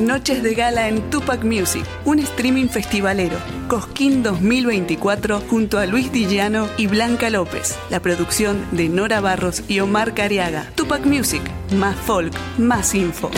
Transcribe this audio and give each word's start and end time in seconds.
Noches 0.00 0.42
de 0.42 0.54
gala 0.54 0.88
en 0.88 1.10
Tupac 1.10 1.44
Music, 1.44 1.84
un 2.04 2.18
streaming 2.18 2.68
festivalero. 2.68 3.38
Cosquín 3.68 4.22
2024 4.22 5.40
junto 5.48 5.78
a 5.78 5.86
Luis 5.86 6.12
Dillano 6.12 6.68
y 6.76 6.86
Blanca 6.86 7.30
López. 7.30 7.78
La 7.90 8.00
producción 8.00 8.64
de 8.72 8.88
Nora 8.88 9.20
Barros 9.20 9.62
y 9.68 9.80
Omar 9.80 10.14
Cariaga. 10.14 10.70
Tupac 10.74 11.06
Music, 11.06 11.42
más 11.76 11.96
folk, 11.96 12.32
más 12.58 12.94
info. 12.94 13.30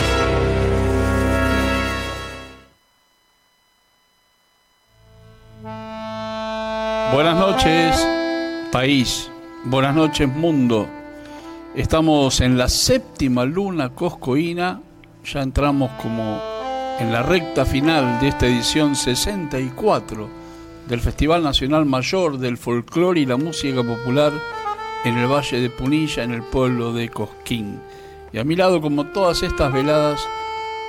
Buenas 7.13 7.37
noches, 7.37 8.07
país. 8.71 9.31
Buenas 9.63 9.95
noches, 9.95 10.27
mundo. 10.27 10.87
Estamos 11.73 12.41
en 12.41 12.57
la 12.57 12.69
séptima 12.69 13.45
luna 13.45 13.89
coscoína. 13.89 14.81
Ya 15.33 15.41
entramos 15.41 15.91
como 16.01 16.41
en 16.99 17.11
la 17.11 17.21
recta 17.21 17.65
final 17.65 18.17
de 18.21 18.29
esta 18.29 18.45
edición 18.45 18.95
64 18.95 20.29
del 20.87 21.01
Festival 21.01 21.43
Nacional 21.43 21.85
Mayor 21.85 22.37
del 22.37 22.57
Folclore 22.57 23.19
y 23.19 23.25
la 23.25 23.35
Música 23.35 23.83
Popular 23.83 24.31
en 25.03 25.17
el 25.17 25.27
Valle 25.27 25.59
de 25.59 25.69
Punilla, 25.69 26.23
en 26.23 26.31
el 26.31 26.43
pueblo 26.43 26.93
de 26.93 27.09
Cosquín. 27.09 27.81
Y 28.31 28.39
a 28.39 28.45
mi 28.45 28.55
lado, 28.55 28.79
como 28.79 29.07
todas 29.07 29.43
estas 29.43 29.73
veladas, 29.73 30.25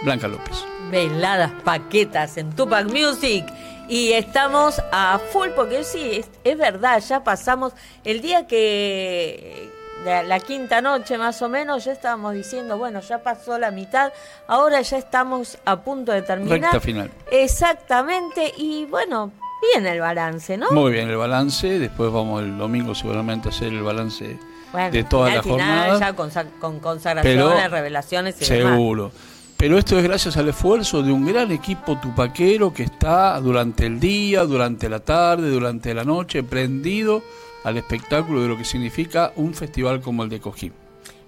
Blanca 0.04 0.28
López. 0.28 0.64
Veladas 0.88 1.50
paquetas 1.64 2.36
en 2.36 2.54
Tupac 2.54 2.86
Music. 2.86 3.44
Y 3.88 4.12
estamos 4.12 4.80
a 4.92 5.18
full, 5.32 5.48
porque 5.56 5.82
sí, 5.82 6.22
es, 6.44 6.58
verdad, 6.58 7.00
ya 7.00 7.24
pasamos 7.24 7.72
el 8.04 8.20
día 8.20 8.46
que, 8.46 9.68
la, 10.04 10.40
quinta 10.40 10.80
noche 10.80 11.18
más 11.18 11.40
o 11.42 11.48
menos, 11.48 11.84
ya 11.84 11.92
estábamos 11.92 12.34
diciendo, 12.34 12.78
bueno, 12.78 13.00
ya 13.00 13.22
pasó 13.22 13.58
la 13.58 13.70
mitad, 13.70 14.12
ahora 14.46 14.80
ya 14.80 14.98
estamos 14.98 15.58
a 15.64 15.80
punto 15.80 16.12
de 16.12 16.22
terminar. 16.22 16.60
Recta 16.60 16.80
final. 16.80 17.10
Exactamente, 17.30 18.52
y 18.56 18.86
bueno, 18.86 19.32
bien 19.72 19.86
el 19.86 20.00
balance, 20.00 20.56
¿no? 20.56 20.70
Muy 20.70 20.92
bien 20.92 21.08
el 21.08 21.16
balance, 21.16 21.78
después 21.78 22.12
vamos 22.12 22.42
el 22.42 22.56
domingo 22.56 22.94
seguramente 22.94 23.48
a 23.48 23.52
hacer 23.52 23.68
el 23.68 23.82
balance 23.82 24.38
de 24.92 25.04
toda 25.04 25.34
la 25.34 25.42
jornada. 25.42 25.98
ya 25.98 26.12
con, 26.14 26.30
con 26.60 26.80
consagraciones, 26.80 27.70
revelaciones 27.70 28.40
y 28.40 28.44
Seguro. 28.44 29.10
Pero 29.56 29.76
esto 29.76 29.98
es 29.98 30.04
gracias 30.04 30.36
al 30.36 30.48
esfuerzo 30.48 31.02
de 31.02 31.10
un 31.10 31.26
gran 31.26 31.50
equipo 31.50 31.98
tupaquero 31.98 32.72
que 32.72 32.84
está 32.84 33.40
durante 33.40 33.86
el 33.86 33.98
día, 33.98 34.44
durante 34.44 34.88
la 34.88 35.00
tarde, 35.00 35.50
durante 35.50 35.92
la 35.94 36.04
noche, 36.04 36.44
prendido 36.44 37.24
al 37.64 37.76
espectáculo 37.76 38.42
de 38.42 38.48
lo 38.48 38.56
que 38.56 38.64
significa 38.64 39.32
un 39.36 39.54
festival 39.54 40.00
como 40.00 40.22
el 40.22 40.28
de 40.28 40.40
Cojín. 40.40 40.72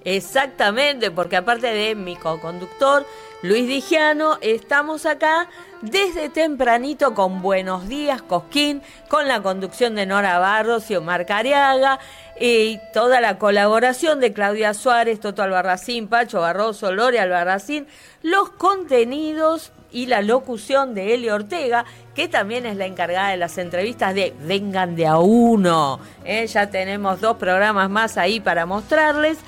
Exactamente, 0.05 1.11
porque 1.11 1.37
aparte 1.37 1.67
de 1.67 1.95
mi 1.95 2.17
co-conductor 2.17 3.07
Luis 3.43 3.67
Digiano, 3.67 4.39
estamos 4.41 5.07
acá 5.07 5.49
desde 5.83 6.29
tempranito 6.29 7.15
con 7.15 7.41
Buenos 7.43 7.89
Días 7.89 8.23
Cosquín, 8.23 8.83
con 9.09 9.29
la 9.29 9.43
conducción 9.43 9.95
de 9.95 10.07
Nora 10.07 10.39
Barros 10.39 10.91
y 10.91 10.97
Omar 10.97 11.27
Cariaga, 11.27 12.01
y 12.39 12.79
toda 12.93 13.21
la 13.21 13.39
colaboración 13.39 14.21
de 14.21 14.33
Claudia 14.33 14.73
Suárez, 14.73 15.21
Toto 15.21 15.43
Albarracín, 15.43 16.09
Pacho 16.09 16.41
Barroso, 16.41 16.93
Lore 16.93 17.21
Albarracín, 17.21 17.87
los 18.23 18.51
contenidos 18.51 19.73
y 19.93 20.07
la 20.07 20.23
locución 20.23 20.95
de 20.95 21.15
Eli 21.15 21.31
Ortega, 21.31 21.85
que 22.15 22.29
también 22.29 22.67
es 22.67 22.77
la 22.77 22.87
encargada 22.87 23.31
de 23.31 23.37
las 23.37 23.59
entrevistas 23.59 24.15
de 24.15 24.35
Vengan 24.47 24.97
de 24.97 25.07
a 25.07 25.19
uno. 25.19 26.01
¿eh? 26.25 26.47
Ya 26.47 26.71
tenemos 26.71 27.21
dos 27.21 27.37
programas 27.37 27.91
más 27.91 28.17
ahí 28.17 28.41
para 28.41 28.67
mostrarles. 28.67 29.39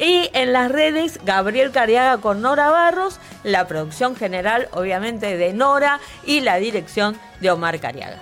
Y 0.00 0.30
en 0.32 0.52
las 0.52 0.70
redes, 0.70 1.20
Gabriel 1.24 1.70
Cariaga 1.70 2.18
con 2.18 2.40
Nora 2.40 2.70
Barros, 2.70 3.18
la 3.44 3.66
producción 3.66 4.16
general, 4.16 4.68
obviamente, 4.72 5.36
de 5.36 5.52
Nora 5.52 6.00
y 6.26 6.40
la 6.40 6.56
dirección 6.56 7.16
de 7.40 7.50
Omar 7.50 7.78
Cariaga. 7.78 8.18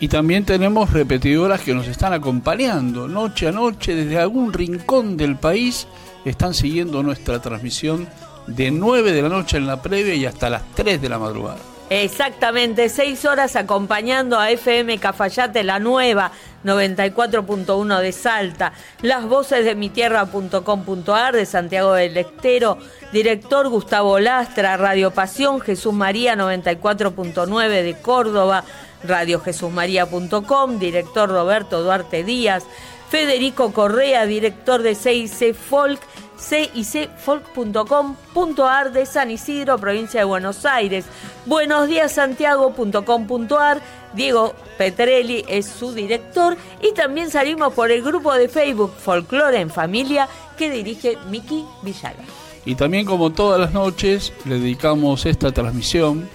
Y 0.00 0.08
también 0.08 0.44
tenemos 0.44 0.92
repetidoras 0.92 1.60
que 1.60 1.74
nos 1.74 1.86
están 1.86 2.12
acompañando 2.12 3.06
noche 3.06 3.46
a 3.46 3.52
noche 3.52 3.94
desde 3.94 4.18
algún 4.18 4.52
rincón 4.52 5.16
del 5.16 5.36
país. 5.36 5.86
Están 6.24 6.54
siguiendo 6.54 7.04
nuestra 7.04 7.40
transmisión 7.40 8.08
de 8.46 8.70
9 8.70 9.12
de 9.12 9.22
la 9.22 9.28
noche 9.28 9.56
en 9.56 9.66
la 9.66 9.80
previa 9.82 10.14
y 10.14 10.26
hasta 10.26 10.50
las 10.50 10.62
3 10.74 11.00
de 11.00 11.08
la 11.08 11.18
madrugada. 11.18 11.58
Exactamente, 11.94 12.88
seis 12.88 13.26
horas 13.26 13.54
acompañando 13.54 14.38
a 14.38 14.50
FM 14.50 14.96
Cafayate, 14.96 15.62
la 15.62 15.78
nueva 15.78 16.32
94.1 16.64 18.00
de 18.00 18.12
Salta, 18.12 18.72
las 19.02 19.26
voces 19.26 19.66
de 19.66 19.74
mi 19.74 19.90
tierra.com.ar 19.90 21.36
de 21.36 21.44
Santiago 21.44 21.92
del 21.92 22.16
Estero, 22.16 22.78
director 23.12 23.68
Gustavo 23.68 24.18
Lastra, 24.20 24.78
Radio 24.78 25.10
Pasión, 25.10 25.60
Jesús 25.60 25.92
María 25.92 26.34
94.9 26.34 27.68
de 27.68 27.94
Córdoba, 28.00 28.64
radiojesusmaría.com, 29.04 30.78
director 30.78 31.28
Roberto 31.28 31.82
Duarte 31.82 32.24
Díaz, 32.24 32.64
Federico 33.10 33.74
Correa, 33.74 34.24
director 34.24 34.80
de 34.80 34.94
CIC 34.94 35.54
Folk, 35.54 36.00
cicfolk.com.ar 36.42 38.92
de 38.92 39.06
San 39.06 39.30
Isidro, 39.30 39.78
provincia 39.78 40.20
de 40.20 40.24
Buenos 40.24 40.66
Aires. 40.66 41.06
Buenos 41.46 41.88
días 41.88 42.12
Santiago.com.ar. 42.12 43.80
Diego 44.12 44.54
Petrelli 44.76 45.44
es 45.48 45.64
su 45.66 45.94
director 45.94 46.58
y 46.82 46.92
también 46.92 47.30
salimos 47.30 47.72
por 47.72 47.90
el 47.90 48.02
grupo 48.02 48.34
de 48.34 48.48
Facebook 48.48 48.92
Folklore 48.98 49.60
en 49.60 49.70
Familia 49.70 50.28
que 50.58 50.70
dirige 50.70 51.16
Miki 51.30 51.64
Villaga. 51.82 52.24
Y 52.64 52.74
también 52.74 53.06
como 53.06 53.30
todas 53.30 53.60
las 53.60 53.72
noches 53.72 54.32
le 54.44 54.58
dedicamos 54.58 55.24
esta 55.26 55.52
transmisión 55.52 56.28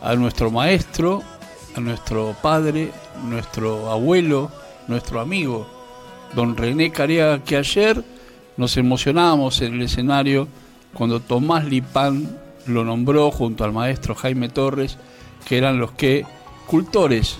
a 0.00 0.14
nuestro 0.14 0.50
maestro, 0.50 1.22
a 1.76 1.80
nuestro 1.80 2.34
padre, 2.42 2.90
nuestro 3.24 3.90
abuelo, 3.90 4.50
nuestro 4.88 5.20
amigo, 5.20 5.66
don 6.34 6.56
René 6.56 6.90
Cariaga, 6.92 7.42
que 7.42 7.56
ayer 7.56 8.04
nos 8.56 8.76
emocionábamos 8.76 9.60
en 9.62 9.74
el 9.74 9.82
escenario 9.82 10.48
cuando 10.94 11.20
Tomás 11.20 11.64
Lipán 11.64 12.38
lo 12.66 12.84
nombró 12.84 13.30
junto 13.30 13.64
al 13.64 13.72
maestro 13.72 14.14
Jaime 14.14 14.48
Torres, 14.48 14.98
que 15.46 15.58
eran 15.58 15.78
los 15.78 15.92
que, 15.92 16.24
cultores 16.66 17.36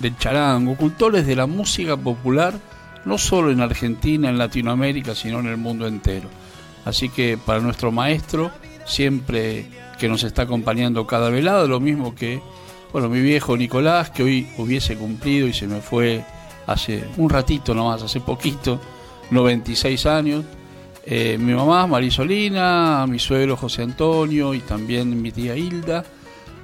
del 0.00 0.16
charango, 0.18 0.76
cultores 0.76 1.26
de 1.26 1.36
la 1.36 1.46
música 1.46 1.96
popular, 1.96 2.54
no 3.04 3.18
solo 3.18 3.50
en 3.50 3.60
Argentina, 3.60 4.28
en 4.28 4.38
Latinoamérica, 4.38 5.14
sino 5.14 5.40
en 5.40 5.46
el 5.46 5.56
mundo 5.56 5.86
entero. 5.86 6.28
Así 6.84 7.08
que 7.08 7.38
para 7.38 7.60
nuestro 7.60 7.90
maestro, 7.92 8.50
siempre 8.84 9.66
que 9.98 10.08
nos 10.08 10.24
está 10.24 10.42
acompañando 10.42 11.06
cada 11.06 11.30
velada, 11.30 11.66
lo 11.66 11.80
mismo 11.80 12.14
que, 12.14 12.40
bueno, 12.92 13.08
mi 13.08 13.20
viejo 13.20 13.56
Nicolás, 13.56 14.10
que 14.10 14.22
hoy 14.22 14.48
hubiese 14.58 14.96
cumplido 14.96 15.46
y 15.46 15.52
se 15.52 15.66
me 15.66 15.80
fue 15.80 16.24
hace 16.66 17.04
un 17.16 17.30
ratito 17.30 17.74
nomás, 17.74 18.02
hace 18.02 18.20
poquito, 18.20 18.80
96 19.32 20.06
años. 20.06 20.44
Eh, 21.04 21.36
mi 21.38 21.52
mamá 21.52 21.86
Marisolina, 21.86 23.06
mi 23.08 23.18
suegro 23.18 23.56
José 23.56 23.82
Antonio 23.82 24.54
y 24.54 24.60
también 24.60 25.20
mi 25.20 25.32
tía 25.32 25.56
Hilda, 25.56 26.04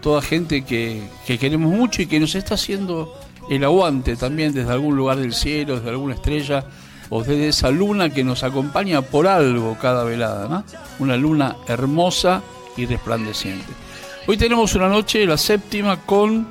toda 0.01 0.23
gente 0.23 0.65
que, 0.65 1.03
queremos 1.27 1.73
mucho 1.73 2.03
y 2.03 2.07
que 2.07 2.21
nos 2.21 2.37
está 2.37 2.55
haciendo 2.55 3.13
el 3.51 3.65
aguante 3.65 4.15
también 4.15 4.53
desde 4.53 4.71
algún 4.71 4.97
lugar 4.97 5.17
del 5.19 5.33
cielo, 5.33 5.77
desde 5.77 5.91
alguna 5.91 6.15
estrella 6.15 6.65
o 7.11 7.25
desde 7.25 7.49
esa 7.49 7.71
luna 7.71 8.11
que 8.11 8.23
nos 8.23 8.45
acompaña 8.45 9.03
por 9.03 9.27
algo 9.27 9.77
cada 9.81 10.05
velada, 10.05 10.47
¿no? 10.49 10.65
Una 11.01 11.17
luna 11.17 11.57
hermosa 11.67 12.43
y 12.77 12.87
resplandeciente. 12.87 13.73
Hoy 14.27 14.37
tenemos 14.37 14.75
una 14.75 14.89
noche, 14.89 15.25
la 15.27 15.39
séptima, 15.39 16.03
con 16.03 16.47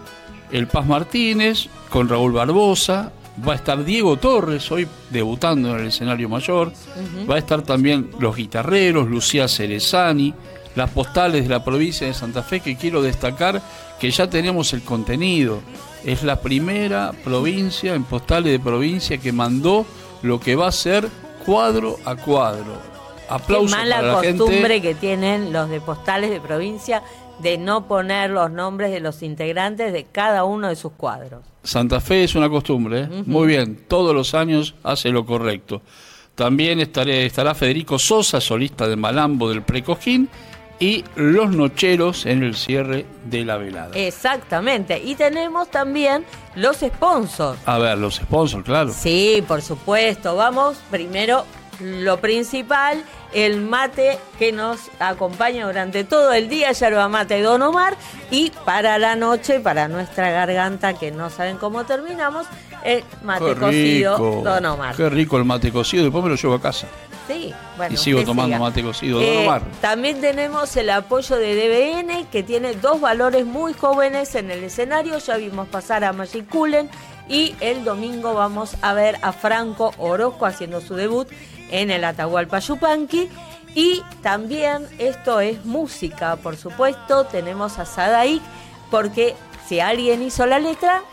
el 0.51 0.67
Paz 0.67 0.87
Martínez, 0.87 1.69
con 1.89 2.09
Raúl 2.09 2.33
Barbosa, 2.33 3.13
va 3.45 3.53
a 3.53 3.55
estar 3.55 3.83
Diego 3.83 4.17
Torres 4.17 4.71
hoy 4.71 4.87
debutando 5.09 5.69
en 5.75 5.81
el 5.81 5.87
escenario 5.87 6.29
mayor, 6.29 6.71
va 7.29 7.35
a 7.35 7.39
estar 7.39 7.61
también 7.61 8.11
los 8.19 8.35
guitarreros, 8.35 9.07
Lucía 9.07 9.47
Cerezani, 9.47 10.33
las 10.75 10.91
postales 10.91 11.43
de 11.43 11.49
la 11.49 11.63
provincia 11.63 12.07
de 12.07 12.13
Santa 12.13 12.43
Fe, 12.43 12.59
que 12.59 12.75
quiero 12.75 13.01
destacar 13.01 13.61
que 13.99 14.11
ya 14.11 14.29
tenemos 14.29 14.73
el 14.73 14.83
contenido. 14.83 15.59
Es 16.05 16.23
la 16.23 16.39
primera 16.39 17.11
provincia 17.23 17.95
en 17.95 18.03
postales 18.03 18.51
de 18.51 18.59
provincia 18.59 19.17
que 19.17 19.31
mandó 19.31 19.85
lo 20.21 20.39
que 20.39 20.55
va 20.55 20.67
a 20.67 20.71
ser 20.71 21.09
cuadro 21.45 21.97
a 22.05 22.15
cuadro. 22.15 22.77
Aplausos 23.29 23.71
Qué 23.71 23.77
mala 23.77 24.21
costumbre 24.21 24.81
que 24.81 24.95
tienen 24.95 25.51
los 25.51 25.69
de 25.69 25.81
postales 25.81 26.29
de 26.29 26.39
provincia 26.39 27.03
de 27.39 27.57
no 27.57 27.87
poner 27.87 28.29
los 28.29 28.51
nombres 28.51 28.91
de 28.91 28.99
los 28.99 29.21
integrantes 29.21 29.93
de 29.93 30.05
cada 30.05 30.43
uno 30.43 30.67
de 30.69 30.75
sus 30.75 30.93
cuadros. 30.93 31.43
Santa 31.63 31.99
Fe 31.99 32.23
es 32.23 32.35
una 32.35 32.49
costumbre, 32.49 33.01
¿eh? 33.01 33.23
muy 33.25 33.47
bien, 33.47 33.83
todos 33.87 34.15
los 34.15 34.33
años 34.33 34.75
hace 34.83 35.09
lo 35.09 35.25
correcto. 35.25 35.81
También 36.35 36.79
estaré, 36.79 37.25
estará 37.25 37.55
Federico 37.55 37.97
Sosa, 37.97 38.39
solista 38.39 38.87
de 38.87 38.95
Malambo 38.95 39.49
del 39.49 39.63
Precojín, 39.63 40.29
y 40.79 41.03
Los 41.15 41.49
Nocheros 41.51 42.25
en 42.25 42.43
el 42.43 42.55
cierre 42.55 43.05
de 43.25 43.43
la 43.43 43.57
velada. 43.57 43.91
Exactamente, 43.95 45.01
y 45.03 45.15
tenemos 45.15 45.69
también 45.71 46.23
los 46.55 46.77
sponsors. 46.77 47.59
A 47.65 47.77
ver, 47.77 47.97
los 47.97 48.15
sponsors, 48.15 48.63
claro. 48.63 48.93
Sí, 48.93 49.43
por 49.47 49.61
supuesto. 49.61 50.35
Vamos 50.35 50.77
primero, 50.91 51.45
lo 51.79 52.17
principal 52.17 53.03
el 53.33 53.61
mate 53.61 54.19
que 54.39 54.51
nos 54.51 54.89
acompaña 54.99 55.65
durante 55.65 56.03
todo 56.03 56.33
el 56.33 56.49
día, 56.49 56.71
yerba 56.71 57.07
mate 57.09 57.41
Don 57.41 57.61
Omar, 57.61 57.97
y 58.31 58.51
para 58.65 58.97
la 58.97 59.15
noche, 59.15 59.59
para 59.59 59.87
nuestra 59.87 60.31
garganta, 60.31 60.93
que 60.93 61.11
no 61.11 61.29
saben 61.29 61.57
cómo 61.57 61.85
terminamos, 61.85 62.47
el 62.83 63.03
mate 63.23 63.55
cocido 63.55 64.17
Don 64.43 64.65
Omar. 64.65 64.95
Qué 64.95 65.09
rico 65.09 65.37
el 65.37 65.45
mate 65.45 65.71
cocido, 65.71 66.03
después 66.03 66.23
me 66.23 66.29
lo 66.29 66.35
llevo 66.35 66.55
a 66.55 66.61
casa. 66.61 66.87
Sí, 67.27 67.53
bueno, 67.75 67.93
y 67.93 67.97
sigo 67.97 68.23
tomando 68.23 68.57
mate 68.57 68.81
cocido 68.81 69.19
Don 69.19 69.27
eh, 69.27 69.45
Omar. 69.45 69.61
También 69.81 70.21
tenemos 70.21 70.75
el 70.77 70.89
apoyo 70.89 71.35
de 71.35 71.55
DBN, 71.55 72.27
que 72.27 72.41
tiene 72.41 72.73
dos 72.73 73.01
valores 73.01 73.45
muy 73.45 73.73
jóvenes 73.73 74.33
en 74.35 74.49
el 74.49 74.63
escenario. 74.63 75.17
Ya 75.17 75.35
vimos 75.35 75.67
pasar 75.67 76.05
a 76.05 76.13
Magic 76.13 76.47
Cullen 76.47 76.89
y 77.27 77.55
el 77.59 77.83
domingo 77.83 78.33
vamos 78.33 78.77
a 78.81 78.93
ver 78.93 79.17
a 79.21 79.33
Franco 79.33 79.93
Orozco 79.97 80.45
haciendo 80.45 80.79
su 80.79 80.95
debut 80.95 81.27
en 81.71 81.91
el 81.91 82.03
Atahualpa 82.03 82.59
Yupanqui. 82.59 83.29
Y 83.75 84.01
también 84.21 84.87
esto 84.97 85.39
es 85.39 85.65
música, 85.65 86.35
por 86.37 86.57
supuesto. 86.57 87.25
Tenemos 87.25 87.79
a 87.79 87.85
Sadaik, 87.85 88.41
porque 88.89 89.35
si 89.67 89.79
alguien 89.79 90.23
hizo 90.23 90.45
la 90.45 90.59
letra, 90.59 91.03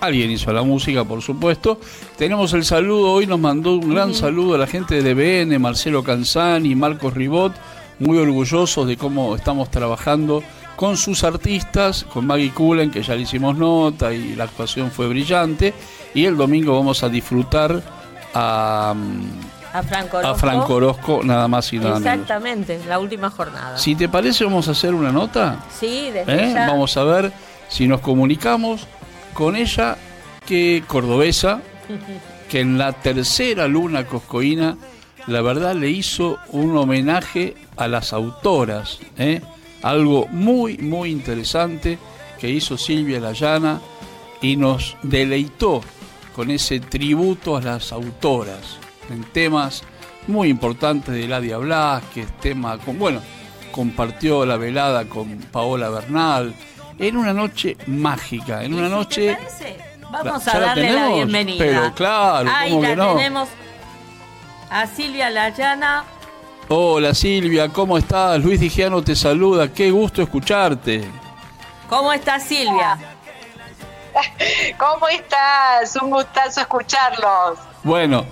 Alguien 0.00 0.30
hizo 0.30 0.52
la 0.52 0.62
música, 0.62 1.04
por 1.04 1.22
supuesto. 1.22 1.80
Tenemos 2.18 2.52
el 2.52 2.64
saludo, 2.64 3.12
hoy 3.12 3.26
nos 3.26 3.40
mandó 3.40 3.72
un 3.72 3.94
gran 3.94 4.14
saludo 4.14 4.54
a 4.54 4.58
la 4.58 4.66
gente 4.66 5.02
de 5.02 5.14
DBN, 5.14 5.58
Marcelo 5.58 6.04
Canzani, 6.04 6.74
Marcos 6.74 7.14
Ribot, 7.14 7.54
muy 7.98 8.18
orgullosos 8.18 8.86
de 8.86 8.98
cómo 8.98 9.34
estamos 9.34 9.70
trabajando 9.70 10.42
con 10.76 10.98
sus 10.98 11.24
artistas, 11.24 12.04
con 12.04 12.26
Maggie 12.26 12.52
Cullen, 12.52 12.90
que 12.90 13.02
ya 13.02 13.14
le 13.14 13.22
hicimos 13.22 13.56
nota 13.56 14.12
y 14.12 14.34
la 14.34 14.44
actuación 14.44 14.90
fue 14.90 15.08
brillante. 15.08 15.72
Y 16.14 16.26
el 16.26 16.36
domingo 16.36 16.74
vamos 16.74 17.02
a 17.02 17.08
disfrutar 17.08 17.82
a, 18.34 18.94
a 19.78 19.82
Franco 19.82 20.16
Orozco, 20.18 20.34
a 20.34 20.38
Franco 20.38 20.74
Orozco 20.74 21.20
nada 21.22 21.48
más 21.48 21.72
y 21.72 21.78
nada 21.78 21.98
menos. 21.98 22.06
Exactamente, 22.06 22.80
la 22.88 22.98
última 22.98 23.30
jornada. 23.30 23.76
Si 23.76 23.94
te 23.94 24.08
parece, 24.08 24.44
vamos 24.44 24.68
a 24.68 24.70
hacer 24.70 24.94
una 24.94 25.12
nota. 25.12 25.64
Sí, 25.78 26.10
desde 26.12 26.50
¿Eh? 26.50 26.54
Vamos 26.54 26.96
a 26.96 27.04
ver 27.04 27.32
si 27.68 27.86
nos 27.86 28.00
comunicamos 28.00 28.86
con 29.34 29.54
ella, 29.54 29.98
que 30.46 30.82
cordobesa, 30.86 31.60
que 32.48 32.60
en 32.60 32.78
la 32.78 32.92
tercera 32.92 33.68
luna 33.68 34.06
coscoína, 34.06 34.78
la 35.26 35.42
verdad 35.42 35.74
le 35.74 35.90
hizo 35.90 36.38
un 36.48 36.76
homenaje 36.76 37.54
a 37.76 37.86
las 37.86 38.12
autoras, 38.12 39.00
¿eh? 39.18 39.42
algo 39.82 40.26
muy, 40.28 40.78
muy 40.78 41.10
interesante 41.10 41.98
que 42.38 42.48
hizo 42.48 42.78
Silvia 42.78 43.20
Layana 43.20 43.80
y 44.40 44.56
nos 44.56 44.96
deleitó 45.02 45.82
con 46.34 46.50
ese 46.50 46.80
tributo 46.80 47.56
a 47.56 47.60
las 47.60 47.92
autoras 47.92 48.85
en 49.10 49.24
temas 49.24 49.82
muy 50.26 50.48
importantes 50.48 51.14
de 51.14 51.28
Ladia 51.28 51.58
Blasquez, 51.58 52.26
tema 52.40 52.78
con, 52.78 52.98
bueno, 52.98 53.20
compartió 53.72 54.44
la 54.44 54.56
velada 54.56 55.04
con 55.04 55.38
Paola 55.52 55.88
Bernal, 55.90 56.54
en 56.98 57.16
una 57.16 57.32
noche 57.32 57.76
mágica, 57.86 58.64
en 58.64 58.74
una 58.74 58.88
noche... 58.88 59.36
Vamos 60.10 60.46
a 60.46 60.58
darle 60.60 60.92
la, 60.92 61.08
bienvenida. 61.08 61.58
Pero 61.58 61.94
claro, 61.94 62.48
Ahí 62.54 62.80
la 62.80 63.14
tenemos 63.14 63.48
a 64.70 64.86
Silvia 64.86 65.30
Layana. 65.30 66.04
Hola 66.68 67.12
Silvia, 67.12 67.68
¿cómo 67.68 67.98
estás? 67.98 68.42
Luis 68.42 68.60
Digiano 68.60 69.02
te 69.02 69.14
saluda, 69.14 69.72
qué 69.72 69.90
gusto 69.90 70.22
escucharte. 70.22 71.04
¿Cómo 71.88 72.12
estás 72.12 72.44
Silvia? 72.44 72.98
¿Cómo 74.78 75.08
estás? 75.08 75.96
Un 76.02 76.10
gustazo 76.10 76.60
escucharlos. 76.60 77.58
Bueno, 77.84 78.24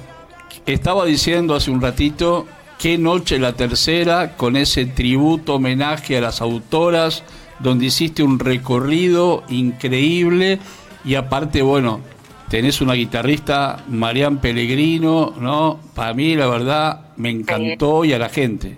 estaba 0.72 1.04
diciendo 1.04 1.54
hace 1.54 1.70
un 1.70 1.80
ratito, 1.80 2.46
qué 2.78 2.98
noche 2.98 3.38
la 3.38 3.52
tercera 3.54 4.36
con 4.36 4.56
ese 4.56 4.86
tributo 4.86 5.56
homenaje 5.56 6.16
a 6.16 6.20
las 6.20 6.40
autoras 6.40 7.22
donde 7.58 7.86
hiciste 7.86 8.22
un 8.22 8.38
recorrido 8.38 9.44
increíble 9.48 10.58
y 11.04 11.14
aparte, 11.16 11.62
bueno, 11.62 12.00
tenés 12.48 12.80
una 12.80 12.94
guitarrista, 12.94 13.84
Marian 13.88 14.40
Pellegrino, 14.40 15.34
¿no? 15.38 15.80
Para 15.94 16.14
mí, 16.14 16.34
la 16.34 16.46
verdad, 16.46 17.00
me 17.16 17.30
encantó 17.30 18.04
y 18.04 18.12
a 18.12 18.18
la 18.18 18.28
gente. 18.28 18.76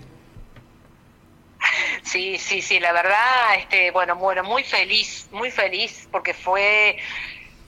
Sí, 2.03 2.37
sí, 2.37 2.61
sí, 2.61 2.79
la 2.79 2.93
verdad, 2.93 3.55
este, 3.59 3.91
bueno, 3.91 4.15
bueno, 4.15 4.43
muy 4.43 4.63
feliz, 4.63 5.27
muy 5.31 5.51
feliz 5.51 6.07
porque 6.11 6.33
fue 6.33 6.97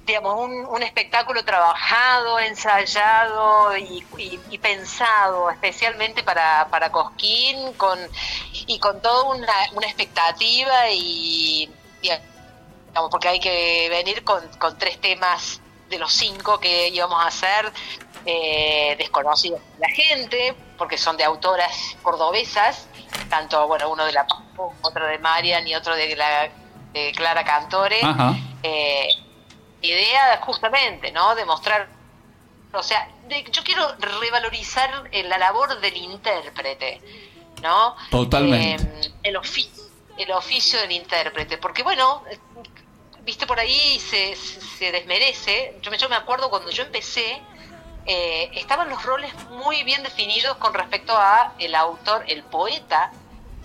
digamos, 0.09 0.49
un, 0.69 0.81
espectáculo 0.81 1.45
trabajado, 1.45 2.39
ensayado 2.39 3.77
y, 3.77 4.57
pensado 4.57 5.51
especialmente 5.51 6.23
para, 6.23 6.67
para 6.69 6.91
Cosquín 6.91 7.73
con, 7.73 7.99
y 8.51 8.79
con 8.79 8.99
toda 9.01 9.35
una, 9.35 9.85
expectativa 9.85 10.89
y, 10.91 11.69
digamos, 12.01 13.11
porque 13.11 13.27
hay 13.27 13.39
que 13.39 13.87
venir 13.89 14.23
con, 14.23 14.47
con, 14.57 14.77
tres 14.79 14.99
temas 14.99 15.61
de 15.89 15.99
los 15.99 16.11
cinco 16.11 16.59
que 16.59 16.89
íbamos 16.89 17.23
a 17.23 17.27
hacer 17.27 17.71
eh, 18.25 18.95
desconocidos 18.97 19.61
de 19.77 19.87
la 19.87 19.93
gente, 19.93 20.55
porque 20.77 20.97
son 20.97 21.17
de 21.17 21.23
autoras 21.23 21.95
cordobesas, 22.01 22.87
tanto, 23.29 23.67
bueno, 23.67 23.89
uno 23.89 24.05
de 24.05 24.13
la 24.13 24.25
otro 24.81 25.05
de 25.05 25.19
Marian 25.19 25.67
y 25.67 25.75
otro 25.75 25.95
de 25.95 26.15
la 26.15 26.49
de 26.93 27.11
Clara 27.11 27.43
Cantore. 27.43 27.99
Eh, 28.63 29.07
idea 29.81 30.39
justamente, 30.41 31.11
¿no? 31.11 31.35
De 31.35 31.45
mostrar, 31.45 31.87
o 32.73 32.83
sea, 32.83 33.09
yo 33.51 33.63
quiero 33.63 33.95
revalorizar 33.97 35.09
eh, 35.11 35.23
la 35.23 35.37
labor 35.37 35.79
del 35.79 35.95
intérprete, 35.97 37.01
¿no? 37.61 37.95
Totalmente. 38.09 39.07
Eh, 39.07 39.11
el, 39.23 39.37
oficio, 39.37 39.83
el 40.17 40.31
oficio 40.31 40.79
del 40.79 40.91
intérprete, 40.91 41.57
porque 41.57 41.83
bueno, 41.83 42.23
viste 43.23 43.45
por 43.45 43.59
ahí 43.59 43.99
se, 43.99 44.35
se 44.35 44.91
desmerece. 44.91 45.77
Yo 45.81 45.91
me, 45.91 45.97
yo 45.97 46.09
me 46.09 46.15
acuerdo 46.15 46.49
cuando 46.49 46.71
yo 46.71 46.83
empecé, 46.83 47.41
eh, 48.05 48.49
estaban 48.53 48.89
los 48.89 49.03
roles 49.03 49.31
muy 49.51 49.83
bien 49.83 50.01
definidos 50.03 50.57
con 50.57 50.73
respecto 50.73 51.15
a 51.15 51.53
el 51.59 51.75
autor, 51.75 52.25
el 52.27 52.43
poeta, 52.43 53.11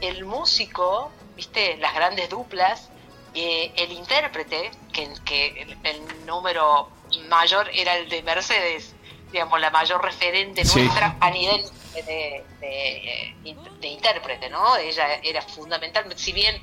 el 0.01 0.25
músico, 0.25 1.11
viste, 1.35 1.77
las 1.79 1.95
grandes 1.95 2.29
duplas, 2.29 2.91
eh, 3.35 3.73
el 3.77 3.93
intérprete, 3.93 4.71
que, 4.93 5.13
que 5.25 5.77
el, 5.83 6.27
número 6.27 6.89
mayor 7.29 7.69
era 7.73 7.97
el 7.97 8.09
de 8.09 8.23
Mercedes, 8.23 8.95
digamos, 9.33 9.61
la 9.61 9.71
mayor 9.71 10.03
referente 10.03 10.65
nuestra 10.65 11.17
a 11.21 11.31
nivel 11.31 11.65
de, 11.95 12.45
de, 12.61 13.89
intérprete, 13.89 14.49
¿no? 14.49 14.77
Ella 14.77 15.21
era 15.23 15.43
fundamental, 15.43 16.05
si 16.17 16.33
bien 16.33 16.61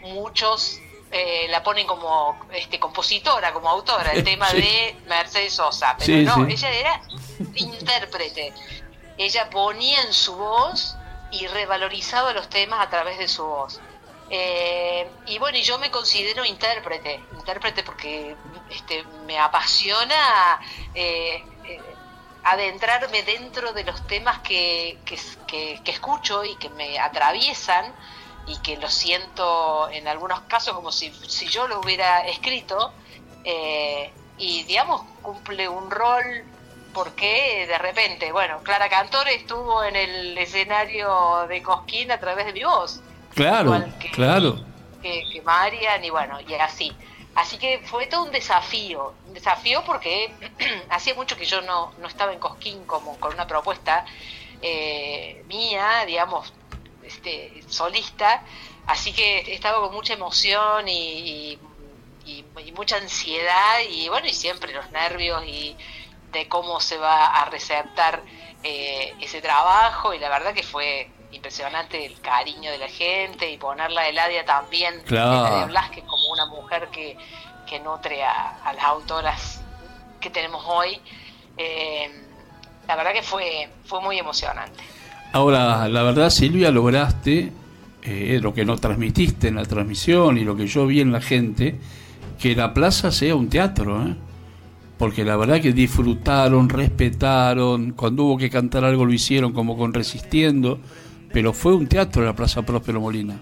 muchos 0.00 0.78
eh, 1.10 1.46
la 1.50 1.62
ponen 1.62 1.86
como 1.86 2.38
este 2.52 2.78
compositora, 2.78 3.52
como 3.52 3.68
autora, 3.68 4.12
el 4.12 4.24
tema 4.24 4.50
de 4.52 4.96
Mercedes 5.06 5.54
Sosa, 5.54 5.96
pero 5.98 6.36
no, 6.36 6.46
ella 6.46 6.70
era 6.70 7.02
intérprete. 7.54 8.52
Ella 9.18 9.50
ponía 9.50 10.00
en 10.02 10.12
su 10.12 10.34
voz 10.36 10.96
y 11.30 11.46
revalorizaba 11.46 12.32
los 12.32 12.48
temas 12.48 12.86
a 12.86 12.90
través 12.90 13.18
de 13.18 13.28
su 13.28 13.44
voz. 13.44 13.80
Eh, 14.34 15.06
y 15.26 15.38
bueno, 15.38 15.58
y 15.58 15.62
yo 15.62 15.78
me 15.78 15.90
considero 15.90 16.42
intérprete, 16.42 17.20
intérprete 17.34 17.82
porque 17.82 18.34
este, 18.70 19.04
me 19.26 19.38
apasiona 19.38 20.58
eh, 20.94 21.44
eh, 21.66 21.80
adentrarme 22.42 23.24
dentro 23.24 23.74
de 23.74 23.84
los 23.84 24.06
temas 24.06 24.38
que, 24.38 24.96
que, 25.04 25.82
escucho 25.84 26.46
y 26.46 26.56
que 26.56 26.70
me 26.70 26.98
atraviesan 26.98 27.94
y 28.46 28.56
que 28.60 28.78
lo 28.78 28.88
siento 28.88 29.90
en 29.90 30.08
algunos 30.08 30.40
casos 30.42 30.74
como 30.76 30.92
si, 30.92 31.12
si 31.28 31.46
yo 31.48 31.68
lo 31.68 31.80
hubiera 31.80 32.26
escrito 32.26 32.90
y 34.38 34.62
digamos 34.62 35.02
cumple 35.20 35.68
un 35.68 35.90
rol 35.90 36.42
porque 36.94 37.66
de 37.68 37.76
repente, 37.76 38.32
bueno, 38.32 38.62
Clara 38.62 38.88
Cantore 38.88 39.34
estuvo 39.34 39.84
en 39.84 39.94
el 39.94 40.38
escenario 40.38 41.46
de 41.48 41.62
Cosquín 41.62 42.10
a 42.10 42.18
través 42.18 42.46
de 42.46 42.54
mi 42.54 42.64
voz 42.64 43.02
Claro, 43.34 43.84
claro. 44.12 44.60
Que, 45.02 45.42
Marian 45.44 46.04
y 46.04 46.10
bueno, 46.10 46.38
y 46.40 46.54
así. 46.54 46.92
Así 47.34 47.56
que 47.56 47.80
fue 47.86 48.06
todo 48.06 48.24
un 48.24 48.30
desafío, 48.30 49.14
un 49.26 49.34
desafío 49.34 49.82
porque 49.84 50.32
hacía 50.90 51.14
mucho 51.14 51.36
que 51.36 51.46
yo 51.46 51.62
no, 51.62 51.92
no 51.98 52.06
estaba 52.06 52.32
en 52.32 52.38
Cosquín 52.38 52.84
como 52.84 53.18
con 53.18 53.32
una 53.32 53.46
propuesta 53.46 54.04
eh, 54.60 55.42
mía, 55.48 56.04
digamos, 56.06 56.52
este, 57.02 57.62
solista, 57.68 58.44
así 58.86 59.12
que 59.12 59.54
estaba 59.54 59.80
con 59.80 59.94
mucha 59.94 60.12
emoción 60.12 60.88
y, 60.88 61.58
y, 62.26 62.44
mucha 62.76 62.96
ansiedad 62.96 63.80
y 63.90 64.08
bueno, 64.08 64.26
y 64.26 64.32
siempre 64.32 64.72
los 64.72 64.90
nervios 64.92 65.44
y 65.46 65.76
de 66.32 66.48
cómo 66.48 66.80
se 66.80 66.96
va 66.96 67.26
a 67.26 67.44
receptar 67.46 68.22
eh, 68.62 69.14
ese 69.20 69.42
trabajo 69.42 70.14
y 70.14 70.18
la 70.18 70.28
verdad 70.28 70.54
que 70.54 70.62
fue 70.62 71.10
impresionante 71.32 72.04
el 72.04 72.20
cariño 72.20 72.70
de 72.70 72.78
la 72.78 72.88
gente 72.88 73.50
y 73.50 73.56
ponerla 73.56 74.02
de 74.02 74.12
Ladia 74.12 74.44
también, 74.44 74.94
claro. 75.06 75.66
de 75.66 76.02
como 76.02 76.32
una 76.32 76.46
mujer 76.46 76.88
que, 76.92 77.16
que 77.66 77.80
nutre 77.80 78.22
a, 78.22 78.72
las 78.74 78.84
autoras 78.84 79.62
que 80.20 80.30
tenemos 80.30 80.62
hoy. 80.66 81.00
Eh, 81.56 82.10
la 82.86 82.96
verdad 82.96 83.12
que 83.12 83.22
fue, 83.22 83.68
fue 83.84 84.00
muy 84.00 84.18
emocionante. 84.18 84.82
Ahora, 85.32 85.88
la 85.88 86.02
verdad, 86.02 86.30
Silvia, 86.30 86.70
lograste 86.70 87.52
eh, 88.02 88.40
lo 88.42 88.52
que 88.52 88.64
no 88.64 88.76
transmitiste 88.76 89.48
en 89.48 89.56
la 89.56 89.64
transmisión 89.64 90.36
y 90.36 90.44
lo 90.44 90.56
que 90.56 90.66
yo 90.66 90.86
vi 90.86 91.00
en 91.00 91.12
la 91.12 91.20
gente, 91.20 91.78
que 92.38 92.54
la 92.54 92.74
plaza 92.74 93.10
sea 93.12 93.34
un 93.34 93.48
teatro, 93.48 94.02
¿eh? 94.02 94.14
porque 94.98 95.24
la 95.24 95.36
verdad 95.36 95.60
que 95.60 95.72
disfrutaron, 95.72 96.68
respetaron, 96.68 97.92
cuando 97.92 98.24
hubo 98.24 98.38
que 98.38 98.50
cantar 98.50 98.84
algo 98.84 99.04
lo 99.04 99.12
hicieron 99.12 99.52
como 99.52 99.76
con 99.76 99.94
Resistiendo, 99.94 100.80
pero 101.32 101.52
fue 101.52 101.74
un 101.74 101.88
teatro 101.88 102.22
la 102.22 102.34
Plaza 102.34 102.62
Próspero 102.62 103.00
Molina. 103.00 103.40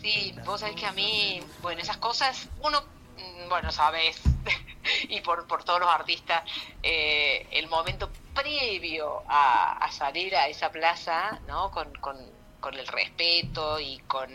Sí, 0.00 0.34
vos 0.44 0.60
sabés 0.60 0.76
que 0.76 0.86
a 0.86 0.92
mí, 0.92 1.40
bueno, 1.62 1.80
esas 1.80 1.98
cosas, 1.98 2.48
uno, 2.62 2.80
mm, 3.16 3.48
bueno, 3.48 3.70
sabes, 3.70 4.20
y 5.08 5.20
por, 5.20 5.46
por 5.46 5.64
todos 5.64 5.80
los 5.80 5.88
artistas, 5.88 6.42
eh, 6.82 7.46
el 7.50 7.68
momento 7.68 8.10
previo 8.34 9.22
a, 9.28 9.84
a, 9.84 9.92
salir 9.92 10.34
a 10.36 10.48
esa 10.48 10.70
plaza, 10.70 11.40
¿no? 11.46 11.70
Con, 11.70 11.92
con, 12.00 12.16
con 12.60 12.74
el 12.74 12.86
respeto 12.86 13.78
y 13.80 13.98
con 14.06 14.30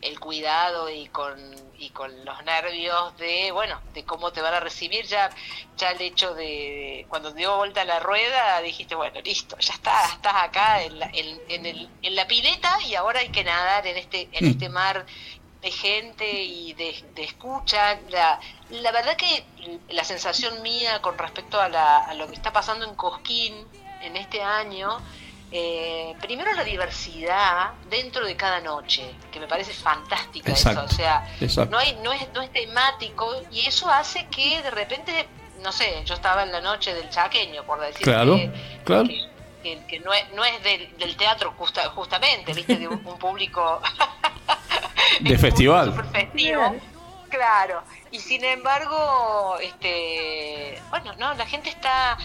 el 0.00 0.18
cuidado 0.20 0.88
y 0.90 1.06
con 1.08 1.36
y 1.78 1.90
con 1.90 2.24
los 2.24 2.42
nervios 2.44 3.16
de 3.18 3.50
bueno 3.52 3.80
de 3.92 4.04
cómo 4.04 4.32
te 4.32 4.40
van 4.40 4.54
a 4.54 4.60
recibir. 4.60 5.06
Ya 5.06 5.30
ya 5.76 5.90
el 5.90 6.00
hecho 6.00 6.34
de 6.34 7.06
cuando 7.08 7.32
dio 7.32 7.56
vuelta 7.56 7.84
la 7.84 8.00
rueda 8.00 8.60
dijiste 8.60 8.94
bueno 8.94 9.20
listo 9.20 9.56
ya 9.58 9.74
está 9.74 10.04
estás 10.06 10.34
acá 10.36 10.82
en 10.82 10.98
la, 10.98 11.06
en, 11.12 11.40
en, 11.48 11.66
el, 11.66 11.88
en 12.02 12.14
la 12.14 12.26
pileta 12.26 12.78
y 12.86 12.94
ahora 12.94 13.20
hay 13.20 13.28
que 13.28 13.44
nadar 13.44 13.86
en 13.86 13.96
este 13.96 14.28
en 14.32 14.46
este 14.46 14.68
mar 14.68 15.06
de 15.62 15.70
gente 15.70 16.42
y 16.42 16.74
de, 16.74 16.94
de 17.14 17.24
escucha 17.24 17.98
la, 18.10 18.38
la 18.70 18.92
verdad 18.92 19.16
que 19.16 19.44
la 19.88 20.04
sensación 20.04 20.62
mía 20.62 21.00
con 21.02 21.18
respecto 21.18 21.60
a, 21.60 21.68
la, 21.68 21.98
a 21.98 22.14
lo 22.14 22.28
que 22.28 22.34
está 22.34 22.52
pasando 22.52 22.86
en 22.86 22.94
Cosquín 22.94 23.66
en 24.02 24.16
este 24.16 24.42
año 24.42 25.00
eh, 25.52 26.14
primero 26.20 26.52
la 26.54 26.64
diversidad 26.64 27.72
dentro 27.88 28.26
de 28.26 28.34
cada 28.36 28.60
noche, 28.60 29.14
que 29.30 29.38
me 29.40 29.46
parece 29.46 29.72
fantástica 29.72 30.50
Exacto, 30.50 30.84
eso, 30.84 30.94
o 30.94 30.96
sea, 30.96 31.36
exacto. 31.40 31.70
no, 31.70 31.78
hay, 31.78 31.96
no, 32.02 32.12
es, 32.12 32.26
no 32.34 32.42
es 32.42 32.52
temático 32.52 33.32
y 33.52 33.60
eso 33.66 33.88
hace 33.90 34.26
que 34.26 34.60
de 34.62 34.70
repente, 34.70 35.28
no 35.62 35.70
sé, 35.72 36.02
yo 36.04 36.14
estaba 36.14 36.42
en 36.42 36.52
la 36.52 36.60
noche 36.60 36.92
del 36.94 37.08
chaqueño, 37.10 37.62
por 37.64 37.80
decir 37.80 38.02
Claro, 38.02 38.34
que, 38.36 38.50
claro. 38.84 39.04
que, 39.08 39.14
que- 39.62 39.84
que 39.88 39.98
no 40.00 40.12
es, 40.12 40.30
no 40.32 40.44
es 40.44 40.62
del, 40.62 40.96
del 40.98 41.16
teatro 41.16 41.52
justa- 41.58 41.88
justamente, 41.90 42.52
viste, 42.52 42.76
de 42.76 42.86
un, 42.88 43.04
un 43.04 43.18
público 43.18 43.80
De 45.20 45.32
un 45.34 45.38
festival. 45.38 45.92
festivo. 46.12 46.76
Claro, 47.28 47.82
y 48.12 48.20
sin 48.20 48.44
embargo, 48.44 49.56
este, 49.60 50.80
bueno, 50.90 51.12
no, 51.18 51.34
la 51.34 51.44
gente 51.46 51.68
está 51.70 52.16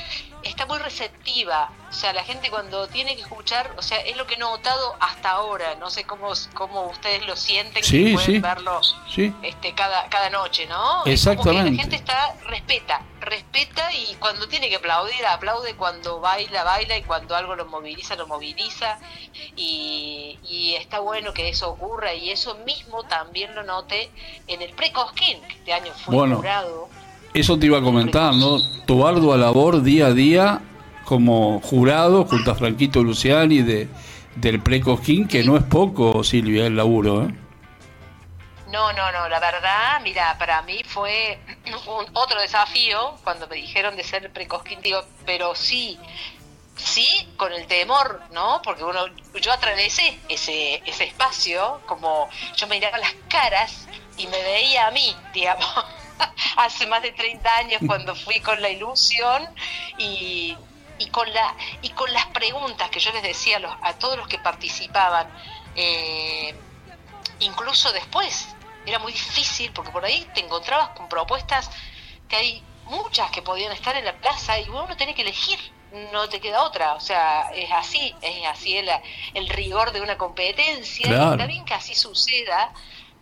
está 0.44 0.66
muy 0.66 0.78
receptiva, 0.80 1.72
o 1.90 1.94
sea, 1.94 2.14
la 2.14 2.24
gente 2.24 2.50
cuando 2.50 2.88
tiene 2.88 3.16
que 3.16 3.22
escuchar, 3.22 3.74
o 3.78 3.82
sea, 3.82 3.98
es 4.00 4.16
lo 4.18 4.26
que 4.26 4.36
he 4.36 4.38
notado 4.38 4.96
hasta 5.00 5.30
ahora, 5.32 5.76
no 5.76 5.90
sé 5.90 6.04
cómo 6.06 6.32
cómo 6.54 6.88
ustedes 6.88 7.26
lo 7.28 7.36
sienten, 7.36 7.84
Sí, 7.84 8.06
que 8.06 8.14
pueden 8.14 8.32
sí. 8.34 8.40
verlo 8.40 8.82
Sí, 9.10 9.34
este 9.44 9.74
cada 9.74 10.08
cada 10.10 10.30
noche, 10.30 10.66
¿no? 10.68 11.06
Es 11.06 11.24
como 11.26 11.44
que 11.44 11.50
Exactamente. 11.50 11.72
la 11.72 11.78
gente 11.82 11.96
está 11.98 12.36
respeta, 12.48 13.02
respeta 13.20 13.94
y 13.94 14.16
cuando 14.16 14.48
tiene 14.48 14.70
que 14.70 14.78
aplaudir 14.78 15.26
aplaude, 15.26 15.76
cuando 15.76 16.20
baila 16.20 16.64
baila 16.64 16.98
y 16.98 17.04
cuando 17.04 17.36
algo 17.36 17.56
lo 17.56 17.66
moviliza 17.66 18.16
lo 18.16 18.26
moviliza 18.28 18.98
y, 19.56 20.40
y 20.44 20.76
está 20.76 21.00
bueno 21.00 21.34
que 21.34 21.50
eso 21.50 21.70
ocurra 21.70 22.14
y 22.14 22.32
eso 22.32 22.56
mismo 22.66 23.04
también 23.04 23.54
lo 23.56 23.64
noté 23.64 24.10
en 24.48 24.62
el 24.62 24.72
pre-Cosquín, 24.74 25.42
que 25.48 25.54
este 25.56 25.74
año 25.74 25.94
fue 26.06 26.16
Bueno. 26.16 26.38
jurado. 26.38 26.90
Eso 27.34 27.58
te 27.58 27.68
iba 27.68 27.80
a 27.80 27.82
comentar, 27.82 28.34
¿no? 28.36 28.60
Tu 28.86 29.06
ardua 29.08 29.38
labor 29.38 29.82
día 29.82 30.08
a 30.08 30.14
día 30.14 30.62
como 31.06 31.60
jurado 31.62 32.26
junto 32.26 32.52
a 32.52 32.56
Franquito 32.56 33.04
Luciani 33.04 33.62
de, 33.62 33.90
del 34.36 34.62
Precosquín, 34.62 35.28
que 35.28 35.44
no 35.44 35.58
es 35.58 35.64
poco, 35.64 36.24
Silvia, 36.24 36.66
el 36.66 36.76
laburo, 36.76 37.24
¿eh? 37.24 37.36
No, 38.72 38.94
no, 38.94 39.12
no, 39.12 39.28
la 39.28 39.40
verdad, 39.42 40.00
mira, 40.02 40.38
para 40.38 40.62
mí 40.62 40.82
fue 40.86 41.40
un, 41.66 42.06
otro 42.14 42.40
desafío 42.40 43.18
cuando 43.24 43.48
me 43.48 43.58
dijeron 43.58 43.96
de 43.98 44.04
ser 44.04 44.32
precosquín, 44.32 44.80
digo, 44.82 45.04
pero 45.26 45.56
sí, 45.56 46.00
sí, 46.78 47.28
con 47.36 47.52
el 47.52 47.68
temor, 47.68 48.22
¿no? 48.32 48.62
Porque 48.64 48.84
uno, 48.84 49.08
yo 49.42 49.52
atravesé 49.52 50.20
ese, 50.30 50.82
ese 50.86 51.04
espacio, 51.04 51.82
como 51.86 52.30
yo 52.56 52.68
miraba 52.68 52.98
las 52.98 53.14
caras 53.28 53.88
y 54.18 54.28
me 54.28 54.42
veía 54.42 54.88
a 54.88 54.92
mí, 54.92 55.16
digamos, 55.34 55.68
hace 56.58 56.88
más 56.88 57.02
de 57.02 57.12
30 57.12 57.58
años 57.58 57.82
cuando 57.86 58.16
fui 58.16 58.40
con 58.40 58.62
la 58.62 58.70
ilusión 58.70 59.48
y, 59.98 60.56
y 60.98 61.08
con 61.08 61.32
la 61.34 61.56
y 61.82 61.90
con 61.90 62.12
las 62.14 62.28
preguntas 62.28 62.90
que 62.90 63.00
yo 63.00 63.12
les 63.12 63.24
decía 63.24 63.58
a, 63.58 63.60
los, 63.60 63.74
a 63.82 63.94
todos 63.94 64.18
los 64.18 64.28
que 64.28 64.40
participaban, 64.40 65.28
eh, 65.76 66.56
incluso 67.40 67.92
después. 67.92 68.50
Era 68.84 68.98
muy 68.98 69.12
difícil 69.12 69.72
porque 69.74 69.92
por 69.92 70.04
ahí 70.04 70.28
te 70.34 70.42
encontrabas 70.42 70.90
con 70.90 71.08
propuestas 71.08 71.70
que 72.28 72.36
hay 72.36 72.64
muchas 72.86 73.30
que 73.30 73.44
podían 73.44 73.72
estar 73.72 73.96
en 73.96 74.06
la 74.06 74.14
plaza 74.14 74.60
y 74.60 74.68
uno 74.70 74.98
tiene 74.98 75.14
que 75.14 75.22
elegir 75.22 75.60
no 76.12 76.28
te 76.30 76.40
queda 76.40 76.64
otra. 76.64 76.96
O 76.96 77.00
sea 77.00 77.52
es 77.54 77.72
así 77.72 78.16
es 78.22 78.48
así 78.48 78.78
el, 78.78 78.90
el 79.34 79.48
rigor 79.50 79.92
de 79.92 80.02
una 80.02 80.18
competencia. 80.18 81.08
Claro. 81.08 81.30
y 81.30 81.32
está 81.34 81.46
bien 81.46 81.66
que 81.66 81.74
así 81.74 81.94
suceda 81.94 82.74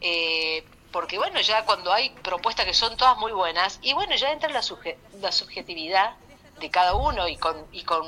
eh, 0.02 0.64
porque 0.92 1.18
bueno 1.18 1.40
ya 1.42 1.66
cuando 1.66 1.92
hay 1.94 2.10
propuestas 2.24 2.66
que 2.66 2.74
son 2.74 2.98
todas 2.98 3.18
muy 3.18 3.32
buenas 3.32 3.80
y 3.82 3.94
bueno 3.94 4.16
ya 4.16 4.32
entra 4.32 4.50
la, 4.50 4.62
suje- 4.62 4.98
la 5.22 5.32
subjetividad 5.32 6.14
de 6.60 6.70
cada 6.70 6.96
uno 6.96 7.28
y 7.28 7.38
con 7.38 7.56
y 7.72 7.84
con 7.84 8.06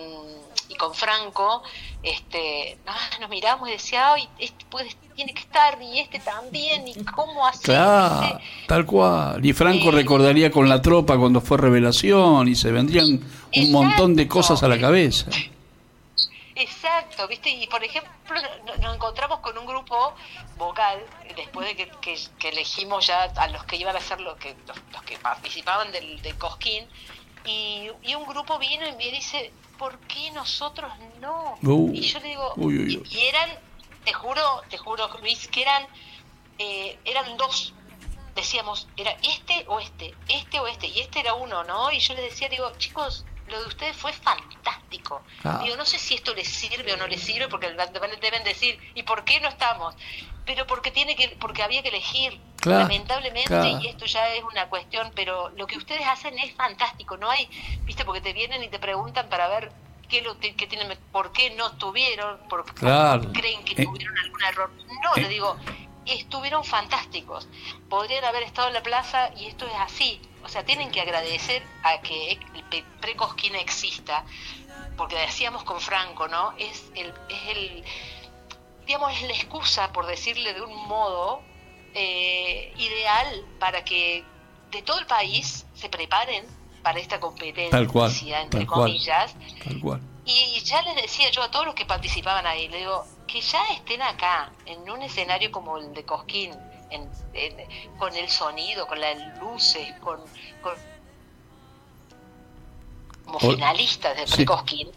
y 0.67 0.75
con 0.75 0.93
Franco 0.93 1.63
este 2.03 2.77
ah, 2.87 2.97
nos 3.19 3.29
miramos 3.29 3.69
y 3.69 3.73
decía 3.73 4.13
ay 4.13 4.27
este 4.39 4.65
puede 4.65 4.89
tiene 5.15 5.33
que 5.33 5.41
estar 5.41 5.79
y 5.81 5.99
este 5.99 6.19
también 6.19 6.87
y 6.87 6.95
cómo 7.03 7.45
hacer 7.45 7.65
Claro, 7.65 8.39
tal 8.67 8.85
cual. 8.85 9.45
Y 9.45 9.51
Franco 9.53 9.89
Eh, 9.89 9.91
recordaría 9.91 10.49
con 10.49 10.67
la 10.69 10.81
tropa 10.81 11.17
cuando 11.17 11.41
fue 11.41 11.57
revelación 11.57 12.47
y 12.47 12.55
se 12.55 12.71
vendrían 12.71 13.07
un 13.07 13.23
Exacto. 13.51 13.71
montón 13.71 14.15
de 14.15 14.27
cosas 14.27 14.63
a 14.63 14.67
la 14.69 14.79
cabeza. 14.79 15.29
Exacto, 16.61 17.27
¿viste? 17.27 17.49
Y 17.49 17.67
por 17.67 17.83
ejemplo, 17.83 18.11
no- 18.65 18.75
nos 18.77 18.95
encontramos 18.95 19.39
con 19.39 19.57
un 19.57 19.65
grupo 19.65 20.13
vocal, 20.57 21.03
después 21.35 21.67
de 21.67 21.75
que, 21.75 21.91
que- 22.01 22.19
que 22.37 22.49
elegimos 22.49 23.07
ya 23.07 23.23
a 23.23 23.47
los 23.47 23.63
que 23.65 23.75
iban 23.77 23.95
a 23.95 23.99
ser 23.99 24.19
los 24.21 24.37
que, 24.37 24.55
los, 24.67 24.77
los 24.91 25.01
que 25.03 25.17
participaban 25.17 25.91
del, 25.91 26.21
del 26.21 26.37
Cosquín, 26.37 26.87
y, 27.45 27.89
y 28.03 28.13
un 28.15 28.25
grupo 28.25 28.59
vino 28.59 28.87
y 28.87 28.91
me 28.95 29.09
dice, 29.11 29.51
¿por 29.79 29.97
qué 30.01 30.29
nosotros 30.31 30.91
no? 31.19 31.57
Uh, 31.63 31.91
y 31.93 32.01
yo 32.01 32.19
le 32.19 32.27
digo, 32.29 32.53
uy, 32.57 32.77
uy, 32.77 32.93
y- 32.93 32.97
uy. 32.97 33.07
y, 33.09 33.25
eran, 33.25 33.49
te 34.05 34.13
juro, 34.13 34.61
te 34.69 34.77
juro, 34.77 35.07
Luis, 35.19 35.47
que 35.47 35.63
eran, 35.63 35.87
eh, 36.59 36.99
eran 37.05 37.37
dos. 37.37 37.73
Decíamos, 38.35 38.87
era 38.95 39.11
este 39.23 39.65
o 39.67 39.79
este, 39.79 40.15
este 40.29 40.59
o 40.59 40.67
este, 40.67 40.87
y 40.87 40.99
este 41.01 41.19
era 41.19 41.33
uno, 41.33 41.63
¿no? 41.65 41.91
Y 41.91 41.99
yo 41.99 42.13
les 42.13 42.25
decía, 42.31 42.47
digo, 42.47 42.71
chicos, 42.77 43.25
lo 43.51 43.61
de 43.61 43.67
ustedes 43.67 43.95
fue 43.95 44.11
fantástico. 44.13 45.21
Ah. 45.43 45.59
Digo, 45.63 45.75
no 45.75 45.85
sé 45.85 45.99
si 45.99 46.15
esto 46.15 46.33
les 46.33 46.47
sirve 46.47 46.93
o 46.93 46.97
no 46.97 47.07
les 47.07 47.21
sirve, 47.21 47.47
porque 47.47 47.69
deben 48.21 48.43
decir, 48.43 48.79
¿y 48.95 49.03
por 49.03 49.23
qué 49.23 49.39
no 49.39 49.47
estamos? 49.49 49.93
Pero 50.45 50.65
porque 50.65 50.89
tiene 50.91 51.15
que, 51.15 51.29
porque 51.39 51.61
había 51.61 51.83
que 51.83 51.89
elegir. 51.89 52.39
Claro, 52.59 52.79
Lamentablemente, 52.81 53.47
claro. 53.47 53.79
y 53.81 53.87
esto 53.87 54.05
ya 54.05 54.33
es 54.33 54.43
una 54.43 54.67
cuestión, 54.69 55.11
pero 55.15 55.49
lo 55.49 55.67
que 55.67 55.77
ustedes 55.77 56.05
hacen 56.07 56.37
es 56.39 56.53
fantástico. 56.55 57.17
No 57.17 57.29
hay, 57.29 57.47
viste, 57.83 58.05
porque 58.05 58.21
te 58.21 58.33
vienen 58.33 58.63
y 58.63 58.67
te 58.69 58.79
preguntan 58.79 59.29
para 59.29 59.47
ver 59.47 59.71
qué 60.09 60.21
lo 60.21 60.37
qué 60.39 60.53
tienen, 60.53 60.97
por 61.11 61.31
qué 61.31 61.51
no 61.51 61.67
estuvieron, 61.67 62.39
por 62.49 62.65
qué 62.65 62.73
Claro. 62.73 63.31
creen 63.33 63.63
que 63.63 63.81
Eh, 63.81 63.85
tuvieron 63.85 64.17
algún 64.17 64.43
error. 64.43 64.71
No, 65.03 65.15
eh. 65.15 65.21
le 65.21 65.29
digo, 65.29 65.57
estuvieron 66.05 66.63
fantásticos. 66.63 67.47
Podrían 67.89 68.23
haber 68.25 68.43
estado 68.43 68.67
en 68.67 68.73
la 68.73 68.83
plaza 68.83 69.31
y 69.37 69.45
esto 69.47 69.65
es 69.65 69.73
así. 69.79 70.21
O 70.43 70.49
sea, 70.49 70.65
tienen 70.65 70.91
que 70.91 71.01
agradecer 71.01 71.63
a 71.83 72.01
que 72.01 72.31
el 72.71 72.83
Precosquín 72.99 73.55
exista, 73.55 74.23
porque 74.97 75.15
decíamos 75.17 75.63
con 75.63 75.79
Franco, 75.79 76.27
¿no? 76.27 76.53
Es 76.57 76.91
el, 76.95 77.13
es 77.29 77.47
el, 77.57 77.83
digamos, 78.85 79.13
es 79.13 79.21
la 79.23 79.33
excusa, 79.33 79.91
por 79.93 80.05
decirle 80.07 80.53
de 80.53 80.61
un 80.61 80.75
modo, 80.87 81.41
eh, 81.93 82.73
ideal 82.77 83.45
para 83.59 83.83
que 83.83 84.23
de 84.71 84.81
todo 84.81 84.99
el 84.99 85.05
país 85.05 85.65
se 85.75 85.89
preparen 85.89 86.45
para 86.81 86.99
esta 86.99 87.19
competencia, 87.19 87.69
Tal 87.71 87.87
cual, 87.87 88.11
entre 88.11 88.59
tal 88.61 88.67
cual. 88.67 88.79
comillas, 88.87 89.35
Tal 89.63 89.79
cual. 89.79 90.01
y 90.25 90.59
ya 90.63 90.81
les 90.81 90.95
decía 90.95 91.29
yo 91.29 91.43
a 91.43 91.51
todos 91.51 91.65
los 91.65 91.75
que 91.75 91.85
participaban 91.85 92.47
ahí, 92.47 92.67
le 92.69 92.79
digo, 92.79 93.05
que 93.27 93.41
ya 93.41 93.61
estén 93.73 94.01
acá, 94.01 94.51
en 94.65 94.89
un 94.89 95.01
escenario 95.03 95.51
como 95.51 95.77
el 95.77 95.93
de 95.93 96.03
Cosquín, 96.05 96.51
en- 96.91 97.09
en- 97.33 97.97
con 97.97 98.15
el 98.15 98.29
sonido, 98.29 98.87
con 98.87 98.99
las 98.99 99.17
luces, 99.39 99.91
con, 100.01 100.19
con- 100.61 100.75
como 103.25 103.37
Ol- 103.39 103.55
finalistas 103.55 104.17
de 104.17 104.27
Sí. 104.27 104.35
Precosquín, 104.37 104.89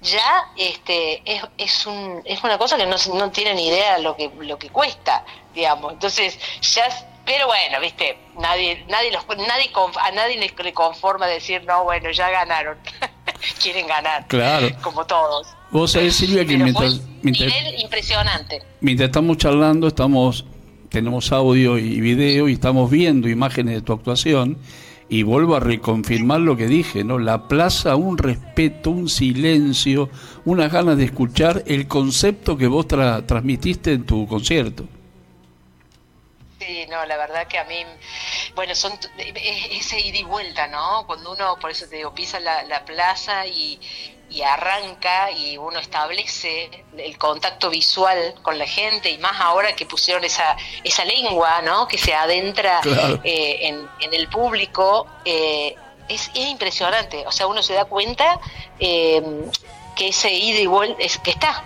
ya 0.00 0.46
este 0.56 1.22
es, 1.30 1.42
es, 1.58 1.86
un, 1.86 2.22
es 2.24 2.42
una 2.42 2.58
cosa 2.58 2.76
que 2.76 2.86
no, 2.86 2.96
no 3.14 3.30
tienen 3.30 3.58
idea 3.58 3.98
lo 3.98 4.16
que 4.16 4.30
lo 4.40 4.58
que 4.58 4.70
cuesta, 4.70 5.24
digamos. 5.54 5.92
Entonces, 5.92 6.38
ya 6.62 6.84
pero 7.24 7.46
bueno, 7.46 7.78
viste, 7.80 8.18
nadie 8.38 8.84
nadie 8.88 9.12
los 9.12 9.24
nadie 9.28 9.70
a 10.00 10.10
nadie 10.10 10.38
le- 10.38 10.72
conforma 10.74 11.26
decir, 11.26 11.62
"No, 11.64 11.84
bueno, 11.84 12.10
ya 12.10 12.30
ganaron." 12.30 12.78
Quieren 13.62 13.86
ganar 13.86 14.26
Claro. 14.28 14.68
como 14.82 15.04
todos. 15.04 15.48
Vos 15.70 15.92
sabés, 15.92 16.16
Silvia, 16.16 16.42
que 16.44 16.52
Pero 16.52 16.64
mientras, 16.64 17.00
mientras, 17.22 17.52
impresionante. 17.78 18.62
mientras 18.80 19.08
estamos 19.08 19.36
charlando, 19.36 19.88
estamos 19.88 20.44
tenemos 20.92 21.32
audio 21.32 21.78
y 21.78 22.00
video 22.00 22.48
y 22.48 22.52
estamos 22.52 22.90
viendo 22.90 23.28
imágenes 23.28 23.74
de 23.74 23.80
tu 23.82 23.92
actuación 23.92 24.58
y 25.08 25.24
vuelvo 25.24 25.56
a 25.56 25.60
reconfirmar 25.60 26.40
lo 26.40 26.56
que 26.56 26.66
dije, 26.66 27.02
¿no? 27.04 27.18
La 27.18 27.48
plaza, 27.48 27.96
un 27.96 28.16
respeto, 28.18 28.90
un 28.90 29.08
silencio, 29.08 30.08
unas 30.44 30.70
ganas 30.72 30.96
de 30.96 31.04
escuchar 31.04 31.64
el 31.66 31.88
concepto 31.88 32.56
que 32.56 32.66
vos 32.66 32.86
tra- 32.86 33.26
transmitiste 33.26 33.92
en 33.92 34.04
tu 34.04 34.26
concierto. 34.26 34.84
Sí, 36.58 36.86
no, 36.88 37.04
la 37.06 37.16
verdad 37.16 37.46
que 37.48 37.58
a 37.58 37.64
mí, 37.64 37.84
bueno, 38.54 38.74
son 38.74 38.92
ese 39.18 40.00
ida 40.00 40.18
y 40.18 40.22
vuelta, 40.24 40.68
¿no? 40.68 41.04
Cuando 41.06 41.32
uno, 41.32 41.56
por 41.60 41.70
eso 41.72 41.86
te 41.88 41.96
digo, 41.96 42.14
pisa 42.14 42.38
la 42.40 42.84
plaza 42.84 43.46
y, 43.46 43.80
y 44.32 44.42
arranca 44.42 45.30
y 45.30 45.56
uno 45.58 45.78
establece 45.78 46.70
el 46.96 47.18
contacto 47.18 47.68
visual 47.70 48.34
con 48.42 48.58
la 48.58 48.66
gente 48.66 49.10
y 49.10 49.18
más 49.18 49.40
ahora 49.40 49.74
que 49.76 49.84
pusieron 49.86 50.24
esa, 50.24 50.56
esa 50.84 51.04
lengua, 51.04 51.60
¿no? 51.62 51.86
Que 51.86 51.98
se 51.98 52.14
adentra 52.14 52.80
Claro. 52.80 53.20
eh, 53.24 53.58
en, 53.68 53.88
en 54.00 54.14
el 54.14 54.28
público, 54.28 55.06
eh, 55.24 55.74
es, 56.08 56.28
es 56.34 56.46
impresionante. 56.48 57.24
O 57.26 57.32
sea, 57.32 57.46
uno 57.46 57.62
se 57.62 57.74
da 57.74 57.84
cuenta 57.84 58.40
eh, 58.78 59.22
que 59.96 60.08
ese 60.08 60.32
ida 60.32 60.58
y 60.60 60.66
vuelta, 60.66 61.02
es, 61.02 61.18
que 61.18 61.30
está, 61.30 61.64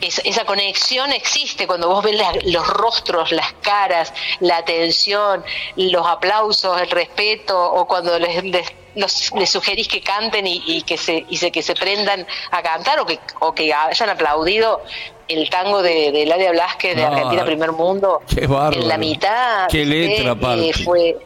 es- 0.00 0.20
esa 0.24 0.44
conexión 0.44 1.12
existe 1.12 1.66
cuando 1.66 1.88
vos 1.88 2.02
ves 2.04 2.16
los 2.44 2.66
rostros, 2.68 3.32
las 3.32 3.52
caras, 3.62 4.12
la 4.40 4.58
atención, 4.58 5.44
los 5.76 6.06
aplausos, 6.06 6.80
el 6.80 6.90
respeto, 6.90 7.58
o 7.72 7.86
cuando 7.86 8.18
les, 8.18 8.42
les, 8.44 8.66
los- 8.94 9.32
les 9.36 9.50
sugerís 9.50 9.88
que 9.88 10.00
canten 10.00 10.46
y, 10.46 10.62
y 10.66 10.82
que 10.82 10.96
se 10.98 11.24
y 11.28 11.36
se, 11.36 11.50
que 11.52 11.62
se 11.62 11.74
prendan 11.74 12.26
a 12.50 12.62
cantar 12.62 13.00
o 13.00 13.06
que, 13.06 13.18
o 13.40 13.52
que 13.54 13.72
hayan 13.72 14.08
aplaudido 14.10 14.82
el 15.28 15.48
tango 15.48 15.80
de, 15.82 16.10
de 16.10 16.26
Ladia 16.26 16.50
Blasquez 16.50 16.96
de 16.96 17.04
Ah, 17.04 17.08
Argentina 17.08 17.44
Primer 17.44 17.70
Mundo 17.72 18.20
qué 18.26 18.46
bárbaro. 18.48 18.80
en 18.82 18.88
la 18.88 18.98
mitad. 18.98 19.68
Qué 19.68 19.84
letra. 19.86 20.36
Eh, 20.56 20.72
fue, 20.84 21.16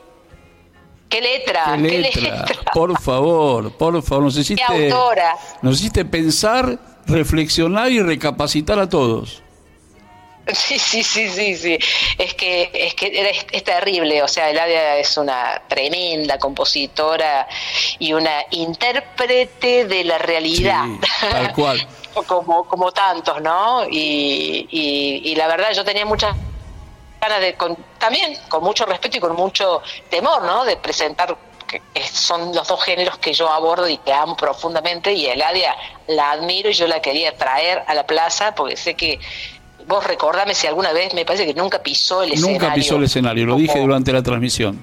¿Qué 1.09 1.21
letra? 1.21 1.77
¿Qué 1.81 1.99
letra? 2.01 2.45
Por 2.75 3.01
favor, 3.01 3.73
por 3.77 4.03
favor, 4.03 4.25
nos 4.25 4.37
hiciste, 4.37 4.63
¿Qué 4.67 4.91
autora? 4.91 5.37
nos 5.63 5.81
hiciste 5.81 6.05
pensar, 6.05 6.77
reflexionar 7.07 7.91
y 7.91 8.01
recapacitar 8.01 8.79
a 8.79 8.89
todos. 8.89 9.43
Sí, 10.53 10.79
sí, 10.79 11.03
sí, 11.03 11.29
sí, 11.29 11.57
sí. 11.57 11.79
Es 12.19 12.35
que 12.35 12.71
es 12.75 12.95
que 12.95 13.47
es 13.51 13.65
terrible. 13.65 14.23
O 14.23 14.29
sea, 14.29 14.51
Eladia 14.51 14.99
es 14.99 15.17
una 15.17 15.63
tremenda 15.69 16.39
compositora 16.39 17.49
y 17.99 18.13
una 18.13 18.45
intérprete 18.51 19.87
de 19.87 20.05
la 20.05 20.19
realidad. 20.19 20.85
Sí, 20.85 21.27
tal 21.31 21.53
cual. 21.55 21.89
como, 22.27 22.65
como 22.65 22.93
tantos, 22.93 23.41
¿no? 23.41 23.85
Y, 23.91 24.69
y, 24.71 25.31
y 25.31 25.35
la 25.35 25.49
verdad, 25.49 25.73
yo 25.73 25.85
tenía 25.85 26.05
muchas 26.05 26.37
ganas 27.21 27.41
de, 27.41 27.55
con, 27.55 27.77
también 27.99 28.37
con 28.49 28.63
mucho 28.63 28.85
respeto 28.85 29.17
y 29.17 29.21
con 29.21 29.35
mucho 29.35 29.83
temor, 30.11 30.43
¿no? 30.43 30.65
De 30.65 30.77
presentar 30.77 31.37
que 31.93 32.03
son 32.09 32.55
los 32.55 32.67
dos 32.69 32.83
géneros 32.85 33.19
que 33.19 33.33
yo 33.33 33.49
abordo 33.51 33.89
y 33.89 33.99
que 33.99 34.13
amo 34.13 34.37
profundamente 34.37 35.13
y 35.13 35.27
Eladia 35.27 35.75
la 36.09 36.33
admiro 36.33 36.71
y 36.71 36.73
yo 36.75 36.87
la 36.87 37.01
quería 37.01 37.37
traer 37.37 37.83
a 37.87 37.95
la 37.95 38.07
plaza 38.07 38.55
porque 38.55 38.77
sé 38.77 38.95
que 38.95 39.19
vos 39.87 40.05
recordame 40.07 40.55
si 40.55 40.67
alguna 40.67 40.93
vez 40.93 41.13
me 41.15 41.25
parece 41.25 41.47
que 41.47 41.55
nunca 41.55 41.83
pisó 41.83 42.23
el 42.23 42.33
escenario. 42.33 42.59
Nunca 42.61 42.75
pisó 42.75 42.97
el 42.97 43.05
escenario, 43.05 43.47
lo 43.47 43.57
dije 43.57 43.79
durante 43.81 44.13
la 44.13 44.23
transmisión. 44.23 44.83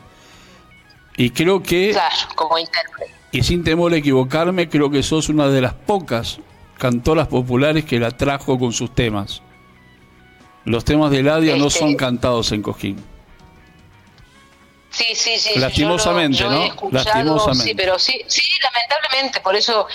Y 1.17 1.31
creo 1.31 1.61
que, 1.61 1.91
Claro, 1.91 2.15
como 2.35 2.57
intérprete. 2.57 3.13
y 3.31 3.43
sin 3.43 3.63
temor 3.63 3.93
a 3.93 3.97
equivocarme, 3.97 4.69
creo 4.69 4.89
que 4.89 5.03
sos 5.03 5.29
una 5.29 5.47
de 5.49 5.61
las 5.61 5.73
pocas 5.73 6.39
cantoras 6.77 7.27
populares 7.27 7.85
que 7.85 7.99
la 7.99 8.11
trajo 8.11 8.57
con 8.57 8.73
sus 8.73 8.93
temas. 8.95 9.41
Los 10.65 10.85
temas 10.85 11.11
de 11.11 11.23
Ladia 11.23 11.55
no 11.55 11.67
Este- 11.67 11.79
son 11.79 11.95
cantados 11.95 12.51
en 12.51 12.61
Cojín. 12.61 13.03
Sí, 14.91 15.15
sí, 15.15 15.39
sí. 15.39 15.57
Lastimosamente, 15.57 16.37
yo 16.37 16.49
lo- 16.49 16.51
yo 16.65 16.73
¿no? 16.81 16.89
he 16.89 16.93
Lastimosamente. 16.93 17.63
Sí, 17.63 17.75
pero 17.75 17.97
sí, 17.97 18.21
sí, 18.27 18.41
lamentablemente. 18.61 19.39
Por 19.41 19.55
eso, 19.55 19.87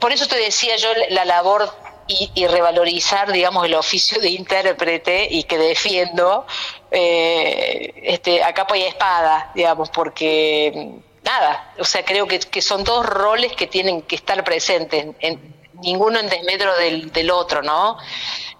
por 0.00 0.12
eso 0.12 0.26
te 0.26 0.36
decía 0.36 0.76
yo 0.76 0.88
la 1.10 1.24
labor 1.24 1.72
y, 2.08 2.30
y 2.34 2.46
revalorizar, 2.46 3.32
digamos, 3.32 3.64
el 3.64 3.74
oficio 3.74 4.20
de 4.20 4.30
intérprete 4.30 5.28
y 5.30 5.44
que 5.44 5.58
defiendo 5.58 6.46
eh, 6.90 7.92
este, 8.02 8.42
a 8.42 8.52
capa 8.52 8.76
y 8.76 8.82
a 8.82 8.88
espada, 8.88 9.50
digamos, 9.54 9.90
porque 9.90 10.90
nada, 11.24 11.72
o 11.78 11.84
sea, 11.84 12.04
creo 12.04 12.26
que, 12.26 12.38
que 12.38 12.62
son 12.62 12.84
dos 12.84 13.04
roles 13.06 13.52
que 13.54 13.66
tienen 13.66 14.02
que 14.02 14.16
estar 14.16 14.42
presentes, 14.44 15.06
en, 15.20 15.54
ninguno 15.82 16.18
en 16.20 16.28
desmedro 16.28 16.74
del, 16.78 17.12
del 17.12 17.30
otro, 17.30 17.60
¿no? 17.62 17.98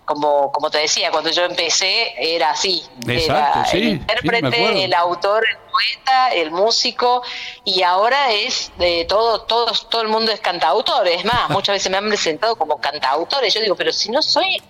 Como, 0.06 0.50
como 0.52 0.70
te 0.70 0.78
decía, 0.78 1.10
cuando 1.10 1.30
yo 1.30 1.44
empecé 1.44 2.14
era 2.16 2.50
así. 2.50 2.82
Exacto, 3.06 3.58
era 3.58 3.68
sí, 3.68 3.76
el 3.76 3.88
intérprete, 3.88 4.84
el 4.84 4.94
autor, 4.94 5.44
el 5.44 5.58
poeta, 5.70 6.28
el 6.28 6.50
músico, 6.52 7.22
y 7.64 7.82
ahora 7.82 8.32
es 8.32 8.72
de 8.78 9.04
todo, 9.08 9.42
todos, 9.42 9.90
todo 9.90 10.02
el 10.02 10.08
mundo 10.08 10.32
es 10.32 10.40
cantautor. 10.40 11.06
Es 11.08 11.24
más, 11.24 11.50
muchas 11.50 11.74
veces 11.74 11.90
me 11.90 11.98
han 11.98 12.08
presentado 12.08 12.56
como 12.56 12.80
cantautores. 12.80 13.52
Yo 13.52 13.60
digo, 13.60 13.74
pero 13.74 13.92
si 13.92 14.10
no 14.10 14.22
soy, 14.22 14.62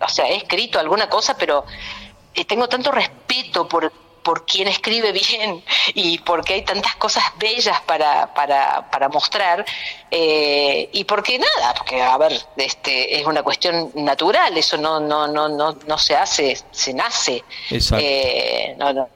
o 0.00 0.08
sea, 0.08 0.26
he 0.28 0.36
escrito 0.36 0.78
alguna 0.78 1.08
cosa, 1.08 1.36
pero 1.38 1.64
eh, 2.34 2.44
tengo 2.44 2.68
tanto 2.68 2.90
respeto 2.92 3.68
por 3.68 3.92
por 4.22 4.44
quien 4.46 4.68
escribe 4.68 5.12
bien 5.30 5.62
y 5.94 6.18
porque 6.18 6.54
hay 6.54 6.62
tantas 6.62 6.96
cosas 6.96 7.24
bellas 7.38 7.80
para, 7.82 8.32
para, 8.34 8.90
para 8.90 9.08
mostrar 9.08 9.64
eh, 10.10 10.88
y 10.92 11.04
porque 11.04 11.38
nada 11.38 11.74
porque 11.74 12.02
a 12.02 12.16
ver 12.18 12.32
este 12.56 13.20
es 13.20 13.26
una 13.26 13.42
cuestión 13.42 13.90
natural 13.94 14.56
eso 14.56 14.76
no 14.76 15.00
no 15.00 15.26
no 15.28 15.48
no 15.48 15.76
no 15.86 15.98
se 15.98 16.16
hace 16.16 16.58
se 16.70 16.94
nace 16.94 17.44
Exacto. 17.70 18.04
Eh, 18.04 18.74
no, 18.78 18.92
no, 18.92 19.08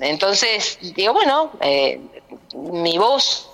entonces 0.00 0.78
digo 0.94 1.12
bueno 1.12 1.52
eh, 1.60 2.00
mi 2.54 2.98
voz 2.98 3.48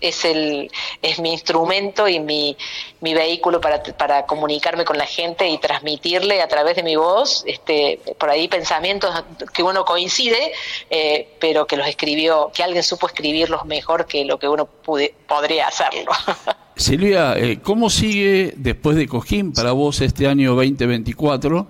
es 0.00 0.24
el 0.24 0.70
es 1.02 1.18
mi 1.18 1.32
instrumento 1.32 2.08
y 2.08 2.20
mi, 2.20 2.56
mi 3.00 3.14
vehículo 3.14 3.60
para, 3.60 3.82
para 3.82 4.26
comunicarme 4.26 4.84
con 4.84 4.98
la 4.98 5.06
gente 5.06 5.48
y 5.48 5.58
transmitirle 5.58 6.42
a 6.42 6.48
través 6.48 6.76
de 6.76 6.82
mi 6.82 6.96
voz 6.96 7.44
este 7.46 8.00
por 8.18 8.30
ahí 8.30 8.48
pensamientos 8.48 9.24
que 9.52 9.62
uno 9.62 9.84
coincide 9.84 10.52
eh, 10.90 11.28
pero 11.38 11.66
que 11.66 11.76
los 11.76 11.86
escribió 11.86 12.50
que 12.54 12.62
alguien 12.62 12.82
supo 12.82 13.06
escribirlos 13.06 13.64
mejor 13.64 14.06
que 14.06 14.24
lo 14.24 14.38
que 14.38 14.48
uno 14.48 14.66
pude, 14.66 15.14
podría 15.26 15.68
hacerlo 15.68 16.12
Silvia, 16.76 17.38
eh, 17.38 17.60
¿cómo 17.62 17.88
sigue 17.88 18.52
después 18.54 18.98
de 18.98 19.08
Cojín 19.08 19.54
para 19.54 19.72
vos 19.72 20.02
este 20.02 20.28
año 20.28 20.54
2024? 20.54 21.66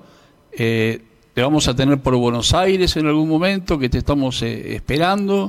Eh, 0.50 1.00
¿Te 1.32 1.42
vamos 1.42 1.68
a 1.68 1.76
tener 1.76 2.00
por 2.00 2.16
Buenos 2.16 2.54
Aires 2.54 2.96
en 2.96 3.06
algún 3.06 3.28
momento 3.28 3.78
que 3.78 3.88
te 3.88 3.98
estamos 3.98 4.42
eh, 4.42 4.74
esperando? 4.74 5.46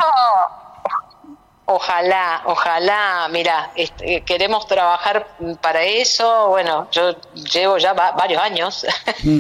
Ojalá, 1.69 2.43
ojalá, 2.45 3.27
mira, 3.29 3.71
este, 3.75 4.21
queremos 4.21 4.65
trabajar 4.67 5.27
para 5.59 5.83
eso. 5.83 6.47
Bueno, 6.47 6.87
yo 6.93 7.13
llevo 7.33 7.77
ya 7.77 7.91
va- 7.91 8.11
varios 8.11 8.41
años. 8.41 8.85
Mm, 9.23 9.37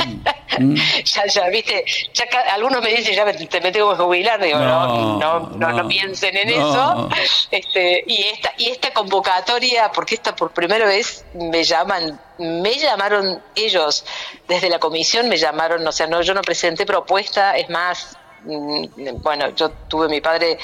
mm. 0.59 0.75
ya, 1.05 1.25
ya, 1.25 1.47
viste, 1.47 1.85
ya 2.13 2.25
algunos 2.51 2.81
me 2.83 2.89
dicen, 2.89 3.15
ya 3.15 3.23
me- 3.23 3.33
te 3.33 3.61
me 3.61 3.71
tengo 3.71 3.91
que 3.95 4.03
jubilar. 4.03 4.41
Digo, 4.41 4.59
no, 4.59 5.17
No, 5.17 5.19
no, 5.19 5.49
no, 5.57 5.71
no, 5.83 5.87
piensen 5.87 6.35
en 6.35 6.49
eso. 6.49 7.09
Este, 7.49 8.03
y 8.07 8.23
esta, 8.23 8.51
y 8.57 8.71
esta 8.71 8.91
convocatoria, 8.91 9.89
porque 9.93 10.15
esta 10.15 10.35
por 10.35 10.51
primera 10.51 10.85
vez 10.85 11.23
me 11.33 11.63
llaman, 11.63 12.19
me 12.39 12.73
llamaron 12.77 13.41
ellos 13.55 14.03
desde 14.49 14.69
la 14.69 14.79
comisión, 14.79 15.29
me 15.29 15.37
llamaron, 15.37 15.87
o 15.87 15.91
sea, 15.93 16.07
no, 16.07 16.21
yo 16.21 16.33
no 16.33 16.41
presenté 16.41 16.85
propuesta, 16.85 17.55
es 17.55 17.69
más, 17.69 18.17
bueno, 18.43 19.49
yo 19.55 19.69
tuve 19.87 20.07
mi 20.07 20.21
padre 20.21 20.57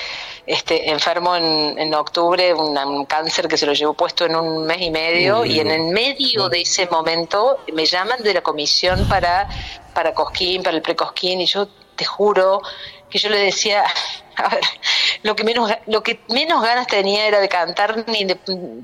este 0.46 0.90
enfermo 0.90 1.36
en, 1.36 1.78
en 1.78 1.94
octubre, 1.94 2.54
un 2.54 3.06
cáncer 3.06 3.48
que 3.48 3.58
se 3.58 3.66
lo 3.66 3.74
llevó 3.74 3.94
puesto 3.94 4.26
en 4.26 4.36
un 4.36 4.66
mes 4.66 4.82
y 4.82 4.92
medio, 4.92 5.46
y 5.46 5.60
en 5.60 5.72
el 5.72 5.84
medio 5.84 6.50
de 6.50 6.62
ese 6.62 6.88
momento 6.88 7.60
me 7.74 7.86
llaman 7.86 8.22
de 8.22 8.34
la 8.34 8.42
comisión 8.42 9.08
para, 9.08 9.48
para 9.94 10.14
Cosquín, 10.14 10.64
para 10.64 10.78
el 10.78 10.82
precosquín, 10.82 11.42
y 11.42 11.46
yo 11.46 11.68
te 11.96 12.06
juro 12.06 12.62
que 13.14 13.20
yo 13.20 13.30
le 13.30 13.38
decía, 13.38 13.86
a 14.36 14.50
ver, 14.50 14.64
lo 15.22 15.36
que 15.36 15.44
menos 15.44 15.72
lo 15.86 16.02
que 16.02 16.20
menos 16.30 16.64
ganas 16.64 16.88
tenía 16.88 17.28
era 17.28 17.40
de 17.40 17.48
cantar 17.48 18.06
ni 18.08 18.26
de, 18.26 18.40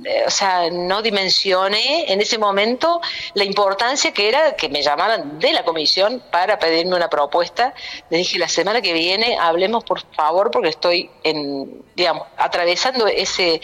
eh, 0.06 0.24
o 0.28 0.30
sea 0.30 0.70
no 0.70 1.02
dimensioné 1.02 2.14
en 2.14 2.22
ese 2.22 2.38
momento 2.38 3.02
la 3.34 3.44
importancia 3.44 4.12
que 4.12 4.30
era 4.30 4.56
que 4.56 4.70
me 4.70 4.84
llamaran 4.84 5.40
de 5.40 5.52
la 5.52 5.64
comisión 5.64 6.24
para 6.32 6.60
pedirme 6.60 6.96
una 6.96 7.10
propuesta. 7.10 7.74
Le 8.12 8.20
dije 8.20 8.38
la 8.38 8.48
semana 8.48 8.84
que 8.84 8.94
viene 8.94 9.36
hablemos 9.40 9.84
por 9.84 10.00
favor 10.14 10.52
porque 10.52 10.70
estoy 10.70 11.10
en 11.24 11.84
digamos 11.96 12.28
atravesando 12.38 13.08
ese 13.08 13.62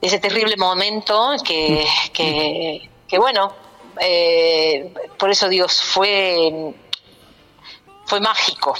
ese 0.00 0.18
terrible 0.18 0.56
momento 0.56 1.32
que 1.44 1.86
que, 2.14 2.88
que 3.06 3.18
bueno 3.18 3.54
eh, 4.00 4.94
por 5.18 5.30
eso 5.30 5.46
digo 5.50 5.68
fue 5.68 6.72
fue 8.06 8.20
mágico 8.20 8.74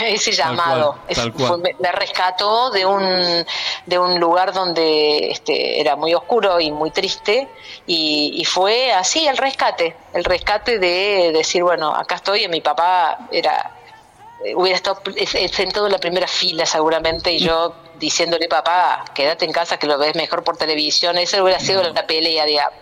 ese 0.06 0.30
Tal 0.36 0.36
llamado 0.56 0.92
cual, 0.92 1.00
Es- 1.08 1.16
tal 1.16 1.32
cual. 1.32 1.48
fue- 1.60 1.74
me, 1.78 1.92
rescató 1.92 2.70
de 2.70 2.86
un 2.86 3.46
de 3.86 3.98
un 3.98 4.18
lugar 4.20 4.52
donde 4.52 5.30
este, 5.30 5.80
era 5.80 5.96
muy 5.96 6.14
oscuro 6.14 6.60
y 6.60 6.70
muy 6.70 6.90
triste 6.90 7.48
y, 7.86 8.32
y, 8.40 8.44
fue 8.44 8.92
así 8.92 9.26
el 9.26 9.36
rescate, 9.36 9.94
el 10.12 10.24
rescate 10.24 10.78
de 10.78 11.32
decir, 11.32 11.62
bueno, 11.62 11.94
acá 11.94 12.16
estoy 12.16 12.44
y 12.44 12.48
mi 12.48 12.60
papá 12.60 13.28
era 13.30 13.70
hubiera 14.56 14.76
estado 14.76 15.00
sentado 15.50 15.86
en 15.86 15.92
la 15.92 15.98
primera 15.98 16.26
fila 16.26 16.66
seguramente 16.66 17.32
y 17.32 17.38
yo 17.38 17.74
diciéndole 17.98 18.48
papá, 18.48 19.04
quédate 19.14 19.44
en 19.44 19.52
casa 19.52 19.78
que 19.78 19.86
lo 19.86 19.96
ves 19.98 20.14
mejor 20.16 20.42
por 20.44 20.56
televisión, 20.56 21.16
esa 21.18 21.42
hubiera 21.42 21.60
sido 21.60 21.82
la 21.82 22.06
pelea, 22.06 22.44
digamos. 22.44 22.78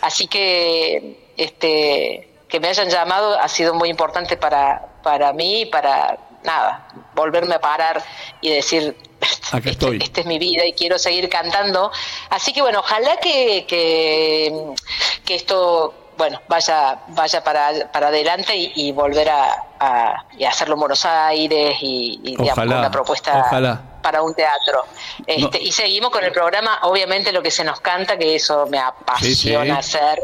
Así 0.00 0.26
que 0.26 1.30
este 1.36 2.28
que 2.48 2.60
me 2.60 2.68
hayan 2.68 2.88
llamado 2.90 3.38
ha 3.38 3.48
sido 3.48 3.72
muy 3.72 3.88
importante 3.88 4.36
para, 4.36 4.86
para 5.02 5.32
mí, 5.32 5.64
para 5.66 6.18
nada, 6.44 6.88
volverme 7.14 7.54
a 7.54 7.60
parar 7.60 8.02
y 8.40 8.50
decir, 8.50 8.96
Acá 9.52 9.70
estoy. 9.70 9.98
Esta 10.02 10.20
es 10.22 10.26
mi 10.26 10.38
vida 10.38 10.64
y 10.66 10.72
quiero 10.72 10.98
seguir 10.98 11.28
cantando. 11.28 11.92
Así 12.30 12.52
que 12.52 12.62
bueno, 12.62 12.80
ojalá 12.80 13.18
que, 13.18 13.66
que, 13.68 14.74
que 15.24 15.34
esto 15.34 15.94
bueno, 16.16 16.40
vaya, 16.48 17.00
vaya 17.08 17.42
para, 17.42 17.90
para 17.90 18.08
adelante 18.08 18.52
y, 18.54 18.92
volver 18.92 19.28
a, 19.30 20.24
hacerlo 20.48 20.74
en 20.74 20.80
Buenos 20.80 21.04
Aires 21.04 21.76
y, 21.80 22.36
una 22.38 22.90
propuesta 22.90 23.48
para 24.02 24.22
un 24.22 24.34
teatro. 24.34 24.84
Este, 25.26 25.60
Y 25.60 25.72
seguimos 25.72 26.10
con 26.10 26.24
el 26.24 26.32
programa, 26.32 26.80
obviamente 26.82 27.32
lo 27.32 27.42
que 27.42 27.50
se 27.50 27.64
nos 27.64 27.80
canta, 27.80 28.16
que 28.16 28.36
eso 28.36 28.66
me 28.66 28.78
apasiona 28.78 29.78
hacer, 29.78 30.22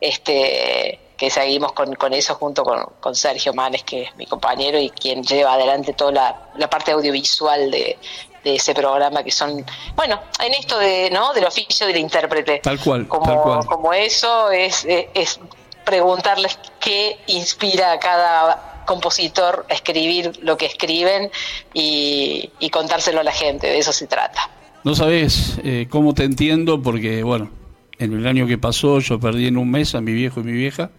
este 0.00 1.05
que 1.16 1.30
seguimos 1.30 1.72
con, 1.72 1.94
con 1.94 2.12
eso 2.12 2.34
junto 2.34 2.62
con, 2.62 2.84
con, 3.00 3.14
Sergio 3.14 3.54
Manes, 3.54 3.82
que 3.84 4.02
es 4.02 4.16
mi 4.16 4.26
compañero 4.26 4.78
y 4.78 4.90
quien 4.90 5.22
lleva 5.22 5.54
adelante 5.54 5.92
toda 5.94 6.12
la, 6.12 6.50
la 6.56 6.68
parte 6.68 6.92
audiovisual 6.92 7.70
de, 7.70 7.98
de 8.44 8.54
ese 8.54 8.74
programa 8.74 9.24
que 9.24 9.32
son, 9.32 9.64
bueno, 9.96 10.20
en 10.44 10.54
esto 10.54 10.78
de, 10.78 11.10
¿no? 11.10 11.32
del 11.34 11.44
oficio 11.44 11.86
del 11.86 11.96
intérprete. 11.96 12.60
Tal 12.62 12.78
cual. 12.78 13.08
Como, 13.08 13.64
como 13.66 13.92
eso 13.92 14.50
es, 14.50 14.86
es 14.86 15.40
preguntarles 15.84 16.58
qué 16.78 17.18
inspira 17.26 17.92
a 17.92 17.98
cada 17.98 18.84
compositor 18.86 19.66
a 19.68 19.74
escribir 19.74 20.38
lo 20.42 20.56
que 20.56 20.66
escriben 20.66 21.30
y, 21.74 22.50
contárselo 22.70 23.20
a 23.20 23.24
la 23.24 23.32
gente, 23.32 23.66
de 23.66 23.78
eso 23.78 23.92
se 23.92 24.06
trata. 24.06 24.50
No 24.84 24.94
sabes 24.94 25.58
eh, 25.64 25.88
cómo 25.90 26.14
te 26.14 26.24
entiendo 26.24 26.80
porque, 26.80 27.22
bueno, 27.22 27.50
en 27.98 28.12
el 28.12 28.26
año 28.26 28.46
que 28.46 28.58
pasó 28.58 29.00
yo 29.00 29.18
perdí 29.18 29.48
en 29.48 29.56
un 29.56 29.70
mes 29.70 29.94
a 29.94 30.00
mi 30.00 30.12
viejo 30.12 30.40
y 30.40 30.44
mi 30.44 30.52
vieja. 30.52 30.90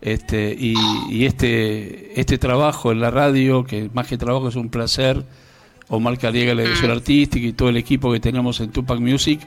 Este, 0.00 0.56
y, 0.58 0.74
y 1.10 1.26
este, 1.26 2.18
este 2.18 2.38
trabajo 2.38 2.90
en 2.90 3.00
la 3.00 3.10
radio, 3.10 3.64
que 3.64 3.90
más 3.92 4.06
que 4.06 4.16
trabajo 4.16 4.48
es 4.48 4.56
un 4.56 4.70
placer, 4.70 5.24
Omar 5.88 6.18
Cariega, 6.18 6.54
la 6.54 6.62
dirección 6.62 6.90
artística 6.90 7.46
y 7.46 7.52
todo 7.52 7.68
el 7.68 7.76
equipo 7.76 8.12
que 8.12 8.20
tenemos 8.20 8.60
en 8.60 8.70
Tupac 8.70 9.00
Music, 9.00 9.40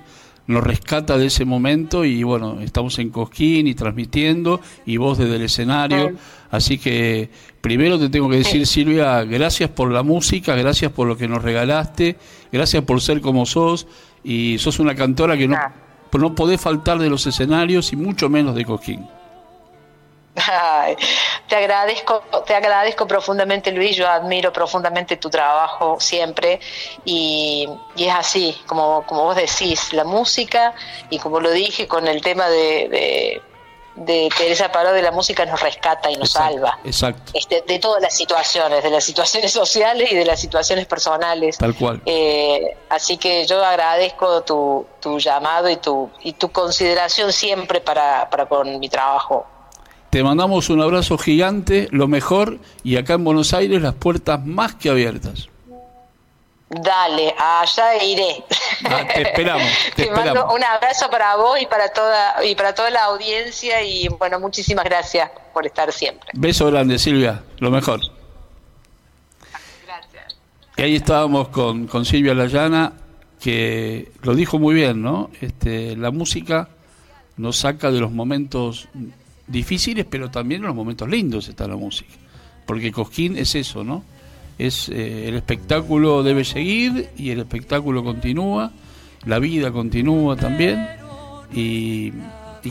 nos 0.46 0.62
rescata 0.62 1.18
de 1.18 1.28
ese 1.28 1.46
momento 1.46 2.04
y 2.04 2.22
bueno, 2.24 2.60
estamos 2.60 3.00
en 3.00 3.10
Cosquín 3.10 3.66
y 3.66 3.76
transmitiendo 3.76 4.60
y 4.86 4.98
vos 4.98 5.18
desde 5.18 5.38
el 5.38 5.44
escenario. 5.44 6.12
Así 6.52 6.78
que 6.78 7.30
primero 7.62 7.98
te 7.98 8.10
tengo 8.10 8.30
que 8.30 8.38
decir, 8.38 8.68
Silvia, 8.68 9.24
gracias 9.24 9.70
por 9.70 9.90
la 9.92 10.04
música, 10.04 10.54
gracias 10.56 10.92
por 10.92 11.08
lo 11.08 11.16
que 11.16 11.30
nos 11.30 11.42
regalaste, 11.42 12.18
gracias 12.52 12.84
por 12.84 13.00
ser 13.00 13.22
como 13.22 13.46
sos 13.46 13.88
y 14.22 14.58
sos 14.60 14.80
una 14.80 14.96
cantora 14.96 15.38
que 15.38 15.48
no, 15.48 15.58
no 16.12 16.36
podés 16.36 16.60
faltar 16.60 17.00
de 17.00 17.10
los 17.10 17.26
escenarios 17.26 17.94
y 17.94 17.96
mucho 17.96 18.30
menos 18.30 18.54
de 18.54 18.66
Cosquín 18.66 19.00
te 21.48 21.56
agradezco, 21.56 22.24
te 22.46 22.56
agradezco 22.56 23.08
profundamente 23.08 23.72
Luis, 23.72 23.96
yo 23.96 24.08
admiro 24.08 24.52
profundamente 24.52 25.18
tu 25.18 25.30
trabajo 25.30 26.00
siempre 26.00 26.60
y, 27.06 27.68
es 27.98 28.14
así, 28.14 28.58
como, 28.66 29.06
como 29.06 29.26
vos 29.26 29.36
decís, 29.36 29.94
la 29.94 30.04
música 30.04 30.74
y 31.10 31.20
como 31.20 31.40
lo 31.40 31.52
dije 31.52 31.88
con 31.88 32.08
el 32.08 32.22
tema 32.22 32.50
de, 32.50 33.42
de, 33.96 34.30
Teresa 34.36 34.72
Paró 34.72 34.92
de 34.92 35.04
la 35.04 35.12
música 35.12 35.46
nos 35.46 35.62
rescata 35.62 36.10
y 36.10 36.16
nos 36.16 36.32
salva. 36.32 36.80
Exacto. 36.84 37.32
Este, 37.36 37.62
de 37.68 37.78
todas 37.78 38.02
las 38.02 38.16
situaciones, 38.16 38.82
de 38.82 38.90
las 38.90 39.04
situaciones 39.04 39.52
sociales 39.52 40.12
y 40.12 40.16
de 40.16 40.26
las 40.26 40.40
situaciones 40.40 40.88
personales. 40.88 41.60
Tal 41.60 41.76
cual. 41.76 42.02
Eh, 42.08 42.76
así 42.90 43.18
que 43.18 43.46
yo 43.46 43.64
agradezco 43.64 44.42
tu, 44.42 44.88
tu 45.00 45.20
llamado 45.20 45.70
y 45.70 45.76
tu, 45.76 46.10
y 46.24 46.34
tu 46.34 46.52
consideración 46.52 47.32
siempre 47.32 47.82
para, 47.82 48.28
para 48.32 48.48
con 48.48 48.80
mi 48.80 48.90
trabajo. 48.90 49.46
Te 50.14 50.22
mandamos 50.22 50.70
un 50.70 50.80
abrazo 50.80 51.18
gigante, 51.18 51.88
lo 51.90 52.08
mejor, 52.08 52.60
y 52.84 52.98
acá 52.98 53.16
en 53.16 53.24
Buenos 53.24 53.52
Aires 53.52 53.82
las 53.82 53.96
puertas 53.96 54.46
más 54.46 54.76
que 54.76 54.92
abiertas. 54.92 55.50
Dale, 56.70 57.34
allá 57.36 58.04
iré. 58.04 58.44
Ah, 58.86 59.08
te 59.12 59.24
esperamos. 59.24 59.68
Te, 59.96 60.12
mando 60.12 60.54
un 60.54 60.64
abrazo 60.64 61.10
para 61.10 61.36
vos 61.36 61.60
y 61.60 61.66
para 61.66 61.92
toda 61.92 62.46
y 62.46 62.54
para 62.54 62.76
toda 62.76 62.92
la 62.92 63.06
audiencia 63.06 63.82
y 63.82 64.08
bueno, 64.08 64.40
muchísimas 64.40 64.86
gracias 64.86 65.32
por 65.52 65.66
estar 65.66 65.92
siempre. 65.92 66.30
Beso 66.34 66.68
grande, 66.68 67.00
Silvia, 67.00 67.42
lo 67.58 67.72
mejor. 67.72 68.00
Gracias. 69.84 70.38
Y 70.78 70.82
ahí 70.84 70.96
estábamos 70.96 71.48
con, 71.48 71.88
con 71.88 72.06
Silvia 72.06 72.36
Layana, 72.36 72.94
que 73.42 74.12
lo 74.22 74.36
dijo 74.36 74.60
muy 74.60 74.76
bien, 74.76 75.02
¿no? 75.02 75.32
Este, 75.42 75.96
la 75.96 76.12
música 76.12 76.70
nos 77.36 77.58
saca 77.58 77.90
de 77.90 78.00
los 78.00 78.12
momentos 78.12 78.88
difíciles, 79.54 80.06
pero 80.10 80.30
también 80.30 80.62
en 80.62 80.68
los 80.68 80.76
momentos 80.76 81.08
lindos 81.08 81.48
está 81.48 81.68
la 81.68 81.78
música. 81.78 82.12
Porque 82.66 82.92
Cosquín 82.92 83.38
es 83.38 83.56
eso, 83.56 83.84
¿no? 83.84 84.04
Es 84.58 84.90
eh, 84.90 85.30
el 85.30 85.36
espectáculo 85.36 86.24
debe 86.24 86.44
seguir 86.44 87.10
y 87.18 87.30
el 87.30 87.40
espectáculo 87.40 88.04
continúa, 88.04 88.72
la 89.26 89.40
vida 89.40 89.72
continúa 89.72 90.36
también 90.36 90.86
y, 91.54 92.12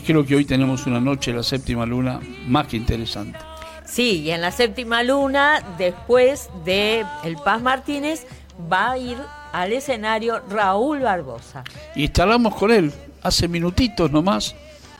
creo 0.05 0.27
que 0.27 0.35
hoy 0.35 0.45
tenemos 0.45 0.87
una 0.87 1.01
noche, 1.01 1.33
la 1.33 1.43
séptima 1.43 1.87
luna, 1.87 2.21
más 2.47 2.67
que 2.67 2.77
interesante. 2.77 3.39
Sí, 3.85 4.23
y 4.23 4.31
en 4.31 4.41
la 4.41 4.51
séptima 4.51 5.03
luna, 5.03 5.63
después 5.79 6.49
de 6.65 7.05
El 7.25 7.37
Paz 7.37 7.63
Martínez, 7.63 8.27
va 8.73 8.93
a 8.93 8.99
ir 8.99 9.19
al 9.53 9.73
escenario 9.73 10.41
Raúl 10.49 11.01
Barbosa. 11.01 11.63
Y 11.95 12.05
instalamos 12.05 12.55
con 12.55 12.73
él 12.73 12.93
hace 13.23 13.47
minutitos 13.49 14.11
nomás 14.11 14.55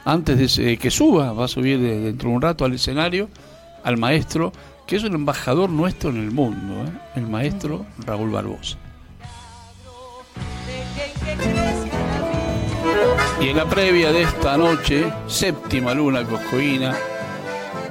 antes 0.05 0.57
de 0.57 0.77
que 0.77 0.91
suba, 0.91 1.33
va 1.33 1.45
a 1.45 1.49
subir 1.49 1.81
dentro 1.81 2.29
de 2.29 2.35
un 2.37 2.43
rato 2.43 2.65
al 2.65 2.75
escenario, 2.75 3.29
al 3.85 3.97
maestro, 3.97 4.53
que 4.87 4.97
es 4.97 5.05
un 5.05 5.15
embajador 5.15 5.71
nuestro 5.71 6.11
en 6.11 6.17
el 6.17 6.31
mundo, 6.31 6.85
¿eh? 6.85 6.93
el 7.17 7.27
maestro 7.27 7.87
Raúl 8.05 8.31
Barbosa. 8.31 8.77
Y 13.41 13.49
en 13.49 13.57
la 13.57 13.69
previa 13.69 14.13
de 14.13 14.23
esta 14.23 14.57
noche, 14.57 15.13
séptima 15.27 15.95
luna 15.95 16.25
coscoína, 16.25 16.97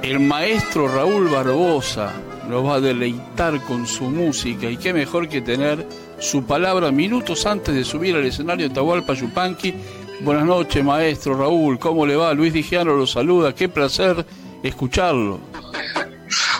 el 0.02 0.18
maestro 0.20 0.88
Raúl 0.88 1.28
Barbosa 1.28 2.12
nos 2.48 2.64
va 2.64 2.74
a 2.76 2.80
deleitar 2.80 3.60
con 3.62 3.86
su 3.86 4.04
música 4.04 4.68
y 4.68 4.76
qué 4.76 4.92
mejor 4.92 5.28
que 5.28 5.40
tener 5.40 5.86
su 6.18 6.44
palabra 6.44 6.90
minutos 6.90 7.46
antes 7.46 7.74
de 7.74 7.84
subir 7.84 8.16
al 8.16 8.24
escenario 8.24 8.68
de 8.68 8.74
Tahualpa 8.74 9.14
Yupanqui 9.14 9.74
Buenas 10.22 10.44
noches, 10.44 10.84
maestro 10.84 11.36
Raúl. 11.36 11.80
¿Cómo 11.80 12.06
le 12.06 12.14
va? 12.14 12.32
Luis 12.32 12.52
Digiano 12.52 12.94
lo 12.94 13.08
saluda. 13.08 13.52
Qué 13.52 13.68
placer 13.68 14.24
escucharlo. 14.62 15.40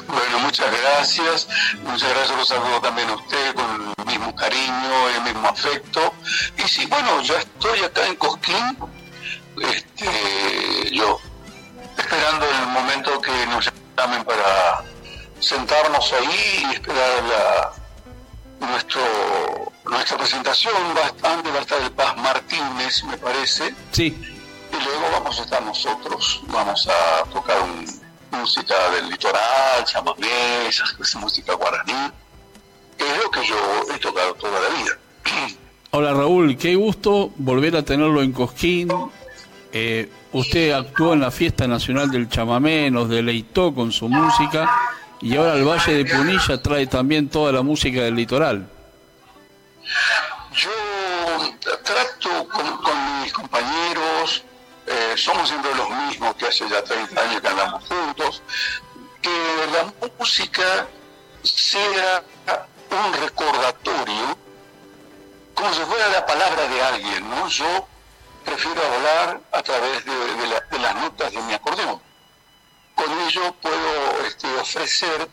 Bueno, 0.08 0.38
muchas 0.42 0.66
gracias. 0.80 1.48
Muchas 1.84 2.08
gracias. 2.10 2.36
Lo 2.36 2.44
saludo 2.44 2.80
también 2.80 3.08
a 3.08 3.14
usted 3.14 3.54
con 3.54 3.94
el 3.98 4.06
mismo 4.06 4.34
cariño, 4.34 5.08
el 5.16 5.22
mismo 5.22 5.46
afecto. 5.46 6.12
Y 6.58 6.68
sí, 6.68 6.86
bueno, 6.86 7.22
ya 7.22 7.38
estoy 7.38 7.78
acá 7.84 8.04
en 8.08 8.16
Cosquín. 8.16 8.78
Este, 9.60 10.90
yo 10.90 11.20
esperando 11.96 12.44
el 12.44 12.66
momento 12.66 13.20
que 13.20 13.46
nos 13.46 13.70
llamen 13.96 14.24
para 14.24 14.82
sentarnos 15.38 16.12
ahí 16.12 16.66
y 16.68 16.74
esperar 16.74 17.22
la, 17.28 17.81
nuestro 18.62 19.00
nuestra 19.90 20.16
presentación 20.16 20.74
bastante 20.94 21.50
va 21.50 21.58
a 21.58 21.60
estar 21.60 21.80
el 21.82 21.90
Paz 21.92 22.16
Martínez, 22.16 23.04
me 23.04 23.16
parece. 23.18 23.74
Sí. 23.90 24.06
Y 24.06 24.84
luego 24.84 25.06
vamos 25.12 25.38
a 25.38 25.42
estar 25.42 25.62
nosotros, 25.62 26.42
vamos 26.48 26.88
a 26.88 27.24
tocar 27.30 27.58
música 28.30 28.74
del 28.90 29.10
litoral, 29.10 29.84
chamamé, 29.84 30.68
esa, 30.68 30.84
música 31.18 31.54
guaraní, 31.54 32.10
que 32.96 33.04
es 33.04 33.22
lo 33.22 33.30
que 33.30 33.46
yo 33.46 33.56
he 33.94 33.98
tocado 33.98 34.34
toda 34.34 34.60
la 34.60 34.68
vida. 34.76 34.98
Hola 35.90 36.14
Raúl, 36.14 36.56
qué 36.56 36.74
gusto 36.74 37.32
volver 37.36 37.76
a 37.76 37.82
tenerlo 37.82 38.22
en 38.22 38.32
Cosquín. 38.32 38.88
Eh, 39.74 40.10
usted 40.32 40.72
actuó 40.72 41.12
en 41.12 41.20
la 41.20 41.30
Fiesta 41.30 41.66
Nacional 41.66 42.10
del 42.10 42.30
Chamamé, 42.30 42.90
nos 42.90 43.10
deleitó 43.10 43.74
con 43.74 43.92
su 43.92 44.08
música 44.08 44.70
y 45.22 45.36
ahora 45.36 45.54
el 45.54 45.64
Valle 45.64 46.02
de 46.02 46.04
Punilla 46.04 46.60
trae 46.60 46.86
también 46.88 47.28
toda 47.28 47.52
la 47.52 47.62
música 47.62 48.02
del 48.02 48.16
litoral. 48.16 48.68
Yo 50.52 50.70
trato 51.84 52.48
con, 52.48 53.22
mis 53.22 53.32
compañeros, 53.32 54.42
eh, 54.86 55.14
somos 55.16 55.48
siempre 55.48 55.72
los 55.76 55.88
mismos 55.90 56.34
que 56.34 56.46
hace 56.46 56.68
ya 56.68 56.82
30 56.82 57.20
años 57.20 57.40
que 57.40 57.48
andamos 57.48 57.84
juntos, 57.84 58.42
que 59.22 59.30
la 59.72 60.10
música 60.18 60.88
sea 61.44 62.22
un 62.90 63.12
recordatorio 63.14 64.36
como 65.54 65.72
si 65.72 65.80
fuera 65.82 66.08
la 66.08 66.26
palabra 66.26 66.66
de 66.66 66.82
alguien, 66.82 67.30
¿no? 67.30 67.48
Yo 67.48 67.86
prefiero 68.44 68.80
hablar 68.84 69.40
a 69.52 69.62
través 69.62 70.04
de, 70.04 70.12
de 70.12 70.78
las 70.80 70.94
notas 70.96 71.32
de 71.32 71.40
mi 71.42 71.54
acordeón. 71.54 72.11
Con 72.94 73.20
ello 73.20 73.52
puedo 73.60 74.26
este, 74.26 74.46
ofrecer 74.58 75.28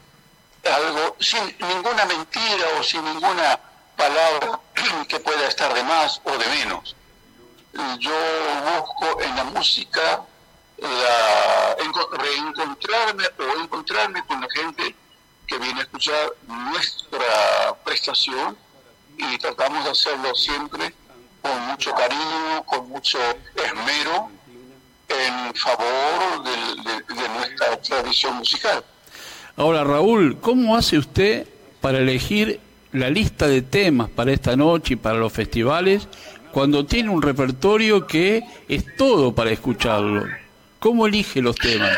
algo 0.65 1.15
sin 1.19 1.55
ninguna 1.59 2.05
mentira 2.05 2.67
o 2.79 2.83
sin 2.83 3.03
ninguna 3.03 3.59
palabra 3.95 4.59
que 5.07 5.19
pueda 5.19 5.47
estar 5.47 5.73
de 5.73 5.83
más 5.83 6.21
o 6.23 6.31
de 6.37 6.45
menos. 6.47 6.95
Yo 7.99 8.11
busco 8.77 9.21
en 9.21 9.35
la 9.35 9.43
música 9.45 10.21
la, 10.77 11.75
reencontrarme 12.11 13.25
o 13.37 13.61
encontrarme 13.61 14.25
con 14.25 14.41
la 14.41 14.47
gente 14.55 14.95
que 15.47 15.57
viene 15.57 15.81
a 15.81 15.83
escuchar 15.83 16.33
nuestra 16.47 17.75
prestación 17.83 18.57
y 19.17 19.37
tratamos 19.37 19.83
de 19.83 19.91
hacerlo 19.91 20.33
siempre 20.35 20.93
con 21.41 21.59
mucho 21.67 21.93
cariño, 21.93 22.63
con 22.65 22.89
mucho 22.89 23.19
esmero 23.55 24.31
en 25.09 25.55
favor 25.55 26.43
de, 26.43 27.29
nuestra 27.29 27.81
tradición 27.81 28.37
musical. 28.37 28.83
Ahora, 29.55 29.83
Raúl, 29.83 30.37
¿cómo 30.39 30.75
hace 30.75 30.97
usted 30.97 31.47
para 31.81 31.99
elegir 31.99 32.59
la 32.91 33.09
lista 33.09 33.47
de 33.47 33.61
temas 33.61 34.09
para 34.09 34.31
esta 34.31 34.55
noche 34.55 34.93
y 34.93 34.97
para 34.97 35.17
los 35.17 35.33
festivales 35.33 36.07
cuando 36.51 36.85
tiene 36.85 37.09
un 37.09 37.21
repertorio 37.21 38.07
que 38.07 38.43
es 38.67 38.95
todo 38.95 39.33
para 39.33 39.51
escucharlo? 39.51 40.25
¿Cómo 40.79 41.07
elige 41.07 41.41
los 41.41 41.55
temas? 41.57 41.91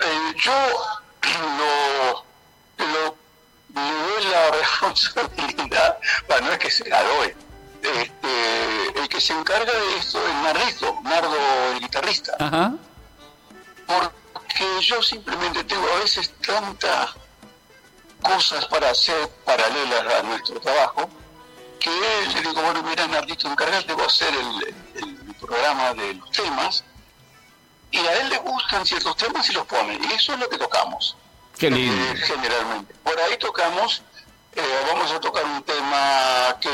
Eh, 0.00 0.34
yo 0.44 0.52
lo, 1.58 2.24
lo, 2.84 3.16
le 3.74 3.92
doy 3.92 4.24
la 4.30 4.50
responsabilidad, 4.58 5.98
bueno, 6.28 6.46
no 6.48 6.52
es 6.52 6.58
que 6.58 6.70
se 6.70 6.88
la 6.88 7.02
doy, 7.02 7.32
este, 7.82 9.00
el 9.00 9.08
que 9.08 9.20
se 9.20 9.32
encarga 9.32 9.72
de 9.72 9.96
esto 9.96 10.18
es 10.26 10.34
Nardito, 10.34 11.00
Nardo 11.02 11.36
el 11.72 11.80
guitarrista. 11.80 12.36
Ajá. 12.38 12.74
Porque 13.86 14.64
yo 14.80 15.02
simplemente 15.02 15.64
tengo 15.64 15.86
a 15.88 16.00
veces 16.00 16.32
tantas 16.46 17.10
cosas 18.22 18.66
para 18.66 18.90
hacer 18.90 19.28
paralelas 19.44 20.14
a 20.14 20.22
nuestro 20.22 20.60
trabajo 20.60 21.10
que 21.80 21.90
le 21.90 22.40
digo, 22.40 22.62
bueno, 22.62 22.82
mira 22.84 23.06
Nardito, 23.08 23.50
encargate 23.50 23.92
vos 23.94 24.06
hacer 24.06 24.32
el, 24.34 24.76
el, 25.02 25.34
programa 25.42 25.92
de 25.94 26.14
los 26.14 26.30
temas 26.30 26.84
y 27.90 27.98
a 27.98 28.20
él 28.20 28.28
le 28.28 28.38
gustan 28.38 28.86
ciertos 28.86 29.16
temas 29.16 29.50
y 29.50 29.52
los 29.52 29.66
pone. 29.66 29.98
Y 30.00 30.12
eso 30.12 30.34
es 30.34 30.38
lo 30.38 30.48
que 30.48 30.56
tocamos. 30.56 31.16
Qué 31.58 31.68
lindo. 31.68 32.14
Generalmente. 32.24 32.94
Por 33.02 33.18
ahí 33.18 33.36
tocamos 33.38 34.02
eh, 34.54 34.86
vamos 34.88 35.10
a 35.12 35.20
tocar 35.20 35.44
un 35.44 35.62
tema 35.62 36.56
que, 36.60 36.70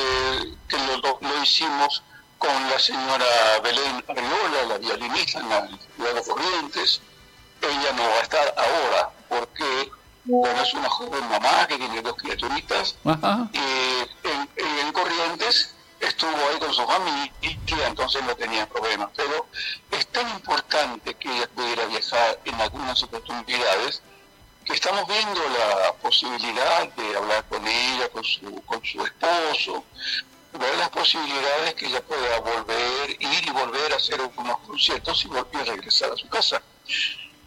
lo, 1.03 1.43
hicimos 1.43 2.03
con 2.39 2.71
la 2.71 2.79
señora 2.79 3.27
Belén 3.63 4.05
Arriola, 4.09 4.65
la 4.69 4.79
violinista 4.79 5.41
en 5.41 5.49
la 5.49 6.13
de 6.13 6.23
Corrientes. 6.27 7.01
Ella 7.61 7.93
no 7.97 8.03
va 8.05 8.19
a 8.19 8.23
estar 8.23 8.55
ahora 8.57 9.11
porque 9.29 9.91
bueno, 10.25 10.63
es 10.63 10.75
una 10.75 10.89
joven 10.89 11.29
mamá 11.29 11.67
que 11.67 11.77
tiene 11.77 12.03
dos 12.03 12.15
criaturitas 12.15 12.97
y 13.53 14.29
en, 14.29 14.93
Corrientes 14.93 15.75
estuvo 16.01 16.37
ahí 16.51 16.59
con 16.59 16.73
su 16.73 16.85
familia 16.85 17.33
y 17.41 17.57
entonces 17.87 18.23
no 18.25 18.35
tenía 18.35 18.69
problemas. 18.69 19.11
Pero 19.17 19.47
es 19.91 20.07
tan 20.09 20.29
importante 20.31 21.15
que 21.15 21.35
ella 21.35 21.49
pudiera 21.55 21.87
viajar 21.87 22.41
en 22.45 22.61
algunas 22.61 23.03
oportunidades 23.03 24.03
estamos 24.75 25.07
viendo 25.09 25.41
la 25.49 25.93
posibilidad 25.95 26.89
de 26.89 27.17
hablar 27.17 27.45
con 27.49 27.67
ella, 27.67 28.09
con 28.11 28.25
su, 28.25 28.63
con 28.65 28.85
su 28.85 29.03
esposo, 29.05 29.85
ver 30.53 30.77
las 30.77 30.91
posibilidades 30.91 31.75
que 31.75 31.87
ella 31.87 32.03
pueda 32.03 32.41
volver, 32.41 33.11
ir 33.11 33.49
y 33.49 33.51
volver 33.51 33.93
a 33.93 33.97
hacer 33.97 34.21
unos 34.37 34.59
conciertos 34.59 35.25
y 35.25 35.29
volver 35.29 35.63
a 35.63 35.73
regresar 35.73 36.13
a 36.13 36.17
su 36.17 36.29
casa. 36.29 36.63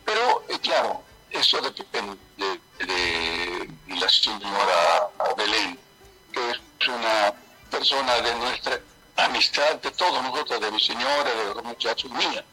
Pero, 0.06 0.44
eh, 0.50 0.60
claro, 0.60 1.04
eso 1.30 1.62
depende 1.62 2.18
de, 2.38 3.70
la 3.88 4.10
señora 4.10 5.10
Belén, 5.38 5.80
que 6.34 6.50
es 6.50 6.88
una 6.88 7.34
persona 7.70 8.16
de 8.22 8.36
nuestra 8.36 8.80
amistad, 9.18 9.76
de 9.76 9.92
todos 9.92 10.24
nosotros, 10.24 10.60
de 10.60 10.72
mi 10.72 10.80
señora, 10.80 11.30
de 11.32 11.54
los 11.54 11.64
muchachos 11.64 12.10
mía. 12.12 12.44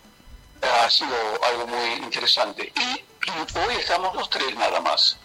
Ha 0.60 0.90
sido 0.90 1.16
algo 1.44 1.66
muy 1.68 1.92
interesante. 2.04 2.72
Y 2.76 3.07
hoy 3.30 3.74
estamos 3.78 4.14
los 4.14 4.30
tres 4.30 4.54
nada 4.56 4.80
más, 4.80 5.18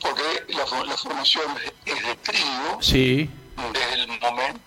porque 0.00 0.44
la, 0.48 0.66
formación 0.66 1.56
es 1.84 2.02
de 2.02 2.14
trío 2.16 2.78
sí. 2.80 3.30
desde 3.72 3.94
el 3.94 4.20
momento 4.20 4.60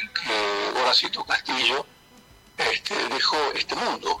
en 0.00 0.08
que 0.12 0.80
Horacito 0.80 1.24
Castillo 1.24 1.86
este, 2.58 2.94
dejó 3.08 3.36
este 3.54 3.74
mundo. 3.74 4.20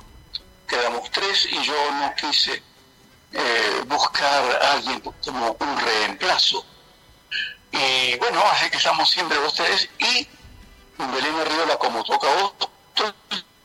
Quedamos 0.68 1.10
tres 1.10 1.48
y 1.50 1.62
yo 1.62 1.74
no 1.92 2.12
quise 2.16 2.62
eh, 3.32 3.82
buscar 3.86 4.62
a 4.62 4.72
alguien 4.72 5.00
como 5.00 5.56
un 5.58 5.80
reemplazo. 5.80 6.64
Y 7.72 8.16
bueno, 8.18 8.42
así 8.50 8.70
que 8.70 8.76
estamos 8.76 9.10
siempre 9.10 9.38
los 9.38 9.54
tres 9.54 9.88
y 9.98 10.28
Belén 10.98 11.34
Arriola 11.40 11.76
como 11.76 12.02
toca 12.04 12.26
otro 12.44 12.70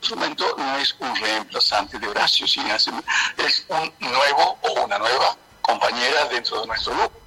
instrumento 0.01 0.43
no 0.57 0.77
es 0.77 0.95
un 0.99 1.15
reemplazante 1.15 1.99
de 1.99 2.07
Horacio, 2.07 2.47
sino 2.47 2.75
es 2.75 2.87
un 2.87 3.91
nuevo 3.99 4.57
o 4.61 4.85
una 4.85 4.97
nueva 4.97 5.37
compañera 5.61 6.27
dentro 6.31 6.61
de 6.61 6.67
nuestro 6.67 6.93
grupo. 6.93 7.19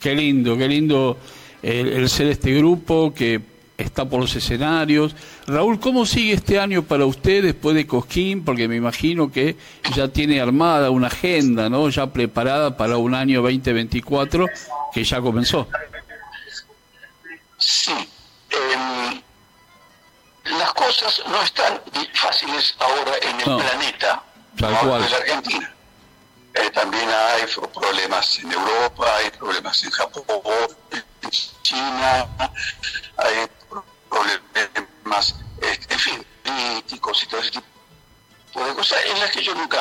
Qué 0.00 0.14
lindo, 0.14 0.56
qué 0.56 0.68
lindo 0.68 1.16
el, 1.62 2.08
ser 2.08 2.26
este 2.26 2.52
grupo 2.54 3.14
que 3.14 3.40
está 3.78 4.04
por 4.04 4.20
los 4.20 4.34
escenarios. 4.34 5.14
Raúl, 5.46 5.78
¿cómo 5.78 6.04
sigue 6.06 6.32
este 6.32 6.58
año 6.58 6.82
para 6.82 7.06
usted 7.06 7.44
después 7.44 7.76
de 7.76 7.86
Cosquín? 7.86 8.44
Porque 8.44 8.66
me 8.66 8.76
imagino 8.76 9.30
que 9.30 9.56
ya 9.94 10.08
tiene 10.08 10.40
armada 10.40 10.90
una 10.90 11.06
agenda, 11.06 11.70
¿no? 11.70 11.88
Ya 11.88 12.08
preparada 12.08 12.76
para 12.76 12.96
un 12.96 13.14
año 13.14 13.42
2024 13.42 14.46
que 14.92 15.04
ya 15.04 15.20
comenzó. 15.20 15.68
Sí. 17.58 17.92
Eh, 18.50 19.22
las 20.46 20.72
cosas 20.74 21.22
no 21.26 21.42
están 21.42 21.80
fáciles 22.14 22.74
ahora 22.78 23.12
en 23.22 23.40
el 23.40 23.44
planeta, 23.44 24.22
no, 24.56 24.96
en 24.96 25.10
la 25.10 25.16
Argentina. 25.16 25.74
Eh, 26.54 26.70
también 26.70 27.08
hay 27.10 27.42
problemas 27.74 28.38
en 28.38 28.52
Europa, 28.52 29.16
hay 29.16 29.30
problemas 29.30 29.82
en 29.84 29.90
Japón, 29.90 30.76
en 30.92 31.30
China, 31.62 32.26
hay 33.18 33.48
problemas, 34.08 35.34
este, 35.60 35.94
en 35.94 36.00
fin, 36.00 36.26
políticos 36.86 37.22
y 37.22 37.26
todo 37.26 37.40
ese 37.40 37.50
tipo 37.50 38.66
de 38.66 38.74
cosas 38.74 38.98
en 39.06 39.20
las 39.20 39.30
que 39.30 39.42
yo 39.42 39.54
nunca 39.54 39.78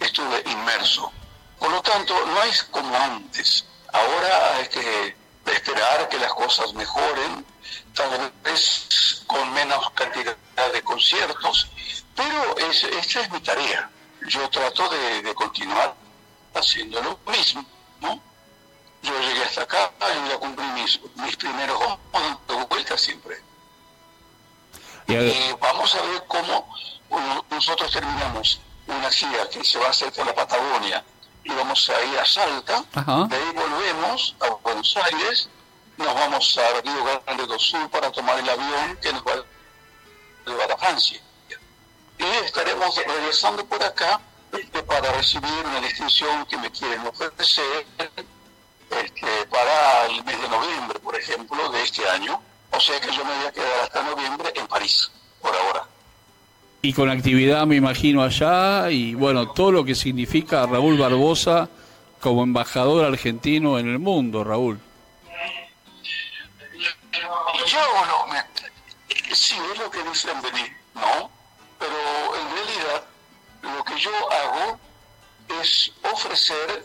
estuve 0.00 0.42
inmerso. 0.46 1.12
Por 1.58 1.70
lo 1.70 1.82
tanto, 1.82 2.14
no 2.26 2.42
es 2.44 2.62
como 2.64 2.94
antes. 2.96 3.64
Ahora 3.92 4.68
que 4.68 5.16
esperar 5.52 6.08
que 6.08 6.18
las 6.18 6.32
cosas 6.34 6.72
mejoren 6.74 7.44
tal 7.94 8.32
vez 8.42 9.22
con 9.26 9.52
menos 9.52 9.90
cantidad 9.90 10.36
de 10.72 10.82
conciertos, 10.82 11.68
pero 12.14 12.56
es, 12.58 12.84
esta 12.84 13.20
es 13.20 13.30
mi 13.30 13.40
tarea. 13.40 13.90
Yo 14.26 14.48
trato 14.50 14.88
de, 14.88 15.34
continuar 15.34 15.94
haciendo 16.54 17.00
lo 17.02 17.18
mismo. 17.30 17.64
¿no? 18.00 18.20
Yo 19.02 19.18
llegué 19.20 19.42
hasta 19.44 19.62
acá 19.62 19.92
y 20.00 20.28
ya 20.28 20.38
cumplí 20.38 20.66
mis, 20.72 21.00
mis 21.16 21.36
primeros 21.36 21.78
de 22.48 22.54
vuelta 22.64 22.98
siempre. 22.98 23.42
Y 25.08 25.52
vamos 25.60 25.94
a 25.94 26.02
ver 26.02 26.24
cómo 26.28 26.72
nosotros 27.50 27.90
terminamos 27.90 28.60
una 28.86 29.10
gira 29.10 29.48
que 29.48 29.64
se 29.64 29.78
va 29.78 29.86
a 29.86 29.90
hacer 29.90 30.12
por 30.12 30.26
la 30.26 30.34
Patagonia 30.34 31.04
y 31.50 31.54
vamos 31.54 31.90
a 31.90 32.04
ir 32.04 32.18
a 32.18 32.24
Salta, 32.24 32.84
de 33.28 33.36
ahí 33.36 33.52
volvemos 33.54 34.36
a 34.40 34.48
Buenos 34.62 34.96
Aires 34.96 35.48
nos 36.00 36.14
vamos 36.14 36.58
a 36.58 36.80
Río 36.80 37.04
Grande 37.04 37.46
do 37.46 37.58
Sul 37.58 37.88
para 37.90 38.10
tomar 38.10 38.38
el 38.38 38.48
avión 38.48 38.96
que 39.02 39.12
nos 39.12 39.22
va 39.22 39.34
a 39.34 40.50
llevar 40.50 40.72
a 40.72 40.78
Francia. 40.78 41.20
Y 42.18 42.24
estaremos 42.44 42.96
regresando 42.96 43.64
por 43.66 43.82
acá 43.82 44.20
este, 44.52 44.82
para 44.82 45.12
recibir 45.12 45.66
una 45.66 45.80
distinción 45.80 46.46
que 46.46 46.56
me 46.56 46.70
quieren 46.70 47.06
ofrecer 47.06 47.86
este, 47.98 49.46
para 49.50 50.06
el 50.06 50.24
mes 50.24 50.40
de 50.40 50.48
noviembre, 50.48 50.98
por 51.00 51.14
ejemplo, 51.16 51.68
de 51.68 51.82
este 51.82 52.08
año. 52.08 52.40
O 52.72 52.80
sea 52.80 52.98
que 53.00 53.12
yo 53.12 53.22
me 53.24 53.36
voy 53.36 53.46
a 53.46 53.52
quedar 53.52 53.80
hasta 53.80 54.02
noviembre 54.02 54.52
en 54.54 54.66
París, 54.68 55.10
por 55.42 55.54
ahora. 55.54 55.86
Y 56.82 56.92
con 56.94 57.10
actividad, 57.10 57.66
me 57.66 57.76
imagino, 57.76 58.22
allá, 58.22 58.90
y 58.90 59.14
bueno, 59.14 59.50
todo 59.52 59.70
lo 59.70 59.84
que 59.84 59.94
significa 59.94 60.66
Raúl 60.66 60.96
Barbosa 60.98 61.68
como 62.20 62.42
embajador 62.42 63.04
argentino 63.04 63.78
en 63.78 63.88
el 63.88 63.98
mundo, 63.98 64.44
Raúl 64.44 64.80
yo 67.70 68.06
no, 68.06 68.26
me, 68.26 68.44
sí 69.34 69.56
es 69.72 69.78
lo 69.78 69.90
que 69.90 70.02
dicen 70.02 70.40
de 70.42 70.52
mí, 70.52 70.64
¿no? 70.94 71.30
Pero 71.78 72.36
en 72.36 72.50
realidad 72.56 73.04
lo 73.62 73.84
que 73.84 73.98
yo 73.98 74.10
hago 74.32 74.80
es 75.60 75.92
ofrecer 76.02 76.84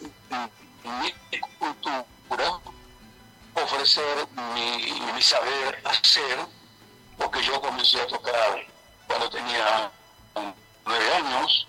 mi 0.83 1.39
cultura, 1.57 2.59
ofrecer 3.55 4.27
mi 4.53 5.21
saber 5.21 5.81
hacer, 5.85 6.39
porque 7.17 7.41
yo 7.41 7.59
comencé 7.61 7.99
a 8.01 8.07
tocar 8.07 8.65
cuando 9.15 9.29
tenía 9.29 9.91
nueve 10.85 11.13
años. 11.13 11.67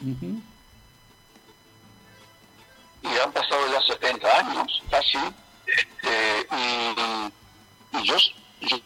Y 3.03 3.19
han 3.23 3.33
pasado 3.33 3.61
ya 3.73 3.81
70 3.95 4.39
años 4.39 4.83
casi. 4.91 5.19
Este, 5.67 6.49
y, 6.53 7.99
y 7.99 8.03
yo, 8.05 8.17
yo 8.63 8.79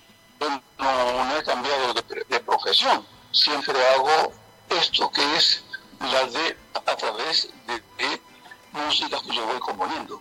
no, 0.79 1.38
he 1.38 1.42
cambiado 1.42 1.94
de, 1.94 2.40
profesión. 2.40 3.05
Siempre 3.33 3.75
hago 3.94 4.33
esto 4.68 5.11
que 5.11 5.37
es 5.37 5.64
la 6.01 6.27
de 6.27 6.57
a 6.75 6.96
través 6.96 7.51
de, 7.66 7.75
de 7.75 8.20
música 8.73 9.18
que 9.27 9.35
yo 9.35 9.46
voy 9.46 9.61
componiendo. 9.61 10.20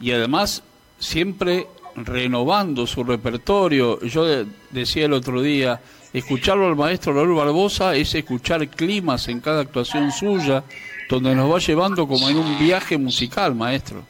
Y 0.00 0.12
además 0.12 0.62
siempre 0.98 1.68
renovando 1.96 2.86
su 2.86 3.04
repertorio. 3.04 4.00
Yo 4.00 4.24
decía 4.70 5.06
el 5.06 5.12
otro 5.12 5.40
día 5.40 5.80
Escucharlo 6.14 6.68
al 6.68 6.76
maestro 6.76 7.12
Raúl 7.12 7.34
Barbosa 7.34 7.96
es 7.96 8.14
escuchar 8.14 8.68
climas 8.68 9.26
en 9.26 9.40
cada 9.40 9.62
actuación 9.62 10.12
suya, 10.12 10.62
donde 11.08 11.34
nos 11.34 11.52
va 11.52 11.58
llevando 11.58 12.06
como 12.06 12.28
en 12.28 12.38
un 12.38 12.56
viaje 12.56 12.96
musical, 12.96 13.52
maestro. 13.52 14.04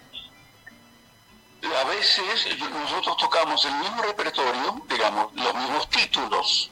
A 1.62 1.88
veces 1.88 2.58
nosotros 2.60 3.16
tocamos 3.16 3.64
el 3.64 3.72
mismo 3.76 4.02
repertorio, 4.02 4.82
digamos, 4.86 5.34
los 5.34 5.54
mismos 5.54 5.88
títulos, 5.88 6.70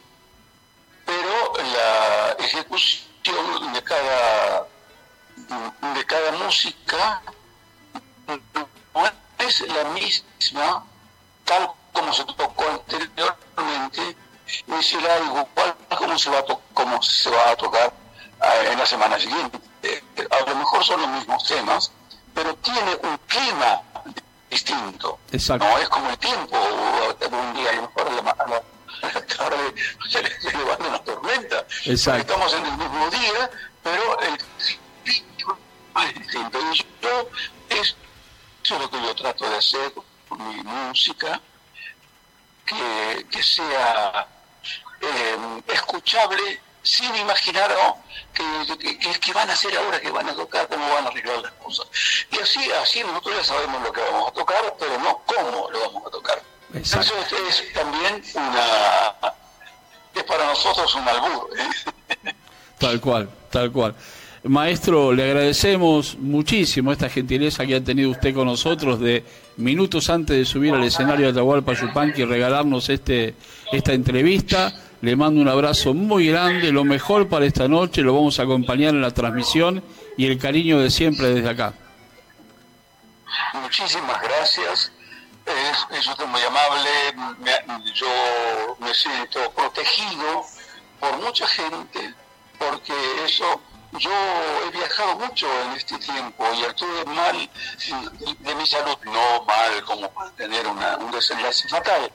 pero 1.06 1.54
la 1.56 2.44
ejecución 2.44 3.72
de 3.72 3.82
cada, 3.82 4.66
de 5.94 6.04
cada 6.04 6.32
música 6.44 7.22
es 9.38 9.60
la 9.66 9.84
misma 9.84 10.84
tal 11.46 11.70
como 11.94 12.12
se 12.12 12.22
tocó 12.24 12.68
anteriormente 12.68 14.14
y 14.66 14.82
será 14.82 15.18
igual 15.20 15.46
como 15.96 16.18
se 16.18 16.30
va 16.30 16.38
a, 16.38 16.44
como 16.74 17.02
se 17.02 17.30
va 17.30 17.50
a 17.50 17.56
tocar 17.56 17.92
eh, 18.42 18.68
en 18.72 18.78
la 18.78 18.86
semana 18.86 19.18
siguiente. 19.18 19.58
Eh, 19.82 20.02
a 20.30 20.50
lo 20.50 20.56
mejor 20.56 20.84
son 20.84 21.00
los 21.00 21.10
mismos 21.10 21.44
temas, 21.44 21.92
pero 22.34 22.54
tiene 22.56 22.94
un 23.02 23.18
clima 23.26 23.82
distinto. 24.50 25.18
Exacto. 25.32 25.66
No 25.66 25.78
es 25.78 25.88
como 25.88 26.10
el 26.10 26.18
tiempo, 26.18 26.56
un 27.30 27.54
día 27.54 27.70
a 27.70 27.72
lo 27.74 27.82
mejor 27.82 28.08
a 28.08 28.22
la, 28.22 28.30
a 28.30 29.12
la, 29.12 29.26
tarde 29.26 29.74
se 30.10 30.22
le, 30.22 30.40
se 30.40 30.56
le 30.56 30.64
va 30.64 30.76
una 30.76 30.98
tormenta. 30.98 31.66
Exacto. 31.84 32.20
Estamos 32.20 32.54
en 32.54 32.66
el 32.66 32.76
mismo 32.76 33.10
día, 33.10 33.50
pero 33.82 34.20
el 34.20 34.34
espíritu 34.34 35.56
es 35.96 36.14
distinto. 36.14 36.58
Y 36.72 36.86
yo, 37.02 37.28
es, 37.70 37.96
eso 38.64 38.74
es 38.74 38.80
lo 38.80 38.90
que 38.90 39.02
yo 39.02 39.14
trato 39.14 39.48
de 39.48 39.56
hacer 39.56 39.92
con 40.28 40.48
mi 40.48 40.62
música, 40.62 41.40
que, 42.66 43.26
que 43.30 43.42
sea 43.42 44.28
eh, 45.02 45.62
escuchable 45.68 46.60
sin 46.82 47.14
imaginar 47.16 47.70
que, 48.34 49.18
que, 49.20 49.32
van 49.32 49.48
a 49.48 49.52
hacer 49.52 49.76
ahora, 49.76 50.00
que 50.00 50.10
van 50.10 50.28
a 50.28 50.34
tocar, 50.34 50.66
cómo 50.68 50.88
van 50.88 51.04
a 51.04 51.08
arreglar 51.08 51.38
las 51.38 51.52
cosas. 51.52 51.86
Y 52.30 52.38
así, 52.38 52.60
así 52.82 53.02
nosotros 53.02 53.36
ya 53.36 53.44
sabemos 53.44 53.82
lo 53.82 53.92
que 53.92 54.00
vamos 54.00 54.30
a 54.30 54.32
tocar, 54.32 54.74
pero 54.78 54.98
no 54.98 55.20
cómo 55.24 55.70
lo 55.70 55.80
vamos 55.80 56.06
a 56.06 56.10
tocar. 56.10 56.42
Eso 56.74 57.00
es, 57.00 57.72
también 57.74 58.22
una... 58.34 59.14
es 60.14 60.24
para 60.24 60.46
nosotros 60.46 60.94
un 60.94 61.08
albur. 61.08 61.50
¿eh? 61.56 62.34
Tal 62.78 63.00
cual, 63.00 63.30
tal 63.50 63.70
cual. 63.70 63.94
Maestro, 64.44 65.12
le 65.12 65.22
agradecemos 65.22 66.16
muchísimo 66.18 66.90
esta 66.90 67.08
gentileza 67.08 67.64
que 67.64 67.76
ha 67.76 67.84
tenido 67.84 68.10
usted 68.10 68.34
con 68.34 68.46
nosotros 68.46 68.98
de 68.98 69.24
minutos 69.56 70.10
antes 70.10 70.36
de 70.36 70.44
subir 70.44 70.74
al 70.74 70.82
escenario 70.82 71.26
de 71.26 71.32
Atahualpa 71.32 71.74
Yupanqui 71.74 72.22
y 72.22 72.24
regalarnos 72.24 72.88
este, 72.88 73.36
esta 73.70 73.92
entrevista. 73.92 74.74
Le 75.02 75.16
mando 75.16 75.40
un 75.40 75.48
abrazo 75.48 75.94
muy 75.94 76.28
grande, 76.28 76.70
lo 76.70 76.84
mejor 76.84 77.28
para 77.28 77.44
esta 77.44 77.66
noche, 77.66 78.02
lo 78.02 78.14
vamos 78.14 78.38
a 78.38 78.44
acompañar 78.44 78.90
en 78.90 79.02
la 79.02 79.10
transmisión 79.10 79.82
y 80.16 80.26
el 80.26 80.38
cariño 80.38 80.78
de 80.78 80.90
siempre 80.90 81.34
desde 81.34 81.50
acá. 81.50 81.74
Muchísimas 83.54 84.22
gracias, 84.22 84.92
es, 85.44 85.98
es 85.98 86.06
usted 86.06 86.24
muy 86.26 86.40
amable, 86.42 86.88
yo 87.94 88.76
me 88.78 88.94
siento 88.94 89.50
protegido 89.50 90.46
por 91.00 91.20
mucha 91.20 91.48
gente, 91.48 92.14
porque 92.56 92.94
eso 93.24 93.60
yo 93.98 94.10
he 94.66 94.70
viajado 94.70 95.16
mucho 95.16 95.48
en 95.64 95.72
este 95.72 95.98
tiempo 95.98 96.46
y 96.54 96.62
estuve 96.62 97.04
mal 97.06 97.50
de 98.38 98.54
mi 98.54 98.66
salud, 98.66 98.96
no 99.04 99.44
mal 99.46 99.84
como 99.84 100.08
para 100.12 100.30
tener 100.30 100.64
una, 100.66 100.96
un 100.98 101.10
desenlace 101.10 101.68
fatal, 101.68 102.08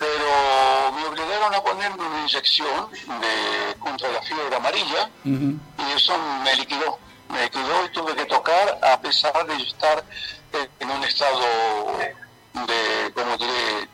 pero 0.00 0.92
me 0.92 1.04
obligaron 1.04 1.54
a 1.54 1.62
ponerme 1.62 2.02
una 2.02 2.20
inyección 2.22 2.90
de, 2.90 3.78
contra 3.78 4.10
la 4.10 4.22
fiebre 4.22 4.56
amarilla 4.56 5.10
y 5.24 5.92
eso 5.94 6.16
me 6.42 6.56
liquidó, 6.56 6.98
me 7.28 7.42
liquidó 7.42 7.84
y 7.84 7.92
tuve 7.92 8.16
que 8.16 8.24
tocar 8.24 8.78
a 8.82 8.98
pesar 8.98 9.46
de 9.46 9.62
estar 9.62 10.02
en 10.80 10.90
un 10.90 11.04
estado 11.04 11.38
de, 12.54 13.12
como 13.12 13.36
diré, 13.36 13.88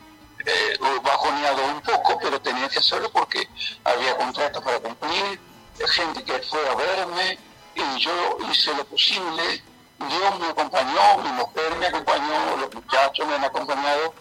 eh, 0.46 0.78
bajoneado 1.02 1.64
un 1.74 1.80
poco, 1.80 2.20
pero 2.22 2.40
tenía 2.40 2.68
que 2.68 2.78
hacerlo 2.78 3.10
porque 3.10 3.48
había 3.82 4.16
contratos 4.16 4.62
para 4.62 4.78
cumplir 4.78 5.40
gente 5.88 6.22
que 6.22 6.38
fue 6.38 6.68
a 6.68 6.74
verme 6.76 7.36
y 7.74 7.98
yo 7.98 8.38
hice 8.48 8.72
lo 8.74 8.84
posible. 8.84 9.60
Dios 9.98 10.38
me 10.38 10.46
acompañó, 10.46 11.18
mi 11.18 11.30
mujer 11.30 11.74
me 11.80 11.86
acompañó, 11.86 12.56
los 12.58 12.74
muchachos 12.74 13.26
me 13.26 13.34
han 13.34 13.44
acompañado 13.44 14.14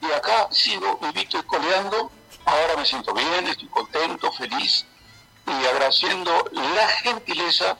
y 0.00 0.06
acá 0.12 0.48
sigo 0.50 0.98
vivito 1.02 1.38
y 1.38 1.42
coleando. 1.42 2.10
Ahora 2.44 2.76
me 2.76 2.84
siento 2.84 3.12
bien, 3.12 3.46
estoy 3.46 3.68
contento, 3.68 4.32
feliz 4.32 4.86
y 5.46 5.66
agradeciendo 5.66 6.30
la 6.52 6.88
gentileza 6.88 7.76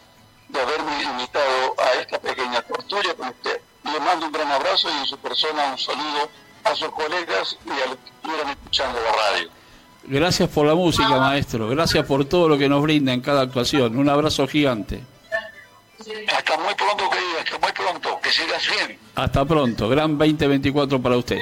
de 0.48 0.61
haberme 0.61 1.02
invitado 1.02 1.74
a 1.78 2.00
esta 2.00 2.18
pequeña 2.18 2.62
tertulia 2.62 3.14
con 3.14 3.28
usted. 3.28 3.61
Le 3.85 4.00
mando 4.00 4.26
un 4.26 4.33
gran 4.33 4.50
abrazo 4.50 4.88
y 4.90 4.98
en 4.98 5.06
su 5.06 5.16
persona 5.18 5.72
un 5.72 5.78
saludo 5.78 6.28
a 6.64 6.74
sus 6.74 6.90
colegas 6.90 7.56
y 7.64 7.70
a 7.70 7.87
los 7.87 7.96
que 7.96 8.11
estuvieran 8.11 8.48
escuchando 8.50 8.98
la 9.00 9.12
radio. 9.12 9.50
Gracias 10.04 10.48
por 10.48 10.66
la 10.66 10.74
música, 10.74 11.09
maestro. 11.09 11.68
Gracias 11.68 12.04
por 12.06 12.24
todo 12.24 12.48
lo 12.48 12.59
que 12.59 12.68
nos 12.68 12.83
brinda 12.83 13.12
en 13.12 13.20
cada 13.20 13.42
actuación. 13.42 13.96
Un 13.96 14.09
abrazo 14.09 14.46
gigante. 14.46 15.02
Hasta 16.35 16.56
muy 16.59 16.74
pronto, 16.74 17.11
querido. 17.11 17.38
Hasta 17.38 17.59
muy 17.59 17.72
pronto. 17.72 18.20
Que 18.22 18.30
sigas 18.30 18.62
bien. 18.68 18.98
Hasta 19.14 19.44
pronto. 19.44 19.88
Gran 19.88 20.16
2024 20.16 21.00
para 21.00 21.16
usted. 21.16 21.38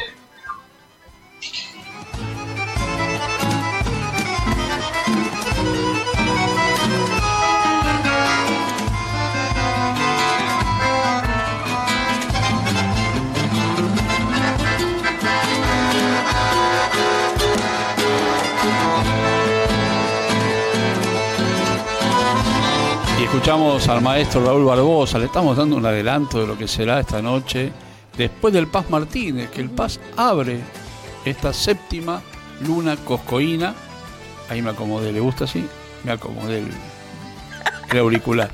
Escuchamos 23.48 23.88
al 23.88 24.02
maestro 24.02 24.44
Raúl 24.44 24.66
Barbosa, 24.66 25.18
le 25.18 25.24
estamos 25.24 25.56
dando 25.56 25.76
un 25.76 25.86
adelanto 25.86 26.38
de 26.38 26.46
lo 26.46 26.58
que 26.58 26.68
será 26.68 27.00
esta 27.00 27.22
noche, 27.22 27.72
después 28.14 28.52
del 28.52 28.66
Paz 28.66 28.90
Martínez, 28.90 29.48
que 29.48 29.62
el 29.62 29.70
Paz 29.70 29.98
abre 30.18 30.60
esta 31.24 31.54
séptima 31.54 32.20
luna 32.66 32.96
coscoína. 32.96 33.74
Ahí 34.50 34.60
me 34.60 34.68
acomodé, 34.68 35.14
¿le 35.14 35.20
gusta 35.20 35.44
así? 35.44 35.66
Me 36.04 36.12
acomodé 36.12 36.58
el, 37.90 37.98
auricular. 37.98 38.50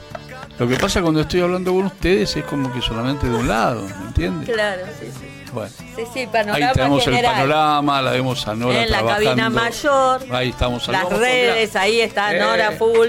Lo 0.61 0.69
que 0.69 0.77
pasa 0.77 1.03
cuando 1.03 1.23
estoy 1.23 1.41
hablando 1.41 1.73
con 1.73 1.87
ustedes 1.87 2.37
es 2.37 2.45
como 2.45 2.73
que 2.73 2.81
solamente 2.81 3.29
de 3.29 3.35
un 3.35 3.49
lado, 3.49 3.83
¿me 3.83 4.07
entiendes? 4.07 4.49
Claro, 4.49 4.83
sí, 5.01 5.07
sí. 5.07 5.51
Bueno, 5.53 5.73
sí, 5.77 6.05
sí, 6.15 6.29
panorama 6.29 6.67
ahí 6.67 6.73
tenemos 6.73 7.07
el 7.09 7.21
panorama, 7.21 8.01
la 8.01 8.11
vemos 8.13 8.47
a 8.47 8.55
Nora 8.55 8.85
En 8.85 8.93
la 8.93 9.05
cabina 9.05 9.51
mayor. 9.51 10.25
Ahí 10.31 10.51
estamos. 10.51 10.87
Las 10.87 11.09
redes, 11.09 11.75
ahí 11.75 12.01
está 12.01 12.33
Nora 12.33 12.75
eh. 12.75 12.77
full. 12.77 13.09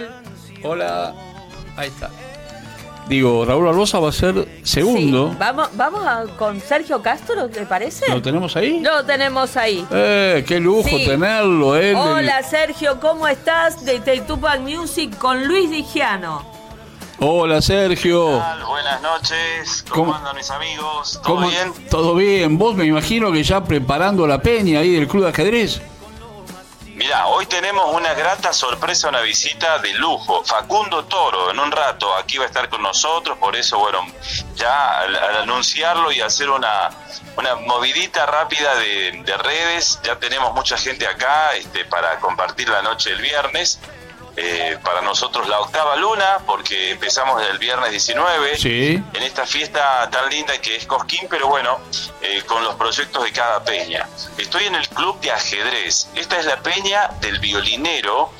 Hola. 0.63 1.13
Ahí 1.77 1.87
está. 1.89 2.09
Digo, 3.07 3.45
Raúl 3.45 3.65
Barbosa 3.65 3.99
va 3.99 4.09
a 4.09 4.11
ser 4.11 4.47
segundo. 4.63 5.29
Sí. 5.29 5.35
Vamos, 5.39 5.69
vamos 5.73 6.05
a, 6.07 6.23
con 6.37 6.59
Sergio 6.59 7.03
Castro, 7.03 7.47
¿te 7.49 7.63
parece? 7.67 8.07
¿Lo 8.09 8.19
tenemos 8.21 8.55
ahí? 8.55 8.79
Lo 8.79 9.05
tenemos 9.05 9.55
ahí. 9.57 9.85
Eh, 9.91 10.43
qué 10.47 10.59
lujo 10.59 10.89
Sí. 10.89 11.05
tenerlo, 11.05 11.77
eh. 11.77 11.93
Hola 11.93 12.41
Sergio, 12.41 12.99
¿cómo 12.99 13.27
estás? 13.27 13.85
De 13.85 13.99
Tupac 14.21 14.59
Music 14.61 15.15
con 15.19 15.47
Luis 15.47 15.69
Digiano. 15.69 16.43
Hola, 17.19 17.61
Sergio. 17.61 18.39
tal? 18.39 18.65
Buenas 18.65 19.01
noches, 19.01 19.85
¿cómo, 19.87 20.05
¿Cómo- 20.05 20.15
andan 20.17 20.35
mis 20.35 20.49
amigos? 20.49 21.19
¿Todo 21.23 21.35
¿Cómo- 21.35 21.47
bien? 21.47 21.73
Todo 21.89 22.15
bien. 22.15 22.57
Vos 22.57 22.75
me 22.75 22.85
imagino 22.85 23.31
que 23.31 23.43
ya 23.43 23.63
preparando 23.63 24.25
la 24.27 24.41
peña 24.41 24.79
ahí 24.79 24.91
del 24.91 25.07
club 25.07 25.23
de 25.23 25.29
ajedrez. 25.29 25.79
Mira, 26.95 27.27
hoy 27.27 27.45
tenemos 27.45 27.93
una 27.93 28.13
grata 28.13 28.53
sorpresa, 28.53 29.09
una 29.09 29.19
visita 29.19 29.79
de 29.79 29.93
lujo. 29.95 30.45
Facundo 30.45 31.03
Toro, 31.03 31.51
en 31.51 31.59
un 31.59 31.69
rato, 31.69 32.15
aquí 32.15 32.37
va 32.37 32.45
a 32.45 32.47
estar 32.47 32.69
con 32.69 32.81
nosotros, 32.81 33.37
por 33.37 33.53
eso, 33.57 33.77
bueno, 33.77 34.07
ya 34.55 35.01
al, 35.01 35.13
anunciarlo 35.41 36.09
y 36.13 36.21
hacer 36.21 36.49
una, 36.49 36.89
una 37.35 37.55
movidita 37.55 38.25
rápida 38.25 38.75
de, 38.75 39.23
de, 39.25 39.37
redes, 39.37 39.99
ya 40.03 40.17
tenemos 40.19 40.53
mucha 40.53 40.77
gente 40.77 41.05
acá 41.05 41.53
este, 41.55 41.83
para 41.83 42.17
compartir 42.21 42.69
la 42.69 42.81
noche 42.81 43.09
del 43.09 43.21
viernes. 43.21 43.77
Eh, 44.37 44.77
para 44.83 45.01
nosotros 45.01 45.47
la 45.47 45.61
octava 45.61 45.95
luna, 45.95 46.39
porque 46.45 46.91
empezamos 46.91 47.41
el 47.43 47.57
viernes 47.57 47.91
19 47.91 48.57
en 48.61 49.23
esta 49.23 49.45
fiesta 49.45 50.09
tan 50.11 50.29
linda 50.29 50.59
que 50.59 50.75
es 50.75 50.85
Cosquín, 50.85 51.27
pero 51.29 51.47
bueno, 51.47 51.79
eh, 52.21 52.43
con 52.45 52.61
los 52.63 52.75
proyectos 52.75 53.23
de 53.23 53.31
cada 53.31 53.63
peña. 53.63 54.07
Estoy 54.37 54.65
en 54.65 54.75
el 54.75 54.87
club 54.89 55.19
de 55.21 55.31
ajedrez. 55.31 56.09
Esta 56.15 56.37
es 56.37 56.45
la 56.45 56.61
peña 56.61 57.09
del 57.21 57.39
violinero 57.39 58.31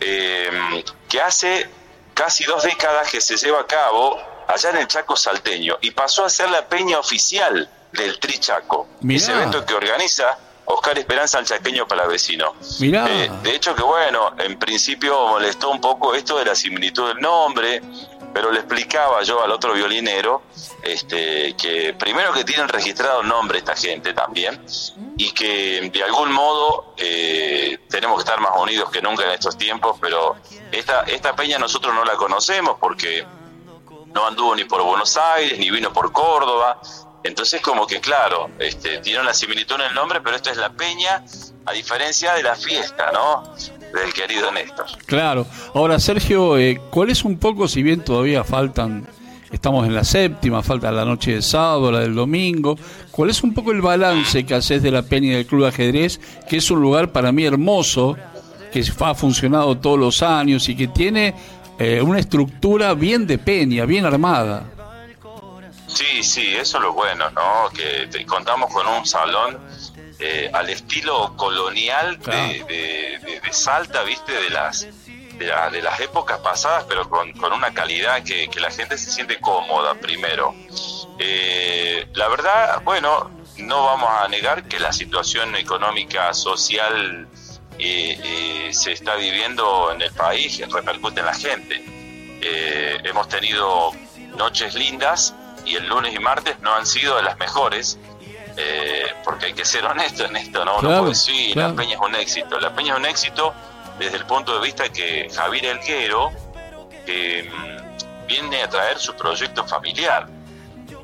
eh, 0.00 0.82
que 1.06 1.20
hace 1.20 1.68
casi 2.14 2.44
dos 2.44 2.62
décadas 2.62 3.10
que 3.10 3.20
se 3.20 3.36
lleva 3.36 3.60
a 3.60 3.66
cabo 3.66 4.18
allá 4.48 4.70
en 4.70 4.78
el 4.78 4.88
Chaco 4.88 5.16
Salteño 5.16 5.76
y 5.82 5.90
pasó 5.90 6.24
a 6.24 6.30
ser 6.30 6.50
la 6.50 6.66
peña 6.66 6.98
oficial 6.98 7.68
del 7.92 8.18
Tri 8.18 8.38
Chaco. 8.38 8.88
Ese 9.06 9.32
evento 9.32 9.66
que 9.66 9.74
organiza 9.74 10.38
Oscar 10.64 10.98
Esperanza 10.98 11.38
al 11.38 11.46
chaqueño 11.46 11.86
palavecino. 11.86 12.54
Mirá. 12.80 13.06
Eh, 13.08 13.30
de 13.42 13.54
hecho 13.54 13.74
que 13.74 13.82
bueno, 13.82 14.34
en 14.38 14.58
principio 14.58 15.28
molestó 15.28 15.70
un 15.70 15.80
poco 15.80 16.14
esto 16.14 16.38
de 16.38 16.44
la 16.44 16.54
similitud 16.54 17.08
del 17.08 17.20
nombre, 17.20 17.82
pero 18.32 18.50
le 18.50 18.60
explicaba 18.60 19.22
yo 19.22 19.42
al 19.42 19.50
otro 19.50 19.74
violinero 19.74 20.42
este, 20.82 21.54
que 21.54 21.94
primero 21.94 22.32
que 22.32 22.44
tienen 22.44 22.68
registrado 22.68 23.20
el 23.20 23.28
nombre 23.28 23.58
esta 23.58 23.76
gente 23.76 24.14
también 24.14 24.64
y 25.16 25.32
que 25.32 25.90
de 25.92 26.02
algún 26.02 26.32
modo 26.32 26.94
eh, 26.96 27.78
tenemos 27.88 28.16
que 28.16 28.22
estar 28.22 28.40
más 28.40 28.52
unidos 28.58 28.90
que 28.90 29.02
nunca 29.02 29.24
en 29.24 29.30
estos 29.30 29.58
tiempos, 29.58 29.96
pero 30.00 30.36
esta, 30.70 31.02
esta 31.02 31.36
peña 31.36 31.58
nosotros 31.58 31.94
no 31.94 32.04
la 32.04 32.14
conocemos 32.14 32.76
porque 32.80 33.26
no 34.14 34.26
anduvo 34.26 34.54
ni 34.54 34.64
por 34.64 34.82
Buenos 34.82 35.16
Aires, 35.16 35.58
ni 35.58 35.70
vino 35.70 35.92
por 35.92 36.12
Córdoba, 36.12 36.80
entonces, 37.24 37.60
como 37.60 37.86
que 37.86 38.00
claro, 38.00 38.50
este, 38.58 38.98
tiene 38.98 39.20
una 39.20 39.34
similitud 39.34 39.76
en 39.76 39.82
el 39.82 39.94
nombre, 39.94 40.20
pero 40.20 40.36
esto 40.36 40.50
es 40.50 40.56
la 40.56 40.72
peña, 40.72 41.24
a 41.64 41.72
diferencia 41.72 42.34
de 42.34 42.42
la 42.42 42.56
fiesta, 42.56 43.10
¿no? 43.12 43.44
Del 43.92 44.12
querido 44.12 44.50
Néstor. 44.50 44.86
Claro. 45.06 45.46
Ahora, 45.74 45.98
Sergio, 46.00 46.58
eh, 46.58 46.80
¿cuál 46.90 47.10
es 47.10 47.24
un 47.24 47.38
poco, 47.38 47.68
si 47.68 47.82
bien 47.82 48.02
todavía 48.02 48.42
faltan, 48.42 49.06
estamos 49.52 49.86
en 49.86 49.94
la 49.94 50.02
séptima, 50.02 50.62
falta 50.62 50.90
la 50.90 51.04
noche 51.04 51.34
de 51.34 51.42
sábado, 51.42 51.92
la 51.92 52.00
del 52.00 52.14
domingo, 52.14 52.76
cuál 53.10 53.30
es 53.30 53.42
un 53.42 53.54
poco 53.54 53.70
el 53.70 53.82
balance 53.82 54.44
que 54.44 54.54
haces 54.54 54.82
de 54.82 54.90
la 54.90 55.02
peña 55.02 55.36
del 55.36 55.46
Club 55.46 55.66
Ajedrez, 55.66 56.18
que 56.48 56.56
es 56.56 56.70
un 56.70 56.80
lugar 56.80 57.12
para 57.12 57.30
mí 57.30 57.44
hermoso, 57.44 58.16
que 58.72 58.82
ha 59.00 59.14
funcionado 59.14 59.76
todos 59.78 59.98
los 59.98 60.22
años 60.22 60.68
y 60.68 60.74
que 60.74 60.88
tiene 60.88 61.34
eh, 61.78 62.00
una 62.00 62.18
estructura 62.18 62.94
bien 62.94 63.26
de 63.26 63.38
peña, 63.38 63.84
bien 63.84 64.06
armada? 64.06 64.64
Sí, 65.94 66.22
sí, 66.22 66.56
eso 66.56 66.78
es 66.78 66.82
lo 66.82 66.92
bueno, 66.92 67.30
¿no? 67.30 67.70
Que 67.70 68.24
contamos 68.26 68.72
con 68.72 68.86
un 68.86 69.04
salón 69.06 69.58
eh, 70.18 70.48
al 70.52 70.70
estilo 70.70 71.36
colonial 71.36 72.18
de, 72.20 73.40
Salta, 73.50 74.02
¿viste? 74.02 74.32
De 74.32 74.50
las, 74.50 74.86
de, 75.36 75.82
las 75.82 76.00
épocas 76.00 76.38
pasadas, 76.38 76.84
pero 76.88 77.08
con, 77.08 77.32
una 77.52 77.74
calidad 77.74 78.22
que, 78.22 78.48
la 78.60 78.70
gente 78.70 78.96
se 78.96 79.10
siente 79.10 79.38
cómoda 79.40 79.94
primero. 79.94 80.54
Eh, 81.18 82.06
la 82.14 82.28
verdad, 82.28 82.82
bueno, 82.84 83.30
no 83.58 83.84
vamos 83.84 84.10
a 84.20 84.28
negar 84.28 84.64
que 84.68 84.78
la 84.78 84.92
situación 84.92 85.56
económica, 85.56 86.32
social 86.32 87.28
eh, 87.78 88.70
se 88.72 88.92
está 88.92 89.16
viviendo 89.16 89.92
en 89.92 90.00
el 90.02 90.12
país, 90.12 90.62
repercute 90.70 91.20
en 91.20 91.26
la 91.26 91.34
gente. 91.34 91.84
hemos 93.04 93.28
tenido 93.28 93.92
noches 94.36 94.74
lindas, 94.74 95.34
y 95.64 95.76
el 95.76 95.86
lunes 95.86 96.14
y 96.14 96.18
martes 96.18 96.58
no 96.60 96.74
han 96.74 96.86
sido 96.86 97.16
de 97.16 97.22
las 97.22 97.38
mejores, 97.38 97.98
eh, 98.56 99.06
porque 99.24 99.46
hay 99.46 99.52
que 99.54 99.64
ser 99.64 99.84
honesto 99.84 100.24
en 100.24 100.36
esto, 100.36 100.64
¿no? 100.64 100.78
Uno 100.78 100.98
puede 100.98 101.08
decir, 101.10 101.56
la 101.56 101.74
Peña 101.74 101.94
es 101.94 102.00
un 102.00 102.14
éxito. 102.14 102.60
La 102.60 102.74
Peña 102.74 102.94
es 102.94 102.98
un 102.98 103.06
éxito 103.06 103.54
desde 103.98 104.16
el 104.16 104.26
punto 104.26 104.54
de 104.54 104.60
vista 104.64 104.88
que 104.90 105.30
Javier 105.34 105.66
Elguero 105.66 106.30
mm, 106.30 108.26
viene 108.26 108.62
a 108.62 108.68
traer 108.68 108.98
su 108.98 109.14
proyecto 109.14 109.64
familiar. 109.64 110.28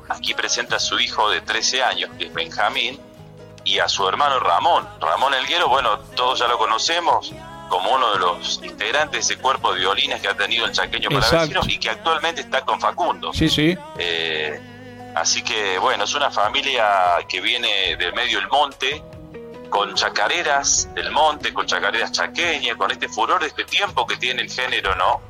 Aquí 0.09 0.33
presenta 0.33 0.77
a 0.77 0.79
su 0.79 0.99
hijo 0.99 1.29
de 1.29 1.41
13 1.41 1.83
años, 1.83 2.09
que 2.17 2.25
es 2.25 2.33
Benjamín, 2.33 2.99
y 3.63 3.79
a 3.79 3.87
su 3.87 4.07
hermano 4.07 4.39
Ramón. 4.39 4.87
Ramón 4.99 5.33
Elguero, 5.33 5.69
bueno, 5.69 5.99
todos 6.15 6.39
ya 6.39 6.47
lo 6.47 6.57
conocemos, 6.57 7.31
como 7.69 7.91
uno 7.95 8.13
de 8.13 8.19
los 8.19 8.59
integrantes 8.63 9.27
de 9.27 9.33
ese 9.33 9.41
cuerpo 9.41 9.73
de 9.73 9.79
violines 9.79 10.21
que 10.21 10.27
ha 10.27 10.35
tenido 10.35 10.65
el 10.65 10.71
chaqueño 10.71 11.09
para 11.09 11.41
vecinos 11.41 11.67
y 11.69 11.77
que 11.77 11.89
actualmente 11.89 12.41
está 12.41 12.61
con 12.65 12.79
Facundo. 12.81 13.31
Sí, 13.31 13.47
sí. 13.47 13.77
Eh, 13.97 14.59
así 15.15 15.41
que 15.41 15.77
bueno, 15.77 16.03
es 16.03 16.13
una 16.13 16.31
familia 16.31 16.85
que 17.27 17.39
viene 17.39 17.95
del 17.95 18.13
medio 18.13 18.39
del 18.39 18.49
monte, 18.49 19.01
con 19.69 19.93
chacareras 19.93 20.89
del 20.95 21.11
monte, 21.11 21.53
con 21.53 21.65
chacareras 21.65 22.11
chaqueñas, 22.11 22.75
con 22.75 22.91
este 22.91 23.07
furor 23.07 23.39
de 23.39 23.47
este 23.47 23.63
tiempo 23.65 24.05
que 24.05 24.17
tiene 24.17 24.41
el 24.41 24.51
género, 24.51 24.95
¿no? 24.95 25.21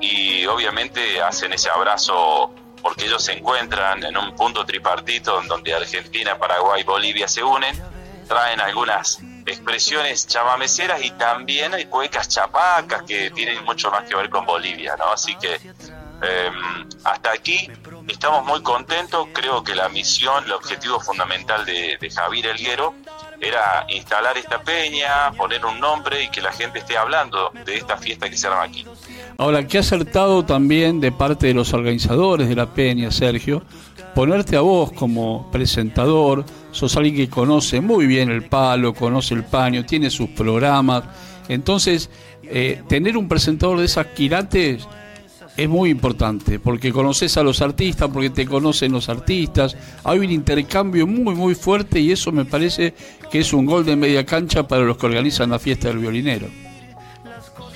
Y 0.00 0.46
obviamente 0.46 1.20
hacen 1.20 1.52
ese 1.52 1.68
abrazo 1.68 2.54
porque 2.80 3.06
ellos 3.06 3.24
se 3.24 3.32
encuentran 3.32 4.02
en 4.04 4.16
un 4.16 4.34
punto 4.34 4.64
tripartito 4.64 5.40
en 5.40 5.48
donde 5.48 5.74
Argentina, 5.74 6.36
Paraguay, 6.38 6.82
Bolivia 6.82 7.28
se 7.28 7.42
unen, 7.42 7.80
traen 8.26 8.60
algunas 8.60 9.20
expresiones 9.46 10.26
chamameceras 10.26 11.02
y 11.04 11.10
también 11.12 11.74
hay 11.74 11.86
cuecas 11.86 12.28
chapacas 12.28 13.02
que 13.02 13.30
tienen 13.30 13.64
mucho 13.64 13.90
más 13.90 14.08
que 14.08 14.14
ver 14.14 14.30
con 14.30 14.44
Bolivia, 14.46 14.96
¿no? 14.96 15.12
Así 15.12 15.34
que 15.36 15.54
em, 15.54 16.88
hasta 17.04 17.32
aquí 17.32 17.68
estamos 18.08 18.44
muy 18.44 18.62
contentos. 18.62 19.28
Creo 19.32 19.62
que 19.62 19.74
la 19.74 19.88
misión, 19.88 20.44
el 20.44 20.52
objetivo 20.52 21.00
fundamental 21.00 21.64
de, 21.64 21.98
Javier 22.14 22.46
Elguero 22.46 22.94
era 23.40 23.86
instalar 23.88 24.36
esta 24.38 24.62
peña, 24.62 25.32
poner 25.36 25.64
un 25.64 25.80
nombre 25.80 26.22
y 26.24 26.28
que 26.28 26.40
la 26.40 26.52
gente 26.52 26.78
esté 26.78 26.96
hablando 26.96 27.50
de 27.64 27.76
esta 27.76 27.96
fiesta 27.96 28.30
que 28.30 28.36
se 28.36 28.46
arma 28.46 28.62
aquí. 28.62 28.86
Ahora, 29.38 29.66
¿qué 29.66 29.78
acertado 29.78 30.44
también 30.44 31.00
de 31.00 31.10
parte 31.10 31.48
de 31.48 31.54
los 31.54 31.72
organizadores 31.72 32.48
de 32.48 32.54
la 32.54 32.66
peña, 32.66 33.10
Sergio? 33.10 33.62
Ponerte 34.14 34.56
a 34.56 34.60
vos 34.60 34.92
como 34.92 35.50
presentador, 35.50 36.44
sos 36.72 36.96
alguien 36.96 37.14
que 37.14 37.28
conoce 37.28 37.80
muy 37.80 38.06
bien 38.06 38.30
el 38.30 38.44
palo, 38.44 38.92
conoce 38.94 39.34
el 39.34 39.44
paño, 39.44 39.84
tiene 39.84 40.10
sus 40.10 40.30
programas. 40.30 41.04
Entonces, 41.48 42.10
eh, 42.44 42.82
tener 42.88 43.16
un 43.16 43.28
presentador 43.28 43.78
de 43.78 43.84
esas 43.84 44.06
quilates 44.08 44.86
es 45.56 45.68
muy 45.68 45.90
importante, 45.90 46.58
porque 46.58 46.92
conoces 46.92 47.36
a 47.36 47.42
los 47.42 47.60
artistas, 47.60 48.08
porque 48.12 48.30
te 48.30 48.46
conocen 48.46 48.92
los 48.92 49.08
artistas. 49.08 49.76
Hay 50.02 50.18
un 50.18 50.30
intercambio 50.30 51.06
muy, 51.06 51.34
muy 51.34 51.54
fuerte 51.54 52.00
y 52.00 52.10
eso 52.10 52.32
me 52.32 52.46
parece 52.46 52.94
que 53.30 53.40
es 53.40 53.52
un 53.52 53.66
gol 53.66 53.84
de 53.84 53.94
media 53.94 54.24
cancha 54.24 54.66
para 54.66 54.82
los 54.82 54.96
que 54.96 55.06
organizan 55.06 55.50
la 55.50 55.58
fiesta 55.58 55.88
del 55.88 55.98
violinero. 55.98 56.48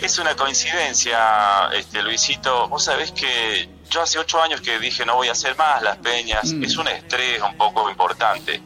Es 0.01 0.19
una 0.19 0.35
coincidencia, 0.35 1.19
este 1.75 2.03
Luisito. 2.03 2.69
Vos 2.69 2.85
sabés 2.85 3.13
que 3.13 3.69
yo 3.91 4.03
hace 4.03 4.19
ocho 4.19 4.41
años 4.41 4.61
que 4.61 4.79
dije 4.79 5.05
no 5.05 5.17
voy 5.17 5.29
a 5.29 5.33
hacer 5.33 5.57
más 5.57 5.83
las 5.83 5.99
peñas. 5.99 6.53
Mm. 6.53 6.65
Es 6.65 6.77
un 6.77 6.89
estrés 6.89 7.41
un 7.43 7.57
poco 7.57 7.91
importante 7.91 8.61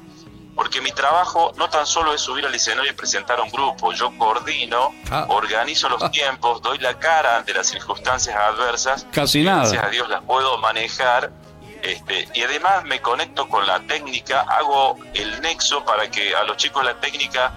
porque 0.55 0.81
mi 0.81 0.93
trabajo 0.93 1.53
no 1.57 1.69
tan 1.71 1.87
solo 1.87 2.15
es 2.15 2.21
subir 2.21 2.45
al 2.47 2.55
escenario 2.55 2.91
y 2.91 2.95
presentar 2.95 3.41
un 3.41 3.51
grupo, 3.51 3.93
yo 3.93 4.17
coordino, 4.19 4.93
ah. 5.11 5.27
organizo 5.29 5.89
los 5.89 6.03
ah. 6.03 6.11
tiempos, 6.11 6.61
doy 6.63 6.79
la 6.79 6.99
cara 6.99 7.37
ante 7.37 7.55
las 7.55 7.69
circunstancias 7.69 8.37
adversas. 8.37 9.07
Casi 9.13 9.43
nada. 9.43 9.61
Gracias 9.61 9.85
a 9.85 9.89
Dios 9.89 10.09
las 10.09 10.23
puedo 10.23 10.59
manejar. 10.59 11.31
Este, 11.83 12.29
y 12.35 12.43
además 12.43 12.85
me 12.85 13.01
conecto 13.01 13.49
con 13.49 13.67
la 13.67 13.81
técnica, 13.81 14.43
hago 14.43 14.99
el 15.15 15.41
nexo 15.41 15.83
para 15.85 16.11
que 16.11 16.35
a 16.35 16.45
los 16.45 16.59
chicos 16.59 16.85
la 16.85 17.01
técnica, 17.01 17.55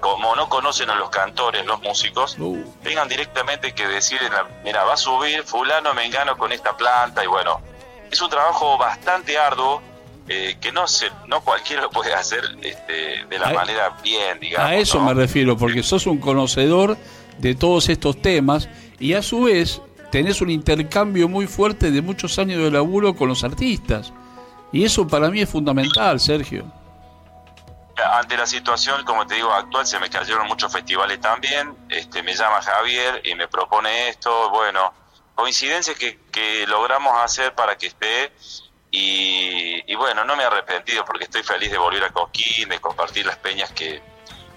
como 0.00 0.34
no 0.34 0.48
conocen 0.48 0.88
a 0.88 0.94
los 0.94 1.10
cantores, 1.10 1.66
los 1.66 1.80
músicos, 1.82 2.36
uh. 2.38 2.64
tengan 2.82 3.08
directamente 3.08 3.74
que 3.74 3.86
decir, 3.86 4.18
mira, 4.64 4.84
va 4.84 4.94
a 4.94 4.96
subir 4.96 5.42
fulano, 5.42 5.92
me 5.92 6.06
engano 6.06 6.38
con 6.38 6.50
esta 6.50 6.76
planta 6.78 7.22
y 7.22 7.26
bueno, 7.26 7.60
es 8.10 8.20
un 8.22 8.30
trabajo 8.30 8.78
bastante 8.78 9.38
arduo 9.38 9.82
eh, 10.28 10.58
que 10.60 10.72
no 10.72 10.86
se, 10.86 11.10
no 11.26 11.40
cualquiera 11.40 11.82
lo 11.82 11.90
puede 11.90 12.12
hacer 12.12 12.44
este, 12.62 13.24
de 13.24 13.38
la 13.38 13.52
manera 13.52 13.96
bien, 14.02 14.38
digamos. 14.40 14.70
A 14.70 14.74
eso 14.76 15.00
me 15.00 15.14
refiero, 15.14 15.56
porque 15.56 15.82
sos 15.82 16.06
un 16.06 16.18
conocedor 16.18 16.98
de 17.38 17.54
todos 17.54 17.88
estos 17.88 18.20
temas 18.20 18.68
y 18.98 19.14
a 19.14 19.22
su 19.22 19.42
vez 19.42 19.80
tenés 20.10 20.40
un 20.40 20.50
intercambio 20.50 21.28
muy 21.28 21.46
fuerte 21.46 21.90
de 21.90 22.02
muchos 22.02 22.38
años 22.38 22.62
de 22.62 22.70
laburo 22.70 23.14
con 23.14 23.28
los 23.28 23.44
artistas. 23.44 24.12
Y 24.72 24.84
eso 24.84 25.06
para 25.06 25.30
mí 25.30 25.40
es 25.40 25.48
fundamental, 25.48 26.20
Sergio. 26.20 26.70
Ante 28.12 28.36
la 28.36 28.46
situación, 28.46 29.04
como 29.04 29.26
te 29.26 29.36
digo, 29.36 29.50
actual, 29.52 29.86
se 29.86 29.98
me 29.98 30.08
cayeron 30.08 30.46
muchos 30.46 30.70
festivales 30.70 31.20
también. 31.20 31.74
Este, 31.88 32.22
me 32.22 32.34
llama 32.34 32.60
Javier 32.62 33.22
y 33.24 33.34
me 33.34 33.48
propone 33.48 34.10
esto. 34.10 34.50
Bueno, 34.50 34.92
coincidencias 35.34 35.96
que, 35.96 36.20
que 36.30 36.66
logramos 36.66 37.12
hacer 37.24 37.54
para 37.54 37.76
que 37.76 37.88
esté 37.88 38.30
y, 39.00 39.94
bueno, 39.94 40.24
no 40.24 40.36
me 40.36 40.42
he 40.42 40.46
arrepentido 40.46 41.04
porque 41.04 41.24
estoy 41.24 41.42
feliz 41.42 41.70
de 41.70 41.78
volver 41.78 42.04
a 42.04 42.10
Coquín, 42.10 42.68
de 42.68 42.80
compartir 42.80 43.26
las 43.26 43.36
peñas 43.36 43.70
que 43.72 44.00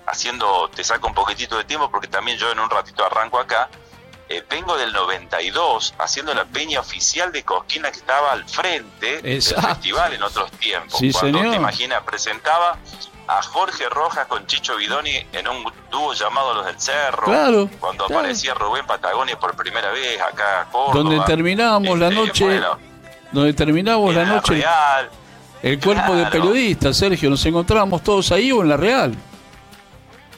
haciendo, 0.07 0.69
te 0.73 0.83
saco 0.83 1.07
un 1.07 1.13
poquitito 1.13 1.57
de 1.57 1.63
tiempo 1.63 1.89
porque 1.91 2.07
también 2.07 2.37
yo 2.37 2.51
en 2.51 2.59
un 2.59 2.69
ratito 2.69 3.05
arranco 3.05 3.39
acá, 3.39 3.69
eh, 4.29 4.43
vengo 4.49 4.77
del 4.77 4.93
92 4.93 5.93
haciendo 5.99 6.33
la 6.33 6.45
peña 6.45 6.79
oficial 6.79 7.31
de 7.31 7.43
Cosquina 7.43 7.91
que 7.91 7.97
estaba 7.97 8.31
al 8.31 8.47
frente 8.47 9.21
del 9.21 9.41
festival 9.41 10.13
en 10.13 10.23
otros 10.23 10.51
tiempos. 10.51 10.97
Sí, 10.97 11.11
Cuando 11.11 11.39
señor. 11.39 11.51
te 11.53 11.57
imaginas, 11.57 12.03
presentaba 12.03 12.77
a 13.27 13.41
Jorge 13.43 13.87
Rojas 13.89 14.27
con 14.27 14.45
Chicho 14.47 14.75
Bidoni 14.75 15.25
en 15.33 15.47
un 15.47 15.65
dúo 15.89 16.13
llamado 16.13 16.53
Los 16.55 16.65
del 16.65 16.79
Cerro. 16.79 17.25
Claro, 17.25 17.69
Cuando 17.79 18.05
claro. 18.05 18.21
aparecía 18.21 18.53
Rubén 18.53 18.85
Patagonia 18.85 19.37
por 19.39 19.55
primera 19.55 19.91
vez 19.91 20.19
acá 20.21 20.61
a 20.61 20.65
Córdoba. 20.65 20.93
Donde 21.09 21.19
terminábamos 21.25 21.99
la 21.99 22.07
Este, 22.07 22.19
noche, 22.19 22.43
bueno, 22.45 22.77
donde 23.31 23.53
terminábamos 23.53 24.11
en 24.11 24.17
la 24.17 24.25
noche 24.25 24.53
Real. 24.55 25.09
el 25.63 25.79
cuerpo 25.79 26.13
de 26.15 26.21
Claro. 26.23 26.31
periodistas, 26.31 26.97
Sergio, 26.97 27.29
nos 27.29 27.45
encontrábamos 27.45 28.03
todos 28.03 28.31
ahí 28.31 28.51
o 28.51 28.61
en 28.61 28.69
la 28.69 28.77
Real. 28.77 29.13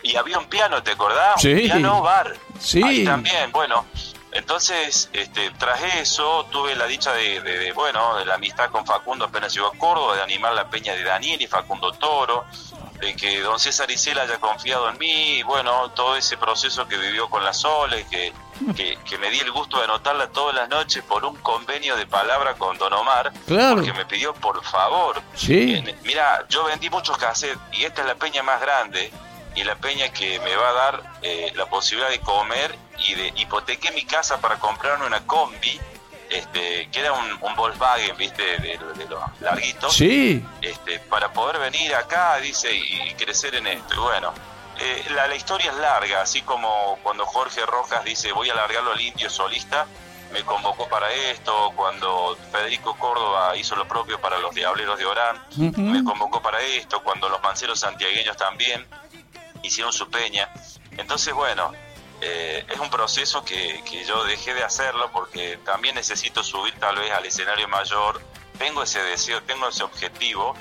Y 0.02 0.16
había 0.18 0.38
un 0.38 0.46
piano, 0.46 0.84
¿te 0.84 0.91
acordás? 0.91 1.41
Sí. 1.41 1.54
Un 1.54 1.60
piano 1.62 2.02
bar. 2.02 2.34
Sí. 2.60 2.84
Ahí 2.84 3.06
también, 3.06 3.52
bueno. 3.52 3.86
Entonces, 4.34 5.10
este, 5.14 5.52
tras 5.60 5.80
eso, 6.02 6.46
tuve 6.52 6.76
la 6.76 6.88
dicha 6.88 7.14
de, 7.14 7.39
de- 7.41 7.60
de, 7.60 7.72
bueno, 7.72 8.18
de 8.18 8.26
la 8.26 8.34
amistad 8.34 8.70
con 8.72 8.84
Facundo 8.86 9.26
apenas 9.26 9.54
llegó 9.54 9.68
a 9.68 9.74
Córdoba, 9.78 10.16
de 10.16 10.24
animar 10.24 10.54
la 10.54 10.68
peña 10.70 10.94
de 10.96 11.04
Daniel 11.04 11.39
y 11.41 11.46
Facundo 11.48 11.91
Toro, 11.94 12.44
de 13.00 13.16
que 13.16 13.41
don 13.41 13.60
César 13.60 13.89
Isela 13.91 14.22
haya 14.24 14.39
confiado 14.39 14.89
en 14.89 14.98
mí, 14.98 15.38
y 15.39 15.44
bueno, 15.44 15.91
todo 15.91 16.16
ese 16.16 16.38
proceso 16.38 16.88
que 16.88 16.98
vivió 16.98 17.30
con 17.30 17.44
la 17.44 17.54
Sole, 17.54 18.06
que, 18.10 18.32
que, 18.76 18.98
que 19.04 19.18
me 19.18 19.30
di 19.30 19.39
el 19.39 19.52
gusto 19.52 19.78
de 19.78 19.84
anotarla 19.86 20.28
todas 20.30 20.56
las 20.56 20.70
noches 20.70 21.04
por 21.04 21.26
un 21.26 21.36
convenio 21.38 21.96
de 21.98 22.06
palabra 22.08 22.54
con 22.56 22.78
Don 22.78 22.94
Omar, 22.94 23.32
Claro. 23.46 23.76
porque 23.76 23.94
me 23.94 24.06
pidió 24.06 24.34
por 24.34 24.64
favor. 24.64 25.22
Sí. 25.36 25.74
Eh, 25.86 25.96
mira, 26.04 26.46
yo 26.50 26.64
vendí 26.64 26.89
muchos 26.89 27.18
cassettes 27.18 27.58
y 27.74 27.84
esta 27.84 28.02
es 28.02 28.08
la 28.08 28.16
peña 28.16 28.41
más 28.44 28.62
grande 28.62 29.12
y 29.56 29.64
la 29.64 29.76
peña 29.76 30.10
que 30.14 30.39
me 30.39 30.56
va 30.56 30.70
a 30.70 30.74
dar 30.74 31.04
eh, 31.22 31.52
la 31.56 31.66
posibilidad 31.68 32.10
de 32.10 32.20
comer 32.22 32.76
y 33.00 33.16
de 33.16 33.34
hipotequé 33.36 33.91
mi 33.91 34.04
casa 34.06 34.39
para 34.39 34.58
comprarme 34.58 35.06
una 35.06 35.26
combi, 35.28 35.80
este, 36.34 36.89
que 36.91 36.99
era 36.99 37.13
un, 37.13 37.38
un 37.41 37.55
Volkswagen, 37.55 38.17
viste, 38.17 38.43
de, 38.59 38.77
de 38.77 39.05
los 39.07 39.21
larguitos, 39.41 39.93
Sí, 39.93 40.43
este, 40.61 40.99
para 40.99 41.31
poder 41.31 41.59
venir 41.59 41.93
acá, 41.95 42.38
dice, 42.38 42.73
y, 42.75 43.09
y 43.09 43.13
crecer 43.13 43.55
en 43.55 43.67
esto. 43.67 43.93
Y 43.95 43.99
bueno, 43.99 44.34
eh, 44.79 45.05
la, 45.11 45.27
la 45.27 45.36
historia 45.36 45.71
es 45.71 45.77
larga, 45.77 46.21
así 46.21 46.41
como 46.41 46.97
cuando 47.03 47.25
Jorge 47.25 47.65
Rojas 47.65 48.03
dice, 48.03 48.31
voy 48.31 48.49
a 48.49 48.55
largarlo 48.55 48.91
al 48.91 49.01
indio 49.01 49.29
solista, 49.29 49.86
me 50.31 50.41
convocó 50.43 50.89
para 50.89 51.11
esto, 51.13 51.71
cuando 51.75 52.36
Federico 52.51 52.95
Córdoba 52.97 53.55
hizo 53.55 53.75
lo 53.75 53.88
propio 53.88 54.19
para 54.19 54.39
los 54.39 54.55
Diableros 54.55 54.97
de 54.97 55.05
Orán, 55.05 55.39
me 55.57 56.03
convocó 56.03 56.41
para 56.41 56.59
esto, 56.59 57.03
cuando 57.03 57.29
los 57.29 57.39
manceros 57.43 57.79
santiagueños 57.79 58.36
también 58.36 58.84
hicieron 59.61 59.93
su 59.93 60.09
peña. 60.09 60.49
Entonces, 60.97 61.34
bueno, 61.36 61.71
eh, 62.26 62.65
es 62.69 62.80
un 62.80 62.89
proceso 62.89 63.43
que, 63.43 63.84
que 63.84 64.05
yo 64.05 64.24
dejé 64.24 64.53
de 64.53 64.63
hacerlo 64.63 65.09
porque 65.11 65.59
también 65.65 65.95
necesito 65.95 66.41
subir 66.41 66.74
tal 66.80 66.95
vez 66.95 67.11
al 67.11 67.26
escenario 67.26 67.67
mayor, 67.67 68.21
tengo 68.57 68.82
ese 68.84 69.03
deseo, 69.03 69.43
tengo 69.43 69.67
ese 69.67 69.84
objetivo 69.84 70.55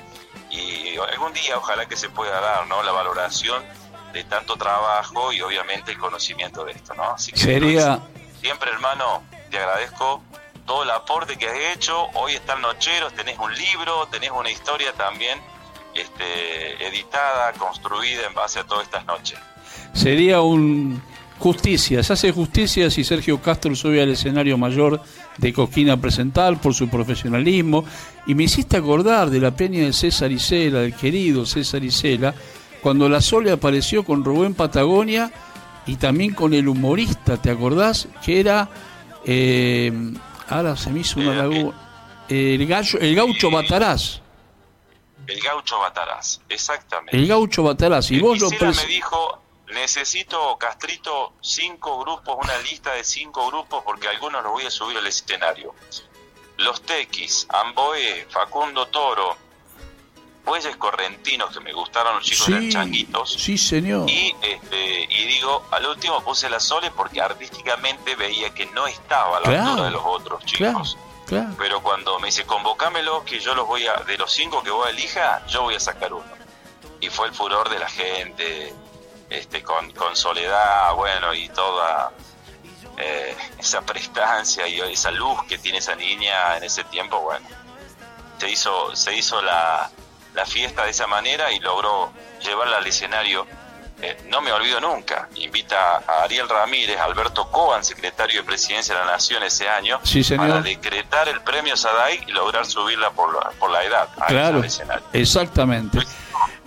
y 0.49 0.97
algún 0.97 1.31
día 1.31 1.57
ojalá 1.57 1.85
que 1.85 1.95
se 1.95 2.09
pueda 2.09 2.41
dar, 2.41 2.67
¿no? 2.67 2.83
La 2.83 2.91
valoración 2.91 3.63
de 4.11 4.25
tanto 4.25 4.57
trabajo 4.57 5.31
y 5.31 5.39
obviamente 5.39 5.91
el 5.91 5.97
conocimiento 5.97 6.65
de 6.65 6.73
esto, 6.73 6.93
¿no? 6.95 7.11
Así 7.11 7.31
que 7.31 7.39
sería, 7.39 7.99
siempre 8.41 8.69
hermano, 8.69 9.23
te 9.49 9.57
agradezco 9.57 10.21
todo 10.65 10.83
el 10.83 10.91
aporte 10.91 11.37
que 11.37 11.47
has 11.47 11.75
hecho. 11.75 12.09
Hoy 12.15 12.33
están 12.35 12.61
nocheros, 12.61 13.13
tenés 13.13 13.39
un 13.39 13.55
libro, 13.55 14.05
tenés 14.11 14.31
una 14.31 14.51
historia 14.51 14.91
también 14.93 15.39
este, 15.93 16.87
editada, 16.87 17.53
construida 17.53 18.27
en 18.27 18.33
base 18.33 18.59
a 18.59 18.65
todas 18.65 18.83
estas 18.83 19.05
noches. 19.05 19.39
sería 19.93 20.41
un 20.41 21.01
justicia, 21.43 22.01
se 22.01 22.13
hace 22.13 22.31
justicia 22.31 22.89
si 22.89 23.03
Sergio 23.03 23.41
Castro 23.41 23.75
sube 23.75 24.01
al 24.01 24.09
escenario 24.11 24.57
mayor 24.57 25.01
de 25.37 25.51
Cosquina 25.51 25.93
a 25.93 25.97
presentar 25.97 26.61
por 26.61 26.73
su 26.73 26.87
profesionalismo. 26.87 27.83
Y 28.25 28.33
me 28.33 28.43
hiciste 28.43 28.77
acordar 28.77 29.29
de 29.29 29.41
la 29.41 29.51
peña 29.51 29.81
de 29.81 29.91
César 29.91 30.31
Isela, 30.31 30.79
del 30.79 30.95
querido 30.95 31.45
César 31.45 31.83
Isela, 31.83 32.33
cuando 32.81 33.09
la 33.09 33.19
Sole 33.19 33.51
apareció 33.51 34.05
con 34.05 34.23
Rubén 34.23 34.53
Patagonia 34.53 35.33
y 35.85 35.97
también 35.97 36.33
con 36.33 36.53
el 36.53 36.69
humorista, 36.69 37.35
¿te 37.35 37.49
acordás? 37.49 38.07
Que 38.23 38.39
era, 38.39 38.69
eh, 39.25 39.91
ahora 40.47 40.77
se 40.77 40.91
me 40.91 41.01
hizo 41.01 41.19
una 41.19 41.33
Eh, 41.33 41.35
laguna, 41.35 41.73
el, 42.29 42.67
gallo, 42.67 42.99
el 42.99 43.15
gaucho 43.15 43.51
Bataraz, 43.51 44.21
El 45.27 45.41
gaucho 45.41 45.77
Batarás, 45.77 46.39
exactamente. 46.47 47.17
el 47.17 47.27
gaucho 47.27 47.63
Bataraz, 47.63 48.11
y 48.11 48.15
El 48.15 48.21
vos 48.21 48.39
lo 48.39 48.49
me 48.49 48.85
dijo, 48.87 49.42
necesito, 49.73 50.57
Castrito, 50.57 51.33
cinco 51.41 51.99
grupos, 51.99 52.37
una 52.41 52.57
lista 52.59 52.91
de 52.93 53.03
cinco 53.03 53.47
grupos, 53.47 53.83
porque 53.83 54.07
algunos 54.07 54.43
los 54.43 54.51
voy 54.51 54.65
a 54.65 54.71
subir 54.71 54.97
al 54.97 55.05
escenario. 55.07 55.73
Los 56.57 56.81
Tequis, 56.83 57.47
Amboé, 57.49 58.27
Facundo 58.29 58.87
Toro, 58.87 59.35
Bueyes 60.45 60.75
Correntinos, 60.75 61.53
que 61.53 61.61
me 61.61 61.71
gustaron 61.73 62.15
los 62.15 62.25
chicos 62.25 62.49
eran 62.49 62.69
changuitos. 62.69 63.31
sí 63.33 63.57
señor. 63.57 64.09
Y, 64.09 64.35
este, 64.41 65.03
y 65.09 65.25
digo, 65.25 65.65
al 65.71 65.85
último 65.87 66.21
puse 66.21 66.49
la 66.49 66.59
Sole 66.59 66.91
porque 66.91 67.21
artísticamente 67.21 68.15
veía 68.15 68.53
que 68.53 68.65
no 68.67 68.85
estaba 68.85 69.37
a 69.37 69.39
la 69.39 69.45
Claro, 69.47 69.69
altura 69.69 69.83
de 69.85 69.91
los 69.91 70.03
otros 70.05 70.43
Claro, 70.57 70.83
chicos. 70.83 70.97
claro. 71.27 71.55
Pero 71.57 71.81
cuando 71.81 72.19
me 72.19 72.27
dice, 72.27 72.45
convocámelo, 72.45 73.23
que 73.23 73.39
yo 73.39 73.55
los 73.55 73.65
voy 73.67 73.87
a, 73.87 73.93
de 74.03 74.17
los 74.17 74.31
cinco 74.33 74.61
que 74.61 74.69
vos 74.69 74.87
elija, 74.89 75.45
yo 75.47 75.61
voy 75.63 75.75
a 75.75 75.79
sacar 75.79 76.13
uno. 76.13 76.25
Y 76.99 77.09
fue 77.09 77.27
el 77.27 77.33
furor 77.33 77.69
de 77.69 77.79
la 77.79 77.89
gente, 77.89 78.73
este, 79.33 79.61
con, 79.63 79.91
con 79.91 80.15
soledad, 80.15 80.93
bueno, 80.95 81.33
y 81.33 81.49
toda 81.49 82.11
eh, 82.97 83.35
esa 83.57 83.81
prestancia 83.81 84.67
y 84.67 84.79
esa 84.81 85.11
luz 85.11 85.43
que 85.47 85.57
tiene 85.57 85.79
esa 85.79 85.95
niña 85.95 86.57
en 86.57 86.63
ese 86.63 86.83
tiempo, 86.85 87.19
bueno. 87.21 87.45
Se 88.39 88.49
hizo, 88.49 88.95
se 88.95 89.15
hizo 89.15 89.41
la, 89.41 89.89
la 90.33 90.45
fiesta 90.45 90.83
de 90.83 90.91
esa 90.91 91.07
manera 91.07 91.51
y 91.51 91.59
logró 91.59 92.11
llevarla 92.41 92.77
al 92.77 92.87
escenario. 92.87 93.47
Eh, 94.01 94.17
no 94.27 94.41
me 94.41 94.51
olvido 94.51 94.81
nunca. 94.81 95.29
Invita 95.35 96.03
a 96.05 96.23
Ariel 96.23 96.49
Ramírez, 96.49 96.99
Alberto 96.99 97.49
Coban, 97.49 97.85
secretario 97.85 98.41
de 98.41 98.45
Presidencia 98.45 98.93
de 98.95 98.99
la 99.05 99.11
Nación 99.13 99.43
ese 99.43 99.69
año, 99.69 99.99
Sí, 100.03 100.23
señor. 100.25 100.49
para 100.49 100.61
decretar 100.61 101.29
el 101.29 101.39
premio 101.41 101.77
Sadai 101.77 102.21
y 102.27 102.31
lograr 102.31 102.65
subirla 102.65 103.11
por 103.11 103.33
la, 103.33 103.49
por 103.51 103.71
la 103.71 103.81
edad 103.83 104.09
a 104.19 104.25
Claro, 104.25 104.61
escenario. 104.61 105.05
exactamente. 105.13 105.99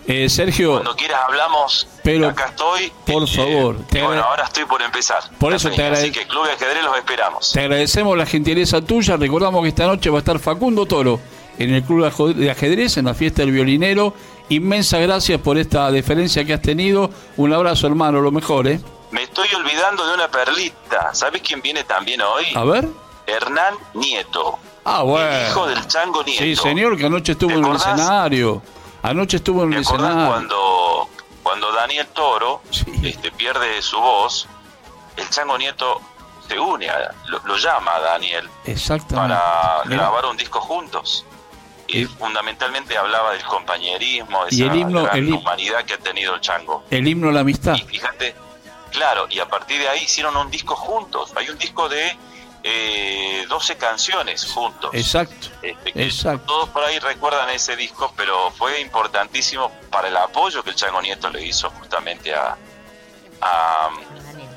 Eh, 0.07 0.29
Sergio, 0.29 0.71
Cuando 0.71 0.95
quieras 0.95 1.21
hablamos, 1.25 1.87
Pero, 2.11 2.29
acá 2.29 2.45
estoy. 2.45 2.91
por 3.05 3.23
Eh, 3.23 3.27
favor, 3.27 3.77
te 3.89 4.01
bueno, 4.01 4.23
ahora 4.23 4.45
estoy 4.45 4.63
por 4.65 4.81
empezar. 4.81 5.19
Por 5.37 5.53
eso 5.53 5.69
te 5.69 5.85
Así 5.85 6.09
que 6.11 6.25
Club 6.25 6.45
de 6.45 6.53
Ajedrez 6.53 6.83
los 6.83 6.97
esperamos. 6.97 7.51
te 7.51 7.59
agradecemos 7.59 8.17
la 8.17 8.25
gentileza 8.25 8.81
tuya. 8.81 9.17
Recordamos 9.17 9.61
que 9.63 9.67
esta 9.69 9.85
noche 9.87 10.09
va 10.09 10.17
a 10.17 10.19
estar 10.19 10.39
Facundo 10.39 10.85
Toro 10.85 11.19
en 11.59 11.73
el 11.73 11.83
Club 11.83 12.09
de 12.35 12.49
Ajedrez, 12.51 12.95
en 12.97 13.05
la 13.05 13.13
fiesta 13.13 13.41
del 13.41 13.51
violinero. 13.51 14.13
Inmensa 14.49 14.99
gracias 14.99 15.41
por 15.41 15.57
esta 15.57 15.91
deferencia 15.91 16.45
que 16.45 16.53
has 16.53 16.61
tenido. 16.61 17.09
Un 17.35 17.51
abrazo, 17.51 17.87
hermano, 17.87 18.21
lo 18.21 18.31
mejor, 18.31 18.67
¿eh? 18.69 18.79
Me 19.11 19.23
estoy 19.23 19.47
olvidando 19.53 20.07
de 20.07 20.13
una 20.13 20.29
perlita. 20.29 21.13
¿Sabes 21.13 21.41
quién 21.41 21.61
viene 21.61 21.83
también 21.83 22.21
hoy? 22.21 22.45
A 22.55 22.63
ver. 22.63 22.87
Hernán 23.25 23.73
Nieto. 23.95 24.57
Ah, 24.85 25.01
El 25.03 25.49
hijo 25.49 25.59
bueno. 25.59 25.75
del 25.75 25.87
Chango 25.87 26.23
Nieto. 26.23 26.41
Sí, 26.43 26.55
señor, 26.55 26.97
que 26.97 27.05
anoche 27.05 27.33
estuvo 27.33 27.51
¿Te 27.51 27.57
en 27.57 27.65
el 27.65 27.75
escenario. 27.75 28.61
Anoche 29.03 29.35
estuvo 29.37 29.63
en 29.63 29.71
¿Te 29.71 29.75
el 29.75 29.81
escenario. 29.81 30.27
cuando, 30.27 31.09
cuando 31.47 31.71
Daniel 31.71 32.05
Toro 32.07 32.61
Sí. 32.71 32.83
este, 33.03 33.31
pierde 33.31 33.81
su 33.81 33.97
voz? 33.97 34.47
El 35.15 35.29
Chango 35.29 35.57
Nieto 35.57 36.01
se 36.45 36.59
une, 36.59 36.89
a- 36.89 37.13
lo, 37.27 37.39
lo 37.45 37.55
llama 37.57 37.95
a 37.95 37.99
Daniel 38.01 38.49
para 39.15 39.81
grabar 39.85 40.25
un 40.25 40.35
disco 40.35 40.59
juntos. 40.59 41.23
Y 41.87 41.99
Y- 42.01 42.05
fundamentalmente 42.05 42.97
hablaba 42.97 43.31
del 43.31 43.43
compañerismo, 43.45 44.43
de 44.45 44.53
Y 44.55 44.61
esa 44.63 44.73
el 44.73 44.77
himno- 44.79 45.03
gran 45.03 45.17
el 45.17 45.29
hi- 45.29 45.31
humanidad 45.31 45.85
que 45.85 45.93
ha 45.93 45.97
tenido 45.99 46.35
el 46.35 46.41
Chango. 46.41 46.83
El 46.89 47.07
himno 47.07 47.29
a 47.29 47.31
la 47.31 47.39
amistad. 47.39 47.75
Y 47.75 47.81
fíjate, 47.83 48.35
claro, 48.91 49.27
y 49.29 49.39
a 49.39 49.47
partir 49.47 49.79
de 49.79 49.87
ahí 49.87 50.03
hicieron 50.03 50.35
un 50.35 50.51
disco 50.51 50.75
juntos. 50.75 51.31
Hay 51.37 51.49
un 51.49 51.57
disco 51.57 51.87
de 51.87 52.17
eh, 52.69 53.45
12 53.47 53.77
canciones 53.77 54.45
juntos. 54.51 54.89
Exacto. 54.93 55.47
Este, 55.61 55.93
que 55.93 56.03
Exacto. 56.03 56.45
Todos 56.45 56.69
por 56.69 56.83
ahí 56.83 56.99
recuerdan 56.99 57.49
ese 57.49 57.75
disco, 57.77 58.13
pero 58.17 58.51
fue 58.51 58.81
importantísimo 58.81 59.71
para 59.89 60.09
el 60.09 60.17
apoyo 60.17 60.63
que 60.63 60.71
el 60.71 60.75
Chango 60.75 61.01
Nieto 61.01 61.29
le 61.29 61.45
hizo 61.45 61.69
justamente 61.71 62.35
a, 62.35 62.57
a, 63.41 63.89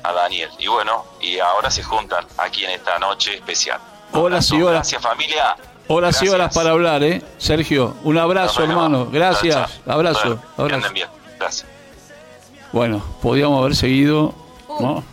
a 0.03 0.13
Daniel. 0.13 0.49
Y 0.59 0.67
bueno, 0.67 1.05
y 1.21 1.39
ahora 1.39 1.71
se 1.71 1.83
juntan 1.83 2.25
aquí 2.37 2.65
en 2.65 2.71
esta 2.71 2.99
noche 2.99 3.35
especial. 3.35 3.79
Horas 4.11 4.51
y 4.51 4.61
horas. 4.61 4.81
Gracias 4.81 5.01
familia. 5.01 5.55
Horas 5.87 6.21
y 6.21 6.27
horas 6.27 6.53
para 6.53 6.71
hablar, 6.71 7.03
¿eh? 7.03 7.21
Sergio, 7.37 7.95
un 8.03 8.17
abrazo, 8.17 8.63
hermano. 8.63 9.07
Gracias. 9.09 9.55
Chao, 9.55 9.67
chao. 9.85 9.93
Abrazo. 9.93 10.39
Bueno, 10.57 10.75
abrazo. 10.75 10.93
bien. 10.93 11.07
Gracias. 11.39 11.67
Bueno, 12.73 13.03
podíamos 13.21 13.59
haber 13.61 13.75
seguido, 13.75 14.33
¿no? 14.79 15.03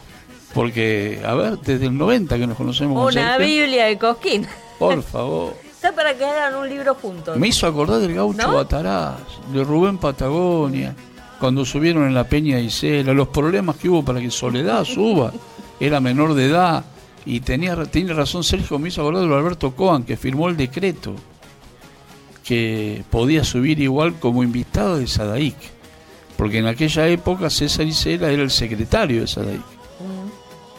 Porque, 0.58 1.20
a 1.24 1.34
ver, 1.34 1.56
desde 1.60 1.86
el 1.86 1.96
90 1.96 2.36
que 2.36 2.44
nos 2.48 2.56
conocemos 2.56 2.96
con 2.96 3.12
Una 3.12 3.36
Sergio. 3.36 3.46
Biblia 3.46 3.84
de 3.84 3.96
Cosquín. 3.96 4.44
Por 4.76 5.04
favor. 5.04 5.54
Está 5.70 5.92
para 5.94 6.18
que 6.18 6.24
hagan 6.24 6.56
un 6.56 6.68
libro 6.68 6.96
juntos. 6.96 7.36
Me 7.36 7.46
hizo 7.46 7.68
acordar 7.68 8.00
del 8.00 8.12
gaucho 8.12 8.44
¿No? 8.44 8.54
Bataraz, 8.54 9.20
de 9.52 9.62
Rubén 9.62 9.98
Patagonia. 9.98 10.96
cuando 11.38 11.64
subieron 11.64 12.08
en 12.08 12.14
la 12.14 12.24
Peña 12.24 12.58
Isela, 12.58 13.12
los 13.12 13.28
problemas 13.28 13.76
que 13.76 13.88
hubo 13.88 14.04
para 14.04 14.18
que 14.18 14.32
Soledad 14.32 14.82
suba, 14.84 15.32
era 15.78 16.00
menor 16.00 16.34
de 16.34 16.46
edad, 16.46 16.84
y 17.24 17.38
tenía, 17.38 17.76
tiene 17.84 18.12
razón 18.12 18.42
Sergio, 18.42 18.80
me 18.80 18.88
hizo 18.88 19.02
acordar 19.02 19.28
de 19.28 19.32
Alberto 19.36 19.76
Coan, 19.76 20.02
que 20.02 20.16
firmó 20.16 20.48
el 20.48 20.56
decreto 20.56 21.14
que 22.42 23.04
podía 23.10 23.44
subir 23.44 23.78
igual 23.78 24.18
como 24.18 24.42
invitado 24.42 24.98
de 24.98 25.06
Sadaic, 25.06 25.54
porque 26.36 26.58
en 26.58 26.66
aquella 26.66 27.06
época 27.06 27.48
César 27.48 27.86
Isela 27.86 28.32
era 28.32 28.42
el 28.42 28.50
secretario 28.50 29.20
de 29.20 29.28
Sadaic. 29.28 29.77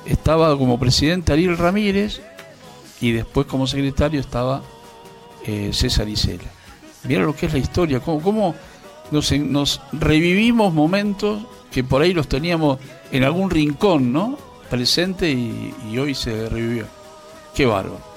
Estaba 0.09 0.57
como 0.57 0.79
presidente 0.79 1.31
Ariel 1.31 1.57
Ramírez 1.57 2.21
y 2.99 3.11
después 3.11 3.45
como 3.45 3.67
secretario 3.67 4.19
estaba 4.19 4.61
eh, 5.45 5.69
César 5.71 6.09
Isela. 6.09 6.49
Mira 7.03 7.21
lo 7.21 7.35
que 7.35 7.45
es 7.45 7.53
la 7.53 7.59
historia, 7.59 7.99
cómo, 7.99 8.21
cómo 8.21 8.55
nos, 9.11 9.31
nos 9.31 9.81
revivimos 9.93 10.73
momentos 10.73 11.43
que 11.71 11.83
por 11.83 12.01
ahí 12.01 12.13
los 12.13 12.27
teníamos 12.27 12.79
en 13.11 13.23
algún 13.23 13.49
rincón, 13.49 14.11
¿no? 14.11 14.37
Presente 14.69 15.29
y, 15.29 15.97
hoy 15.97 16.13
se 16.13 16.49
revivió. 16.49 16.85
Qué 17.53 17.65
bárbaro. 17.65 18.09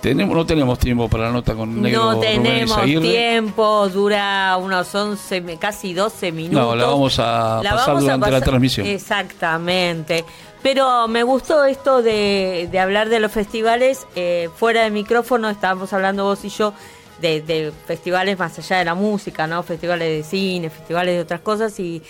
Tenemos, 0.00 0.36
no 0.36 0.46
tenemos 0.46 0.78
tiempo 0.78 1.08
para 1.08 1.24
la 1.24 1.32
nota 1.32 1.56
con 1.56 1.82
Negro 1.82 2.12
No 2.12 2.20
tenemos 2.20 2.84
tiempo, 2.84 3.88
dura 3.88 4.56
unos 4.56 4.94
11, 4.94 5.58
casi 5.58 5.92
12 5.92 6.30
minutos. 6.30 6.60
No, 6.60 6.76
la 6.76 6.86
vamos 6.86 7.18
a 7.18 7.60
pasar 7.64 7.98
durante 7.98 8.30
la 8.30 8.40
transmisión. 8.40 8.86
Exactamente. 8.86 10.24
Pero 10.62 11.08
me 11.08 11.22
gustó 11.22 11.64
esto 11.64 12.02
de, 12.02 12.68
hablar 12.80 13.08
de 13.08 13.20
los 13.20 13.32
festivales. 13.32 14.06
Eh, 14.16 14.48
fuera 14.56 14.82
de 14.84 14.90
micrófono 14.90 15.50
estábamos 15.50 15.92
hablando 15.92 16.24
vos 16.24 16.44
y 16.44 16.48
yo 16.48 16.74
de, 17.20 17.72
festivales 17.86 18.38
más 18.38 18.58
allá 18.58 18.78
de 18.78 18.84
la 18.84 18.94
música, 18.94 19.46
¿no? 19.46 19.62
Festivales 19.62 20.08
de 20.08 20.22
cine, 20.22 20.70
festivales 20.70 21.14
de 21.14 21.20
otras 21.20 21.40
cosas 21.40 21.78
y 21.78 22.02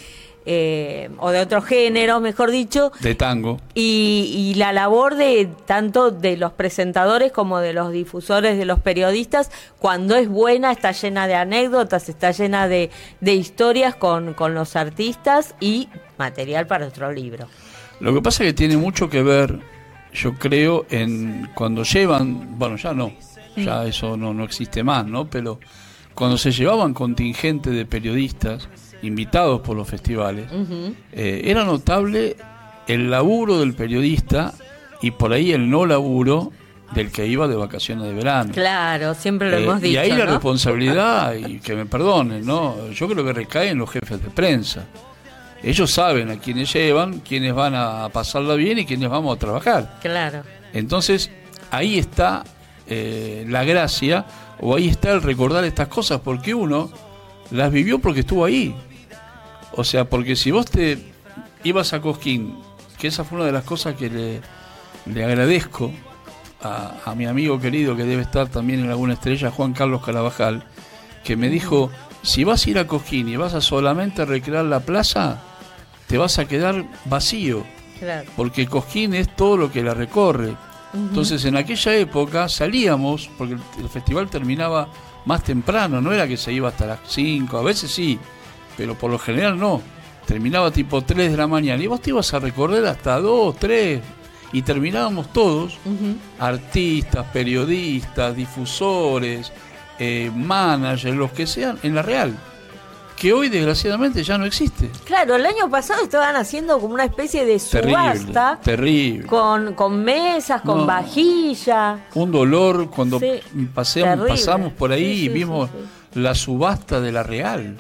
eh, 0.50 1.10
o 1.18 1.30
de 1.30 1.40
otro 1.40 1.60
género, 1.60 2.20
mejor 2.20 2.50
dicho. 2.50 2.90
De 3.00 3.14
tango. 3.14 3.60
Y, 3.74 4.32
y, 4.34 4.54
la 4.54 4.72
labor 4.72 5.16
de 5.16 5.46
tanto 5.66 6.10
de 6.10 6.38
los 6.38 6.52
presentadores 6.52 7.32
como 7.32 7.58
de 7.58 7.74
los 7.74 7.92
difusores, 7.92 8.56
de 8.56 8.64
los 8.64 8.80
periodistas, 8.80 9.50
cuando 9.78 10.16
es 10.16 10.26
buena, 10.26 10.72
está 10.72 10.92
llena 10.92 11.26
de 11.26 11.34
anécdotas, 11.34 12.08
está 12.08 12.30
llena 12.30 12.66
de, 12.66 12.88
de 13.20 13.34
historias 13.34 13.94
con, 13.94 14.32
con 14.32 14.54
los 14.54 14.74
artistas 14.74 15.54
y 15.60 15.90
material 16.16 16.66
para 16.66 16.86
otro 16.86 17.12
libro. 17.12 17.46
Lo 18.00 18.14
que 18.14 18.22
pasa 18.22 18.44
es 18.44 18.50
que 18.50 18.54
tiene 18.54 18.76
mucho 18.76 19.08
que 19.08 19.22
ver, 19.22 19.58
yo 20.12 20.34
creo, 20.34 20.86
en 20.90 21.50
cuando 21.54 21.82
llevan, 21.82 22.58
bueno, 22.58 22.76
ya 22.76 22.92
no, 22.92 23.12
ya 23.56 23.84
eso 23.84 24.16
no, 24.16 24.32
no 24.32 24.44
existe 24.44 24.84
más, 24.84 25.06
¿no? 25.06 25.28
Pero 25.28 25.58
cuando 26.14 26.38
se 26.38 26.52
llevaban 26.52 26.94
contingente 26.94 27.70
de 27.70 27.86
periodistas 27.86 28.68
invitados 29.02 29.60
por 29.60 29.76
los 29.76 29.88
festivales, 29.88 30.46
eh, 31.12 31.42
era 31.44 31.64
notable 31.64 32.36
el 32.86 33.10
laburo 33.10 33.58
del 33.60 33.74
periodista 33.74 34.54
y 35.02 35.10
por 35.12 35.32
ahí 35.32 35.52
el 35.52 35.68
no 35.68 35.86
laburo 35.86 36.52
del 36.94 37.10
que 37.12 37.26
iba 37.26 37.46
de 37.48 37.56
vacaciones 37.56 38.06
de 38.06 38.14
verano. 38.14 38.52
Claro, 38.52 39.14
siempre 39.14 39.50
lo 39.50 39.58
eh, 39.58 39.62
hemos 39.62 39.80
dicho. 39.80 39.92
Y 39.92 39.96
ahí 39.96 40.12
la 40.12 40.26
responsabilidad, 40.26 41.34
y 41.34 41.58
que 41.60 41.74
me 41.74 41.86
perdonen, 41.86 42.44
¿no? 42.46 42.90
Yo 42.90 43.08
creo 43.08 43.24
que 43.24 43.32
recae 43.32 43.70
en 43.70 43.78
los 43.78 43.90
jefes 43.90 44.22
de 44.22 44.30
prensa. 44.30 44.86
Ellos 45.62 45.90
saben 45.90 46.30
a 46.30 46.38
quiénes 46.38 46.72
llevan, 46.72 47.20
quiénes 47.20 47.54
van 47.54 47.74
a 47.74 48.08
pasarla 48.10 48.54
bien 48.54 48.78
y 48.78 48.86
quiénes 48.86 49.08
vamos 49.08 49.36
a 49.36 49.38
trabajar. 49.38 49.98
Claro. 50.00 50.42
Entonces, 50.72 51.30
ahí 51.70 51.98
está 51.98 52.44
eh, 52.86 53.44
la 53.48 53.64
gracia 53.64 54.26
o 54.60 54.76
ahí 54.76 54.88
está 54.88 55.12
el 55.12 55.22
recordar 55.22 55.64
estas 55.64 55.88
cosas, 55.88 56.20
porque 56.20 56.54
uno 56.54 56.90
las 57.50 57.72
vivió 57.72 57.98
porque 57.98 58.20
estuvo 58.20 58.44
ahí. 58.44 58.74
O 59.72 59.84
sea, 59.84 60.04
porque 60.04 60.36
si 60.36 60.50
vos 60.50 60.66
te 60.66 60.98
ibas 61.64 61.92
a 61.92 62.00
Cosquín, 62.00 62.58
que 62.98 63.08
esa 63.08 63.24
fue 63.24 63.36
una 63.36 63.46
de 63.46 63.52
las 63.52 63.64
cosas 63.64 63.94
que 63.94 64.10
le, 64.10 64.40
le 65.06 65.24
agradezco 65.24 65.92
a, 66.60 67.14
mi 67.14 67.26
amigo 67.26 67.60
querido 67.60 67.96
que 67.96 68.04
debe 68.04 68.22
estar 68.22 68.48
también 68.48 68.80
en 68.80 68.90
alguna 68.90 69.14
estrella, 69.14 69.50
Juan 69.50 69.72
Carlos 69.72 70.04
Carabajal, 70.04 70.64
que 71.24 71.36
me 71.36 71.48
dijo, 71.48 71.90
si 72.22 72.44
vas 72.44 72.66
a 72.66 72.70
ir 72.70 72.78
a 72.78 72.86
Cosquín 72.86 73.28
y 73.28 73.36
vas 73.36 73.54
a 73.54 73.60
solamente 73.60 74.24
recrear 74.24 74.64
la 74.64 74.80
plaza, 74.80 75.40
te 76.08 76.18
vas 76.18 76.38
a 76.38 76.46
quedar 76.46 76.84
vacío. 77.04 77.64
Porque 78.36 78.66
Cosquín 78.66 79.14
es 79.14 79.34
todo 79.34 79.56
lo 79.56 79.70
que 79.70 79.82
la 79.82 79.94
recorre. 79.94 80.54
Entonces 80.94 81.44
en 81.44 81.56
aquella 81.56 81.94
época 81.96 82.48
salíamos, 82.48 83.30
porque 83.36 83.54
el, 83.54 83.88
festival 83.88 84.30
terminaba 84.30 84.88
más 85.26 85.44
temprano, 85.44 86.00
no 86.00 86.12
era 86.12 86.26
que 86.26 86.38
se 86.38 86.52
iba 86.52 86.68
hasta 86.68 86.86
las 86.86 87.00
5, 87.06 87.58
a 87.58 87.62
veces 87.62 87.90
sí, 87.90 88.18
pero 88.76 88.94
por 88.94 89.10
lo 89.10 89.18
general 89.18 89.58
no. 89.58 89.82
Terminaba 90.26 90.70
tipo 90.70 91.02
3 91.02 91.30
de 91.30 91.36
la 91.36 91.46
mañana 91.46 91.82
y 91.82 91.86
vos 91.86 92.00
te 92.00 92.10
ibas 92.10 92.32
a 92.32 92.38
recorrer 92.38 92.86
hasta 92.86 93.18
2, 93.20 93.56
3 93.58 94.00
y 94.52 94.62
terminábamos 94.62 95.30
todos, 95.30 95.78
artistas, 96.38 97.26
periodistas, 97.32 98.34
difusores, 98.34 99.52
eh, 99.98 100.30
managers, 100.34 101.16
los 101.16 101.32
que 101.32 101.46
sean, 101.46 101.78
en 101.82 101.94
la 101.94 102.02
Real 102.02 102.34
que 103.18 103.32
hoy 103.32 103.48
desgraciadamente 103.48 104.22
ya 104.22 104.38
no 104.38 104.44
existe. 104.44 104.90
Claro, 105.04 105.34
el 105.34 105.44
año 105.44 105.68
pasado 105.68 106.02
estaban 106.04 106.36
haciendo 106.36 106.78
como 106.78 106.94
una 106.94 107.04
especie 107.04 107.44
de 107.44 107.58
subasta. 107.58 108.60
Terrible. 108.62 109.26
Con, 109.26 109.74
con 109.74 110.04
mesas, 110.04 110.62
con 110.62 110.86
vajilla. 110.86 112.06
Un 112.14 112.30
dolor 112.30 112.88
cuando 112.90 113.20
pasamos 113.74 114.72
por 114.72 114.92
ahí 114.92 115.24
y 115.24 115.28
vimos 115.28 115.68
la 116.14 116.34
subasta 116.34 117.00
de 117.00 117.10
la 117.10 117.24
Real. 117.24 117.76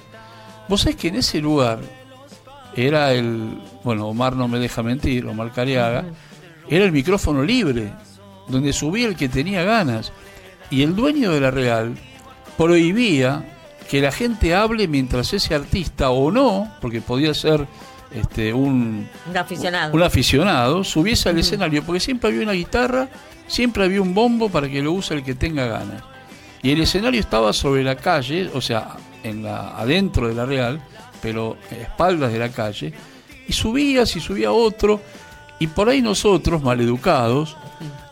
Vos 0.68 0.82
sabés 0.82 0.96
que 0.96 1.08
en 1.08 1.16
ese 1.16 1.40
lugar 1.40 1.78
era 2.74 3.12
el, 3.12 3.62
bueno, 3.84 4.08
Omar 4.08 4.34
no 4.34 4.48
me 4.48 4.58
deja 4.58 4.82
mentir, 4.82 5.24
Omar 5.26 5.52
Cariaga, 5.52 6.04
era 6.68 6.84
el 6.84 6.92
micrófono 6.92 7.42
libre, 7.42 7.92
donde 8.48 8.72
subía 8.72 9.06
el 9.06 9.16
que 9.16 9.28
tenía 9.28 9.62
ganas. 9.62 10.12
Y 10.70 10.82
el 10.82 10.96
dueño 10.96 11.30
de 11.30 11.40
la 11.40 11.50
Real 11.50 11.94
prohibía 12.56 13.57
que 13.88 14.02
la 14.02 14.12
gente 14.12 14.54
hable 14.54 14.86
mientras 14.86 15.32
ese 15.32 15.54
artista 15.54 16.10
o 16.10 16.30
no, 16.30 16.70
porque 16.80 17.00
podía 17.00 17.32
ser 17.32 17.66
este, 18.12 18.52
un, 18.52 19.08
aficionado. 19.34 19.94
un 19.94 20.02
aficionado, 20.02 20.84
subiese 20.84 21.30
al 21.30 21.38
escenario, 21.38 21.82
porque 21.82 22.00
siempre 22.00 22.28
había 22.28 22.42
una 22.42 22.52
guitarra, 22.52 23.08
siempre 23.46 23.84
había 23.84 24.02
un 24.02 24.14
bombo 24.14 24.50
para 24.50 24.68
que 24.68 24.82
lo 24.82 24.92
use 24.92 25.14
el 25.14 25.24
que 25.24 25.34
tenga 25.34 25.66
ganas. 25.66 26.02
Y 26.62 26.72
el 26.72 26.82
escenario 26.82 27.18
estaba 27.18 27.52
sobre 27.52 27.82
la 27.82 27.96
calle, 27.96 28.50
o 28.52 28.60
sea, 28.60 28.96
en 29.22 29.42
la, 29.42 29.78
adentro 29.78 30.28
de 30.28 30.34
la 30.34 30.44
Real, 30.44 30.82
pero 31.22 31.56
a 31.70 31.74
espaldas 31.74 32.32
de 32.32 32.38
la 32.38 32.50
calle, 32.50 32.92
y 33.46 33.52
subías 33.54 34.14
y 34.16 34.20
subía 34.20 34.52
otro, 34.52 35.00
y 35.58 35.66
por 35.66 35.88
ahí 35.88 36.02
nosotros, 36.02 36.62
maleducados, 36.62 37.56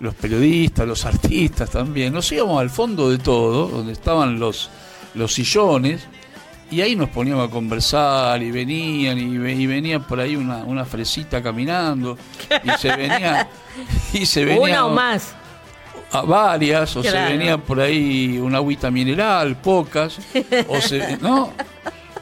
los 0.01 0.14
periodistas, 0.14 0.89
los 0.89 1.05
artistas 1.05 1.68
también, 1.68 2.14
nos 2.14 2.31
íbamos 2.33 2.61
al 2.61 2.70
fondo 2.70 3.11
de 3.11 3.18
todo, 3.18 3.68
donde 3.68 3.93
estaban 3.93 4.39
los 4.39 4.70
los 5.16 5.34
sillones, 5.34 6.06
y 6.70 6.80
ahí 6.80 6.96
nos 6.96 7.10
poníamos 7.10 7.48
a 7.48 7.50
conversar 7.50 8.42
y 8.42 8.50
venían 8.50 9.18
y, 9.18 9.66
venía 9.66 10.00
por 10.00 10.18
ahí 10.18 10.34
una, 10.34 10.58
una, 10.64 10.84
fresita 10.84 11.42
caminando 11.42 12.18
y 12.64 12.70
se 12.78 12.96
venía 12.96 13.48
y 14.12 14.26
se 14.26 14.44
venía 14.44 14.84
una 14.84 14.86
o 14.86 14.90
más. 14.90 15.34
a 16.10 16.22
varias 16.22 16.96
o 16.96 17.02
se 17.02 17.12
venía 17.12 17.56
por 17.56 17.80
ahí 17.80 18.38
una 18.38 18.58
agüita 18.58 18.90
mineral 18.90 19.56
pocas 19.56 20.18
o 20.68 20.80
se 20.80 21.18
no 21.18 21.52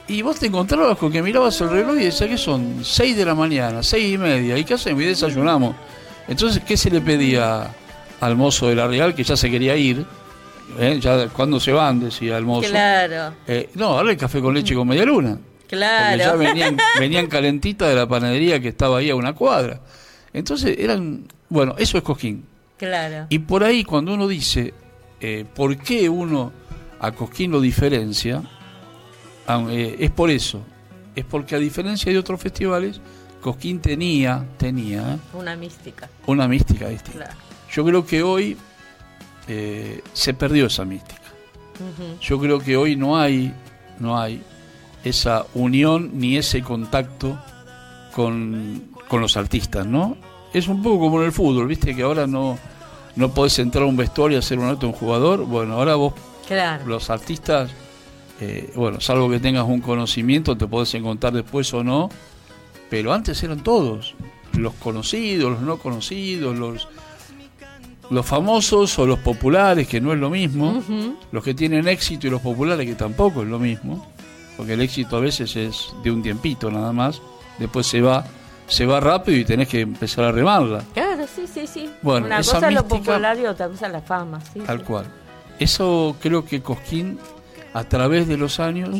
y 0.06 0.20
vos 0.20 0.38
te 0.38 0.46
encontrabas 0.46 0.98
con 0.98 1.10
que 1.10 1.22
mirabas 1.22 1.58
el 1.62 1.70
reloj 1.70 1.96
y 1.96 2.04
decías 2.04 2.28
que 2.28 2.36
son 2.36 2.84
seis 2.84 3.16
de 3.16 3.24
la 3.24 3.34
mañana 3.34 3.82
seis 3.82 4.14
y 4.14 4.18
media 4.18 4.58
y 4.58 4.64
qué 4.64 4.74
hacemos 4.74 5.02
y 5.02 5.06
desayunamos. 5.06 5.74
Entonces 6.28 6.62
qué 6.66 6.76
se 6.76 6.90
le 6.90 7.00
pedía 7.00 7.74
al 8.20 8.36
mozo 8.36 8.68
de 8.68 8.74
la 8.74 8.86
Real 8.86 9.14
que 9.14 9.24
ya 9.24 9.36
se 9.36 9.50
quería 9.50 9.74
ir 9.76 10.04
¿Eh? 10.78 10.98
Ya, 11.00 11.28
¿Cuándo 11.28 11.60
se 11.60 11.72
van? 11.72 12.00
Decía 12.00 12.36
el 12.38 12.44
mozo. 12.44 12.68
Claro. 12.68 13.34
Eh, 13.46 13.70
no, 13.74 13.98
ahora 13.98 14.10
el 14.10 14.16
café 14.16 14.40
con 14.40 14.54
leche 14.54 14.74
con 14.74 14.88
media 14.88 15.04
luna. 15.04 15.38
Claro. 15.68 16.18
ya 16.18 16.34
venían, 16.34 16.76
venían 16.98 17.26
calentitas 17.26 17.88
de 17.88 17.94
la 17.94 18.06
panadería 18.06 18.60
que 18.60 18.68
estaba 18.68 18.98
ahí 18.98 19.10
a 19.10 19.14
una 19.14 19.32
cuadra. 19.32 19.80
Entonces 20.32 20.76
eran. 20.78 21.26
Bueno, 21.48 21.74
eso 21.78 21.98
es 21.98 22.04
Cosquín. 22.04 22.44
Claro. 22.76 23.26
Y 23.28 23.38
por 23.40 23.62
ahí, 23.62 23.84
cuando 23.84 24.14
uno 24.14 24.26
dice 24.26 24.74
eh, 25.20 25.44
por 25.54 25.76
qué 25.76 26.08
uno 26.08 26.52
a 26.98 27.12
Cosquín 27.12 27.50
lo 27.50 27.60
diferencia, 27.60 28.42
es 29.70 30.10
por 30.10 30.30
eso. 30.30 30.62
Es 31.14 31.24
porque 31.24 31.54
a 31.54 31.58
diferencia 31.58 32.10
de 32.10 32.18
otros 32.18 32.40
festivales, 32.40 33.00
Cosquín 33.40 33.80
tenía, 33.80 34.44
tenía 34.56 35.18
una 35.32 35.54
mística. 35.54 36.08
Una 36.26 36.48
mística 36.48 36.88
distinta. 36.88 37.36
Yo 37.70 37.84
creo 37.84 38.06
que 38.06 38.22
hoy 38.22 38.56
eh, 39.48 40.02
se 40.12 40.34
perdió 40.34 40.66
esa 40.66 40.84
mística. 40.84 41.20
Yo 42.20 42.38
creo 42.38 42.60
que 42.60 42.76
hoy 42.76 42.96
no 42.96 43.18
hay, 43.18 43.52
no 43.98 44.18
hay 44.18 44.42
esa 45.02 45.44
unión 45.54 46.12
ni 46.14 46.36
ese 46.36 46.62
contacto 46.62 47.38
con, 48.14 48.94
los 49.10 49.36
artistas, 49.36 49.86
¿no? 49.86 50.16
Es 50.52 50.66
un 50.66 50.82
poco 50.82 50.98
como 51.00 51.20
en 51.20 51.26
el 51.26 51.32
fútbol, 51.32 51.68
viste 51.68 51.94
que 51.94 52.02
ahora 52.02 52.26
no, 52.26 52.58
no 53.14 53.32
podés 53.32 53.58
entrar 53.60 53.84
a 53.84 53.86
un 53.86 53.96
vestuario 53.96 54.38
y 54.38 54.40
hacer 54.40 54.58
un 54.58 54.66
alto 54.66 54.86
a 54.86 54.88
un 54.88 54.94
jugador. 54.94 55.44
Bueno, 55.44 55.74
ahora 55.74 55.94
vos, 55.94 56.14
los 56.86 57.10
artistas, 57.10 57.70
eh, 58.40 58.72
bueno, 58.74 59.00
salvo 59.00 59.30
que 59.30 59.38
tengas 59.38 59.66
un 59.66 59.80
conocimiento, 59.80 60.56
te 60.56 60.66
podés 60.66 60.94
encontrar 60.94 61.32
después 61.32 61.72
o 61.74 61.84
no, 61.84 62.08
pero 62.90 63.12
antes 63.12 63.40
eran 63.44 63.62
todos, 63.62 64.16
los 64.52 64.74
conocidos, 64.74 65.52
los 65.52 65.60
no 65.60 65.78
conocidos, 65.78 66.56
los, 66.56 66.88
los 68.10 68.26
famosos 68.26 68.98
o 68.98 69.06
los 69.06 69.18
populares, 69.18 69.88
que 69.88 70.00
no 70.00 70.12
es 70.12 70.18
lo 70.18 70.30
mismo, 70.30 70.82
los 71.32 71.44
que 71.44 71.54
tienen 71.54 71.88
éxito 71.88 72.26
y 72.26 72.30
los 72.30 72.40
populares, 72.40 72.86
que 72.86 72.94
tampoco 72.94 73.42
es 73.42 73.48
lo 73.48 73.58
mismo, 73.58 74.06
porque 74.56 74.74
el 74.74 74.80
éxito 74.80 75.16
a 75.16 75.20
veces 75.20 75.56
es 75.56 75.88
de 76.02 76.10
un 76.10 76.22
tiempito 76.22 76.70
nada 76.70 76.92
más, 76.92 77.20
después 77.58 77.86
se 77.86 78.00
va 78.00 78.24
se 78.66 78.86
va 78.86 79.00
rápido 79.00 79.38
y 79.38 79.44
tenés 79.44 79.68
que 79.68 79.80
empezar 79.80 80.24
a 80.24 80.32
remarla. 80.32 80.82
Claro, 80.94 81.26
sí, 81.32 81.46
sí, 81.46 81.66
sí. 81.66 81.90
Bueno, 82.02 82.26
Una 82.26 82.38
cosa 82.38 82.68
es 82.68 82.74
lo 82.74 82.86
popular 82.86 83.38
y 83.38 83.46
otra 83.46 83.68
cosa 83.68 83.86
es 83.86 83.92
la 83.92 84.00
fama. 84.00 84.40
Sí, 84.52 84.60
tal 84.60 84.82
cual. 84.82 85.06
Eso 85.58 86.16
creo 86.20 86.44
que 86.44 86.62
Cosquín, 86.62 87.18
a 87.72 87.84
través 87.84 88.26
de 88.26 88.36
los 88.36 88.60
años, 88.60 88.90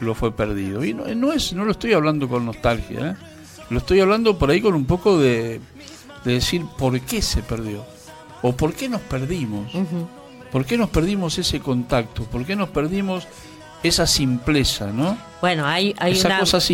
lo 0.00 0.14
fue 0.14 0.34
perdido. 0.34 0.84
Y 0.84 0.94
no, 0.94 1.32
es, 1.32 1.52
no 1.52 1.64
lo 1.64 1.72
estoy 1.72 1.92
hablando 1.92 2.28
con 2.28 2.46
nostalgia, 2.46 3.10
¿eh? 3.10 3.14
lo 3.70 3.78
estoy 3.78 4.00
hablando 4.00 4.38
por 4.38 4.50
ahí 4.50 4.60
con 4.60 4.74
un 4.74 4.86
poco 4.86 5.18
de, 5.18 5.60
decir 6.24 6.64
por 6.78 6.98
qué 7.00 7.22
se 7.22 7.42
perdió. 7.42 7.84
O 8.42 8.52
por 8.52 8.74
qué 8.74 8.88
nos 8.88 9.00
perdimos. 9.02 9.72
¿Por 10.52 10.64
qué 10.64 10.76
nos 10.76 10.90
perdimos 10.90 11.38
ese 11.38 11.60
contacto? 11.60 12.24
¿Por 12.24 12.44
qué 12.44 12.56
nos 12.56 12.68
perdimos 12.68 13.26
esa 13.82 14.06
simpleza, 14.06 14.86
¿no? 14.86 15.16
Bueno, 15.40 15.66
hay, 15.66 15.94
hay 15.98 16.18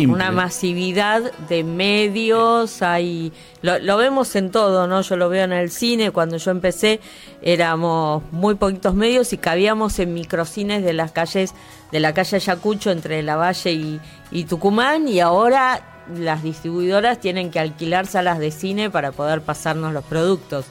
una, 0.07 0.31
masividad 0.31 1.31
de 1.49 1.63
medios, 1.63 2.81
hay 2.81 3.33
lo, 3.61 3.97
vemos 3.97 4.35
en 4.35 4.51
todo, 4.51 4.87
¿no? 4.87 5.01
Yo 5.01 5.15
lo 5.15 5.29
veo 5.29 5.43
en 5.43 5.51
el 5.51 5.69
cine, 5.69 6.11
cuando 6.11 6.37
yo 6.37 6.51
empecé 6.51 7.01
éramos 7.41 8.23
muy 8.31 8.55
poquitos 8.55 8.95
medios 8.95 9.33
y 9.33 9.37
cabíamos 9.37 9.99
en 9.99 10.13
microcines 10.13 10.83
de 10.83 10.93
las 10.93 11.11
calles, 11.11 11.53
de 11.91 11.99
la 11.99 12.13
calle 12.13 12.37
Ayacucho 12.37 12.89
entre 12.89 13.21
La 13.21 13.35
Valle 13.35 13.73
y, 13.73 13.99
y 14.31 14.45
Tucumán 14.45 15.07
y 15.07 15.19
ahora 15.19 16.05
las 16.17 16.41
distribuidoras 16.41 17.19
tienen 17.19 17.51
que 17.51 17.59
alquilar 17.59 18.07
salas 18.07 18.39
de 18.39 18.51
cine 18.51 18.89
para 18.89 19.11
poder 19.11 19.41
pasarnos 19.41 19.93
los 19.93 20.03
productos 20.03 20.65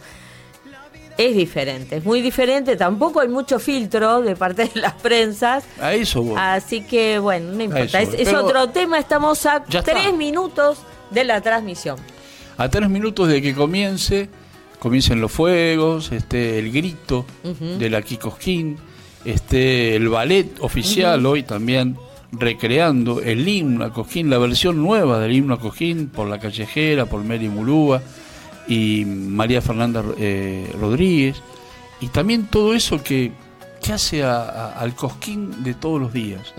es 1.26 1.36
diferente, 1.36 1.96
es 1.96 2.04
muy 2.04 2.20
diferente. 2.20 2.76
Tampoco 2.76 3.20
hay 3.20 3.28
mucho 3.28 3.58
filtro 3.58 4.22
de 4.22 4.36
parte 4.36 4.70
de 4.72 4.80
las 4.80 4.94
prensas. 4.94 5.64
A 5.80 5.94
eso 5.94 6.34
Así 6.36 6.82
que, 6.82 7.18
bueno, 7.18 7.52
no 7.52 7.62
importa. 7.62 8.00
Es, 8.00 8.32
otro 8.32 8.68
tema. 8.70 8.98
Estamos 8.98 9.44
a 9.46 9.64
tres 9.64 10.14
minutos 10.14 10.78
de 11.10 11.24
la 11.24 11.40
transmisión. 11.40 11.96
A 12.56 12.68
tres 12.68 12.88
minutos 12.88 13.28
de 13.28 13.40
que 13.40 13.54
comience, 13.54 14.28
comiencen 14.78 15.20
los 15.20 15.32
fuegos, 15.32 16.12
este, 16.12 16.58
el 16.58 16.70
grito 16.70 17.24
de 17.42 17.90
la 17.90 18.02
Kikoskin, 18.02 18.76
este, 19.24 19.96
el 19.96 20.08
ballet 20.08 20.48
oficial 20.60 21.24
hoy 21.26 21.42
también 21.42 21.96
recreando 22.32 23.20
el 23.20 23.46
himno 23.46 23.84
a 23.84 23.92
Cojín, 23.92 24.30
la 24.30 24.38
versión 24.38 24.82
nueva 24.82 25.18
del 25.18 25.32
himno 25.32 25.54
a 25.54 25.60
Cojín 25.60 26.08
por 26.08 26.28
la 26.28 26.38
callejera, 26.38 27.06
por 27.06 27.22
Mary 27.24 27.48
Mulúa 27.48 28.02
y 28.66 29.04
María 29.04 29.60
Fernanda 29.60 30.04
eh, 30.18 30.70
Rodríguez, 30.80 31.42
y 32.00 32.08
también 32.08 32.46
todo 32.46 32.74
eso 32.74 33.02
que, 33.02 33.32
que 33.82 33.92
hace 33.92 34.22
al 34.24 34.94
cosquín 34.94 35.62
de 35.62 35.74
todos 35.74 36.00
los 36.00 36.12
días. 36.12 36.52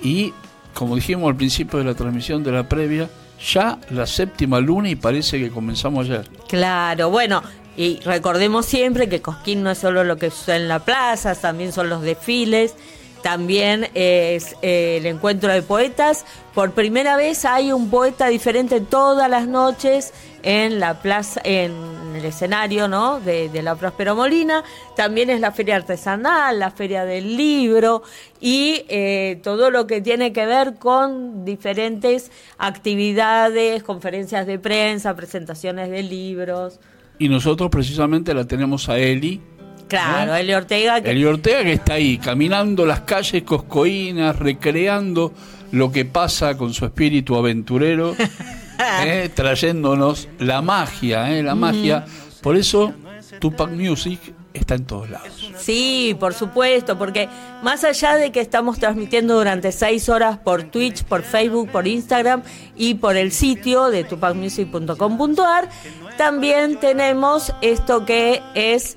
Y 0.00 0.32
como 0.74 0.96
dijimos 0.96 1.28
al 1.28 1.36
principio 1.36 1.78
de 1.78 1.84
la 1.84 1.94
transmisión 1.94 2.42
de 2.42 2.52
la 2.52 2.68
previa, 2.68 3.08
ya 3.52 3.78
la 3.90 4.06
séptima 4.06 4.60
luna 4.60 4.88
y 4.88 4.96
parece 4.96 5.38
que 5.38 5.50
comenzamos 5.50 6.06
ayer. 6.06 6.28
Claro, 6.48 7.10
bueno, 7.10 7.42
y 7.76 8.00
recordemos 8.00 8.66
siempre 8.66 9.08
que 9.08 9.20
Cosquín 9.20 9.62
no 9.62 9.70
es 9.70 9.78
solo 9.78 10.04
lo 10.04 10.16
que 10.16 10.30
sucede 10.30 10.56
en 10.56 10.68
la 10.68 10.80
plaza, 10.80 11.34
también 11.34 11.72
son 11.72 11.88
los 11.88 12.02
desfiles, 12.02 12.74
también 13.22 13.88
es 13.94 14.56
eh, 14.62 14.98
el 14.98 15.06
encuentro 15.06 15.52
de 15.52 15.62
poetas. 15.62 16.24
Por 16.54 16.72
primera 16.72 17.16
vez 17.16 17.44
hay 17.44 17.72
un 17.72 17.88
poeta 17.88 18.26
diferente 18.26 18.80
todas 18.80 19.30
las 19.30 19.46
noches 19.48 20.12
en 20.42 20.80
la 20.80 21.00
plaza, 21.00 21.40
en 21.44 21.72
el 22.16 22.24
escenario 22.24 22.88
¿no? 22.88 23.20
de, 23.20 23.50
la 23.62 23.74
Próspero 23.76 24.14
Molina. 24.16 24.64
También 24.96 25.30
es 25.30 25.40
la 25.40 25.52
feria 25.52 25.76
artesanal, 25.76 26.58
la 26.58 26.70
feria 26.70 27.04
del 27.04 27.36
libro 27.36 28.02
y 28.40 28.84
eh, 28.88 29.40
todo 29.42 29.70
lo 29.70 29.86
que 29.86 30.00
tiene 30.00 30.32
que 30.32 30.46
ver 30.46 30.74
con 30.78 31.44
diferentes 31.44 32.30
actividades, 32.58 33.82
conferencias 33.82 34.46
de 34.46 34.58
prensa, 34.58 35.14
presentaciones 35.14 35.90
de 35.90 36.02
libros. 36.02 36.80
Y 37.18 37.28
nosotros 37.28 37.70
precisamente 37.70 38.34
la 38.34 38.44
tenemos 38.44 38.88
a 38.88 38.98
Eli. 38.98 39.40
Claro, 39.88 40.34
Eli 40.34 40.54
Ortega. 40.54 40.98
Eli 40.98 41.24
Ortega 41.24 41.62
que 41.62 41.74
está 41.74 41.94
ahí, 41.94 42.16
caminando 42.16 42.86
las 42.86 43.00
calles 43.00 43.42
coscoínas, 43.42 44.38
recreando 44.38 45.32
lo 45.70 45.92
que 45.92 46.04
pasa 46.04 46.56
con 46.56 46.72
su 46.72 46.84
espíritu 46.86 47.36
aventurero. 47.36 48.14
¿eh? 49.04 49.30
trayéndonos 49.34 50.28
la 50.38 50.62
magia, 50.62 51.30
¿eh? 51.32 51.42
la 51.42 51.54
magia. 51.54 52.04
Por 52.40 52.56
eso 52.56 52.92
Tupac 53.40 53.70
Music 53.70 54.20
está 54.52 54.74
en 54.74 54.84
todos 54.84 55.10
lados. 55.10 55.52
Sí, 55.58 56.16
por 56.18 56.34
supuesto, 56.34 56.98
porque 56.98 57.28
más 57.62 57.84
allá 57.84 58.16
de 58.16 58.32
que 58.32 58.40
estamos 58.40 58.78
transmitiendo 58.78 59.34
durante 59.34 59.72
seis 59.72 60.08
horas 60.08 60.38
por 60.38 60.64
Twitch, 60.64 61.04
por 61.04 61.22
Facebook, 61.22 61.70
por 61.70 61.86
Instagram 61.86 62.42
y 62.76 62.94
por 62.94 63.16
el 63.16 63.32
sitio 63.32 63.90
de 63.90 64.04
tupacmusic.com.ar, 64.04 65.68
también 66.16 66.78
tenemos 66.78 67.54
esto 67.62 68.04
que 68.04 68.42
es 68.54 68.96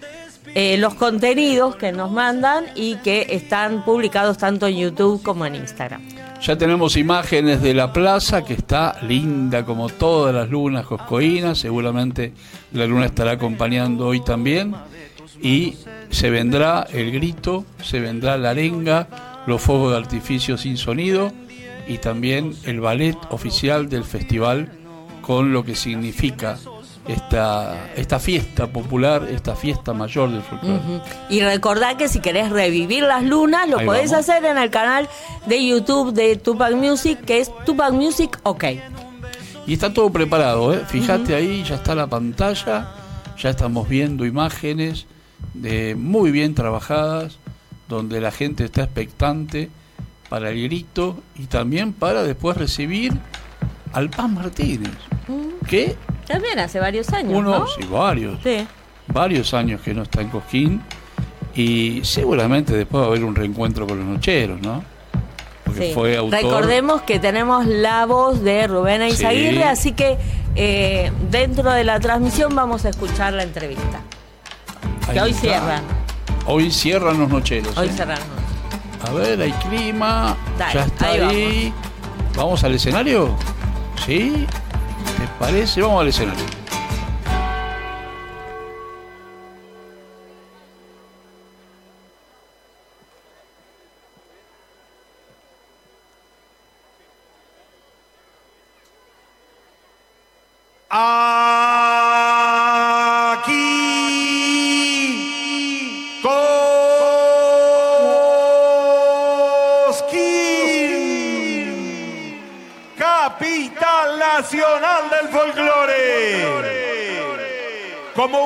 eh, 0.54 0.78
los 0.78 0.96
contenidos 0.96 1.76
que 1.76 1.92
nos 1.92 2.12
mandan 2.12 2.66
y 2.76 2.96
que 2.98 3.28
están 3.30 3.84
publicados 3.84 4.38
tanto 4.38 4.68
en 4.68 4.78
YouTube 4.78 5.22
como 5.24 5.46
en 5.46 5.56
Instagram. 5.56 6.25
Ya 6.42 6.58
tenemos 6.58 6.96
imágenes 6.96 7.62
de 7.62 7.74
la 7.74 7.92
plaza 7.92 8.44
que 8.44 8.54
está 8.54 8.98
linda 9.02 9.66
como 9.66 9.90
todas 9.90 10.34
las 10.34 10.50
lunas 10.50 10.86
coscoínas. 10.86 11.58
Seguramente 11.58 12.34
la 12.74 12.86
luna 12.86 13.06
estará 13.06 13.32
acompañando 13.32 14.08
hoy 14.08 14.22
también. 14.22 14.76
Y 15.42 15.76
se 16.10 16.30
vendrá 16.30 16.88
el 16.92 17.12
grito, 17.12 17.66
se 17.84 18.00
vendrá 18.00 18.38
la 18.38 18.52
arenga, 18.52 19.08
los 19.48 19.62
fuegos 19.62 19.92
de 19.92 19.98
artificio 19.98 20.58
sin 20.58 20.78
sonido 20.78 21.32
y 21.88 21.98
también 21.98 22.54
el 22.64 22.80
ballet 22.80 23.18
oficial 23.30 23.90
del 23.90 24.04
festival 24.04 24.72
con 25.22 25.54
lo 25.54 25.64
que 25.64 25.76
significa 25.76 26.58
esta, 27.08 27.91
esta 27.95 28.20
fiesta 28.20 28.68
popular, 28.68 29.28
esta 29.30 29.56
fiesta 29.56 29.93
mayor 29.93 30.32
del 30.32 30.41
folclore. 30.41 31.01
Y 31.30 31.41
recordad 31.41 31.97
que 31.97 32.08
si 32.08 32.20
querés 32.20 32.49
revivir 32.49 33.03
las 33.03 33.24
lunas, 33.24 33.70
lo 33.70 33.80
podés 33.86 34.12
hacer 34.14 34.43
en 34.45 34.58
el 34.58 34.70
canal 34.70 35.08
de 35.45 35.66
YouTube 35.66 36.14
de 36.14 36.36
Tupac 36.36 36.74
Music, 36.76 37.20
que 37.26 37.39
es 37.39 37.51
Tupac 37.66 37.93
Music 37.93 38.39
OK. 38.43 38.66
Y 39.68 39.74
está 39.74 39.93
todo 39.93 40.12
preparado, 40.12 40.74
¿eh? 40.74 40.84
fíjate 40.88 41.34
ahí, 41.36 41.64
ya 41.64 41.76
está 41.76 41.95
la 41.95 42.08
pantalla, 42.08 42.91
ya 43.38 43.49
estamos 43.49 43.89
viendo 43.89 44.26
imágenes 44.26 45.08
de 45.53 45.95
muy 45.95 46.32
bien 46.32 46.53
trabajadas, 46.53 47.39
donde 47.88 48.22
la 48.22 48.32
gente 48.32 48.66
está 48.66 48.84
expectante 48.84 49.70
para 50.30 50.49
el 50.49 50.64
grito 50.64 51.22
y 51.36 51.45
también 51.45 51.93
para 51.93 52.24
después 52.24 52.58
recibir 52.58 53.14
al 53.93 54.10
Paz 54.10 54.30
Martínez, 54.30 54.91
que 55.68 55.95
también 56.28 56.60
hace 56.60 56.80
varios 56.80 57.12
años. 57.14 57.34
Uno, 57.34 57.66
sí, 57.68 57.86
varios. 57.90 58.40
Sí. 58.44 58.68
Varios 59.08 59.54
años 59.54 59.82
que 59.82 59.94
no 59.94 60.04
está 60.04 60.22
en 60.22 60.30
Cosquín. 60.30 60.82
Y 61.56 62.02
seguramente 62.04 62.76
después 62.76 63.02
va 63.02 63.06
a 63.06 63.10
haber 63.10 63.24
un 63.24 63.36
reencuentro 63.36 63.88
con 63.88 63.98
los 63.98 64.08
nocheros, 64.08 64.60
¿no? 64.62 64.84
Porque 65.64 65.92
fue 65.94 66.18
autor... 66.18 66.42
Recordemos 66.42 67.02
que 67.04 67.20
tenemos 67.20 67.66
la 67.66 68.06
voz 68.06 68.44
de 68.44 68.68
Rubén 68.68 69.02
Aizaguirre, 69.02 69.64
así 69.64 69.94
que 69.94 70.18
eh, 70.56 71.12
dentro 71.32 71.72
de 71.72 71.84
la 71.84 72.00
transmisión 72.00 72.54
vamos 72.56 72.86
a 72.86 72.90
escuchar 72.90 73.34
la 73.34 73.44
entrevista. 73.44 74.02
que 75.12 75.22
hoy 75.22 75.34
cierran. 75.34 75.84
Hoy 76.46 76.72
cierran 76.72 77.20
los 77.20 77.30
nocheros. 77.30 77.76
Hoy 77.78 77.88
¿eh? 77.88 79.08
A 79.08 79.14
ver, 79.14 79.42
hay 79.42 79.52
clima. 79.52 80.36
ya 80.74 80.86
está 80.86 81.12
ahí. 81.12 81.74
¿Vamos 82.36 82.64
al 82.64 82.76
escenario? 82.76 83.36
¿Sí? 84.06 84.46
¿Te 85.26 85.32
parece? 85.40 85.82
Vamos 85.82 86.02
al 86.02 86.08
escenario. 86.10 86.64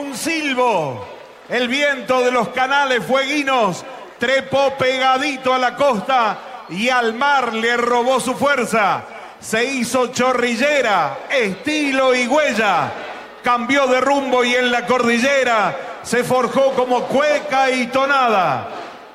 Un 0.10 0.18
silbo. 0.18 1.06
El 1.48 1.68
viento 1.68 2.22
de 2.22 2.32
los 2.32 2.50
canales 2.50 3.06
fueguinos 3.06 3.84
trepó 4.18 4.74
pegadito 4.78 5.54
a 5.54 5.60
la 5.60 5.76
costa 5.76 6.38
y 6.70 6.90
al 6.90 7.14
mar 7.14 7.54
le 7.54 7.78
robó 7.78 8.20
su 8.20 8.36
fuerza. 8.36 9.04
Se 9.40 9.64
hizo 9.64 10.08
chorrillera, 10.08 11.20
estilo 11.30 12.14
y 12.16 12.28
huella. 12.28 12.92
Cambió 13.44 13.88
de 13.88 14.02
rumbo 14.02 14.44
y 14.44 14.54
en 14.56 14.72
la 14.72 14.86
cordillera 14.86 15.76
se 16.04 16.24
forjó 16.24 16.74
como 16.74 17.04
cueca 17.04 17.70
y 17.72 17.88
tonada. 17.88 18.68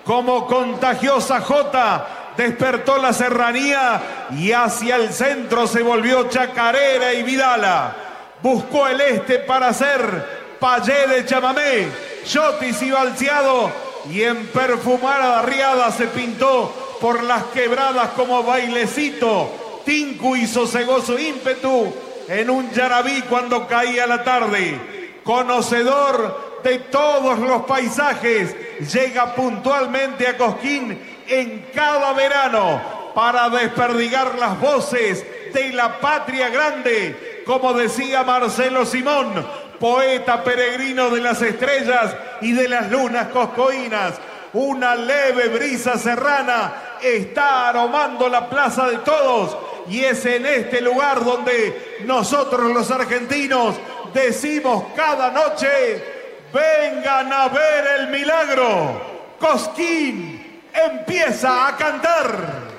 Como 0.04 0.46
contagiosa 0.46 1.40
jota 1.40 2.06
despertó 2.36 2.98
la 2.98 3.12
serranía 3.12 4.28
y 4.32 4.52
hacia 4.52 4.96
el 4.96 5.12
centro 5.12 5.66
se 5.66 5.82
volvió 5.82 6.28
chacarera 6.28 7.12
y 7.12 7.22
vidala. 7.22 7.94
Buscó 8.42 8.86
el 8.88 9.00
este 9.00 9.38
para 9.38 9.72
ser 9.72 10.43
payé 10.64 11.06
de 11.06 11.26
chamamé, 11.26 11.88
yotis 12.24 12.80
y 12.80 12.90
balseado 12.90 13.70
y 14.10 14.22
en 14.22 14.46
perfumada 14.46 15.42
riada 15.42 15.90
se 15.92 16.06
pintó 16.06 16.72
por 17.02 17.22
las 17.22 17.44
quebradas 17.52 18.12
como 18.16 18.42
bailecito. 18.42 19.82
Tinku 19.84 20.36
y 20.36 20.46
sosegó 20.46 21.02
su 21.02 21.18
ímpetu 21.18 21.92
en 22.28 22.48
un 22.48 22.70
yarabí 22.70 23.20
cuando 23.28 23.66
caía 23.66 24.06
la 24.06 24.24
tarde. 24.24 25.20
Conocedor 25.22 26.62
de 26.64 26.78
todos 26.78 27.38
los 27.40 27.64
paisajes, 27.64 28.56
llega 28.90 29.34
puntualmente 29.34 30.26
a 30.26 30.38
Cosquín 30.38 30.98
en 31.26 31.66
cada 31.74 32.14
verano 32.14 32.80
para 33.14 33.50
desperdigar 33.50 34.38
las 34.38 34.58
voces 34.58 35.26
de 35.52 35.74
la 35.74 36.00
patria 36.00 36.48
grande, 36.48 37.42
como 37.44 37.74
decía 37.74 38.22
Marcelo 38.22 38.86
Simón, 38.86 39.46
poeta 39.84 40.42
peregrino 40.42 41.10
de 41.10 41.20
las 41.20 41.42
estrellas 41.42 42.16
y 42.40 42.52
de 42.52 42.68
las 42.68 42.90
lunas 42.90 43.28
coscoínas. 43.28 44.14
Una 44.54 44.96
leve 44.96 45.48
brisa 45.48 45.98
serrana 45.98 46.96
está 47.02 47.68
aromando 47.68 48.26
la 48.30 48.48
plaza 48.48 48.88
de 48.88 48.96
todos 49.00 49.54
y 49.90 50.02
es 50.02 50.24
en 50.24 50.46
este 50.46 50.80
lugar 50.80 51.22
donde 51.22 51.98
nosotros 52.06 52.72
los 52.72 52.90
argentinos 52.90 53.74
decimos 54.14 54.84
cada 54.96 55.30
noche, 55.30 56.02
vengan 56.50 57.30
a 57.30 57.48
ver 57.48 57.86
el 58.00 58.08
milagro. 58.08 59.02
Cosquín 59.38 60.62
empieza 60.72 61.68
a 61.68 61.76
cantar. 61.76 62.73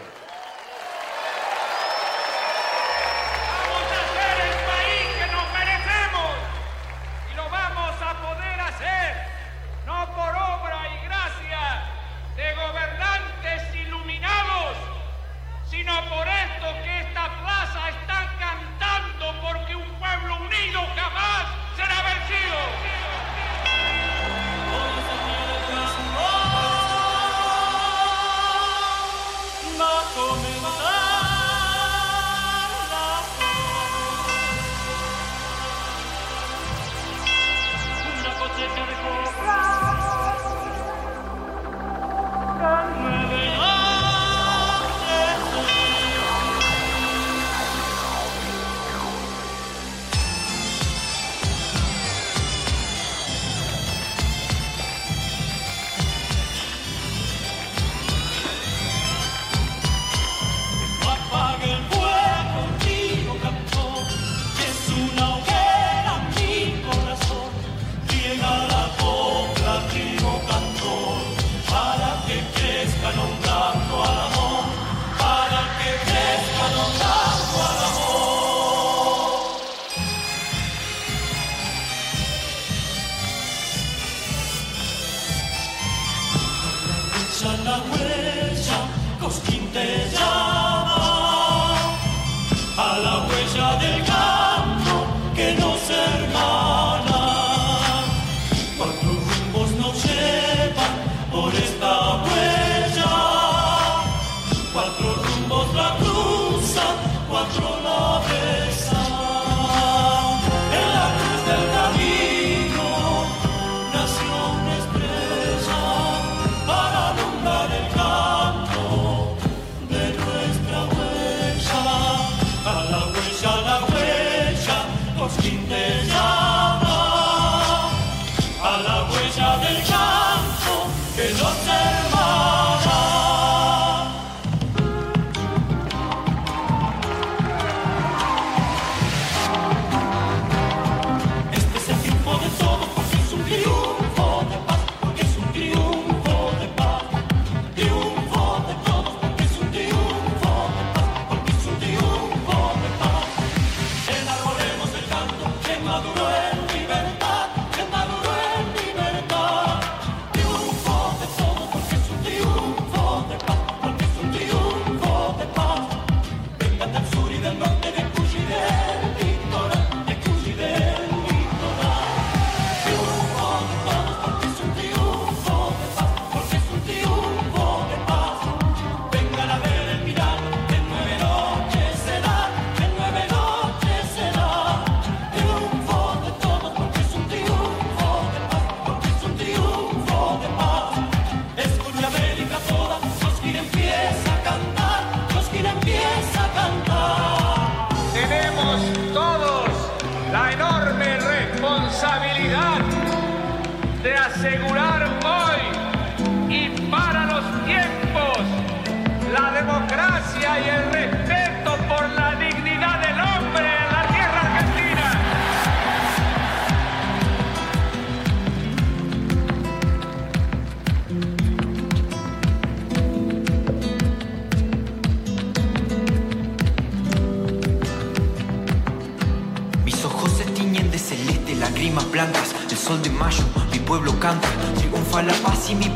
Music 38.57 39.24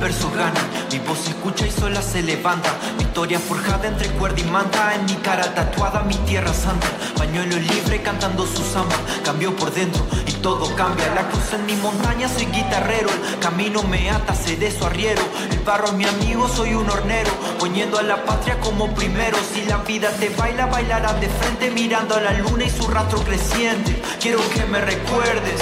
verso 0.09 0.31
gana, 0.31 0.59
mi 0.91 0.97
voz 0.97 1.19
se 1.19 1.29
escucha 1.29 1.67
y 1.67 1.71
sola 1.71 2.01
se 2.01 2.23
levanta, 2.23 2.71
mi 2.97 3.03
historia 3.03 3.37
forjada 3.37 3.87
entre 3.87 4.07
cuerda 4.13 4.39
y 4.41 4.43
manta, 4.45 4.95
en 4.95 5.05
mi 5.05 5.13
cara 5.17 5.53
tatuada 5.53 6.01
mi 6.01 6.15
tierra 6.29 6.51
santa, 6.51 6.87
pañuelo 7.15 7.57
libre 7.57 8.01
cantando 8.01 8.47
su 8.47 8.63
samba, 8.63 8.95
cambió 9.23 9.55
por 9.55 9.71
dentro 9.71 10.03
y 10.25 10.31
todo 10.41 10.75
cambia, 10.75 11.13
la 11.13 11.27
cruz 11.29 11.53
en 11.53 11.63
mi 11.67 11.75
montaña 11.75 12.27
soy 12.27 12.47
guitarrero, 12.47 13.07
el 13.33 13.37
camino 13.37 13.83
me 13.83 14.09
ata, 14.09 14.33
cerezo 14.33 14.87
arriero, 14.87 15.21
el 15.51 15.59
barro 15.59 15.89
es 15.89 15.93
mi 15.93 16.05
amigo, 16.05 16.47
soy 16.47 16.73
un 16.73 16.89
hornero, 16.89 17.29
poniendo 17.59 17.99
a 17.99 18.01
la 18.01 18.25
patria 18.25 18.59
como 18.61 18.91
primero, 18.95 19.37
si 19.53 19.63
la 19.65 19.77
vida 19.77 20.09
te 20.19 20.29
baila, 20.29 20.65
bailarás 20.65 21.21
de 21.21 21.29
frente 21.29 21.69
mirando 21.69 22.15
a 22.15 22.21
la 22.21 22.33
luna 22.33 22.63
y 22.63 22.71
su 22.71 22.87
rastro 22.87 23.19
creciente, 23.19 24.01
quiero 24.19 24.39
que 24.49 24.65
me 24.65 24.81
recuerdes 24.81 25.61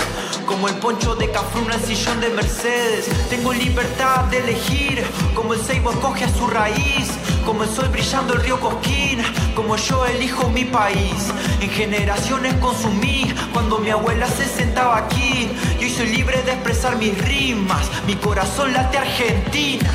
como 0.57 0.69
el 0.69 0.75
poncho 0.77 1.15
de 1.15 1.29
Cafruna, 1.29 1.75
el 1.75 1.81
sillón 1.81 2.19
de 2.19 2.29
Mercedes. 2.29 3.07
Tengo 3.29 3.53
libertad 3.53 4.23
de 4.31 4.39
elegir 4.39 5.03
como 5.35 5.53
el 5.53 5.59
ceibo 5.59 5.91
coge 6.01 6.25
a 6.25 6.29
su 6.29 6.47
raíz, 6.47 7.11
como 7.45 7.61
el 7.61 7.69
sol 7.69 7.89
brillando 7.89 8.33
el 8.33 8.41
río 8.41 8.59
Cosquín, 8.59 9.21
como 9.55 9.75
yo 9.75 10.03
elijo 10.07 10.49
mi 10.49 10.65
país. 10.65 11.31
En 11.61 11.69
generaciones 11.69 12.55
consumí 12.55 13.31
cuando 13.53 13.77
mi 13.77 13.91
abuela 13.91 14.25
se 14.25 14.45
sentaba 14.45 14.97
aquí 14.97 15.47
y 15.79 15.83
hoy 15.83 15.91
soy 15.91 16.07
libre 16.07 16.41
de 16.41 16.53
expresar 16.53 16.97
mis 16.97 17.15
rimas. 17.19 17.91
Mi 18.07 18.15
corazón 18.15 18.73
late 18.73 18.97
Argentina. 18.97 19.87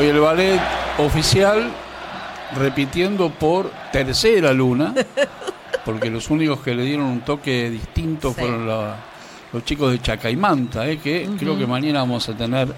El 0.00 0.20
ballet 0.20 0.60
oficial 0.98 1.72
repitiendo 2.56 3.30
por 3.30 3.70
tercera 3.92 4.52
luna, 4.52 4.94
porque 5.84 6.08
los 6.08 6.30
únicos 6.30 6.60
que 6.60 6.74
le 6.74 6.84
dieron 6.84 7.06
un 7.06 7.20
toque 7.22 7.68
distinto 7.68 8.32
fueron 8.32 8.66
los 8.66 9.64
chicos 9.64 9.90
de 9.90 10.00
Chacaimanta, 10.00 10.88
¿eh? 10.88 10.98
que 10.98 11.28
creo 11.36 11.58
que 11.58 11.66
mañana 11.66 12.00
vamos 12.00 12.28
a 12.28 12.36
tener 12.36 12.72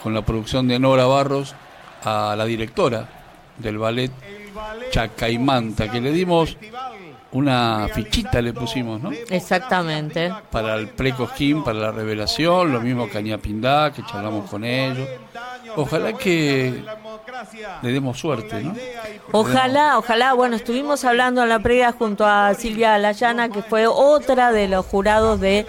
con 0.00 0.14
la 0.14 0.22
producción 0.22 0.68
de 0.68 0.78
Nora 0.78 1.04
Barros 1.06 1.54
a 2.04 2.34
la 2.38 2.44
directora 2.44 3.08
del 3.58 3.78
ballet 3.78 4.12
Chacaimanta, 4.92 5.90
que 5.90 6.00
le 6.00 6.12
dimos 6.12 6.56
una 7.32 7.88
fichita 7.92 8.40
le 8.40 8.52
pusimos, 8.52 9.00
¿no? 9.00 9.10
Exactamente. 9.28 10.32
Para 10.50 10.76
el 10.76 10.88
pre-cosquín, 10.88 11.62
para 11.62 11.78
la 11.78 11.92
revelación, 11.92 12.72
lo 12.72 12.80
mismo 12.80 13.08
Caña 13.08 13.36
Pindá, 13.36 13.92
que 13.92 14.02
charlamos 14.04 14.48
con 14.48 14.64
ellos. 14.64 15.08
Ojalá 15.76 16.12
que 16.14 16.82
le 17.82 17.92
demos 17.92 18.18
suerte, 18.18 18.62
¿no? 18.62 18.74
Ojalá, 19.32 19.98
ojalá. 19.98 20.32
Bueno, 20.32 20.56
estuvimos 20.56 21.04
hablando 21.04 21.42
en 21.42 21.48
la 21.48 21.58
previa 21.58 21.92
junto 21.92 22.24
a 22.26 22.54
Silvia 22.54 22.98
Layana, 22.98 23.48
que 23.50 23.62
fue 23.62 23.86
otra 23.86 24.52
de 24.52 24.68
los 24.68 24.86
jurados 24.86 25.40
de 25.40 25.66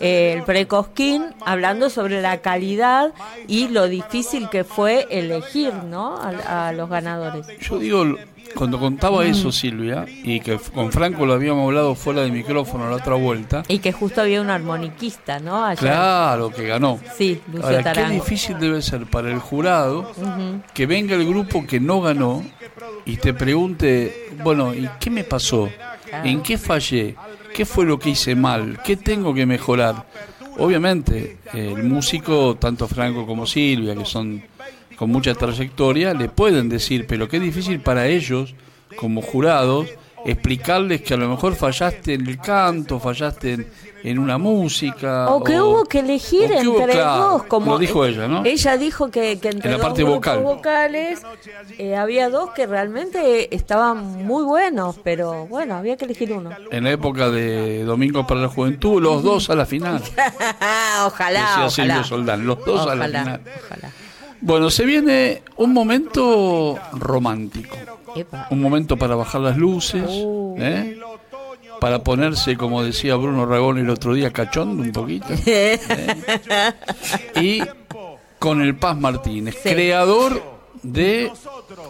eh, 0.00 0.34
el 0.36 0.42
Precosquín, 0.44 1.34
hablando 1.44 1.90
sobre 1.90 2.22
la 2.22 2.38
calidad 2.38 3.12
y 3.46 3.68
lo 3.68 3.88
difícil 3.88 4.48
que 4.48 4.64
fue 4.64 5.06
elegir, 5.10 5.74
¿no? 5.74 6.16
A, 6.16 6.68
a 6.68 6.72
los 6.72 6.88
ganadores. 6.88 7.46
Yo 7.60 7.78
digo, 7.78 8.04
cuando 8.54 8.78
contaba 8.78 9.24
eso 9.24 9.52
Silvia, 9.52 10.04
y 10.08 10.40
que 10.40 10.58
con 10.58 10.92
Franco 10.92 11.26
lo 11.26 11.34
habíamos 11.34 11.66
hablado 11.66 11.94
fuera 11.94 12.22
de 12.22 12.30
micrófono 12.30 12.88
la 12.88 12.96
otra 12.96 13.14
vuelta. 13.14 13.62
Y 13.68 13.78
que 13.78 13.92
justo 13.92 14.20
había 14.20 14.40
un 14.40 14.50
armoniquista, 14.50 15.38
¿no? 15.38 15.66
Claro, 15.76 16.50
que 16.50 16.66
ganó. 16.66 16.98
Sí, 17.16 17.40
Lucio 17.52 17.78
Ahora, 17.78 17.92
qué 17.92 18.04
difícil 18.06 18.58
debe 18.58 18.82
ser 18.82 19.06
para 19.06 19.30
el 19.30 19.38
jurado 19.38 20.12
que 20.74 20.86
venga 20.86 21.14
el 21.14 21.26
grupo 21.26 21.66
que 21.66 21.80
no 21.80 22.00
ganó 22.00 22.42
y 23.04 23.16
te 23.16 23.34
pregunte, 23.34 24.30
bueno, 24.42 24.74
¿y 24.74 24.88
qué 24.98 25.10
me 25.10 25.24
pasó? 25.24 25.68
¿En 26.24 26.42
qué 26.42 26.58
fallé? 26.58 27.16
¿Qué 27.54 27.64
fue 27.64 27.84
lo 27.84 27.98
que 27.98 28.10
hice 28.10 28.34
mal? 28.34 28.80
¿Qué 28.84 28.96
tengo 28.96 29.34
que 29.34 29.46
mejorar? 29.46 30.06
Obviamente, 30.58 31.38
el 31.54 31.84
músico, 31.84 32.56
tanto 32.56 32.86
Franco 32.86 33.26
como 33.26 33.46
Silvia, 33.46 33.94
que 33.94 34.04
son 34.04 34.42
con 35.00 35.08
mucha 35.08 35.32
trayectoria, 35.32 36.12
le 36.12 36.28
pueden 36.28 36.68
decir, 36.68 37.06
pero 37.06 37.26
qué 37.26 37.40
difícil 37.40 37.80
para 37.80 38.06
ellos, 38.06 38.54
como 38.96 39.22
jurados, 39.22 39.88
explicarles 40.26 41.00
que 41.00 41.14
a 41.14 41.16
lo 41.16 41.26
mejor 41.26 41.54
fallaste 41.54 42.12
en 42.12 42.26
el 42.26 42.38
canto, 42.38 43.00
fallaste 43.00 43.66
en, 44.04 44.18
una 44.18 44.36
música. 44.36 45.30
O 45.30 45.42
que 45.42 45.58
hubo 45.58 45.86
que 45.86 46.00
elegir 46.00 46.52
entre 46.52 46.98
dos, 46.98 47.44
como 47.44 47.72
lo 47.72 47.78
dijo 47.78 48.04
ella, 48.04 48.28
¿no? 48.28 48.44
Ella 48.44 48.76
dijo 48.76 49.10
que, 49.10 49.32
entre 49.32 49.70
la 49.70 49.78
dos 49.78 49.86
parte 49.86 50.04
vocal. 50.04 50.40
vocales 50.40 51.22
eh, 51.78 51.96
había 51.96 52.28
dos 52.28 52.50
que 52.50 52.66
realmente 52.66 53.54
estaban 53.56 54.26
muy 54.26 54.44
buenos, 54.44 55.00
pero 55.02 55.46
bueno, 55.46 55.76
había 55.76 55.96
que 55.96 56.04
elegir 56.04 56.30
uno. 56.30 56.50
En 56.70 56.84
la 56.84 56.90
época 56.90 57.30
de 57.30 57.84
Domingo 57.84 58.26
para 58.26 58.42
la 58.42 58.48
Juventud, 58.48 59.00
los 59.00 59.22
dos 59.22 59.48
a 59.48 59.54
la 59.54 59.64
final. 59.64 60.02
ojalá, 61.06 61.40
Decía 61.40 61.86
ojalá. 61.86 62.04
Soldán, 62.04 62.46
los 62.46 62.62
dos 62.66 62.86
a 62.86 62.94
la 62.94 63.06
final. 63.06 63.40
Ojalá. 63.64 63.92
Bueno, 64.42 64.70
se 64.70 64.84
viene 64.84 65.42
un 65.56 65.72
momento 65.72 66.78
romántico. 66.92 67.76
Epa. 68.16 68.48
Un 68.50 68.60
momento 68.60 68.96
para 68.96 69.14
bajar 69.14 69.40
las 69.42 69.56
luces, 69.56 70.02
Uh. 70.08 70.56
¿eh? 70.58 70.98
para 71.80 72.02
ponerse, 72.02 72.56
como 72.56 72.82
decía 72.82 73.16
Bruno 73.16 73.46
Ragón 73.46 73.78
el 73.78 73.88
otro 73.88 74.12
día, 74.14 74.30
cachondo 74.32 74.82
un 74.82 74.92
poquito. 74.92 75.26
¿eh? 75.46 75.78
Y 77.40 77.62
con 78.38 78.60
el 78.62 78.74
Paz 78.76 78.98
Martínez, 78.98 79.56
Sí. 79.62 79.68
creador 79.70 80.42
de... 80.82 81.30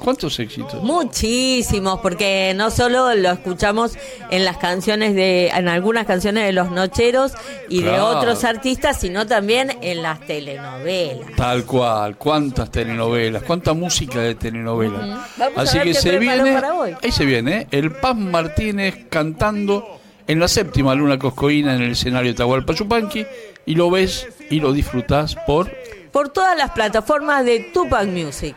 ¿Cuántos 0.02 0.38
éxitos? 0.38 0.82
Muchísimos, 0.82 2.00
porque 2.00 2.52
no 2.56 2.70
solo 2.70 3.14
lo 3.14 3.30
escuchamos 3.30 3.96
en 4.30 4.44
las 4.44 4.56
canciones 4.56 5.14
de, 5.14 5.48
en 5.48 5.68
algunas 5.68 6.06
canciones 6.06 6.44
de 6.44 6.52
los 6.52 6.70
Nocheros 6.70 7.32
y 7.68 7.82
de 7.82 8.00
otros 8.00 8.44
artistas, 8.44 9.00
sino 9.00 9.26
también 9.26 9.76
en 9.82 10.02
las 10.02 10.20
telenovelas. 10.20 11.34
Tal 11.36 11.64
cual, 11.64 12.16
cuántas 12.16 12.70
telenovelas, 12.70 13.42
cuánta 13.42 13.72
música 13.74 14.20
de 14.20 14.34
telenovelas. 14.34 15.20
Así 15.56 15.78
que 15.80 15.94
se 15.94 16.18
viene, 16.18 16.60
ahí 17.02 17.12
se 17.12 17.24
viene, 17.24 17.58
¿eh? 17.58 17.66
el 17.70 17.92
Paz 17.92 18.16
Martínez 18.16 19.06
cantando 19.08 20.00
en 20.26 20.38
la 20.38 20.48
séptima 20.48 20.94
luna 20.94 21.18
coscoína 21.18 21.74
en 21.74 21.82
el 21.82 21.92
escenario 21.92 22.34
Tahualpa 22.34 22.72
Yupanqui 22.74 23.26
y 23.66 23.74
lo 23.74 23.90
ves 23.90 24.28
y 24.48 24.60
lo 24.60 24.72
disfrutás 24.72 25.36
por 25.46 25.70
Por 26.12 26.28
todas 26.28 26.56
las 26.56 26.70
plataformas 26.70 27.44
de 27.44 27.70
Tupac 27.72 28.06
Music. 28.06 28.54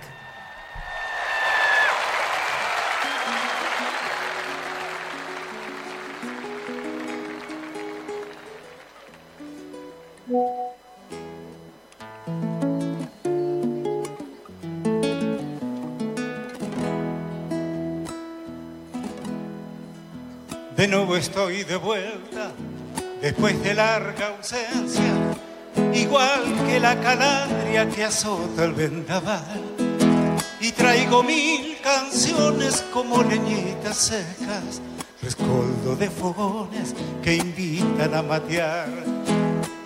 De 20.84 20.90
nuevo 20.90 21.16
estoy 21.16 21.64
de 21.64 21.78
vuelta 21.78 22.52
después 23.22 23.64
de 23.64 23.74
larga 23.74 24.36
ausencia, 24.36 25.14
igual 25.94 26.44
que 26.68 26.78
la 26.78 27.00
calandria 27.00 27.88
que 27.88 28.04
azota 28.04 28.66
el 28.66 28.74
vendaval. 28.74 29.62
Y 30.60 30.74
traigo 30.74 31.24
mil 31.24 31.78
canciones 31.82 32.84
como 32.92 33.24
leñitas 33.24 33.96
secas, 33.96 34.82
rescoldo 35.22 35.96
de 35.96 36.10
fogones 36.10 36.94
que 37.24 37.36
invitan 37.38 38.14
a 38.14 38.22
matear. 38.22 38.90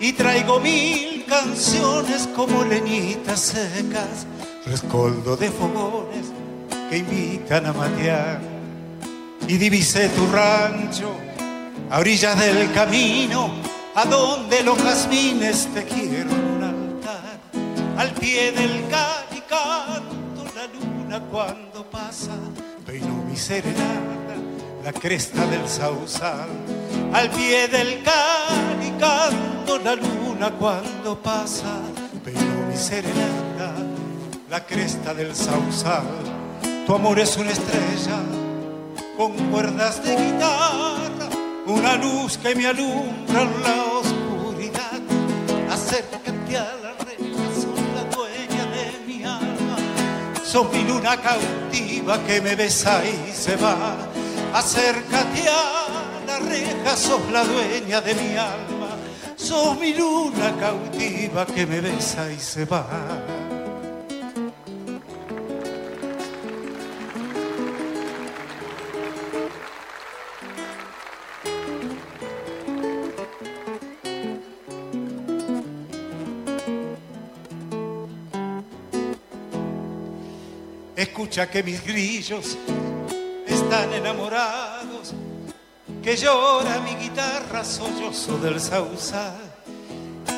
Y 0.00 0.14
traigo 0.14 0.58
mil 0.58 1.24
canciones 1.26 2.28
como 2.34 2.64
leñitas 2.64 3.38
secas, 3.38 4.26
rescoldo 4.66 5.36
de 5.36 5.48
fogones 5.48 6.32
que 6.90 6.98
invitan 6.98 7.66
a 7.66 7.72
matear. 7.72 8.57
Y 9.48 9.56
divisé 9.56 10.10
tu 10.10 10.26
rancho 10.26 11.16
a 11.90 12.00
orillas 12.00 12.38
del 12.38 12.70
camino, 12.72 13.50
a 13.94 14.04
donde 14.04 14.62
los 14.62 14.76
jazmines 14.78 15.66
te 15.72 15.84
quiero 15.84 16.30
un 16.30 16.62
altar, 16.62 17.40
al 17.96 18.10
pie 18.10 18.52
del 18.52 18.86
canto 19.48 20.44
la 20.54 20.66
luna 20.66 21.20
cuando 21.30 21.82
pasa, 21.90 22.32
peino 22.84 23.24
mi 23.26 23.36
serenata, 23.36 24.36
la 24.84 24.92
cresta 24.92 25.46
del 25.46 25.66
sausal, 25.66 26.50
al 27.14 27.30
pie 27.30 27.68
del 27.68 28.02
canto 28.02 29.78
la 29.82 29.94
luna 29.94 30.50
cuando 30.58 31.18
pasa, 31.22 31.80
peino 32.22 32.66
mi 32.68 32.76
serenata, 32.76 33.72
la 34.50 34.66
cresta 34.66 35.14
del 35.14 35.34
sausal, 35.34 36.04
tu 36.86 36.94
amor 36.94 37.18
es 37.18 37.34
una 37.38 37.50
estrella 37.50 38.20
con 39.18 39.32
cuerdas 39.50 40.00
de 40.04 40.14
guitarra 40.14 41.28
una 41.66 41.96
luz 41.96 42.38
que 42.38 42.54
me 42.54 42.68
alumbra 42.68 43.42
en 43.42 43.62
la 43.62 43.84
oscuridad. 44.00 45.00
Acércate 45.68 46.56
a 46.56 46.76
la 46.82 46.92
reja, 47.04 47.44
sos 47.52 47.80
la 47.96 48.04
dueña 48.16 48.64
de 48.76 49.06
mi 49.06 49.24
alma. 49.24 49.76
Sos 50.44 50.72
mi 50.72 50.84
luna 50.84 51.16
cautiva 51.20 52.24
que 52.24 52.40
me 52.40 52.54
besa 52.54 53.02
y 53.04 53.32
se 53.32 53.56
va. 53.56 53.96
Acércate 54.54 55.48
a 55.48 56.24
la 56.24 56.38
reja, 56.38 56.96
sos 56.96 57.20
la 57.32 57.42
dueña 57.42 58.00
de 58.00 58.14
mi 58.14 58.36
alma. 58.36 58.96
Sos 59.36 59.78
mi 59.80 59.94
luna 59.94 60.54
cautiva 60.60 61.44
que 61.44 61.66
me 61.66 61.80
besa 61.80 62.30
y 62.32 62.38
se 62.38 62.64
va. 62.64 62.86
Escucha 81.18 81.50
que 81.50 81.64
mis 81.64 81.84
grillos 81.84 82.56
están 83.44 83.92
enamorados, 83.92 85.14
que 86.00 86.14
llora 86.14 86.78
mi 86.78 86.94
guitarra 86.94 87.64
sollozo 87.64 88.38
del 88.38 88.60
sausal, 88.60 89.34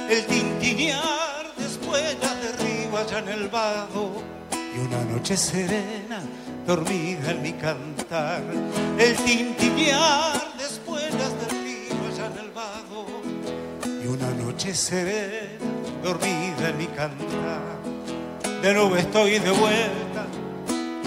el 0.08 0.24
tintinear 0.24 1.54
de 1.58 1.66
espuelas 1.66 2.42
de 2.42 2.52
río 2.64 2.96
allá 2.96 3.18
en 3.18 3.28
el 3.28 3.48
vado 3.50 4.22
y 4.54 4.78
una 4.78 5.04
noche 5.04 5.36
serena 5.36 6.22
dormida 6.66 7.32
en 7.32 7.42
mi 7.42 7.52
cantar, 7.52 8.42
el 8.98 9.16
tintinear 9.16 10.56
de 10.56 10.64
espuelas 10.64 11.30
de 11.40 11.58
río 11.60 11.94
allá 12.10 12.24
en 12.24 12.38
el 12.38 12.50
vado 12.52 13.06
y 14.02 14.06
una 14.06 14.30
noche 14.30 14.74
serena 14.74 15.60
dormida 16.02 16.70
en 16.70 16.78
mi 16.78 16.86
cantar. 16.86 17.60
De 18.62 18.72
nuevo 18.72 18.96
estoy 18.96 19.38
de 19.38 19.50
vuelta 19.50 20.10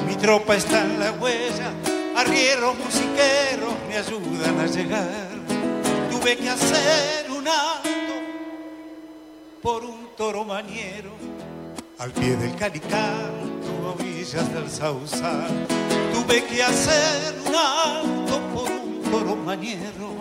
mi 0.07 0.15
tropa 0.15 0.55
está 0.55 0.81
en 0.81 0.99
la 0.99 1.11
huella, 1.11 1.71
arrieros 2.15 2.75
musiqueros 2.77 3.73
me 3.87 3.97
ayudan 3.97 4.59
a 4.59 4.65
llegar. 4.65 5.29
Tuve 6.11 6.37
que 6.37 6.49
hacer 6.49 7.31
un 7.31 7.47
alto 7.47 8.13
por 9.61 9.83
un 9.83 10.07
toro 10.15 10.43
mañero, 10.43 11.11
al 11.99 12.11
pie 12.11 12.35
del 12.35 12.55
calicanto, 12.55 13.69
a 13.85 13.99
orillas 13.99 14.53
del 14.53 14.69
sausal. 14.69 15.51
Tuve 16.13 16.43
que 16.45 16.63
hacer 16.63 17.35
un 17.45 17.55
alto 17.55 18.41
por 18.53 18.71
un 18.71 19.01
toro 19.11 19.35
mañero, 19.35 20.13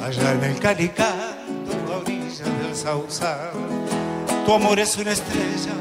allá 0.00 0.32
en 0.32 0.44
el 0.44 0.58
calicanto, 0.58 1.72
a 1.94 2.04
del 2.04 2.76
sausal. 2.76 3.50
Tu 4.46 4.52
amor 4.52 4.78
es 4.78 4.96
una 4.96 5.12
estrella 5.12 5.74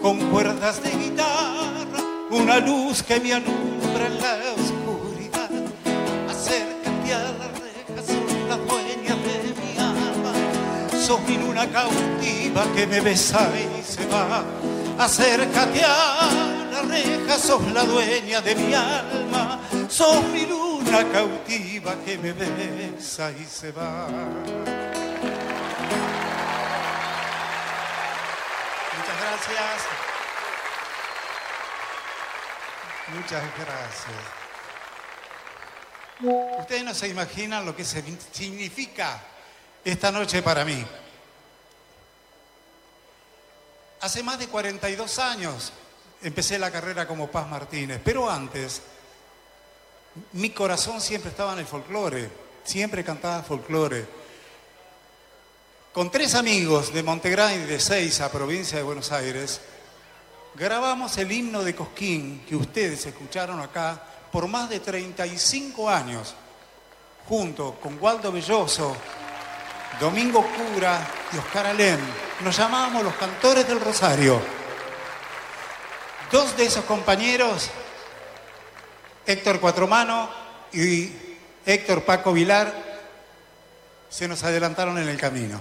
con 0.00 0.18
cuerdas 0.30 0.82
de 0.82 0.90
guitarra 0.90 2.13
una 2.34 2.58
luz 2.58 3.02
que 3.02 3.20
me 3.20 3.32
alumbra 3.32 4.06
en 4.06 4.18
la 4.20 4.34
oscuridad. 4.56 5.50
Acércate 6.28 7.14
a 7.14 7.22
la 7.40 7.48
reja, 7.62 8.02
sos 8.02 8.32
la 8.48 8.56
dueña 8.56 9.14
de 9.26 9.54
mi 9.60 9.78
alma. 9.78 10.32
Sos 11.06 11.20
mi 11.22 11.36
luna 11.38 11.66
cautiva 11.70 12.64
que 12.74 12.86
me 12.86 13.00
besa 13.00 13.48
y 13.56 13.82
se 13.82 14.06
va. 14.06 14.44
Acércate 14.98 15.82
a 15.84 16.28
la 16.72 16.82
reja, 16.82 17.38
sos 17.38 17.72
la 17.72 17.84
dueña 17.84 18.40
de 18.40 18.54
mi 18.56 18.74
alma. 18.74 19.60
Sos 19.88 20.24
mi 20.32 20.44
luna 20.46 21.04
cautiva 21.12 21.94
que 22.04 22.18
me 22.18 22.32
besa 22.32 23.30
y 23.30 23.44
se 23.44 23.70
va. 23.70 24.08
Muchas 28.96 29.20
gracias. 29.20 30.13
Muchas 33.08 33.42
gracias. 33.58 34.44
Ustedes 36.58 36.84
no 36.84 36.94
se 36.94 37.08
imaginan 37.08 37.66
lo 37.66 37.76
que 37.76 37.84
significa 37.84 39.20
esta 39.84 40.10
noche 40.10 40.42
para 40.42 40.64
mí. 40.64 40.84
Hace 44.00 44.22
más 44.22 44.38
de 44.38 44.48
42 44.48 45.18
años 45.18 45.72
empecé 46.22 46.58
la 46.58 46.70
carrera 46.70 47.06
como 47.06 47.30
Paz 47.30 47.48
Martínez, 47.48 48.00
pero 48.02 48.30
antes 48.30 48.82
mi 50.32 50.50
corazón 50.50 51.00
siempre 51.00 51.30
estaba 51.30 51.52
en 51.54 51.60
el 51.60 51.66
folclore, 51.66 52.30
siempre 52.64 53.04
cantaba 53.04 53.42
folclore. 53.42 54.06
Con 55.92 56.10
tres 56.10 56.34
amigos 56.34 56.92
de 56.92 57.02
Montegrán 57.02 57.54
y 57.54 57.64
de 57.64 57.78
Seiza, 57.78 58.30
provincia 58.30 58.78
de 58.78 58.84
Buenos 58.84 59.12
Aires, 59.12 59.60
grabamos 60.54 61.16
el 61.18 61.32
himno 61.32 61.62
de 61.64 61.74
Cosquín 61.74 62.44
que 62.48 62.54
ustedes 62.54 63.06
escucharon 63.06 63.60
acá 63.60 64.00
por 64.30 64.46
más 64.46 64.68
de 64.68 64.80
35 64.80 65.88
años, 65.88 66.34
junto 67.28 67.74
con 67.80 67.98
Waldo 68.00 68.32
Belloso, 68.32 68.96
Domingo 70.00 70.44
Cura 70.44 71.06
y 71.32 71.38
Oscar 71.38 71.66
Alem. 71.66 72.00
Nos 72.40 72.56
llamábamos 72.56 73.04
los 73.04 73.14
cantores 73.14 73.66
del 73.66 73.80
Rosario. 73.80 74.40
Dos 76.32 76.56
de 76.56 76.66
esos 76.66 76.84
compañeros, 76.84 77.70
Héctor 79.26 79.60
Cuatromano 79.60 80.28
y 80.72 81.12
Héctor 81.64 82.04
Paco 82.04 82.32
Vilar, 82.32 82.72
se 84.08 84.26
nos 84.26 84.42
adelantaron 84.42 84.98
en 84.98 85.08
el 85.08 85.16
camino. 85.16 85.60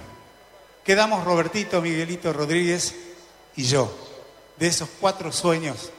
Quedamos 0.83 1.23
Robertito, 1.23 1.81
Miguelito 1.81 2.33
Rodríguez 2.33 2.95
y 3.55 3.63
yo 3.65 4.12
de 4.63 4.69
esos 4.69 4.87
cuatro 5.01 5.29
sueños, 5.29 5.91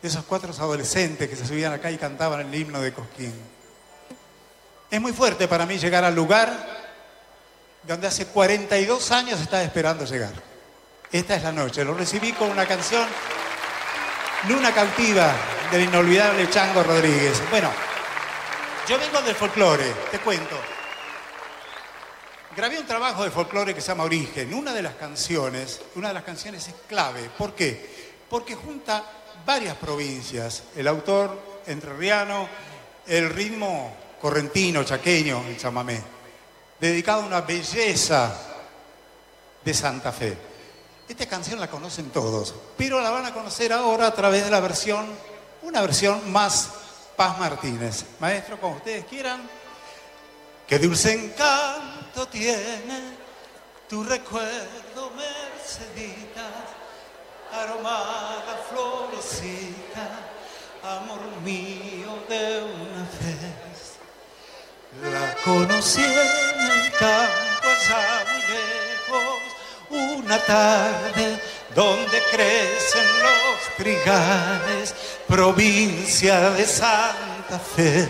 de 0.00 0.08
esos 0.08 0.24
cuatro 0.24 0.50
adolescentes 0.50 1.28
que 1.28 1.36
se 1.36 1.46
subían 1.46 1.74
acá 1.74 1.90
y 1.90 1.98
cantaban 1.98 2.40
el 2.40 2.54
himno 2.54 2.80
de 2.80 2.94
Cosquín. 2.94 3.34
Es 4.90 4.98
muy 4.98 5.12
fuerte 5.12 5.46
para 5.46 5.66
mí 5.66 5.76
llegar 5.76 6.04
al 6.04 6.14
lugar 6.14 6.50
donde 7.82 8.06
hace 8.06 8.28
42 8.28 9.10
años 9.10 9.42
estaba 9.42 9.62
esperando 9.62 10.06
llegar. 10.06 10.32
Esta 11.12 11.36
es 11.36 11.42
la 11.42 11.52
noche. 11.52 11.84
Lo 11.84 11.92
recibí 11.92 12.32
con 12.32 12.48
una 12.48 12.64
canción, 12.64 13.06
Luna 14.48 14.72
Cautiva, 14.72 15.30
del 15.70 15.82
inolvidable 15.82 16.48
Chango 16.48 16.82
Rodríguez. 16.82 17.42
Bueno, 17.50 17.70
yo 18.88 18.98
vengo 18.98 19.20
del 19.20 19.34
folclore, 19.34 19.92
te 20.10 20.18
cuento. 20.18 20.73
Grabé 22.56 22.78
un 22.78 22.86
trabajo 22.86 23.24
de 23.24 23.32
folclore 23.32 23.74
que 23.74 23.80
se 23.80 23.88
llama 23.88 24.04
Origen. 24.04 24.54
Una 24.54 24.72
de 24.72 24.80
las 24.80 24.94
canciones, 24.94 25.80
una 25.96 26.08
de 26.08 26.14
las 26.14 26.22
canciones 26.22 26.68
es 26.68 26.74
clave. 26.86 27.28
¿Por 27.36 27.52
qué? 27.52 28.14
Porque 28.30 28.54
junta 28.54 29.04
varias 29.44 29.76
provincias. 29.76 30.62
El 30.76 30.86
autor 30.86 31.62
entrerriano, 31.66 32.48
el 33.08 33.28
ritmo 33.30 33.92
correntino, 34.20 34.84
chaqueño, 34.84 35.42
el 35.48 35.56
chamamé. 35.56 36.00
Dedicado 36.78 37.22
a 37.22 37.26
una 37.26 37.40
belleza 37.40 38.32
de 39.64 39.74
Santa 39.74 40.12
Fe. 40.12 40.38
Esta 41.08 41.26
canción 41.26 41.58
la 41.58 41.68
conocen 41.68 42.10
todos, 42.10 42.54
pero 42.76 43.00
la 43.00 43.10
van 43.10 43.26
a 43.26 43.34
conocer 43.34 43.72
ahora 43.72 44.06
a 44.06 44.14
través 44.14 44.44
de 44.44 44.50
la 44.50 44.60
versión, 44.60 45.06
una 45.62 45.80
versión 45.80 46.30
más 46.30 46.70
Paz 47.16 47.36
Martínez. 47.36 48.04
Maestro, 48.20 48.60
como 48.60 48.76
ustedes 48.76 49.06
quieran. 49.06 49.42
Qué 50.68 50.78
dulce 50.78 51.12
encanto 51.12 51.93
tiene 52.22 53.16
tu 53.88 54.04
recuerdo, 54.04 55.10
Mercedita, 55.16 56.48
aromada 57.52 58.60
florecita, 58.70 60.06
amor 60.82 61.20
mío 61.42 62.24
de 62.28 62.62
una 62.62 63.02
vez. 63.20 63.98
La 65.02 65.34
conocí 65.42 66.02
en 66.02 66.70
el 66.70 66.92
campo 66.92 67.68
muy 68.30 68.42
lejos, 68.54 70.22
una 70.24 70.38
tarde 70.38 71.42
donde 71.74 72.22
crecen 72.30 73.06
los 73.22 73.76
trigales, 73.76 74.94
provincia 75.26 76.50
de 76.50 76.64
Santa 76.64 77.58
Fe. 77.58 78.08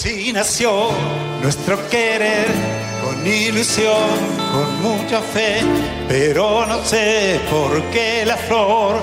Así 0.00 0.32
nació 0.32 0.90
nuestro 1.42 1.76
querer, 1.88 2.46
con 3.02 3.26
ilusión, 3.26 3.96
con 4.52 4.80
mucha 4.80 5.20
fe, 5.20 5.56
pero 6.08 6.64
no 6.66 6.84
sé 6.84 7.40
por 7.50 7.82
qué 7.90 8.22
la 8.24 8.36
flor 8.36 9.02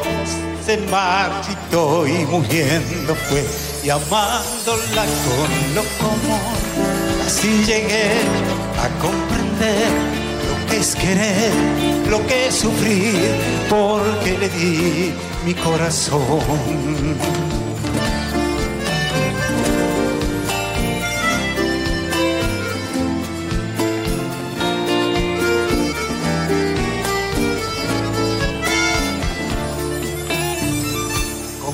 se 0.66 0.78
marchitó 0.90 2.08
y 2.08 2.26
muriendo 2.28 3.14
fue, 3.14 3.44
y 3.84 3.90
amándola 3.90 5.04
con 5.26 5.76
lo 5.76 5.84
común, 6.00 7.26
así 7.28 7.66
llegué 7.66 8.12
a 8.80 8.88
comprender 9.02 10.26
es 10.72 10.96
querer, 10.96 11.52
lo 12.10 12.26
que 12.26 12.48
es 12.48 12.56
sufrir, 12.56 13.16
porque 13.70 14.38
le 14.38 14.50
di 14.50 15.14
mi 15.46 15.54
corazón. 15.56 16.16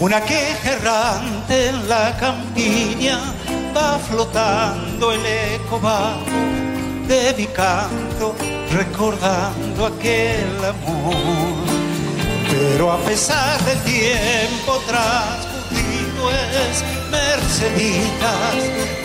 Una 0.01 0.19
queja 0.19 0.71
errante 0.71 1.67
en 1.69 1.87
la 1.87 2.17
campiña, 2.19 3.19
va 3.75 3.99
flotando 3.99 5.11
el 5.11 5.23
eco, 5.23 5.79
va 5.79 6.17
de 7.07 7.35
mi 7.37 7.45
canto 7.45 8.35
recordando 8.73 9.85
aquel 9.85 10.57
amor. 10.65 11.13
Pero 12.49 12.91
a 12.91 12.97
pesar 12.97 13.61
del 13.63 13.77
tiempo 13.81 14.81
transcurrido 14.87 16.31
es 16.31 16.83
Merceditas, 17.11 18.55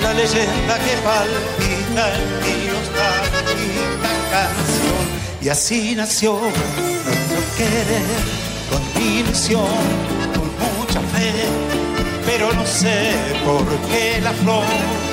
la 0.00 0.14
leyenda 0.14 0.78
que 0.78 0.94
palpita 1.04 2.04
en 2.16 2.26
mi 2.42 2.56
nostálgica 2.72 4.12
canción. 4.30 5.04
Y 5.42 5.48
así 5.50 5.94
nació 5.94 6.38
nuestro 6.40 7.40
querer, 7.58 8.46
con 8.70 9.02
ilusión, 9.02 9.60
con 9.66 9.84
mucha 10.00 10.15
Pero 12.24 12.52
no 12.52 12.66
sé 12.66 13.14
por 13.44 13.64
qué 13.88 14.20
la 14.22 14.32
flor 14.32 14.64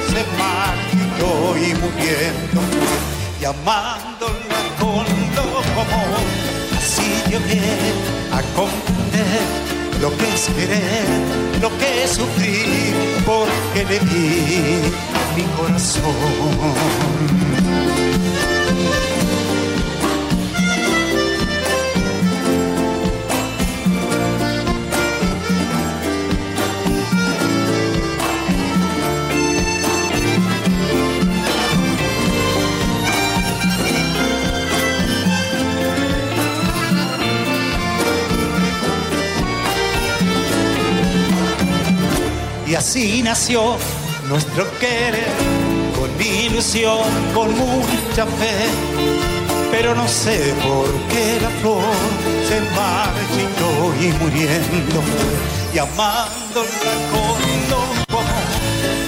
se 0.08 0.24
marchitó 0.38 1.58
y 1.58 1.74
muriendo 1.76 2.62
llamándola 3.40 4.60
con 4.80 5.06
lo 5.36 5.62
común. 5.76 6.26
Así 6.78 7.08
llegué 7.30 7.62
a 8.32 8.42
comprender 8.56 9.74
lo 10.02 10.10
que 10.18 10.28
es 10.34 10.50
lo 11.62 11.70
que 11.78 12.04
es 12.04 12.12
sufrir, 12.12 12.94
porque 13.26 13.86
le 13.86 14.00
di 14.00 14.82
mi 15.36 15.44
corazón. 15.56 17.13
Así 42.84 43.24
nació 43.24 43.78
nuestro 44.28 44.70
querer, 44.78 45.32
con 45.98 46.12
ilusión, 46.22 47.08
con 47.34 47.58
mucha 47.58 48.26
fe. 48.26 48.68
Pero 49.72 49.96
no 49.96 50.06
sé 50.06 50.54
por 50.62 50.90
qué 51.10 51.40
la 51.42 51.50
flor 51.62 51.82
se 52.50 52.60
marchitó 52.76 53.94
y 54.02 54.08
muriendo 54.22 55.02
y 55.74 55.78
amándola 55.78 56.94
con 57.14 57.40
loco, 57.72 58.20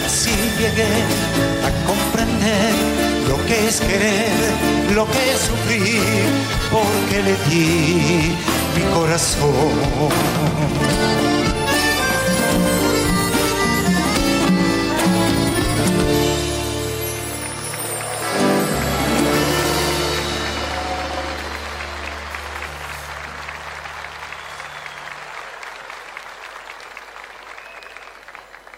así 0.05 0.31
llegué 0.57 0.95
a 1.67 1.69
comprender 1.85 2.73
lo 3.27 3.35
que 3.45 3.55
es 3.67 3.81
querer, 3.81 4.53
lo 4.95 5.05
que 5.05 5.31
es 5.33 5.39
sufrir, 5.49 6.23
porque 6.71 7.17
le 7.23 7.35
di 7.49 8.37
mi 8.75 8.83
corazón. 8.93 9.75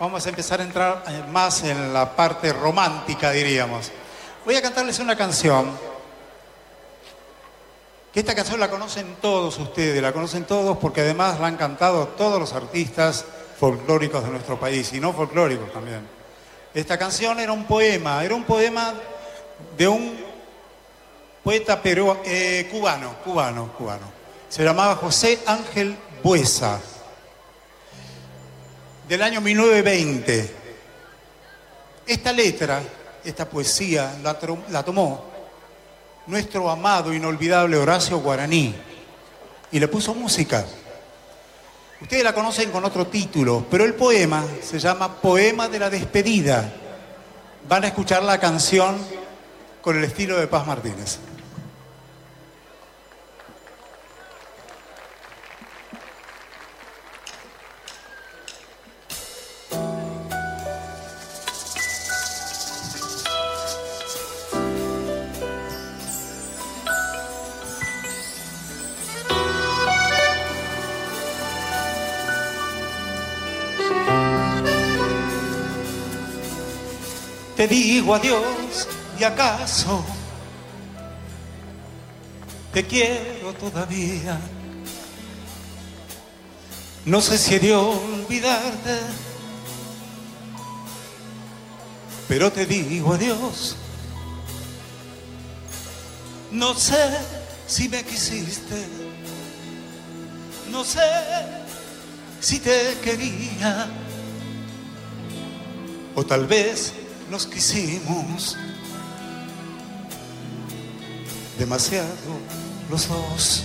Vamos 0.08 0.26
a 0.26 0.30
empezar 0.30 0.62
a 0.62 0.64
entrar 0.64 1.04
eh, 1.10 1.22
más 1.34 1.64
en 1.64 1.94
la 1.94 2.16
parte 2.16 2.54
romántica, 2.54 3.32
diríamos. 3.32 3.92
Voy 4.46 4.56
a 4.56 4.62
cantarles 4.62 5.00
una 5.00 5.18
canción, 5.18 5.70
esta 8.14 8.34
canción 8.34 8.58
la 8.58 8.70
conocen 8.70 9.18
todos 9.22 9.60
ustedes, 9.60 10.02
la 10.02 10.14
conocen 10.14 10.46
todos 10.46 10.78
porque 10.78 11.02
además 11.02 11.42
la 11.42 11.48
han 11.48 11.58
cantado 11.58 12.08
todos 12.08 12.40
los 12.40 12.54
artistas 12.54 13.26
folclóricos 13.60 14.24
de 14.24 14.30
nuestro 14.30 14.58
país 14.58 14.94
y 14.94 15.02
no 15.02 15.12
folclóricos 15.12 15.74
también. 15.74 16.08
Esta 16.74 16.98
canción 16.98 17.42
era 17.42 17.52
un 17.52 17.66
poema, 17.66 18.24
era 18.24 18.34
un 18.34 18.46
poema 18.46 18.94
de 19.78 19.90
un 19.90 20.18
poeta 21.44 21.82
pero, 21.82 22.22
eh, 22.24 22.70
cubano, 22.72 23.16
cubano, 23.26 23.74
cubano. 23.78 24.06
Se 24.48 24.64
llamaba 24.64 24.96
José 24.96 25.40
Ángel 25.46 25.98
Buesa 26.24 26.80
del 29.08 29.22
año 29.22 29.42
1920. 29.42 30.56
Esta 32.06 32.34
letra, 32.34 32.82
esta 33.24 33.50
poesía, 33.50 34.18
la, 34.22 34.84
tomó 34.84 35.26
nuestro 36.28 36.70
amado, 36.70 37.14
inolvidable 37.14 37.78
Horacio 37.78 38.20
Guaraní 38.20 38.76
y 39.72 39.80
le 39.80 39.88
puso 39.88 40.14
música. 40.14 40.66
Ustedes 42.02 42.24
la 42.24 42.34
conocen 42.34 42.70
con 42.70 42.86
otro 42.86 43.08
título, 43.08 43.66
pero 43.70 43.84
el 43.84 43.96
poema 43.96 44.46
se 44.62 44.80
llama 44.80 45.16
Poema 45.16 45.68
de 45.68 45.80
la 45.80 45.90
Despedida. 45.90 46.72
Van 47.68 47.84
a 47.84 47.88
escuchar 47.88 48.24
la 48.24 48.40
canción 48.40 48.98
con 49.82 49.98
el 49.98 50.04
estilo 50.04 50.38
de 50.38 50.48
Paz 50.48 50.68
Martínez. 50.68 51.18
Te 77.58 77.68
digo 77.68 78.14
adiós 78.14 78.88
y 79.20 79.24
acaso 79.24 80.06
te 82.72 82.86
quiero 82.86 83.52
todavía. 83.54 84.40
No 87.06 87.20
sé 87.20 87.40
si 87.40 87.56
he 87.56 87.60
de 87.60 87.74
olvidarte, 87.74 89.00
pero 92.28 92.52
te 92.52 92.68
digo 92.68 93.14
adiós. 93.14 93.76
No 96.52 96.76
sé 96.76 97.18
si 97.66 97.90
me 97.90 98.04
quisiste, 98.04 98.86
no 100.70 100.84
sé 100.84 101.10
si 102.40 102.60
te 102.60 102.98
quería. 103.04 103.88
O 106.14 106.24
tal 106.26 106.46
vez 106.46 106.94
nos 107.30 107.45
quisimos 107.45 108.58
demasiado 111.58 112.08
los 112.90 113.08
dos. 113.08 113.64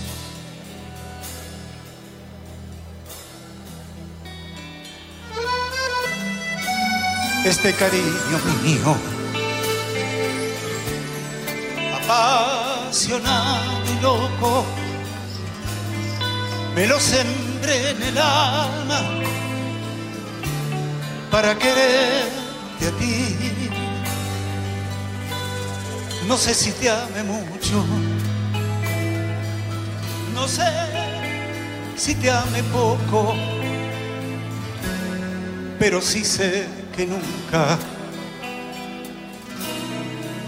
Este 7.45 7.73
cariño 7.73 8.39
mío, 8.63 8.95
apasionado 12.01 13.83
y 13.85 14.01
loco, 14.01 14.65
me 16.73 16.87
lo 16.87 16.99
sembré 16.99 17.91
en 17.91 18.03
el 18.03 18.17
alma 18.17 19.01
para 21.29 21.57
quererte 21.57 22.87
a 22.87 22.91
ti. 22.97 23.52
No 26.27 26.37
sé 26.37 26.53
si 26.53 26.71
te 26.71 26.89
ame 26.89 27.23
mucho, 27.23 27.83
no 30.33 30.47
sé 30.47 30.63
si 31.95 32.15
te 32.15 32.31
ame 32.31 32.63
poco, 32.63 33.33
pero 35.77 36.01
sí 36.01 36.23
sé 36.23 36.65
que 36.95 37.05
nunca 37.05 37.77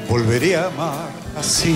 volveré 0.10 0.56
a 0.56 0.68
amar 0.68 1.10
así. 1.38 1.76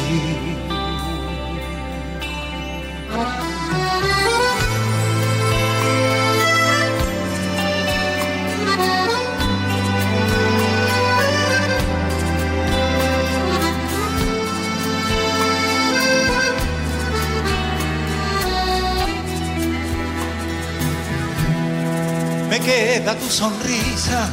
Queda 22.66 23.16
tu 23.16 23.30
sonrisa 23.30 24.30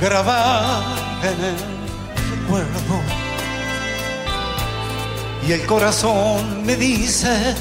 grabada 0.00 0.96
en 1.22 1.44
el 1.44 1.56
recuerdo. 2.30 3.00
Y 5.46 5.52
el 5.52 5.64
corazón 5.66 6.64
me 6.66 6.74
dice 6.74 7.54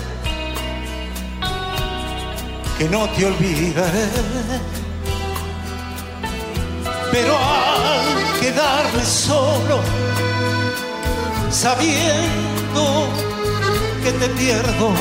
que 2.77 2.89
no 2.89 3.07
te 3.09 3.25
olvidaré. 3.25 4.07
Pero 7.11 7.37
al 7.37 8.39
quedarme 8.39 9.05
solo, 9.05 9.79
sabiendo 11.49 13.07
que 14.03 14.11
te 14.11 14.29
pierdo, 14.29 14.91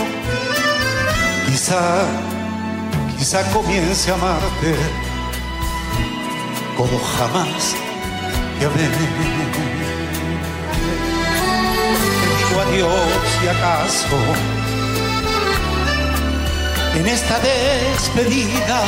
quizá, 1.46 2.04
quizá 3.18 3.42
comience 3.52 4.10
a 4.10 4.14
amarte 4.14 4.74
como 6.76 6.98
jamás 6.98 7.74
te 8.58 8.66
amé. 8.66 8.88
Te 11.94 12.26
digo 12.38 12.60
adiós 12.60 13.24
y 13.42 13.48
acaso 13.48 14.18
en 16.96 17.06
esta 17.06 17.38
despedida 17.40 18.80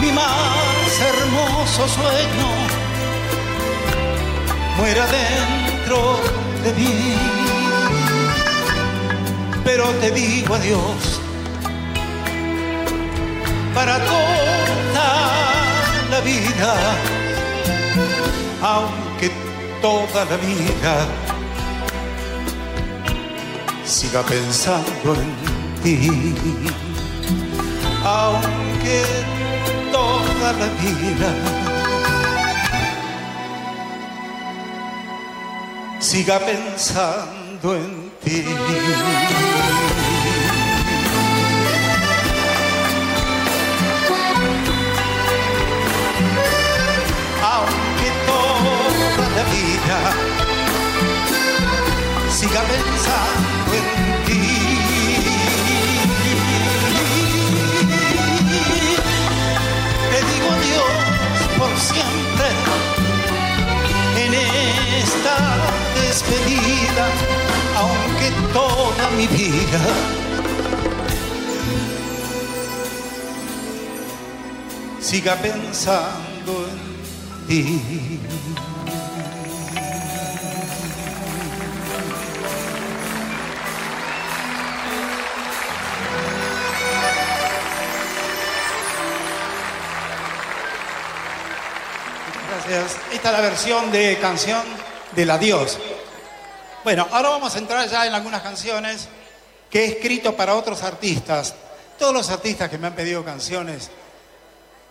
mi 0.00 0.12
más 0.12 1.00
hermoso 1.10 1.88
sueño 1.88 2.50
muera 4.76 5.06
dentro 5.06 6.20
de 6.62 6.72
mí. 6.74 7.14
Pero 9.64 9.84
te 10.00 10.10
digo 10.12 10.54
adiós 10.54 11.20
para 13.76 13.98
toda 13.98 15.08
la 16.10 16.20
vida, 16.22 16.72
aunque 18.62 19.30
toda 19.82 20.24
la 20.24 20.36
vida 20.38 20.94
siga 23.84 24.22
pensando 24.22 25.08
en 25.22 25.30
ti, 25.82 25.98
aunque 28.02 28.98
toda 29.92 30.48
la 30.60 30.68
vida 30.82 31.30
siga 36.00 36.38
pensando 36.38 37.76
en 37.76 38.10
ti. 38.24 38.42
Siga 52.38 52.62
pensando 52.62 53.72
en 53.78 53.86
ti. 54.26 54.42
Te 60.10 60.18
digo 60.30 60.48
adiós 60.56 61.38
por 61.58 61.72
siempre 61.90 62.48
en 64.24 64.34
esta 65.02 65.36
despedida, 65.94 67.06
aunque 67.76 68.28
toda 68.52 69.10
mi 69.16 69.26
vida 69.26 69.80
siga 75.00 75.34
pensando 75.36 76.52
en 76.70 77.46
ti. 77.48 78.20
Esta 92.68 93.28
es 93.28 93.32
la 93.32 93.40
versión 93.40 93.92
de 93.92 94.18
canción 94.18 94.60
del 95.14 95.30
adiós. 95.30 95.78
Bueno, 96.82 97.06
ahora 97.12 97.28
vamos 97.28 97.54
a 97.54 97.58
entrar 97.58 97.88
ya 97.88 98.08
en 98.08 98.12
algunas 98.12 98.42
canciones 98.42 99.06
que 99.70 99.84
he 99.84 99.86
escrito 99.92 100.34
para 100.36 100.56
otros 100.56 100.82
artistas. 100.82 101.54
Todos 101.96 102.12
los 102.12 102.28
artistas 102.28 102.68
que 102.68 102.76
me 102.76 102.88
han 102.88 102.96
pedido 102.96 103.24
canciones 103.24 103.88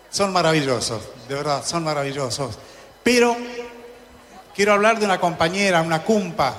son 0.08 0.32
maravillosos, 0.32 1.02
de 1.28 1.34
verdad, 1.34 1.62
son 1.66 1.84
maravillosos. 1.84 2.58
Pero 3.02 3.36
quiero 4.54 4.72
hablar 4.72 4.98
de 4.98 5.04
una 5.04 5.20
compañera, 5.20 5.82
una 5.82 6.02
cumpa 6.02 6.54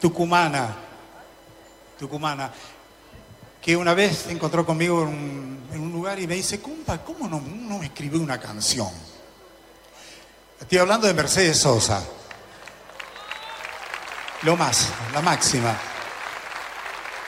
tucumana, 0.00 0.74
tucumana, 1.98 2.50
que 3.60 3.76
una 3.76 3.92
vez 3.92 4.20
se 4.20 4.32
encontró 4.32 4.64
conmigo 4.64 5.02
en 5.02 5.78
un, 5.78 5.92
lugar 5.92 6.18
y 6.18 6.26
me 6.26 6.36
dice, 6.36 6.58
cumpa, 6.58 7.04
¿cómo 7.04 7.28
no, 7.28 7.38
no 7.38 7.80
me 7.80 7.84
escribió 7.84 8.18
una 8.18 8.40
canción? 8.40 8.88
Estoy 10.60 10.78
hablando 10.78 11.06
de 11.06 11.14
Mercedes 11.14 11.56
Sosa. 11.56 12.02
Lo 14.42 14.56
más, 14.56 14.88
la 15.14 15.22
máxima. 15.22 15.76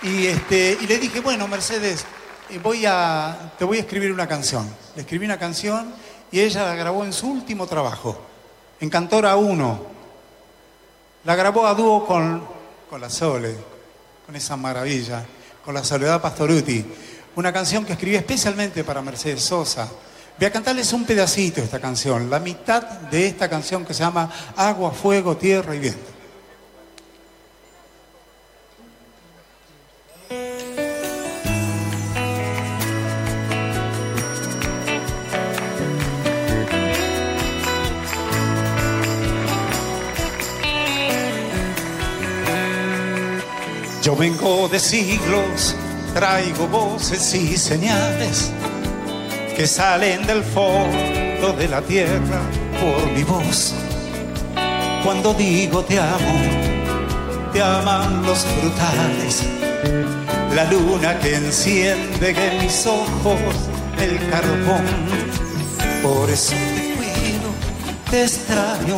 Y, 0.02 0.26
este, 0.26 0.76
le 0.86 0.98
dije, 0.98 1.20
bueno, 1.20 1.46
Mercedes, 1.46 2.04
eh, 2.48 2.60
te 3.58 3.64
voy 3.64 3.76
a 3.78 3.80
escribir 3.80 4.10
una 4.12 4.26
canción. 4.26 4.68
Le 4.96 5.02
escribí 5.02 5.26
una 5.26 5.38
canción 5.38 5.94
y 6.32 6.40
ella 6.40 6.64
la 6.64 6.74
grabó 6.74 7.04
en 7.04 7.12
su 7.12 7.28
último 7.28 7.66
trabajo, 7.68 8.20
en 8.80 8.90
Cantora 8.90 9.36
1. 9.36 9.86
La 11.24 11.36
grabó 11.36 11.66
a 11.66 11.74
dúo 11.74 12.04
con, 12.06 12.46
con 12.88 13.00
la 13.00 13.10
Sole, 13.10 13.54
con 14.26 14.34
esa 14.34 14.56
maravilla, 14.56 15.24
con 15.64 15.74
la 15.74 15.84
Soledad 15.84 16.20
Pastoruti. 16.20 16.84
Una 17.36 17.52
canción 17.52 17.84
que 17.84 17.92
escribí 17.92 18.16
especialmente 18.16 18.82
para 18.82 19.00
Mercedes 19.02 19.44
Sosa. 19.44 19.88
Voy 20.40 20.46
a 20.46 20.52
cantarles 20.52 20.90
un 20.94 21.04
pedacito 21.04 21.56
de 21.56 21.66
esta 21.66 21.80
canción, 21.80 22.30
la 22.30 22.40
mitad 22.40 22.82
de 22.82 23.26
esta 23.26 23.46
canción 23.46 23.84
que 23.84 23.92
se 23.92 24.02
llama 24.02 24.32
Agua, 24.56 24.90
Fuego, 24.90 25.36
Tierra 25.36 25.74
y 25.74 25.80
Viento. 25.80 26.00
Yo 44.02 44.16
vengo 44.16 44.70
de 44.70 44.80
siglos 44.80 45.76
traigo 46.14 46.66
voces 46.66 47.34
y 47.34 47.58
señales 47.58 48.50
que 49.60 49.66
salen 49.66 50.26
del 50.26 50.42
fondo 50.42 51.52
de 51.52 51.68
la 51.68 51.82
tierra 51.82 52.40
por 52.80 53.12
mi 53.12 53.22
voz. 53.24 53.74
Cuando 55.04 55.34
digo 55.34 55.84
te 55.84 55.98
amo, 55.98 56.34
te 57.52 57.60
aman 57.60 58.22
los 58.24 58.38
frutales, 58.38 59.42
la 60.54 60.64
luna 60.64 61.18
que 61.18 61.34
enciende 61.34 62.30
en 62.30 62.62
mis 62.62 62.86
ojos 62.86 63.38
el 63.98 64.30
carbón. 64.30 64.86
Por 66.02 66.30
eso 66.30 66.54
te 66.54 66.94
cuido, 66.96 67.50
te 68.10 68.22
extraño, 68.22 68.96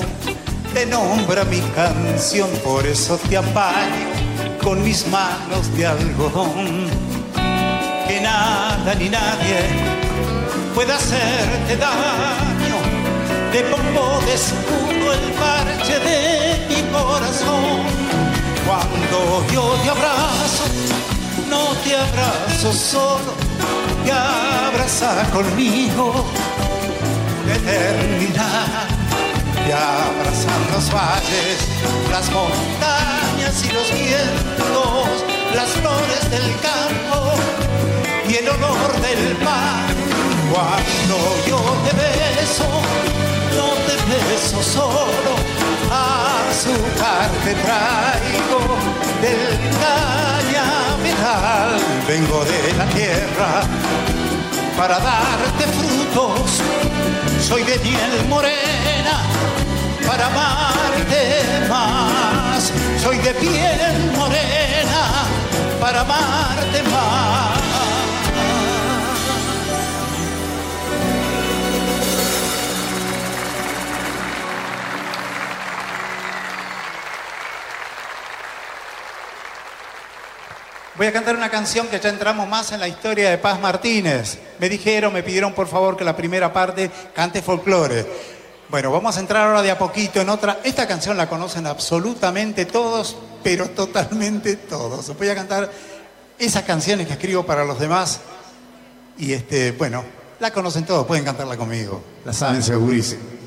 te 0.72 0.86
nombra 0.86 1.42
mi 1.42 1.60
canción, 1.74 2.48
por 2.62 2.86
eso 2.86 3.18
te 3.28 3.36
apaño 3.36 4.12
con 4.62 4.80
mis 4.84 5.08
manos 5.08 5.76
de 5.76 5.86
algodón. 5.86 6.86
Que 8.06 8.20
nada 8.20 8.94
ni 8.94 9.08
nadie 9.08 10.01
pueda 10.74 10.96
hacerte 10.96 11.76
daño. 11.76 12.76
De 13.52 13.60
escudo 14.32 15.12
el 15.12 15.32
parche 15.32 15.98
de 15.98 16.66
mi 16.68 16.82
corazón. 16.90 17.82
Cuando 18.66 19.44
yo 19.52 19.74
te 19.82 19.90
abrazo, 19.90 20.64
no 21.50 21.74
te 21.84 21.96
abrazo 21.96 22.72
solo, 22.72 23.34
te 24.04 24.12
abraza 24.12 25.28
conmigo 25.32 26.24
eternidad. 27.50 28.88
Te 29.66 29.72
abrazan 29.72 30.62
los 30.72 30.92
valles, 30.92 31.58
las 32.10 32.30
montañas 32.30 33.64
y 33.64 33.72
los 33.72 33.92
vientos, 33.92 35.24
las 35.54 35.68
flores 35.68 36.30
del 36.30 36.50
campo 36.60 37.51
y 38.28 38.34
el 38.34 38.48
olor 38.48 39.00
del 39.00 39.38
mar. 39.42 39.86
Cuando 40.50 41.16
yo 41.46 41.58
te 41.84 41.92
beso, 41.96 42.68
no 43.56 43.68
te 43.86 43.94
beso 44.12 44.62
solo, 44.62 45.34
azúcar 45.90 47.30
te 47.44 47.54
traigo 47.54 48.60
del 49.22 49.58
cañaveral. 49.82 51.70
Vengo 52.06 52.44
de 52.44 52.72
la 52.74 52.86
tierra 52.86 53.62
para 54.76 54.98
darte 54.98 55.64
frutos, 55.78 56.60
soy 57.46 57.62
de 57.64 57.78
miel 57.78 58.26
morena 58.28 59.22
para 60.06 60.26
amarte 60.26 61.68
más. 61.68 62.72
Soy 63.02 63.18
de 63.18 63.34
piel 63.34 64.12
morena 64.16 65.24
para 65.80 66.00
amarte 66.02 66.82
más. 66.84 67.61
Voy 80.94 81.06
a 81.06 81.12
cantar 81.12 81.36
una 81.36 81.48
canción 81.48 81.88
que 81.88 81.98
ya 81.98 82.10
entramos 82.10 82.46
más 82.46 82.70
en 82.72 82.80
la 82.80 82.86
historia 82.86 83.30
de 83.30 83.38
Paz 83.38 83.58
Martínez. 83.58 84.38
Me 84.58 84.68
dijeron, 84.68 85.10
me 85.10 85.22
pidieron 85.22 85.54
por 85.54 85.66
favor 85.66 85.96
que 85.96 86.04
la 86.04 86.14
primera 86.14 86.52
parte 86.52 86.90
cante 87.14 87.40
folclore. 87.40 88.06
Bueno, 88.68 88.92
vamos 88.92 89.16
a 89.16 89.20
entrar 89.20 89.46
ahora 89.46 89.62
de 89.62 89.70
a 89.70 89.78
poquito 89.78 90.20
en 90.20 90.28
otra. 90.28 90.60
Esta 90.64 90.86
canción 90.86 91.16
la 91.16 91.30
conocen 91.30 91.66
absolutamente 91.66 92.66
todos, 92.66 93.16
pero 93.42 93.70
totalmente 93.70 94.56
todos. 94.56 95.16
Voy 95.16 95.30
a 95.30 95.34
cantar 95.34 95.70
esas 96.38 96.64
canciones 96.64 97.06
que 97.06 97.14
escribo 97.14 97.44
para 97.46 97.64
los 97.64 97.80
demás. 97.80 98.20
Y 99.16 99.32
este, 99.32 99.72
bueno, 99.72 100.04
la 100.40 100.50
conocen 100.50 100.84
todos, 100.84 101.06
pueden 101.06 101.24
cantarla 101.24 101.56
conmigo. 101.56 102.02
La 102.26 102.34
saben 102.34 102.62
segurísimo. 102.62 103.41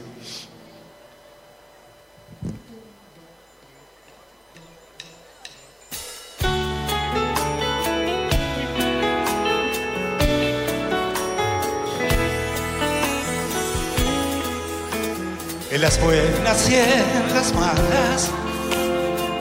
En 15.76 15.82
las 15.82 16.00
buenas 16.00 16.70
y 16.70 16.76
en 16.76 17.34
las 17.34 17.54
malas, 17.54 18.32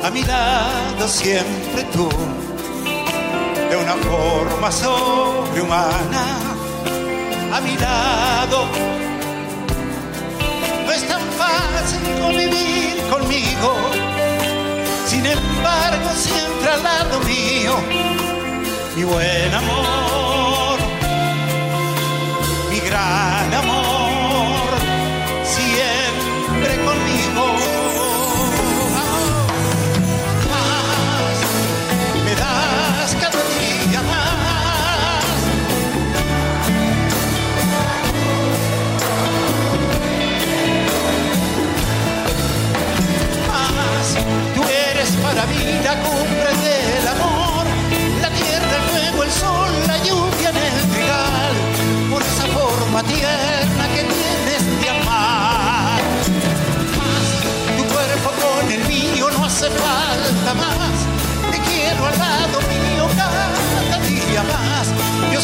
a 0.02 0.11
mi 0.11 0.20
lado 0.24 1.06
siempre 1.06 1.85
tú, 1.93 2.09
de 3.70 3.77
una 3.77 3.94
forma 3.94 4.73
sobrehumana, 4.73 6.24
a 7.52 7.61
mi 7.61 7.77
lado. 7.77 8.66
No 10.85 10.90
es 10.90 11.06
tan 11.06 11.23
fácil 11.39 12.01
convivir 12.20 13.01
conmigo, 13.09 13.77
sin 15.06 15.24
embargo 15.24 16.11
siempre 16.16 16.69
al 16.69 16.82
lado 16.82 17.20
mío, 17.20 17.77
mi 18.97 19.05
buen 19.05 19.55
amor, 19.55 20.78
mi 22.73 22.81
gran 22.81 23.55
amor, 23.55 23.63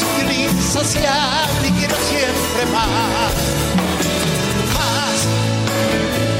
soy 0.01 0.45
insaciable 0.45 1.69
y 1.69 1.73
quiero 1.73 1.97
siempre 1.97 2.67
más. 2.73 3.33
Más 4.77 5.19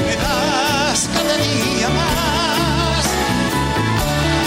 me 0.07 0.17
das 0.17 1.09
cada 1.15 1.37
día 1.37 1.89
más. 1.89 3.05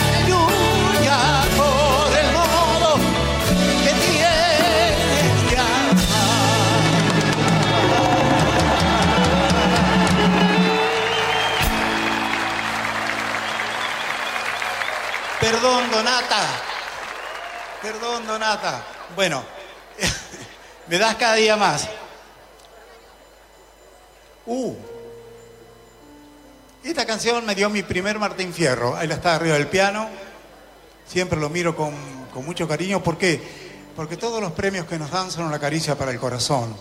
Aleluya 0.08 1.20
por 1.58 2.08
el 2.22 2.30
modo 2.38 2.90
que 3.84 3.92
tienes 4.06 5.38
de. 5.50 5.58
Perdón, 15.40 15.92
Donata. 15.92 16.44
Perdón, 17.82 18.26
Donata. 18.26 18.82
Bueno, 19.16 19.44
me 20.88 20.98
das 20.98 21.16
cada 21.16 21.36
día 21.36 21.56
más. 21.56 21.88
Uh, 24.46 24.76
esta 26.84 27.06
canción 27.06 27.46
me 27.46 27.56
dio 27.56 27.70
mi 27.70 27.84
primer 27.84 28.18
Martín 28.18 28.54
Fierro. 28.54 28.96
Ahí 28.96 29.08
la 29.08 29.16
está 29.16 29.36
arriba 29.36 29.56
del 29.56 29.68
piano. 29.68 30.10
Siempre 31.08 31.40
lo 31.40 31.50
miro 31.50 31.76
con, 31.76 31.94
con 32.34 32.46
mucho 32.46 32.68
cariño. 32.68 33.04
¿Por 33.04 33.18
qué? 33.18 33.42
Porque 33.96 34.18
todos 34.18 34.42
los 34.42 34.52
premios 34.54 34.88
que 34.88 34.98
nos 34.98 35.12
dan 35.12 35.32
son 35.32 35.46
una 35.46 35.60
caricia 35.60 35.96
para 35.96 36.12
el 36.12 36.20
corazón. 36.20 36.76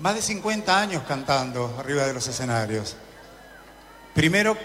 Más 0.00 0.14
de 0.16 0.22
50 0.22 0.78
años 0.78 1.02
cantando 1.06 1.76
arriba 1.78 2.06
de 2.06 2.12
los 2.12 2.26
escenarios. 2.26 2.96
Primero, 4.14 4.56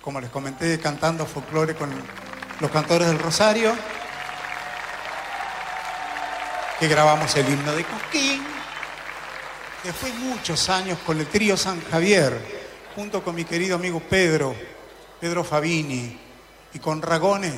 como 0.00 0.20
les 0.20 0.30
comenté, 0.30 0.78
cantando 0.78 1.26
folclore 1.26 1.74
con 1.74 1.90
los 2.60 2.70
cantores 2.70 3.08
del 3.08 3.18
Rosario, 3.18 3.74
que 6.80 6.88
grabamos 6.88 7.36
el 7.36 7.46
himno 7.46 7.72
de 7.72 7.84
Cosquín. 7.84 8.42
Después 9.84 10.14
muchos 10.14 10.68
años 10.70 10.98
con 11.04 11.20
el 11.20 11.26
trío 11.26 11.54
San 11.56 11.82
Javier, 11.90 12.40
junto 12.96 13.22
con 13.22 13.34
mi 13.34 13.44
querido 13.44 13.76
amigo 13.76 14.00
Pedro, 14.00 14.54
Pedro 15.20 15.44
Fabini, 15.44 16.18
y 16.72 16.78
con 16.78 17.02
Ragone, 17.02 17.52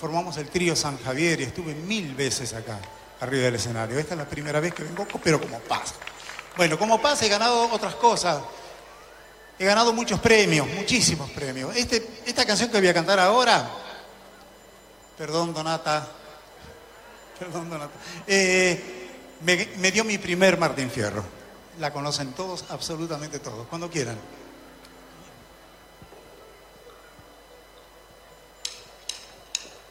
formamos 0.00 0.38
el 0.38 0.48
trío 0.48 0.74
San 0.74 0.98
Javier 1.02 1.40
y 1.40 1.44
estuve 1.44 1.74
mil 1.74 2.14
veces 2.14 2.54
acá, 2.54 2.78
arriba 3.20 3.44
del 3.44 3.56
escenario. 3.56 3.98
Esta 3.98 4.14
es 4.14 4.18
la 4.18 4.26
primera 4.28 4.58
vez 4.58 4.72
que 4.72 4.84
vengo, 4.84 5.06
pero 5.22 5.38
como 5.38 5.58
pasa. 5.60 5.94
Bueno, 6.56 6.78
como 6.78 7.00
pasa 7.00 7.26
he 7.26 7.28
ganado 7.28 7.68
otras 7.70 7.94
cosas. 7.96 8.40
He 9.58 9.66
ganado 9.66 9.92
muchos 9.92 10.18
premios, 10.20 10.66
muchísimos 10.68 11.30
premios. 11.30 11.76
Este- 11.76 12.20
esta 12.24 12.46
canción 12.46 12.70
que 12.70 12.78
voy 12.78 12.88
a 12.88 12.94
cantar 12.94 13.20
ahora 13.20 13.68
Perdón, 15.18 15.54
Donata. 15.54 16.06
Perdón, 17.38 17.70
Donata. 17.70 17.92
Eh, 18.26 19.08
me, 19.42 19.68
me 19.78 19.92
dio 19.92 20.04
mi 20.04 20.18
primer 20.18 20.58
Martín 20.58 20.90
Fierro. 20.90 21.24
La 21.78 21.92
conocen 21.92 22.32
todos, 22.32 22.64
absolutamente 22.70 23.38
todos, 23.38 23.66
cuando 23.66 23.90
quieran. 23.90 24.16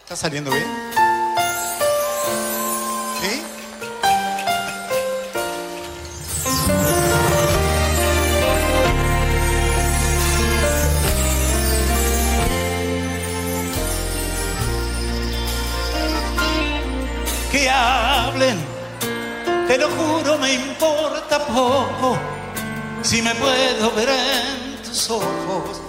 ¿Está 0.03 0.15
saliendo 0.15 0.51
bien? 0.51 0.84
Te 19.75 19.81
lo 19.81 19.89
juro, 19.89 20.37
me 20.37 20.53
importa 20.53 21.37
poco 21.47 22.17
si 23.01 23.21
me 23.21 23.35
puedo 23.35 23.91
ver 23.91 24.07
en 24.09 24.81
tus 24.81 25.09
ojos, 25.09 25.81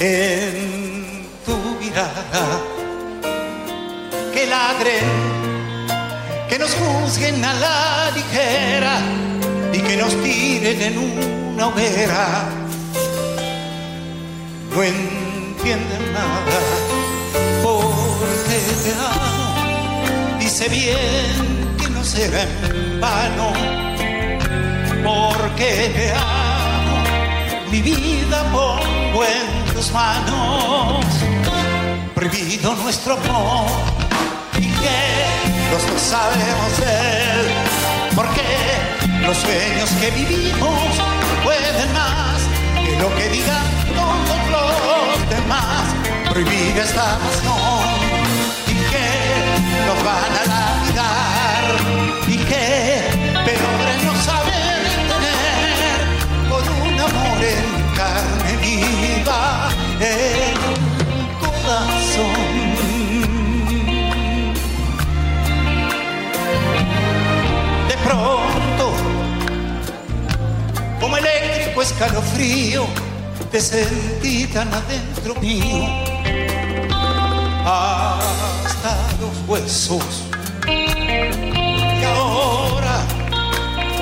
en 0.00 1.28
tu 1.46 1.56
mirada. 1.80 2.42
Que 4.34 4.46
ladren, 4.46 5.06
que 6.48 6.58
nos 6.58 6.72
juzguen 6.74 7.44
a 7.44 7.54
la 7.54 8.10
ligera 8.16 8.98
y 9.72 9.78
que 9.78 9.96
nos 9.96 10.12
tiren 10.20 10.82
en 10.82 10.98
una 11.52 11.68
hoguera. 11.68 12.48
No 14.74 14.82
entienden 14.82 16.12
nada 16.12 16.58
porque 17.62 18.58
te 18.82 18.92
amo 18.92 20.40
y 20.40 20.48
sé 20.48 20.68
bien 20.68 21.59
será 22.10 22.42
en 22.42 23.00
vano 23.00 23.52
porque 25.04 25.92
te 25.94 26.10
amo 26.10 26.50
mi 27.70 27.82
vida 27.82 28.42
pongo 28.50 29.24
en 29.24 29.74
tus 29.74 29.92
manos. 29.92 31.04
Prohibido 32.16 32.74
nuestro 32.74 33.14
amor 33.14 33.70
y 34.58 34.66
que 34.82 35.00
los 35.70 35.86
dos 35.86 36.02
sabemos 36.02 36.72
él 36.80 37.46
porque 38.16 38.42
los 39.24 39.36
sueños 39.36 39.88
que 40.00 40.10
vivimos 40.10 40.80
pueden 41.44 41.92
más 41.92 42.40
que 42.74 42.96
lo 42.98 43.14
que 43.14 43.28
digan 43.28 43.66
todos 43.94 44.40
los 44.50 45.30
demás. 45.30 45.84
Prohibida 46.28 46.82
esta 46.82 47.18
pasión 47.20 47.84
y 48.66 48.74
que 48.90 49.06
nos 49.86 50.04
van 50.04 50.32
a 50.36 50.39
que 52.50 53.02
peor 53.46 53.80
es 53.94 54.02
no 54.04 54.14
saber 54.30 54.78
tener 55.12 55.98
por 56.50 56.62
un 56.82 56.94
amor 56.98 57.40
en 57.56 57.66
carne 57.96 58.52
viva 58.64 59.68
en 60.00 60.56
un 60.72 60.82
corazón. 61.42 62.50
De 67.88 67.96
pronto 68.06 68.86
como 71.00 71.16
eléctrico 71.16 71.82
escalofrío 71.82 72.86
te 73.52 73.60
sentí 73.60 74.46
tan 74.46 74.74
adentro 74.74 75.34
mío. 75.40 75.86
Hasta 77.64 78.96
los 79.20 79.48
huesos 79.48 80.29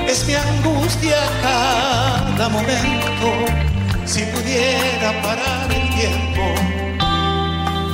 es 0.09 0.27
mi 0.27 0.35
angustia 0.35 1.17
cada 1.43 2.49
momento. 2.49 3.29
Si 4.07 4.23
pudiera 4.23 5.21
parar 5.23 5.71
el 5.71 5.89
tiempo 5.95 6.43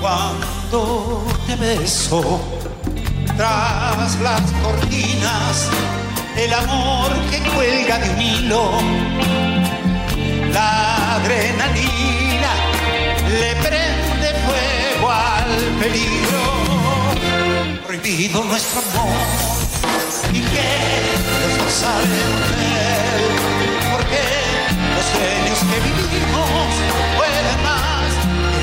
cuando 0.00 1.24
te 1.46 1.56
beso 1.56 2.40
tras 3.36 4.20
las 4.20 4.42
cortinas 4.62 5.68
el 6.36 6.52
amor 6.52 7.10
que 7.30 7.38
cuelga 7.50 7.98
de 7.98 8.10
un 8.10 8.22
hilo 8.22 8.70
la 10.52 11.16
adrenalina 11.16 12.52
le 13.40 13.56
prende 13.56 14.28
fuego 14.46 15.10
al 15.10 15.50
peligro. 15.80 16.42
Prohibido 17.86 18.44
nuestro 18.44 18.80
amor 18.80 19.53
y 20.34 20.40
que 20.40 20.68
los 21.42 21.58
dos 21.58 21.72
saben 21.72 22.32
él 22.58 23.34
porque 23.92 24.22
los 24.96 25.06
sueños 25.12 25.58
que 25.70 25.76
vivimos 25.86 26.70
pueden 27.16 27.62
más 27.62 28.10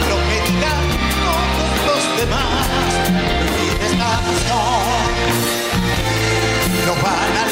lo 0.10 0.18
que 0.28 0.38
digan 0.52 0.84
todos 1.24 1.76
los 1.88 2.04
demás 2.20 2.68
prohibida 3.08 3.80
esta 3.88 4.10
pasión 4.28 4.82
nos 6.86 6.98
van 7.02 7.34
a 7.38 7.51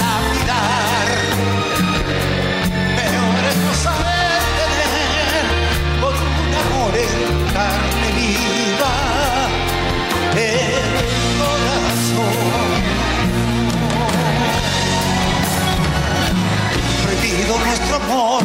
nuestro 17.47 17.95
amor. 17.95 18.43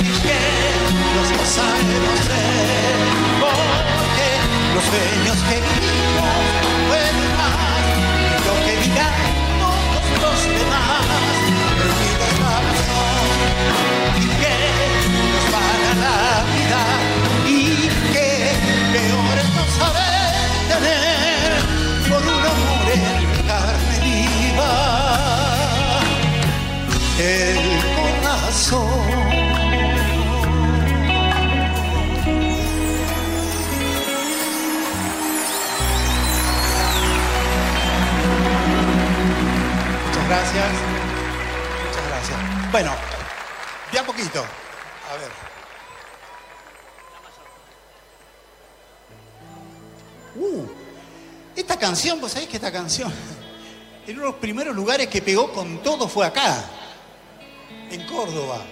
Y 0.00 0.04
que 0.04 0.38
los 1.14 1.28
dos 1.36 1.48
sabemos 1.48 2.18
ver 2.28 2.94
porque 3.42 4.28
los 4.74 4.84
sueños 4.84 5.38
que 5.48 5.56
vivimos 5.66 6.38
pueden 6.88 7.18
más 7.36 7.82
lo 8.46 8.54
que 8.64 8.74
digan 8.82 9.14
todos 9.58 10.06
los 10.22 10.38
demás 10.58 11.04
prohibido 11.78 12.22
esta 12.30 12.52
pasión 12.66 13.26
y 14.16 14.26
que 14.40 14.56
nos 15.32 15.46
van 15.54 15.82
a 15.90 15.94
la 16.04 16.18
vida 16.54 16.82
y 17.46 17.58
que 18.12 18.30
peor 18.92 19.36
es 19.42 19.50
no 19.56 19.64
saber 19.80 20.32
tener 20.70 21.50
por 22.08 22.22
un 22.22 22.42
amor 22.52 22.86
en 22.94 23.06
carne 23.48 23.96
viva. 24.04 24.72
El 27.18 27.67
Muchas 28.58 28.74
gracias. 40.26 40.66
Muchas 41.86 42.08
gracias. 42.08 42.72
Bueno, 42.72 42.90
de 43.92 43.98
a 44.00 44.04
poquito. 44.04 44.40
A 44.40 45.16
ver. 45.16 45.30
Uh, 50.34 50.66
esta 51.54 51.78
canción, 51.78 52.20
vos 52.20 52.32
sabés 52.32 52.48
que 52.48 52.56
esta 52.56 52.72
canción, 52.72 53.12
en 54.06 54.16
uno 54.16 54.26
de 54.26 54.32
los 54.32 54.40
primeros 54.40 54.74
lugares 54.74 55.06
que 55.06 55.22
pegó 55.22 55.52
con 55.52 55.80
todo 55.80 56.08
fue 56.08 56.26
acá, 56.26 56.64
en 57.90 58.06
Córdoba. 58.06 58.64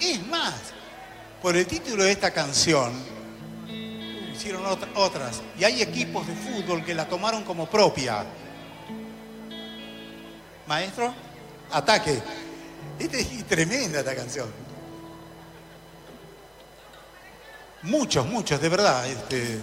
Es 0.00 0.24
más, 0.26 0.54
por 1.40 1.56
el 1.56 1.66
título 1.66 2.04
de 2.04 2.12
esta 2.12 2.30
canción, 2.30 2.92
hicieron 4.34 4.64
otra- 4.66 4.88
otras, 4.96 5.42
y 5.58 5.64
hay 5.64 5.82
equipos 5.82 6.26
de 6.26 6.34
fútbol 6.34 6.84
que 6.84 6.94
la 6.94 7.06
tomaron 7.08 7.44
como 7.44 7.66
propia. 7.68 8.24
Maestro, 10.66 11.12
ataque. 11.70 12.22
Esta 12.98 13.16
es 13.16 13.46
tremenda 13.46 14.00
esta 14.00 14.14
canción. 14.14 14.48
Muchos, 17.82 18.24
muchos, 18.26 18.60
de 18.60 18.68
verdad. 18.68 19.06
Este... 19.06 19.60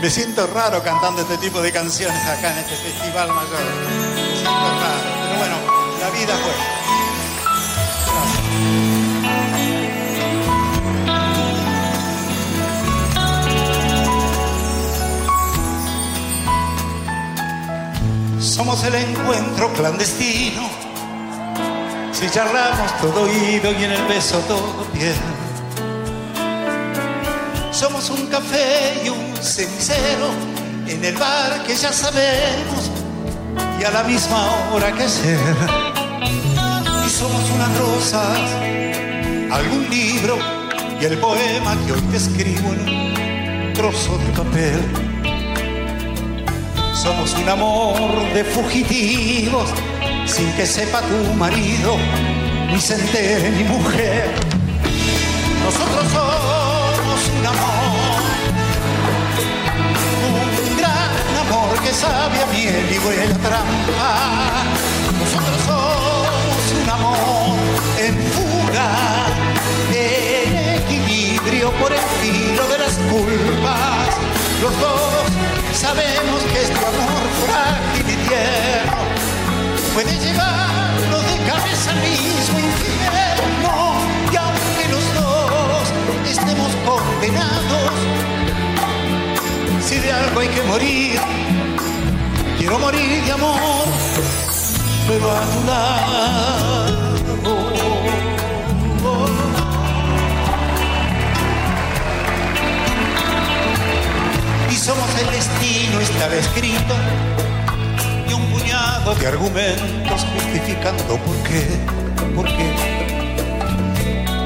Me 0.00 0.08
siento 0.08 0.46
raro 0.46 0.82
cantando 0.82 1.22
este 1.22 1.36
tipo 1.38 1.60
de 1.60 1.72
canciones 1.72 2.24
acá 2.24 2.52
en 2.52 2.58
este 2.58 2.76
festival 2.76 3.28
mayor. 3.28 3.60
Me 4.14 4.32
siento 4.36 4.50
raro, 4.80 5.07
bueno, 5.38 5.56
la 6.00 6.10
vida 6.10 6.34
fue. 6.36 6.52
Somos 18.40 18.82
el 18.84 18.94
encuentro 18.94 19.72
clandestino. 19.74 20.68
Si 22.12 22.28
charlamos 22.28 22.98
todo 23.00 23.22
oído 23.22 23.70
y 23.72 23.84
en 23.84 23.92
el 23.92 24.04
beso 24.06 24.38
todo 24.48 24.84
piel. 24.92 25.14
Somos 27.70 28.10
un 28.10 28.26
café 28.26 29.02
y 29.04 29.08
un 29.08 29.36
cenicero 29.36 30.30
en 30.88 31.04
el 31.04 31.16
bar 31.16 31.62
que 31.64 31.76
ya 31.76 31.92
sabemos 31.92 32.97
y 33.80 33.84
a 33.84 33.90
la 33.90 34.02
misma 34.02 34.70
hora 34.72 34.92
que 34.92 35.08
ser. 35.08 35.38
Y 37.06 37.10
somos 37.10 37.50
unas 37.50 37.78
rosas, 37.78 38.38
algún 39.50 39.88
libro 39.90 40.38
y 41.00 41.04
el 41.04 41.18
poema 41.18 41.76
que 41.86 41.92
hoy 41.92 42.00
te 42.10 42.16
escribo 42.16 42.72
en 42.72 43.68
un 43.68 43.72
trozo 43.74 44.18
de 44.18 44.26
papel. 44.36 44.80
Somos 46.94 47.34
un 47.34 47.48
amor 47.48 48.34
de 48.34 48.44
fugitivos 48.44 49.68
sin 50.26 50.52
que 50.52 50.66
sepa 50.66 51.00
tu 51.00 51.34
marido, 51.34 51.96
ni 52.70 52.80
se 52.80 52.94
entere 52.94 53.50
mi 53.50 53.64
mujer. 53.64 54.30
Nosotros 55.64 56.12
somos 56.12 56.67
que 61.88 61.94
sabe 61.94 62.38
a 62.42 62.46
miel 62.52 62.86
y 62.92 62.98
huele 62.98 63.32
a 63.32 63.38
trampa. 63.38 64.12
Nosotros 65.18 65.58
somos 65.64 66.62
un 66.82 66.90
amor 66.90 67.56
en 68.06 68.14
fuga, 68.34 68.90
en 69.90 70.52
equilibrio 70.80 71.70
por 71.80 71.90
el 71.90 72.04
filo 72.20 72.66
de 72.72 72.78
las 72.78 72.94
culpas. 73.10 74.08
Los 74.60 74.78
dos 74.80 75.24
sabemos 75.72 76.42
que 76.52 76.60
este 76.62 76.84
amor 76.92 77.24
frágil 77.46 78.06
y 78.14 78.16
tierno 78.28 79.00
puede 79.94 80.12
llevarnos 80.18 81.22
de 81.30 81.36
cabeza 81.50 81.90
al 81.92 82.00
mismo 82.00 82.58
infierno 82.68 83.72
y 84.30 84.36
aunque 84.36 84.84
los 84.94 85.06
dos 85.14 85.84
estemos 86.28 86.70
condenados, 86.84 87.92
si 89.80 89.98
de 90.00 90.12
algo 90.12 90.40
hay 90.40 90.48
que 90.48 90.62
morir, 90.64 91.18
quiero 92.68 92.80
morir 92.80 93.24
de 93.24 93.32
amor, 93.32 93.86
pero 95.08 95.30
a 95.30 95.40
tu. 97.42 97.56
Y 104.70 104.74
somos 104.74 105.08
el 105.18 105.30
destino, 105.30 106.00
estaba 106.00 106.34
escrito 106.34 106.94
y 108.28 108.32
un 108.34 108.44
puñado 108.50 109.14
de 109.14 109.26
argumentos 109.26 110.26
justificando 110.34 111.16
por 111.24 111.36
qué, 111.44 111.66
por 112.34 112.44
qué. 112.44 112.74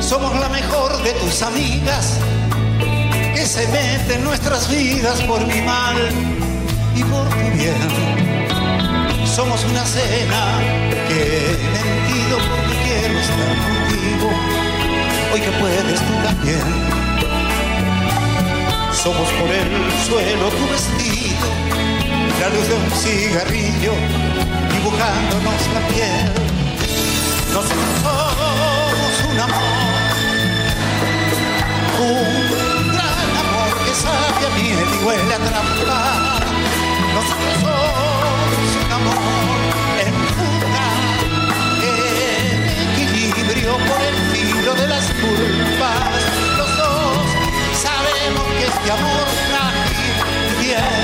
Somos 0.00 0.34
la 0.38 0.48
mejor 0.48 1.02
de 1.02 1.12
tus 1.14 1.42
amigas 1.42 2.18
que 3.34 3.46
se 3.46 3.66
mete 3.68 4.14
en 4.14 4.24
nuestras 4.24 4.68
vidas 4.68 5.20
por 5.22 5.44
mi 5.44 5.60
mal 5.62 6.41
y 6.94 7.02
por 7.04 7.28
tu 7.28 7.50
bien. 7.56 7.76
Somos 9.26 9.64
una 9.64 9.84
cena 9.84 10.58
que 11.08 11.18
he 11.18 11.56
mentido 11.78 12.38
porque 12.50 12.74
quiero 12.84 13.18
estar 13.18 13.56
contigo, 13.66 14.28
hoy 15.32 15.40
que 15.40 15.52
puedes 15.52 16.00
tú 16.00 16.14
también. 16.22 16.62
Somos 18.92 19.28
por 19.30 19.50
el 19.50 19.70
suelo 20.06 20.48
tu 20.50 20.68
vestido 20.70 21.62
la 22.42 22.48
luz 22.48 22.66
de 22.68 22.74
un 22.74 22.90
cigarrillo 22.90 23.92
dibujándonos 24.72 25.62
la 25.74 25.80
piel. 25.88 26.32
Nosotros 27.52 27.86
somos 28.02 29.14
un 29.30 29.38
amor, 29.38 29.62
un 32.00 32.88
gran 32.92 33.30
amor 33.42 33.72
que 33.84 33.94
sabe 33.94 34.46
a 34.46 34.50
miel 34.58 34.88
y 34.92 35.04
huele 35.04 35.34
a 35.34 35.38
trampa. 35.38 35.71
Este 48.82 48.90
amor 48.92 49.26
frágil 49.48 51.01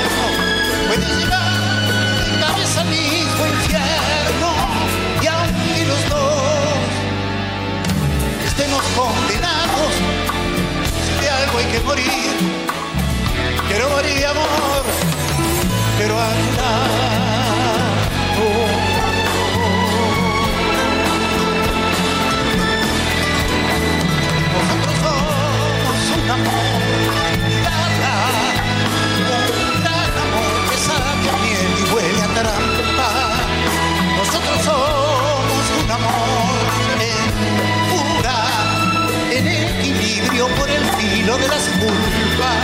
filo 41.29 41.37
de 41.37 41.47
las 41.47 41.63
culpas. 41.69 42.57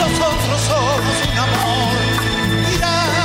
Nosotros 0.00 0.60
somos 0.66 1.16
un 1.32 1.38
amor 1.38 1.96
pirata. 2.64 3.18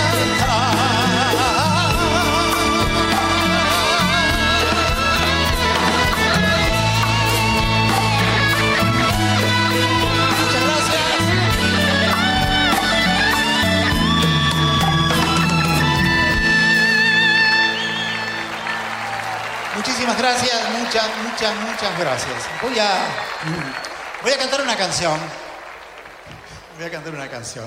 Muchísimas 19.75 20.17
gracias, 20.17 20.69
muchas, 20.79 21.09
muchas, 21.23 21.55
muchas 21.55 21.99
gracias. 21.99 22.49
Voy 22.61 22.79
a 22.79 23.62
cantar 24.43 24.61
una 24.61 24.75
canción. 24.75 25.17
Voy 26.75 26.85
a 26.85 26.91
cantar 26.91 27.13
una 27.13 27.29
canción. 27.29 27.65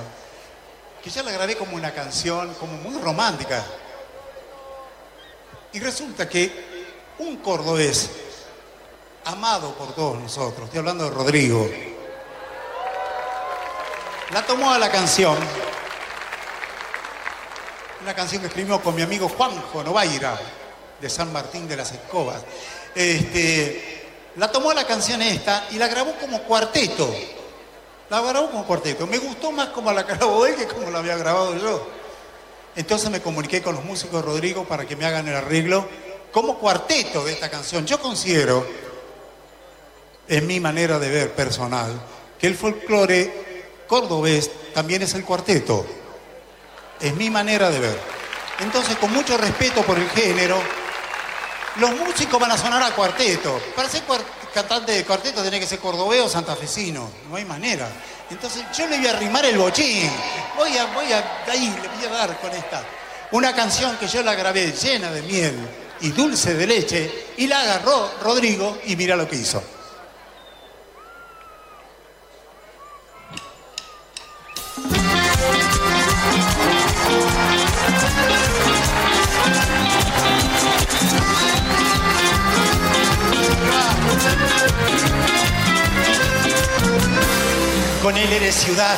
Que 1.02 1.08
ya 1.08 1.22
la 1.22 1.32
grabé 1.32 1.56
como 1.56 1.74
una 1.74 1.90
canción, 1.90 2.52
como 2.54 2.74
muy 2.74 3.00
romántica. 3.00 3.64
Y 5.72 5.80
resulta 5.80 6.28
que 6.28 6.94
un 7.18 7.38
cordobés, 7.38 8.10
amado 9.24 9.74
por 9.74 9.94
todos 9.94 10.18
nosotros, 10.18 10.66
estoy 10.66 10.80
hablando 10.80 11.04
de 11.04 11.10
Rodrigo, 11.10 11.66
la 14.32 14.44
tomó 14.44 14.70
a 14.70 14.78
la 14.78 14.90
canción. 14.90 15.38
Una 18.02 18.14
canción 18.14 18.42
que 18.42 18.48
escribió 18.48 18.82
con 18.82 18.94
mi 18.94 19.00
amigo 19.00 19.30
Juanjo 19.30 19.82
Novaira 19.82 20.38
de 21.00 21.08
San 21.08 21.32
Martín 21.32 21.66
de 21.66 21.76
las 21.78 21.92
Escobas. 21.92 22.42
Este, 22.94 24.05
la 24.36 24.52
tomó 24.52 24.72
la 24.72 24.86
canción 24.86 25.22
esta 25.22 25.66
y 25.70 25.76
la 25.76 25.88
grabó 25.88 26.14
como 26.16 26.42
cuarteto. 26.42 27.14
La 28.10 28.20
grabó 28.20 28.50
como 28.50 28.66
cuarteto. 28.66 29.06
Me 29.06 29.18
gustó 29.18 29.50
más 29.50 29.68
como 29.68 29.92
la 29.92 30.02
grabó 30.02 30.46
él 30.46 30.54
que 30.56 30.66
como 30.66 30.90
la 30.90 30.98
había 30.98 31.16
grabado 31.16 31.56
yo. 31.56 31.88
Entonces 32.76 33.10
me 33.10 33.22
comuniqué 33.22 33.62
con 33.62 33.74
los 33.74 33.84
músicos 33.84 34.24
Rodrigo 34.24 34.64
para 34.64 34.86
que 34.86 34.96
me 34.96 35.06
hagan 35.06 35.26
el 35.28 35.36
arreglo 35.36 35.88
como 36.30 36.58
cuarteto 36.58 37.24
de 37.24 37.32
esta 37.32 37.48
canción. 37.48 37.86
Yo 37.86 37.98
considero, 37.98 38.66
en 40.28 40.46
mi 40.46 40.60
manera 40.60 40.98
de 40.98 41.08
ver 41.08 41.34
personal, 41.34 41.98
que 42.38 42.46
el 42.46 42.56
folclore 42.56 43.64
cordobés 43.86 44.50
también 44.74 45.00
es 45.00 45.14
el 45.14 45.24
cuarteto. 45.24 45.86
Es 47.00 47.14
mi 47.14 47.30
manera 47.30 47.70
de 47.70 47.80
ver. 47.80 47.98
Entonces, 48.60 48.96
con 48.96 49.12
mucho 49.12 49.36
respeto 49.38 49.82
por 49.82 49.98
el 49.98 50.08
género, 50.10 50.58
los 51.78 51.94
músicos 51.96 52.40
van 52.40 52.52
a 52.52 52.58
sonar 52.58 52.82
a 52.82 52.90
cuarteto. 52.92 53.60
Para 53.74 53.88
ser 53.88 54.02
cantante 54.54 54.92
de 54.92 55.04
cuarteto 55.04 55.42
tiene 55.42 55.60
que 55.60 55.66
ser 55.66 55.78
cordobés 55.78 56.22
o 56.22 56.28
santafesino. 56.28 57.10
No 57.28 57.36
hay 57.36 57.44
manera. 57.44 57.88
Entonces, 58.30 58.64
yo 58.76 58.86
le 58.86 58.98
voy 58.98 59.06
a 59.06 59.10
arrimar 59.10 59.44
el 59.44 59.58
bochín. 59.58 60.10
Voy 60.56 60.76
a, 60.76 60.86
voy 60.86 61.12
a, 61.12 61.44
ahí, 61.48 61.74
le 61.82 61.88
voy 61.88 62.06
a 62.06 62.18
dar 62.18 62.40
con 62.40 62.50
esta. 62.52 62.82
Una 63.32 63.54
canción 63.54 63.96
que 63.96 64.06
yo 64.06 64.22
la 64.22 64.34
grabé 64.34 64.72
llena 64.72 65.10
de 65.10 65.22
miel 65.22 65.54
y 66.00 66.10
dulce 66.10 66.54
de 66.54 66.66
leche 66.66 67.26
y 67.36 67.46
la 67.46 67.60
agarró 67.60 68.10
Rodrigo 68.22 68.78
y 68.86 68.96
mira 68.96 69.16
lo 69.16 69.28
que 69.28 69.36
hizo. 69.36 69.62
Con 88.02 88.16
él 88.16 88.32
eres 88.32 88.54
ciudad, 88.54 88.96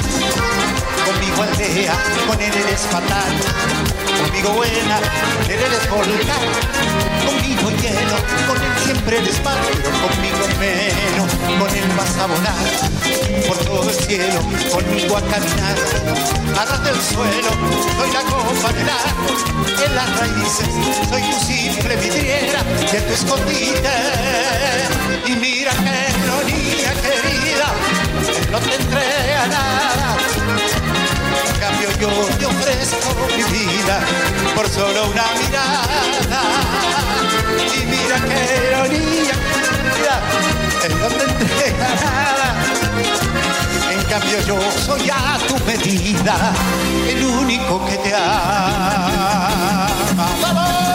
conmigo 1.06 1.42
aldea, 1.42 1.94
con 2.26 2.40
él 2.40 2.52
eres 2.52 2.80
fatal, 2.82 3.32
conmigo 4.18 4.50
buena, 4.50 5.00
eres 5.48 5.90
volcán, 5.90 6.46
conmigo 7.24 7.70
hielo, 7.70 8.16
con 8.46 8.56
él 8.56 8.72
siempre 8.84 9.18
eres 9.18 9.42
mal, 9.42 9.58
conmigo 9.58 10.46
menos, 10.58 11.32
con 11.58 11.74
él 11.74 11.88
vas 11.96 12.16
a 12.18 12.26
volar. 12.26 12.66
Por 13.46 13.58
todo 13.58 13.88
el 13.88 13.94
cielo, 13.94 14.40
conmigo 14.70 15.16
a 15.16 15.20
caminar, 15.22 15.76
arras 16.58 16.84
del 16.84 17.00
suelo, 17.00 17.50
soy 17.96 18.10
la 18.12 18.22
copa 18.22 18.72
del 18.72 18.88
árbol, 18.88 19.36
en 19.84 19.94
las 19.94 20.18
raíces, 20.18 20.68
soy 21.08 21.22
tu 21.22 21.40
simple 21.46 21.96
vidriera 21.96 22.60
en 22.92 23.06
tu 23.06 23.12
escondite, 23.12 23.94
y 25.26 25.32
mira 25.36 25.72
qué 25.72 26.08
ironía 26.24 26.92
querida, 27.02 27.72
no 28.50 28.58
te 28.58 28.74
entrega 28.74 29.46
nada. 29.48 30.27
En 31.58 31.64
cambio 31.64 31.90
yo 31.98 32.08
te 32.38 32.46
ofrezco 32.46 33.16
mi 33.36 33.42
vida 33.42 33.98
por 34.54 34.68
solo 34.68 35.10
una 35.10 35.24
mirada. 35.40 35.82
Y 37.74 37.84
mira 37.84 38.16
qué 38.28 38.40
ironía, 38.70 39.34
él 40.84 40.94
no 41.00 41.08
te 41.08 41.24
entrega 41.24 41.88
nada. 42.04 42.48
En 43.90 44.02
cambio 44.04 44.38
yo 44.46 44.56
soy 44.86 45.10
a 45.10 45.36
tu 45.48 45.58
medida, 45.64 46.52
el 47.08 47.24
único 47.24 47.84
que 47.86 47.96
te 47.96 48.14
ama. 48.14 49.88
¡Vamos! 50.16 50.87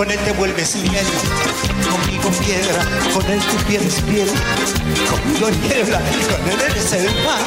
Con 0.00 0.10
él 0.10 0.18
te 0.20 0.32
vuelves 0.32 0.76
miel, 0.76 1.04
conmigo 1.90 2.30
piedra, 2.40 2.82
con 3.12 3.22
él 3.30 3.38
tu 3.38 3.56
piel 3.66 3.82
es 3.82 4.00
piel, 4.00 4.30
conmigo 5.10 5.50
niebla, 5.60 5.98
con 5.98 6.50
él 6.50 6.58
eres 6.70 6.92
el 6.94 7.04
mar, 7.22 7.42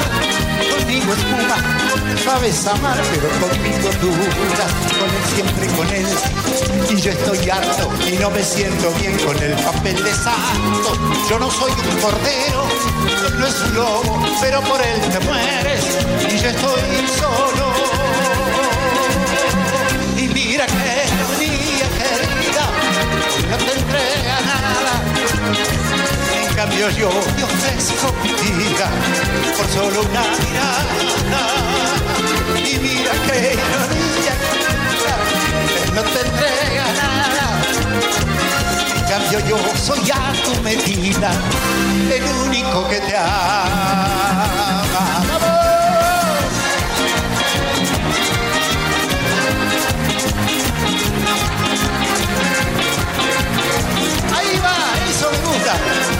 conmigo 0.70 1.12
espuma, 1.14 1.56
sabes 2.22 2.64
amar, 2.68 2.96
pero 3.10 3.28
conmigo 3.40 3.90
dura, 4.00 4.66
con 5.00 5.10
él 5.10 5.24
siempre 5.34 5.66
con 5.76 5.88
él, 5.90 6.06
y 6.96 7.00
yo 7.00 7.10
estoy 7.10 7.50
harto 7.50 7.90
y 8.06 8.18
no 8.18 8.30
me 8.30 8.44
siento 8.44 8.92
bien 9.00 9.18
con 9.18 9.36
el 9.42 9.54
papel 9.54 10.04
de 10.04 10.14
santo, 10.14 10.96
yo 11.28 11.40
no 11.40 11.50
soy 11.50 11.72
un 11.72 12.00
cordero, 12.00 12.68
no 13.36 13.46
es 13.48 13.60
un 13.62 13.74
lobo, 13.74 14.24
pero 14.40 14.60
por 14.60 14.80
él 14.80 15.00
te 15.00 15.18
mueres, 15.26 15.84
y 16.32 16.38
yo 16.38 16.50
estoy 16.50 17.08
solo. 17.18 17.74
Y 20.16 20.28
mira 20.28 20.66
que 20.66 21.13
Cambio 26.64 26.88
yo 26.92 27.10
te 27.10 27.44
ofrezco 27.44 28.10
mi 28.22 28.30
vida 28.30 28.88
por 29.54 29.68
solo 29.68 30.00
una 30.00 30.22
mirada. 30.22 31.44
Y 32.56 32.78
mira 32.78 33.12
que 33.26 33.52
ironía 33.52 34.34
no 35.94 36.02
te 36.04 36.20
entrega 36.26 36.86
nada. 36.94 37.46
En 38.96 39.04
cambio 39.06 39.40
yo 39.40 39.58
soy 39.76 40.10
a 40.10 40.32
tu 40.42 40.58
medida, 40.62 41.32
el 42.10 42.24
único 42.46 42.88
que 42.88 42.98
te 42.98 43.14
ama. 43.14 44.08
Ahí 54.34 54.58
va, 54.64 54.76
eso 55.10 55.30
me 55.30 55.38
gusta. 55.46 56.13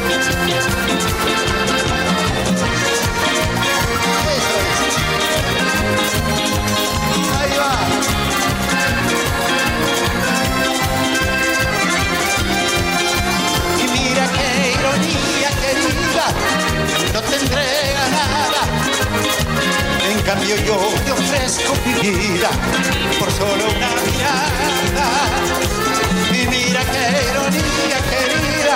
Cambio 20.34 20.56
yo 20.66 20.76
te 21.04 21.12
ofrezco 21.12 21.74
mi 22.02 22.10
vida 22.10 22.50
por 23.20 23.30
solo 23.30 23.64
una 23.70 23.90
mirada. 24.04 25.08
Y 26.32 26.46
mira 26.48 26.80
qué 26.92 27.04
ironía 27.30 27.98
querida, 28.10 28.74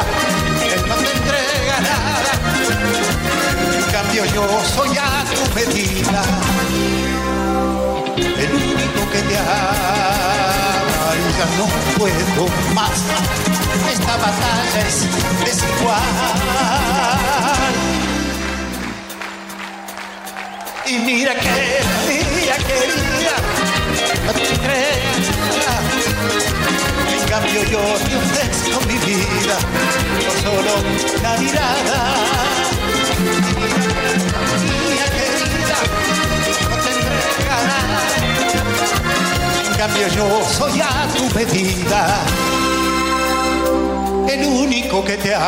él 0.75 0.83
no 0.89 0.95
te 0.95 1.11
entrega 1.19 1.77
nada. 1.81 2.33
En 3.77 3.87
cambio 3.91 4.25
yo 4.27 4.45
soy 4.77 4.97
a 4.99 5.25
tu 5.35 5.43
medida, 5.57 6.23
el 8.17 8.55
único 8.55 9.11
que 9.11 9.21
te 9.23 9.37
ama. 9.37 10.07
Y 11.19 11.21
ya 11.39 11.47
no 11.59 11.67
puedo 11.99 12.45
más, 12.73 12.99
esta 13.93 14.17
batalla 14.17 14.81
es 14.87 14.97
desigual. 15.45 16.09
Y 20.91 20.99
mira 21.01 21.35
que 21.35 21.83
ironía 22.15 22.57
querida, 22.57 23.37
no 24.25 24.33
te 24.33 24.41
creas. 24.41 25.27
En 27.13 27.23
cambio 27.29 27.63
yo 27.65 27.81
te 28.07 28.17
ofrezco 28.17 28.81
mi 28.87 28.97
vida 28.97 29.57
por 30.25 30.37
solo 30.43 30.73
una 31.19 31.33
mirada. 31.37 31.99
Mía 34.89 35.07
querida, 35.19 35.79
no 36.71 36.77
te 36.83 36.91
entrega 36.91 37.57
nada. 37.69 38.11
En 39.67 39.75
cambio 39.77 40.07
yo 40.09 40.27
soy 40.57 40.81
a 40.81 41.07
tu 41.15 41.25
medida, 41.35 42.01
el 44.27 44.41
único 44.47 45.05
que 45.05 45.17
te 45.19 45.35
ama. 45.35 45.45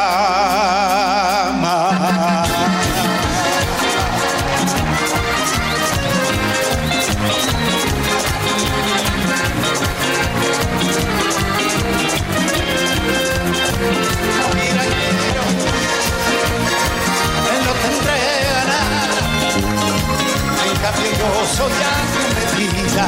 Medida, 22.56 23.06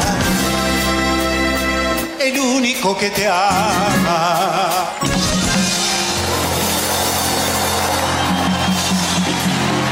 el 2.20 2.38
único 2.38 2.96
que 2.96 3.08
te 3.08 3.26
ama. 3.26 4.90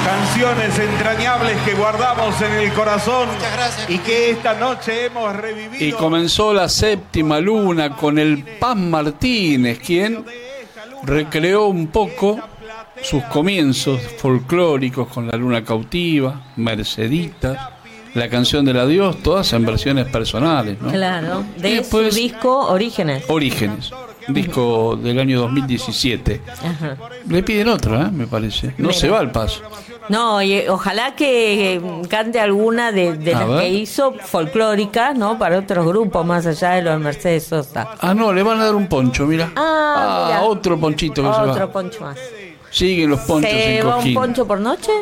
Canciones 0.05 0.79
entrañables 0.79 1.57
que 1.63 1.75
guardamos 1.75 2.41
en 2.43 2.53
el 2.53 2.73
corazón 2.75 3.29
y 3.89 3.99
que 3.99 4.31
esta 4.33 4.55
noche 4.55 5.07
hemos 5.07 5.35
revivido. 5.35 5.83
Y 5.83 5.93
comenzó 5.93 6.53
la 6.53 6.69
séptima 6.69 7.41
luna 7.41 7.97
con 7.97 8.19
el 8.19 8.45
Paz 8.59 8.77
Martínez, 8.77 9.79
quien 9.79 10.25
recreó 11.05 11.67
un 11.67 11.87
poco 11.87 12.39
sus 13.03 13.23
comienzos 13.25 13.99
folclóricos 14.19 15.09
con 15.09 15.27
la 15.27 15.39
luna 15.39 15.65
cautiva, 15.65 16.53
Mercedita, 16.57 17.80
la 18.15 18.29
canción 18.29 18.65
del 18.65 18.79
adiós, 18.79 19.17
todas 19.23 19.53
en 19.53 19.65
versiones 19.65 20.07
personales, 20.09 20.77
¿no? 20.81 20.91
Claro, 20.91 21.45
de 21.59 21.77
después- 21.77 22.13
su 22.15 22.21
disco 22.21 22.67
Orígenes. 22.69 23.25
Orígenes, 23.29 23.91
disco 24.29 24.97
del 24.97 25.19
año 25.19 25.41
2017. 25.41 26.41
Ajá. 26.65 26.97
Le 27.29 27.43
piden 27.43 27.69
otra, 27.69 28.03
¿eh? 28.03 28.11
me 28.13 28.27
parece. 28.27 28.69
No 28.79 28.89
Mira. 28.89 28.93
se 28.95 29.09
va 29.09 29.19
al 29.21 29.31
paso. 29.31 29.63
No, 30.09 30.43
y 30.43 30.55
eh, 30.55 30.71
ojalá 30.71 31.15
que 31.15 31.75
eh, 31.75 31.81
cante 32.09 32.41
alguna 32.41 32.91
de, 32.91 33.13
de 33.17 33.33
las 33.33 33.49
ver. 33.49 33.61
que 33.61 33.69
hizo 33.69 34.13
folclóricas, 34.25 35.17
¿no? 35.17 35.39
Para 35.39 35.59
otros 35.59 35.87
grupos 35.87 36.27
más 36.27 36.45
allá 36.47 36.71
de 36.73 36.83
los 36.83 36.95
de 36.95 36.99
Mercedes 36.99 37.45
Sosa. 37.45 37.91
Ah, 38.01 38.13
no, 38.13 38.33
le 38.33 38.43
van 38.43 38.59
a 38.61 38.65
dar 38.65 38.75
un 38.75 38.89
poncho, 38.89 39.25
mira. 39.27 39.53
Ah, 39.55 40.25
mira. 40.27 40.43
otro 40.43 40.79
ponchito 40.81 41.23
que 41.23 41.29
se 41.33 41.41
Otro 41.51 41.67
va. 41.67 41.73
poncho 41.73 42.01
más. 42.01 42.19
Siguen 42.73 43.11
los 43.11 43.21
ponchos 43.21 43.51
¿Se 43.51 43.79
en 43.79 43.87
va 43.87 43.97
un 43.99 44.15
poncho 44.15 44.47
por 44.47 44.61
noche? 44.61 44.93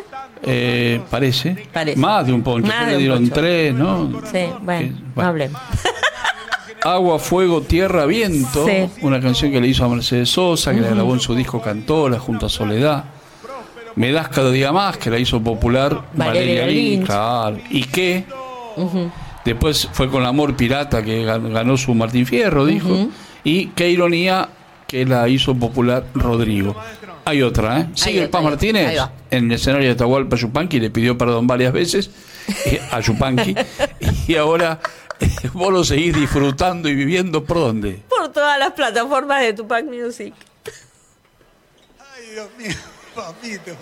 Eh, 0.42 1.00
parece. 1.10 1.66
Parece. 1.72 1.98
Más 1.98 2.26
de 2.26 2.32
un 2.32 2.42
poncho. 2.42 2.68
Más 2.68 2.88
le 2.88 2.96
dieron 2.98 3.18
poncho. 3.20 3.34
tres, 3.34 3.74
¿no? 3.74 4.20
Sí, 4.30 4.38
bueno, 4.62 4.88
no 4.96 5.02
bueno. 5.14 5.28
hablemos. 5.30 5.60
Agua, 6.84 7.18
Fuego, 7.18 7.60
Tierra, 7.62 8.06
Viento. 8.06 8.64
Sí. 8.66 8.88
Una 9.02 9.20
canción 9.20 9.50
que 9.50 9.60
le 9.60 9.66
hizo 9.68 9.84
a 9.84 9.88
Mercedes 9.88 10.28
Sosa, 10.30 10.72
que 10.72 10.80
la 10.80 10.90
grabó 10.90 11.12
en 11.14 11.20
su 11.20 11.34
disco 11.34 11.60
Cantora 11.60 12.18
junto 12.20 12.46
a 12.46 12.48
Soledad. 12.48 13.04
Me 13.96 14.12
das 14.12 14.28
cada 14.28 14.50
día 14.52 14.70
más, 14.70 14.96
que 14.96 15.10
la 15.10 15.18
hizo 15.18 15.40
popular 15.42 16.04
Valeria 16.14 16.62
Valeria 16.62 16.66
Lynch. 16.66 16.90
Lynch. 16.98 17.06
Claro. 17.06 17.56
Y 17.70 17.82
que 17.84 18.24
Después 19.44 19.88
fue 19.92 20.08
con 20.08 20.24
Amor 20.24 20.54
Pirata 20.56 21.02
que 21.02 21.24
gan- 21.26 21.52
ganó 21.52 21.76
su 21.76 21.94
Martín 21.94 22.26
Fierro, 22.26 22.64
dijo. 22.64 23.08
Y 23.42 23.66
Qué 23.68 23.90
ironía 23.90 24.48
que 24.88 25.04
la 25.04 25.28
hizo 25.28 25.54
popular 25.54 26.02
Rodrigo. 26.14 26.74
Hay 27.26 27.42
otra, 27.42 27.80
¿eh? 27.80 27.88
Sigue 27.94 28.22
el 28.22 28.30
Paz 28.30 28.42
Martínez 28.42 28.98
en 29.30 29.44
el 29.44 29.52
escenario 29.52 29.86
de 29.86 29.92
Atahualpa 29.92 30.34
Yupanqui, 30.36 30.80
le 30.80 30.88
pidió 30.88 31.18
perdón 31.18 31.46
varias 31.46 31.74
veces 31.74 32.10
eh, 32.64 32.80
a 32.90 32.98
Yupanqui. 33.00 33.54
y 34.26 34.36
ahora 34.36 34.80
eh, 35.20 35.28
vos 35.52 35.70
lo 35.70 35.84
seguís 35.84 36.14
disfrutando 36.14 36.88
y 36.88 36.94
viviendo 36.94 37.44
por 37.44 37.58
dónde. 37.58 38.02
Por 38.08 38.32
todas 38.32 38.58
las 38.58 38.72
plataformas 38.72 39.42
de 39.42 39.52
Tupac 39.52 39.84
Music. 39.84 40.32
Ay, 41.98 42.30
Dios 42.32 42.48
mío, 42.56 42.76
papito. 43.14 43.76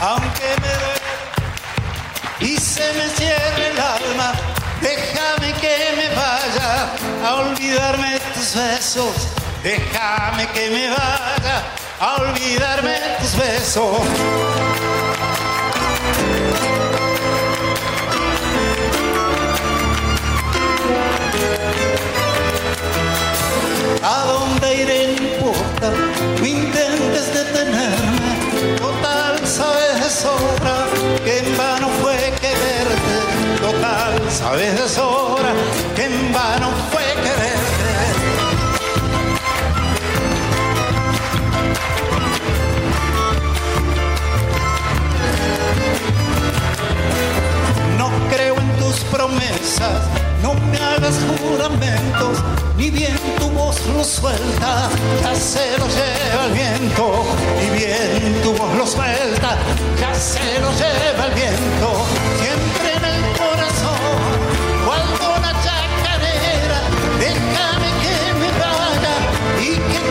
Aunque 0.00 0.48
me 0.60 0.68
duele 0.68 1.06
y 2.40 2.56
se 2.58 2.92
me 2.92 3.08
cierre 3.16 3.68
el 3.68 3.78
alma, 3.80 4.32
déjame 4.80 5.52
que 5.54 5.94
me 5.96 6.08
vaya 6.14 6.90
a 7.24 7.34
olvidarme 7.36 8.20
tus 8.34 8.54
besos. 8.54 9.28
Déjame 9.62 10.46
que 10.48 10.70
me 10.70 10.90
vaya 10.90 11.64
a 12.00 12.14
olvidarme 12.16 12.98
tus 13.20 13.36
besos. 13.36 13.96
¿A 24.02 24.24
dónde 24.26 24.74
iré? 24.74 25.15
Sabes 34.56 34.80
de 34.80 34.88
sobra 34.88 35.52
que 35.94 36.04
en 36.04 36.32
vano 36.32 36.70
fue 36.90 37.02
quererte. 37.22 37.90
No 47.98 48.08
creo 48.30 48.56
en 48.56 48.76
tus 48.78 49.00
promesas, 49.10 50.02
no 50.42 50.54
me 50.54 50.78
hagas 50.78 51.16
juramentos, 51.38 52.38
ni 52.78 52.90
bien 52.90 53.18
tu 53.38 53.50
voz 53.50 53.78
lo 53.94 54.04
suelta, 54.04 54.88
ya 55.22 55.34
se 55.34 55.76
lo 55.76 55.86
lleva 55.86 56.44
el 56.46 56.52
viento, 56.52 57.24
ni 57.60 57.78
bien 57.78 58.40
tu 58.42 58.52
voz 58.54 58.74
lo 58.74 58.86
suelta, 58.86 59.58
ya 60.00 60.14
se 60.14 60.58
lo 60.60 60.70
lleva 60.72 61.26
el 61.26 61.34
viento, 61.34 62.06
siempre 62.40 62.65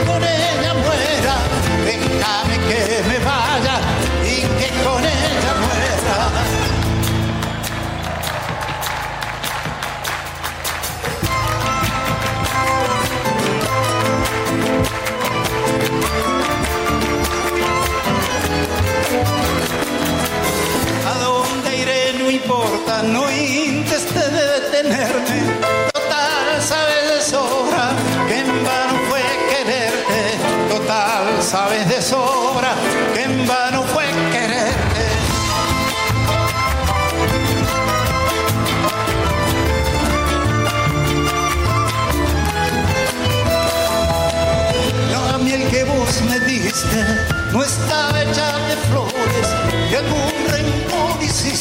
con 0.06 0.24
ella 0.24 0.74
muera, 0.74 1.38
déjame 1.86 2.60
que 2.68 3.04
me 3.08 3.25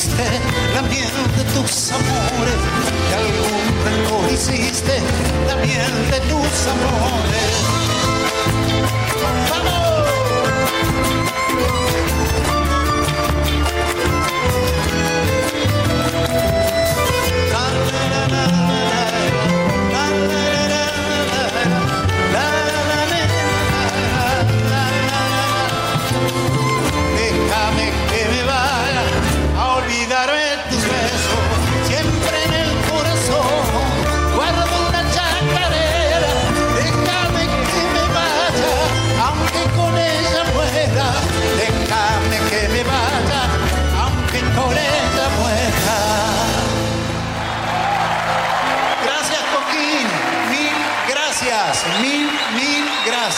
hiciste 0.04 0.40
la 0.74 0.82
miel 0.82 1.08
de 1.36 1.44
tus 1.54 1.92
amores, 1.92 2.60
de 3.08 3.14
algún 3.14 3.64
rencor 3.84 4.30
hiciste 4.30 5.00
la 5.46 5.56
de 6.10 6.20
tus 6.28 6.66
amores. 6.66 7.44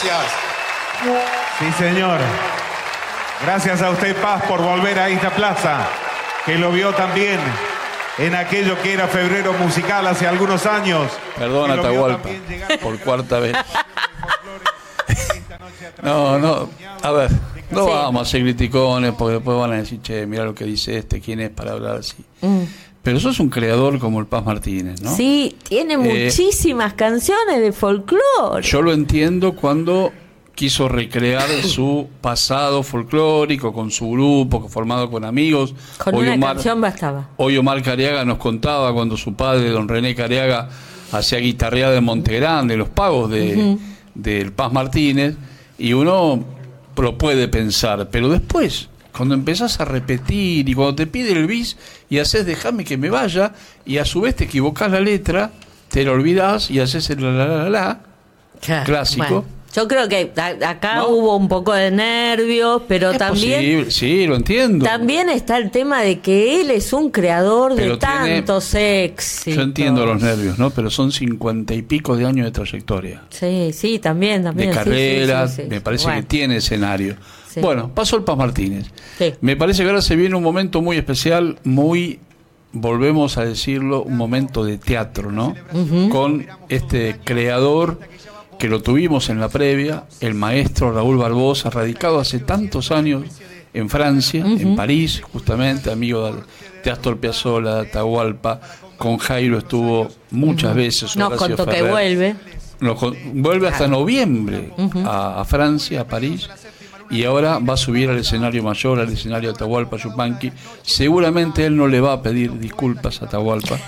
Gracias. 0.05 0.33
Sí, 1.59 1.73
señor. 1.79 2.19
Gracias 3.45 3.83
a 3.83 3.91
usted, 3.91 4.17
Paz, 4.17 4.43
por 4.45 4.63
volver 4.63 4.99
a 4.99 5.09
esta 5.09 5.31
plaza, 5.31 5.87
que 6.45 6.57
lo 6.57 6.71
vio 6.73 6.93
también 6.95 7.39
en 8.19 8.35
aquello 8.35 8.81
que 8.83 8.95
era 8.95 9.07
febrero 9.09 9.53
musical 9.55 10.07
hace 10.07 10.27
algunos 10.27 10.65
años. 10.67 11.11
Perdón, 11.39 11.71
Atahualpa, 11.71 12.29
por 12.83 12.99
cuarta 13.01 13.39
vez. 13.41 13.57
No, 16.03 16.39
no, 16.39 16.69
a 17.03 17.11
ver, 17.11 17.31
no 17.71 17.85
Sí. 17.87 17.91
vamos 17.93 18.21
a 18.21 18.23
hacer 18.23 18.43
criticones 18.43 19.13
porque 19.19 19.35
después 19.35 19.59
van 19.59 19.73
a 19.73 19.77
decir, 19.77 20.01
che, 20.03 20.27
mira 20.27 20.45
lo 20.45 20.55
que 20.55 20.65
dice 20.65 20.99
este, 20.99 21.21
quién 21.21 21.41
es 21.41 21.51
para 21.51 21.73
hablar 21.73 21.97
así. 21.97 22.17
Pero 23.07 23.21
sos 23.21 23.39
un 23.39 23.49
creador 23.51 24.01
como 24.01 24.19
el 24.19 24.27
Paz 24.27 24.45
Martínez, 24.45 25.01
¿no? 25.01 25.15
Sí, 25.15 25.55
tiene 25.69 25.95
Eh, 25.95 25.97
muchísimas 26.27 26.95
canciones 26.95 27.61
de 27.61 27.71
folclore. 27.71 28.63
Yo 28.63 28.83
lo 28.83 28.93
entiendo 28.93 29.55
cuando 29.55 30.11
quiso 30.57 30.89
recrear 30.89 31.49
su 31.63 32.09
pasado 32.21 32.83
folclórico 32.83 33.73
con 33.73 33.93
su 33.93 34.11
grupo, 34.11 34.69
formado 34.69 35.09
con 35.09 35.25
amigos. 35.25 35.73
Con 36.03 36.17
Hoy 36.17 36.23
una 36.25 36.35
Omar- 36.35 36.55
canción 36.57 36.81
bastaba. 36.81 37.29
Hoy 37.37 37.57
Omar 37.57 37.81
Cariaga 37.81 38.25
nos 38.25 38.39
contaba 38.39 38.93
cuando 38.93 39.17
su 39.17 39.35
padre, 39.35 39.69
don 39.71 39.87
René 39.87 40.17
Cariaga, 40.17 40.69
hacía 41.13 41.39
guitarreada 41.39 41.97
en 41.99 42.03
Montegrande, 42.05 42.77
los 42.77 42.89
pagos 42.89 43.31
de, 43.31 43.79
del 44.17 44.51
Paz 44.53 44.73
Martínez, 44.73 45.37
y 45.79 45.93
uno 45.93 46.43
lo 46.97 47.17
puede 47.19 47.47
pensar, 47.47 48.09
pero 48.11 48.29
después, 48.31 48.89
cuando 49.17 49.35
empezás 49.35 49.81
a 49.81 49.85
repetir 49.85 50.69
y 50.69 50.75
cuando 50.75 50.95
te 50.97 51.07
pide 51.07 51.33
el 51.33 51.47
bis 51.47 51.77
y 52.11 52.19
haces 52.19 52.45
déjame 52.47 52.85
que 52.85 52.97
me 52.99 53.11
vaya, 53.11 53.53
y 53.85 53.99
a 53.99 54.05
su 54.05 54.21
vez 54.21 54.37
te 54.37 54.45
equivocás 54.45 54.91
la 54.91 55.01
letra, 55.01 55.53
te 55.91 56.05
lo 56.05 56.13
olvidás 56.13 56.71
y 56.71 56.81
haces 56.81 57.09
el 57.11 57.23
la 57.23 57.33
la 57.33 57.47
la 57.47 57.69
la, 57.71 58.01
la, 58.69 58.85
clásico. 58.85 59.25
Bueno, 59.27 59.45
yo 59.75 59.87
creo 59.89 60.09
que 60.09 60.33
a- 60.37 60.71
acá 60.71 60.97
¿No? 60.97 61.09
hubo 61.09 61.37
un 61.37 61.49
poco 61.49 61.73
de 61.75 61.91
nervios, 61.91 62.83
pero 62.89 63.11
Es 63.11 63.19
también 63.19 63.61
posible, 63.85 63.91
sí, 63.91 64.27
lo 64.27 64.37
entiendo. 64.37 64.85
también 64.87 65.29
está 65.29 65.59
el 65.59 65.71
tema 65.71 66.01
de 66.01 66.21
que 66.21 66.61
él 66.63 66.71
es 66.71 66.93
un 66.95 67.11
creador 67.11 67.75
de 67.75 67.83
tiene- 67.83 67.97
tantos 67.99 68.73
éxitos. 68.75 69.55
Yo 69.55 69.63
entiendo 69.63 70.07
los 70.07 70.23
nervios, 70.23 70.59
¿no? 70.59 70.71
Pero 70.71 70.89
son 70.91 71.13
cincuenta 71.13 71.75
y 71.75 71.83
pico 71.83 72.17
de 72.17 72.25
años 72.25 72.47
de 72.47 72.53
trayectoria. 72.53 73.23
Sí, 73.29 73.71
sí, 73.75 73.99
también, 73.99 74.43
también. 74.45 74.71
de 74.71 74.75
sí, 74.75 74.79
carreras, 74.79 75.55
sí, 75.55 75.63
sí, 75.65 75.69
me 75.69 75.81
parece 75.83 76.05
Bueno, 76.05 76.21
que 76.23 76.27
tiene 76.27 76.57
escenario. 76.57 77.17
Sí. 77.57 77.61
Bueno, 77.63 77.91
pasó 77.93 78.17
el 78.17 78.25
Paz 78.25 78.37
Martínez. 78.37 78.87
Sí. 79.19 79.33
Me 79.41 79.57
parece 79.57 79.83
que 79.83 79.89
ahora 79.89 80.03
se 80.03 80.15
viene 80.15 80.37
un 80.37 80.43
momento 80.43 80.83
muy 80.83 80.97
especial, 80.97 81.59
muy 81.65 82.21
volvemos 82.73 83.39
a 83.39 83.45
decirlo, 83.45 84.03
un 84.03 84.17
momento 84.17 84.65
de 84.65 84.79
teatro, 84.79 85.33
¿no? 85.33 85.55
Con 86.11 86.47
este 86.69 87.19
creador 87.25 87.99
que 88.59 88.69
lo 88.69 88.83
tuvimos 88.83 89.29
en 89.29 89.41
la 89.41 89.49
previa, 89.49 90.05
el 90.21 90.35
maestro 90.35 90.93
Raúl 90.93 91.17
Barbosa, 91.17 91.71
radicado 91.71 92.19
hace 92.19 92.39
tantos 92.39 92.91
años 92.91 93.25
en 93.73 93.89
Francia, 93.89 94.45
en 94.45 94.77
París, 94.77 95.23
justamente, 95.33 95.91
amigo 95.91 96.31
de 96.85 96.91
Astor 96.91 97.19
Piazzolla, 97.19 97.77
de 97.77 97.89
Atahualpa, 97.89 98.61
con 98.97 99.19
Jairo 99.19 99.59
estuvo 99.59 100.09
muchas 100.31 100.75
veces. 100.75 101.17
Nos 101.17 101.35
contó 101.35 101.67
que 101.67 101.83
vuelve. 101.83 102.37
vuelve 103.33 103.69
hasta 103.69 103.87
noviembre 103.87 104.73
a, 105.05 105.45
Francia, 105.47 106.03
a 106.03 106.05
París, 106.07 106.49
y 107.11 107.25
ahora 107.25 107.59
va 107.59 107.75
a 107.75 107.77
subir 107.77 108.11
al 108.11 108.19
escenario 108.19 108.63
mayor, 108.63 109.01
al 109.01 109.13
escenario 109.13 109.51
Atahualpa 109.51 109.97
Yupanqui. 109.97 110.53
Seguramente 110.83 111.67
él 111.67 111.77
no 111.77 111.87
le 111.87 112.01
va 112.01 112.15
a 112.15 112.23
pedir 112.23 112.59
disculpas 112.59 113.23
a 113.23 113.27
Atahualpa, 113.27 113.79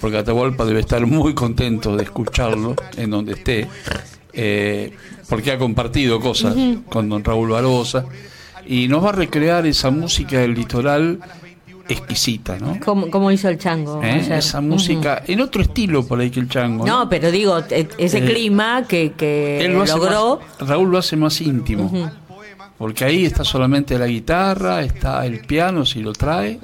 porque 0.00 0.18
Atahualpa 0.18 0.64
debe 0.64 0.80
estar 0.80 1.06
muy 1.06 1.34
contento 1.34 1.96
de 1.96 2.04
escucharlo 2.04 2.76
en 2.96 3.10
donde 3.10 3.32
esté, 3.32 3.68
eh, 4.32 4.92
porque 5.28 5.52
ha 5.52 5.58
compartido 5.58 6.20
cosas 6.20 6.54
con 6.88 7.08
don 7.08 7.24
Raúl 7.24 7.50
Barbosa 7.50 8.04
y 8.66 8.88
nos 8.88 9.04
va 9.04 9.10
a 9.10 9.12
recrear 9.12 9.66
esa 9.66 9.90
música 9.90 10.38
del 10.38 10.54
litoral 10.54 11.20
exquisita, 11.88 12.58
¿no? 12.58 12.78
Como, 12.80 13.30
hizo 13.30 13.48
el 13.48 13.58
chango. 13.58 14.02
¿Eh? 14.02 14.24
Esa 14.30 14.60
música, 14.60 15.22
en 15.26 15.40
otro 15.40 15.62
estilo 15.62 16.06
por 16.06 16.20
ahí 16.20 16.30
que 16.30 16.40
el 16.40 16.48
chango. 16.48 16.86
No, 16.86 17.08
pero 17.08 17.30
digo, 17.30 17.58
e, 17.70 17.88
ese 17.98 18.18
eh, 18.18 18.24
clima 18.24 18.84
que, 18.86 19.12
que 19.12 19.68
logró. 19.68 20.40
Raúl 20.60 20.90
lo 20.90 20.98
hace 20.98 21.16
más 21.16 21.40
íntimo. 21.40 22.10
Porque 22.82 23.04
ahí 23.04 23.24
está 23.26 23.44
solamente 23.44 23.96
la 23.96 24.08
guitarra, 24.08 24.82
está 24.82 25.24
el 25.24 25.38
piano 25.38 25.86
si 25.86 26.02
lo 26.02 26.12
trae, 26.12 26.58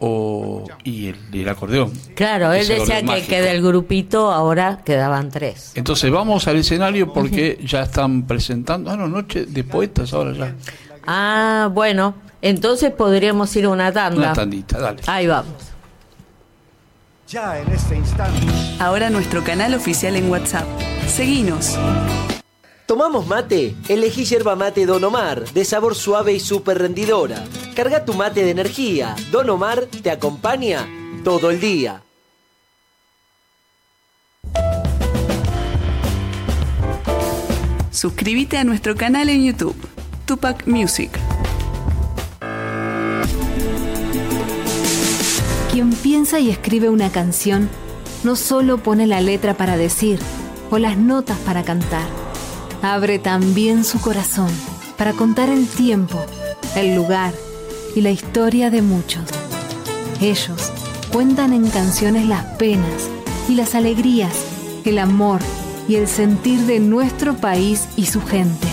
o, 0.00 0.64
y 0.82 1.12
el, 1.30 1.46
acordeón. 1.46 1.92
Claro, 2.14 2.54
él 2.54 2.66
decía 2.66 3.02
que, 3.02 3.22
que, 3.26 3.42
del 3.42 3.60
grupito 3.60 4.32
ahora 4.32 4.80
quedaban 4.82 5.28
tres. 5.28 5.72
Entonces 5.74 6.10
vamos 6.10 6.48
al 6.48 6.56
escenario 6.56 7.12
porque 7.12 7.60
ya 7.66 7.82
están 7.82 8.22
presentando. 8.22 8.90
Ah, 8.90 8.96
no, 8.96 9.08
Noche 9.08 9.44
de 9.44 9.62
Poetas 9.62 10.14
ahora 10.14 10.32
ya. 10.32 10.54
Ah, 11.06 11.68
bueno, 11.70 12.14
entonces 12.40 12.90
podríamos 12.90 13.54
ir 13.54 13.66
a 13.66 13.68
una 13.68 13.92
tanda. 13.92 14.16
Una 14.16 14.32
tandita, 14.32 14.78
dale. 14.78 15.02
Ahí 15.06 15.26
vamos. 15.26 15.52
Ya 17.28 17.58
en 17.58 17.70
este 17.70 17.94
instante. 17.94 18.40
Ahora 18.78 19.10
nuestro 19.10 19.44
canal 19.44 19.74
oficial 19.74 20.16
en 20.16 20.30
WhatsApp. 20.30 20.64
Seguinos. 21.06 21.76
¿Tomamos 22.92 23.26
mate? 23.26 23.74
Elegí 23.88 24.26
yerba 24.26 24.54
mate 24.54 24.84
Don 24.84 25.02
Omar, 25.02 25.50
de 25.54 25.64
sabor 25.64 25.94
suave 25.94 26.34
y 26.34 26.38
súper 26.38 26.76
rendidora. 26.76 27.42
Carga 27.74 28.04
tu 28.04 28.12
mate 28.12 28.44
de 28.44 28.50
energía. 28.50 29.16
Don 29.30 29.48
Omar 29.48 29.86
te 29.86 30.10
acompaña 30.10 30.86
todo 31.24 31.50
el 31.50 31.58
día. 31.58 32.02
Suscríbete 37.90 38.58
a 38.58 38.64
nuestro 38.64 38.94
canal 38.94 39.30
en 39.30 39.46
YouTube 39.46 39.88
Tupac 40.26 40.66
Music. 40.66 41.18
Quien 45.72 45.94
piensa 45.94 46.40
y 46.40 46.50
escribe 46.50 46.90
una 46.90 47.10
canción 47.10 47.70
no 48.22 48.36
solo 48.36 48.82
pone 48.82 49.06
la 49.06 49.22
letra 49.22 49.54
para 49.54 49.78
decir 49.78 50.18
o 50.70 50.76
las 50.76 50.98
notas 50.98 51.38
para 51.38 51.62
cantar, 51.62 52.06
abre 52.82 53.18
también 53.18 53.84
su 53.84 54.00
corazón 54.00 54.50
para 54.98 55.12
contar 55.12 55.48
el 55.48 55.66
tiempo, 55.66 56.20
el 56.76 56.94
lugar 56.94 57.32
y 57.94 58.00
la 58.00 58.10
historia 58.10 58.70
de 58.70 58.82
muchos. 58.82 59.24
Ellos 60.20 60.72
cuentan 61.12 61.52
en 61.52 61.68
canciones 61.68 62.26
las 62.26 62.44
penas 62.56 63.08
y 63.48 63.54
las 63.54 63.74
alegrías, 63.74 64.34
el 64.84 64.98
amor 64.98 65.40
y 65.88 65.96
el 65.96 66.08
sentir 66.08 66.60
de 66.60 66.80
nuestro 66.80 67.34
país 67.34 67.88
y 67.96 68.06
su 68.06 68.20
gente. 68.22 68.66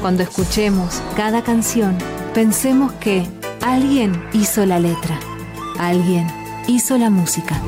Cuando 0.00 0.22
escuchemos 0.22 1.00
cada 1.16 1.42
canción, 1.42 1.96
pensemos 2.34 2.92
que 2.94 3.26
alguien 3.60 4.22
hizo 4.32 4.64
la 4.64 4.78
letra, 4.78 5.18
alguien 5.78 6.26
hizo 6.66 6.98
la 6.98 7.10
música. 7.10 7.60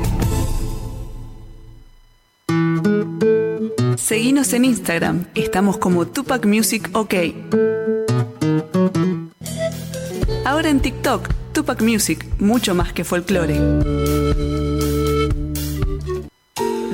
Seguinos 4.01 4.51
en 4.53 4.65
Instagram, 4.65 5.25
estamos 5.35 5.77
como 5.77 6.07
Tupac 6.07 6.45
Music 6.45 6.89
OK. 6.93 7.13
Ahora 10.43 10.69
en 10.69 10.79
TikTok, 10.81 11.29
Tupac 11.53 11.81
Music, 11.81 12.25
mucho 12.39 12.73
más 12.73 12.93
que 12.93 13.03
folclore. 13.03 13.59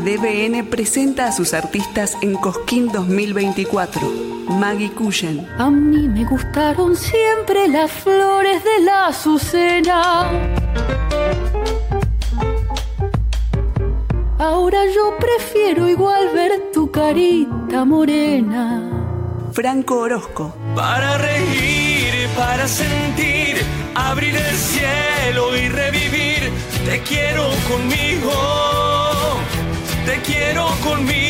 DBN 0.04 0.66
presenta 0.70 1.28
a 1.28 1.32
sus 1.32 1.54
artistas 1.54 2.18
en 2.22 2.36
Cosquín 2.36 2.92
2024 2.92 4.28
Maggie 4.50 4.92
Cushen. 4.92 5.48
A 5.58 5.70
mí 5.70 6.10
me 6.10 6.26
gustaron 6.26 6.96
siempre 6.96 7.68
las 7.70 7.90
flores 7.90 8.64
de 8.64 8.84
la 8.84 9.08
azucena. 9.08 10.30
Ahora 14.50 14.80
yo 14.96 15.18
prefiero 15.18 15.90
igual 15.90 16.30
ver 16.34 16.72
tu 16.74 16.90
carita 16.90 17.84
morena. 17.84 18.66
Franco 19.52 20.00
Orozco. 20.00 20.56
Para 20.74 21.18
reír, 21.18 22.30
para 22.34 22.66
sentir, 22.66 23.58
abrir 23.94 24.34
el 24.34 24.56
cielo 24.56 25.58
y 25.58 25.68
revivir. 25.68 26.50
Te 26.86 27.02
quiero 27.02 27.44
conmigo, 27.70 28.32
te 30.06 30.16
quiero 30.22 30.66
conmigo 30.82 31.28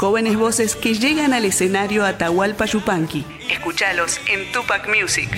jóvenes 0.00 0.36
voces 0.38 0.76
que 0.76 0.94
llegan 0.94 1.34
al 1.34 1.44
escenario 1.44 2.06
Atahualpa 2.06 2.64
Yupanqui. 2.64 3.22
Escúchalos 3.50 4.18
en 4.26 4.50
Tupac 4.50 4.88
Music. 4.88 5.28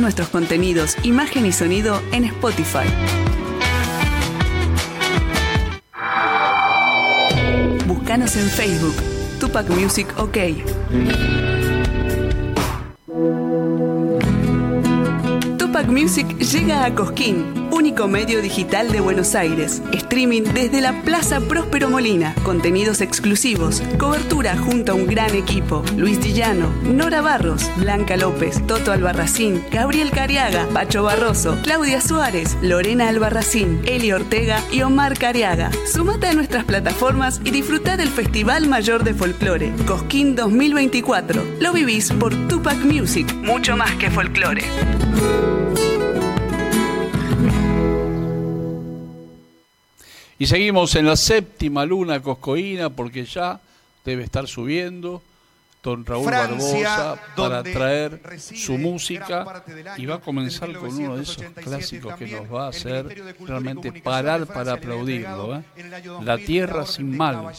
Nuestros 0.00 0.28
contenidos, 0.28 0.96
imagen 1.02 1.44
y 1.44 1.52
sonido 1.52 2.00
en 2.12 2.24
Spotify. 2.24 2.88
Búscanos 7.86 8.34
en 8.36 8.48
Facebook, 8.48 8.94
Tupac 9.38 9.68
Music 9.68 10.08
OK. 10.16 10.38
Music 15.88 16.38
llega 16.38 16.84
a 16.84 16.94
Cosquín, 16.94 17.59
único 17.90 18.06
medio 18.06 18.40
digital 18.40 18.92
de 18.92 19.00
Buenos 19.00 19.34
Aires. 19.34 19.82
Streaming 19.92 20.42
desde 20.54 20.80
la 20.80 21.02
Plaza 21.02 21.40
Próspero 21.40 21.90
Molina. 21.90 22.36
Contenidos 22.44 23.00
exclusivos. 23.00 23.82
Cobertura 23.98 24.56
junto 24.56 24.92
a 24.92 24.94
un 24.94 25.08
gran 25.08 25.34
equipo. 25.34 25.82
Luis 25.96 26.20
Dillano, 26.20 26.68
Nora 26.84 27.20
Barros, 27.20 27.68
Blanca 27.78 28.16
López, 28.16 28.64
Toto 28.68 28.92
Albarracín, 28.92 29.64
Gabriel 29.72 30.12
Cariaga, 30.12 30.68
Pacho 30.72 31.02
Barroso, 31.02 31.58
Claudia 31.64 32.00
Suárez, 32.00 32.56
Lorena 32.62 33.08
Albarracín, 33.08 33.80
Eli 33.84 34.12
Ortega 34.12 34.62
y 34.70 34.82
Omar 34.82 35.18
Cariaga. 35.18 35.72
Sumate 35.92 36.28
a 36.28 36.32
nuestras 36.32 36.62
plataformas 36.62 37.40
y 37.42 37.50
disfruta 37.50 37.96
del 37.96 38.08
Festival 38.08 38.68
Mayor 38.68 39.02
de 39.02 39.14
Folclore, 39.14 39.72
Cosquín 39.84 40.36
2024. 40.36 41.42
Lo 41.58 41.72
vivís 41.72 42.12
por 42.12 42.32
Tupac 42.46 42.78
Music, 42.84 43.34
mucho 43.42 43.76
más 43.76 43.90
que 43.96 44.12
folclore. 44.12 44.62
Y 50.40 50.46
seguimos 50.46 50.94
en 50.96 51.04
la 51.04 51.16
séptima 51.16 51.84
luna 51.84 52.18
coscoína 52.22 52.88
porque 52.88 53.26
ya 53.26 53.60
debe 54.06 54.24
estar 54.24 54.48
subiendo 54.48 55.22
don 55.82 56.06
Raúl 56.06 56.30
Barbosa 56.30 57.20
para 57.36 57.62
traer 57.62 58.22
su 58.38 58.78
música 58.78 59.62
y 59.98 60.06
va 60.06 60.14
a 60.14 60.20
comenzar 60.22 60.72
con 60.72 60.94
uno 60.94 61.16
de 61.16 61.24
esos 61.24 61.44
clásicos 61.62 62.14
que 62.14 62.26
nos 62.28 62.50
va 62.50 62.64
a 62.64 62.68
hacer 62.70 63.22
realmente 63.40 63.92
parar 64.00 64.46
para 64.46 64.72
aplaudirlo. 64.72 65.56
¿eh? 65.56 65.62
La 66.22 66.38
Tierra 66.38 66.86
sin 66.86 67.14
mal. 67.14 67.52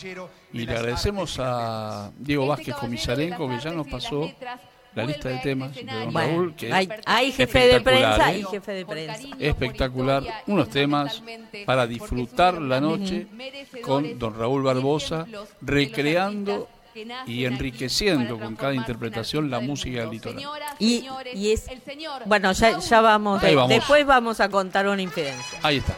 Y 0.52 0.66
le 0.66 0.76
agradecemos 0.76 1.38
a 1.40 2.10
Diego 2.18 2.48
Vázquez 2.48 2.74
Comisarenco 2.74 3.48
que 3.48 3.60
ya 3.60 3.70
nos 3.70 3.88
pasó 3.90 4.28
la 4.96 5.06
lista 5.06 5.30
de 5.30 5.38
temas 5.38 5.74
de 5.74 5.84
don 5.84 6.14
Raúl, 6.14 6.56
que 6.56 6.74
hay, 6.74 7.32
jefe 7.32 7.68
de 7.68 7.82
prensa 7.82 8.34
y 8.34 8.42
¿eh? 8.42 8.46
jefe 8.52 8.72
de 8.72 8.86
prensa. 8.86 9.28
Espectacular, 9.40 10.24
unos 10.48 10.70
temas 10.70 11.22
para 11.66 11.88
disfrutar 11.88 12.62
la 12.62 12.82
noche 12.82 13.28
con 13.82 14.20
don 14.20 14.38
Raúl 14.38 14.64
Barbosa, 14.64 15.26
recreando 15.62 16.68
y 17.26 17.46
enriqueciendo 17.46 18.38
con 18.38 18.56
cada 18.56 18.74
interpretación 18.74 19.50
la 19.50 19.60
música 19.60 20.02
del 20.02 20.10
litoral. 20.10 20.44
Y, 20.80 21.06
es, 21.52 21.68
bueno, 22.26 22.52
ya, 22.52 22.80
ya 22.80 23.02
vamos, 23.02 23.42
vamos, 23.42 23.70
después 23.70 24.06
vamos 24.06 24.40
a 24.40 24.50
contar 24.50 24.88
una 24.88 25.02
infidencia. 25.02 25.60
Ahí 25.64 25.78
está. 25.78 25.96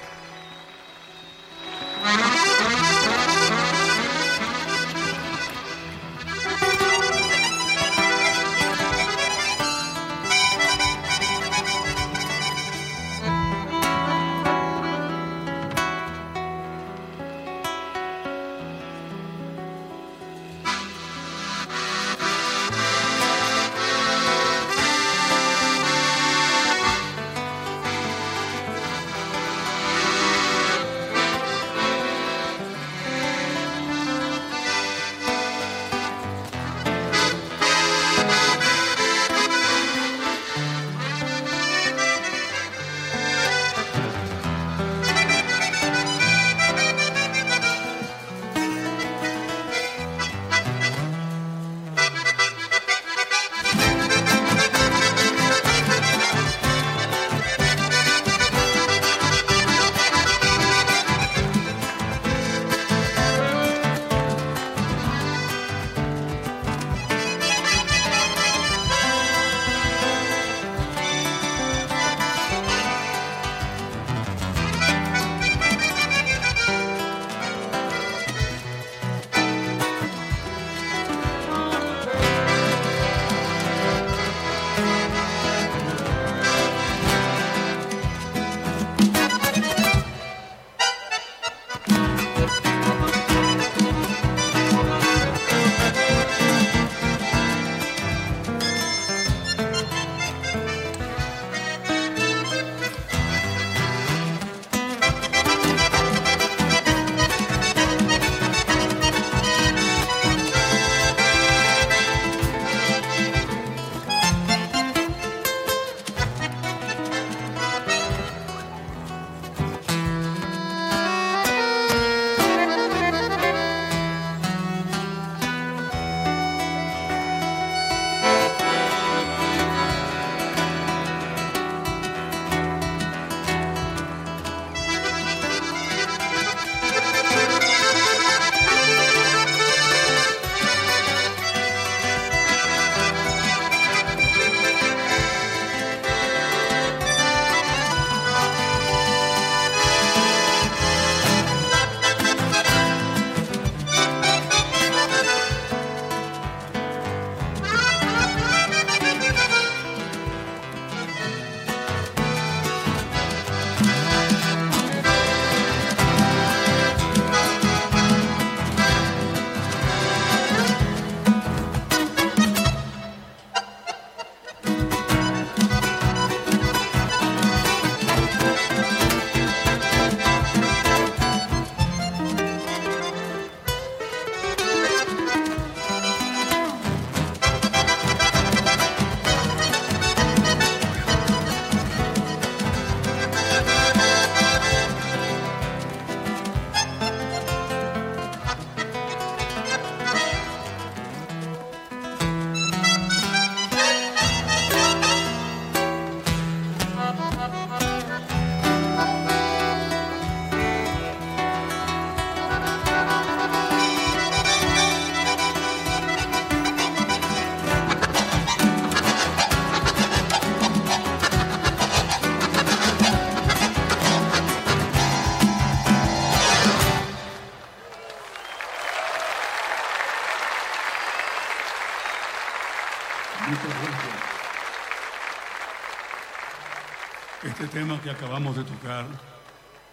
Acabamos 238.24 238.56
de 238.56 238.64
tocar 238.64 239.06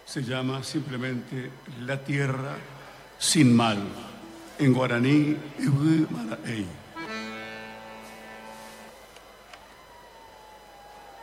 se 0.05 0.23
llama 0.23 0.63
simplemente 0.63 1.51
La 1.81 1.97
Tierra 1.97 2.55
sin 3.19 3.53
mal, 3.53 3.77
en 4.57 4.73
guaraní. 4.73 5.35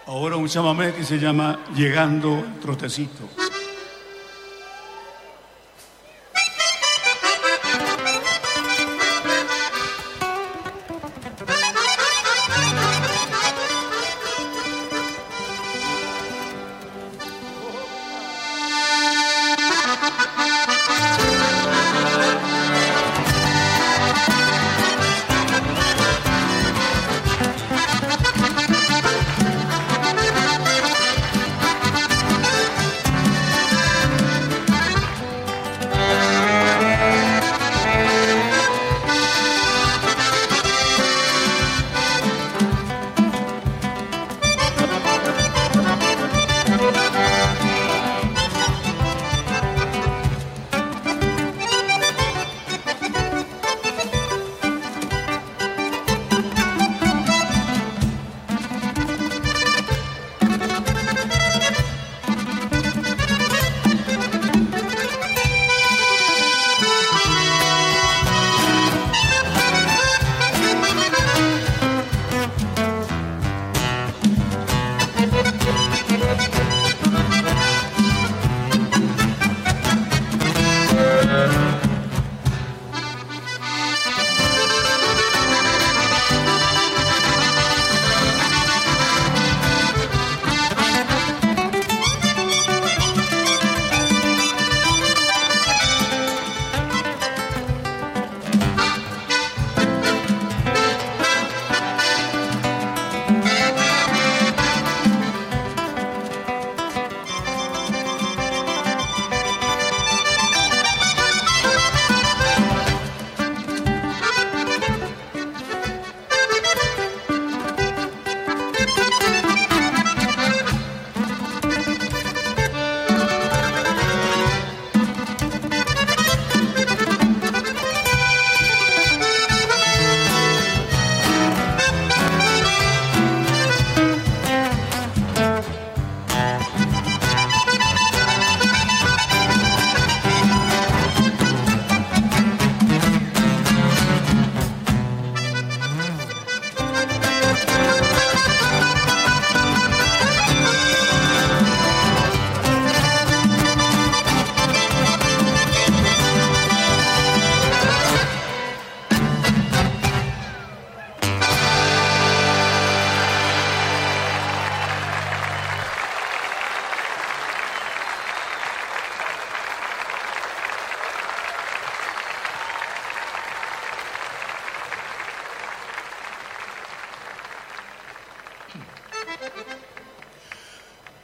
Ahora 0.07 0.37
un 0.37 0.49
chamamé 0.49 0.93
que 0.93 1.03
se 1.03 1.19
llama 1.19 1.59
Llegando 1.75 2.41
el 2.41 2.61
Trotecito. 2.61 3.27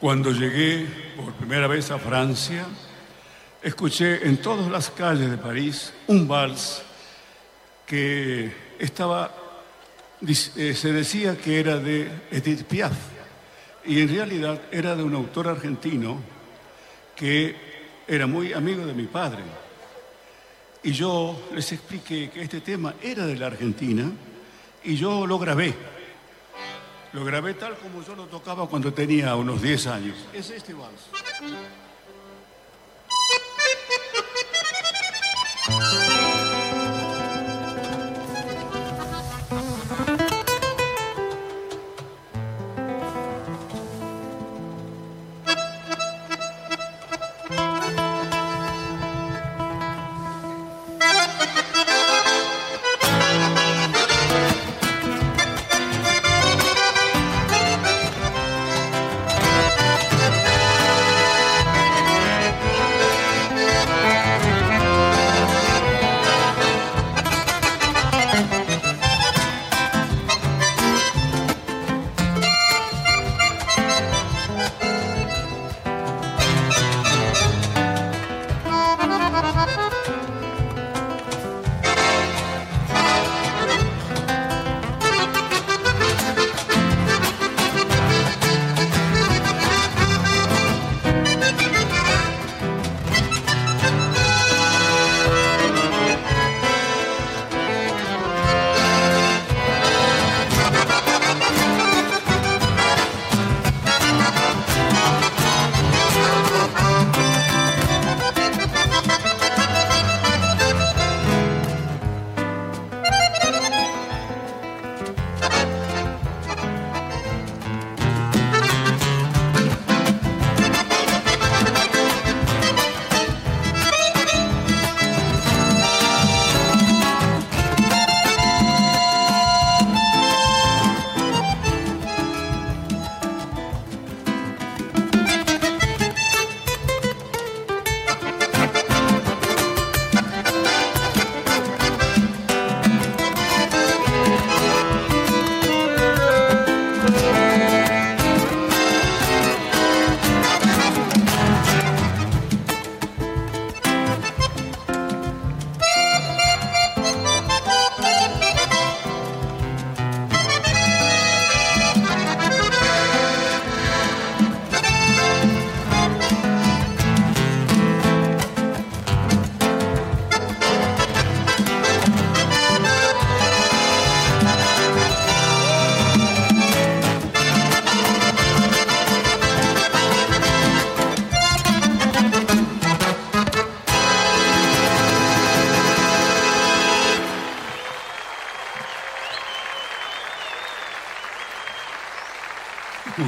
Cuando 0.04 0.32
llegué 0.32 0.86
por 1.16 1.32
primera 1.32 1.66
vez 1.66 1.90
a 1.90 1.98
Francia, 1.98 2.66
escuché 3.62 4.28
en 4.28 4.36
todas 4.36 4.70
las 4.70 4.90
calles 4.90 5.30
de 5.30 5.38
París 5.38 5.94
un 6.08 6.28
vals 6.28 6.82
que 7.86 8.52
estaba, 8.78 9.34
eh, 10.20 10.74
se 10.74 10.92
decía 10.92 11.38
que 11.38 11.58
era 11.58 11.78
de 11.78 12.10
Edith 12.30 12.64
Piaf, 12.64 12.92
y 13.86 14.02
en 14.02 14.10
realidad 14.10 14.60
era 14.70 14.94
de 14.94 15.02
un 15.02 15.14
autor 15.14 15.48
argentino 15.48 16.20
que 17.16 17.56
era 18.06 18.26
muy 18.26 18.52
amigo 18.52 18.84
de 18.84 18.92
mi 18.92 19.06
padre. 19.06 19.42
Y 20.82 20.92
yo 20.92 21.48
les 21.54 21.72
expliqué 21.72 22.28
que 22.28 22.42
este 22.42 22.60
tema 22.60 22.92
era 23.00 23.24
de 23.26 23.36
la 23.36 23.46
Argentina 23.46 24.12
y 24.84 24.96
yo 24.96 25.26
lo 25.26 25.38
grabé. 25.38 25.93
Lo 27.14 27.24
grabé 27.24 27.54
tal 27.54 27.76
como 27.78 28.02
yo 28.02 28.16
lo 28.16 28.26
tocaba 28.26 28.66
cuando 28.68 28.92
tenía 28.92 29.36
unos 29.36 29.62
10 29.62 29.86
años. 29.86 30.16
Es 30.32 30.50
este 30.50 30.74
vals. 30.74 31.13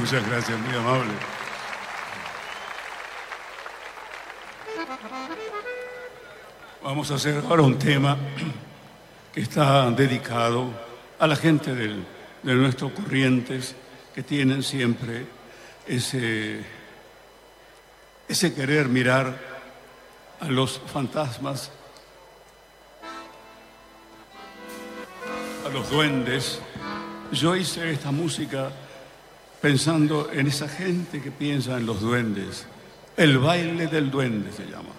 Muchas 0.09 0.25
gracias, 0.29 0.57
muy 0.61 0.73
amable. 0.73 1.11
Vamos 6.83 7.11
a 7.11 7.15
hacer 7.15 7.43
ahora 7.49 7.63
un 7.63 7.77
tema 7.77 8.17
que 9.33 9.41
está 9.41 9.89
dedicado 9.91 10.69
a 11.19 11.27
la 11.27 11.35
gente 11.35 11.75
del- 11.75 12.05
de 12.43 12.55
nuestros 12.55 12.91
corrientes 12.93 13.75
que 14.15 14.23
tienen 14.23 14.63
siempre 14.63 15.25
ese, 15.85 16.63
ese 18.27 18.53
querer 18.53 18.87
mirar 18.87 19.37
a 20.39 20.45
los 20.47 20.79
fantasmas, 20.91 21.71
a 25.65 25.69
los 25.69 25.89
duendes. 25.89 26.59
Yo 27.31 27.55
hice 27.55 27.91
esta 27.91 28.11
música 28.11 28.71
pensando 29.61 30.29
en 30.31 30.47
esa 30.47 30.67
gente 30.67 31.21
que 31.21 31.31
piensa 31.31 31.77
en 31.77 31.85
los 31.85 32.01
duendes. 32.01 32.65
El 33.15 33.37
baile 33.39 33.87
del 33.87 34.11
duende 34.11 34.51
se 34.51 34.65
llama. 34.65 34.96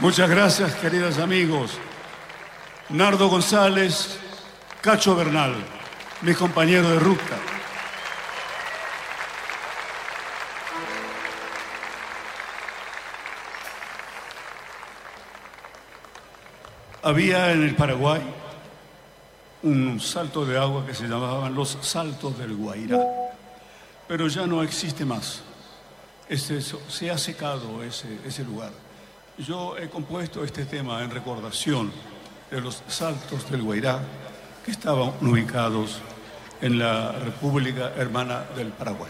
Muchas 0.00 0.30
gracias, 0.30 0.74
queridos 0.76 1.18
amigos. 1.18 1.72
Nardo 2.88 3.28
González, 3.28 4.18
Cacho 4.80 5.14
Bernal, 5.14 5.54
mis 6.22 6.38
compañeros 6.38 6.90
de 6.90 6.98
ruta. 7.00 7.36
Había 17.02 17.52
en 17.52 17.64
el 17.64 17.76
Paraguay 17.76 18.22
un 19.62 20.00
salto 20.00 20.46
de 20.46 20.56
agua 20.56 20.86
que 20.86 20.94
se 20.94 21.08
llamaban 21.08 21.54
los 21.54 21.76
saltos 21.82 22.38
del 22.38 22.56
Guairá, 22.56 23.04
pero 24.08 24.28
ya 24.28 24.46
no 24.46 24.62
existe 24.62 25.04
más. 25.04 25.42
Se 26.30 27.10
ha 27.10 27.18
secado 27.18 27.84
ese 27.84 28.44
lugar. 28.44 28.72
Yo 29.46 29.74
he 29.78 29.88
compuesto 29.88 30.44
este 30.44 30.66
tema 30.66 31.02
en 31.02 31.10
recordación 31.10 31.90
de 32.50 32.60
los 32.60 32.82
saltos 32.88 33.50
del 33.50 33.62
Guairá 33.62 33.98
que 34.64 34.70
estaban 34.70 35.12
ubicados 35.22 35.98
en 36.60 36.78
la 36.78 37.12
República 37.12 37.92
Hermana 37.96 38.44
del 38.54 38.68
Paraguay. 38.68 39.09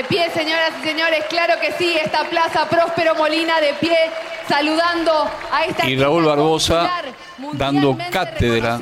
De 0.00 0.06
pie, 0.06 0.30
señoras 0.30 0.72
y 0.80 0.88
señores, 0.88 1.24
claro 1.28 1.60
que 1.60 1.72
sí, 1.72 1.94
esta 2.02 2.24
plaza 2.30 2.66
Próspero 2.70 3.14
Molina 3.16 3.60
de 3.60 3.74
pie, 3.74 3.98
saludando 4.48 5.12
a 5.52 5.64
esta... 5.66 5.86
Y 5.86 5.94
Raúl 5.94 6.24
Barbosa 6.24 6.90
dando 7.52 7.98
cátedra 8.10 8.80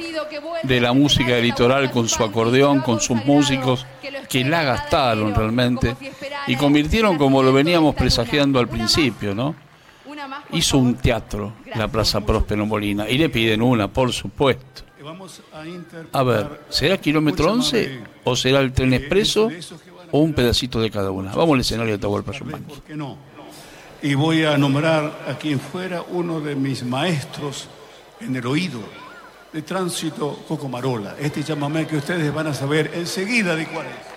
de 0.63 0.81
la 0.81 0.93
música 0.93 1.35
del 1.35 1.43
litoral 1.43 1.91
con 1.91 2.09
su 2.09 2.23
acordeón, 2.23 2.83
con 2.83 3.01
sus 3.01 3.25
músicos, 3.25 3.85
que 4.29 4.45
la 4.45 4.63
gastaron 4.63 5.35
realmente 5.35 5.97
y 6.47 6.55
convirtieron 6.55 7.19
como 7.19 7.43
lo 7.43 7.53
veníamos 7.53 7.97
presagiando 7.97 8.61
al 8.61 8.69
principio, 8.69 9.35
¿no? 9.35 9.57
Hizo 10.53 10.79
un 10.79 10.99
teatro 10.99 11.55
la 11.75 11.89
Plaza 11.89 12.21
Próspero 12.21 12.65
Molina 12.65 13.09
y 13.09 13.19
le 13.19 13.29
piden 13.29 13.61
una, 13.61 13.89
por 13.89 14.13
supuesto. 14.13 14.85
A 16.13 16.23
ver, 16.23 16.61
¿será 16.69 16.97
kilómetro 16.97 17.51
11 17.51 18.03
o 18.23 18.37
será 18.37 18.61
el 18.61 18.73
tren 18.73 18.95
expreso 18.95 19.51
o 20.13 20.21
un 20.21 20.33
pedacito 20.33 20.81
de 20.81 20.91
cada 20.91 21.11
una? 21.11 21.33
Vamos 21.33 21.55
al 21.55 21.61
escenario 21.61 21.93
de 21.93 21.99
Tahualpa 21.99 22.33
Yupanqui. 22.33 22.75
¿Por 22.75 22.83
qué 22.83 22.97
no? 22.97 23.17
Y 24.03 24.15
voy 24.15 24.45
a 24.45 24.57
nombrar 24.57 25.25
a 25.29 25.37
quien 25.37 25.59
fuera 25.59 26.03
uno 26.03 26.41
de 26.41 26.55
mis 26.55 26.85
maestros 26.85 27.69
en 28.21 28.37
el 28.37 28.47
oído 28.47 28.81
de 29.53 29.63
tránsito 29.63 30.45
Cocomarola. 30.47 31.17
Este 31.19 31.43
llamame 31.43 31.87
que 31.87 31.97
ustedes 31.97 32.33
van 32.33 32.49
a 32.49 32.55
saber 32.55 32.93
enseguida 32.95 33.57
de 33.57 33.67
cuál 33.67 33.87
es. 33.87 34.08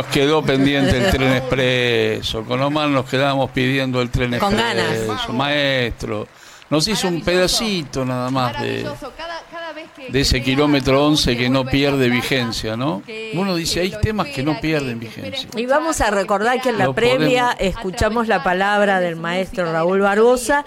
Nos 0.00 0.06
quedó 0.06 0.42
pendiente 0.42 0.96
el 0.96 1.10
tren 1.10 1.32
expreso. 1.34 2.42
Con 2.44 2.60
Omar 2.62 2.88
nos 2.88 3.04
quedamos 3.04 3.50
pidiendo 3.50 4.00
el 4.00 4.10
tren 4.10 4.38
Con 4.38 4.58
expreso. 4.58 5.06
ganas. 5.08 5.28
Maestro. 5.28 6.26
Nos 6.70 6.88
hizo 6.88 7.08
un 7.08 7.20
pedacito 7.20 8.04
nada 8.04 8.30
más 8.30 8.60
de. 8.62 8.82
Cada, 9.16 9.42
cada 9.50 9.72
vez 9.72 9.88
de 10.08 10.20
ese 10.20 10.42
kilómetro 10.42 11.04
11 11.04 11.36
que 11.36 11.50
no 11.50 11.66
pierde 11.66 12.08
vigencia, 12.08 12.76
¿no? 12.76 13.02
Uno 13.34 13.56
dice, 13.56 13.80
hay 13.80 13.92
temas 14.02 14.28
que 14.28 14.42
no 14.42 14.60
pierden 14.60 14.98
vigencia. 14.98 15.48
Y 15.56 15.66
vamos 15.66 16.00
a 16.00 16.10
recordar 16.10 16.60
que 16.60 16.70
en 16.70 16.78
la 16.78 16.92
previa 16.92 17.56
escuchamos 17.58 18.28
la 18.28 18.42
palabra 18.42 19.00
del 19.00 19.16
maestro 19.16 19.70
Raúl 19.72 20.00
Barbosa 20.00 20.64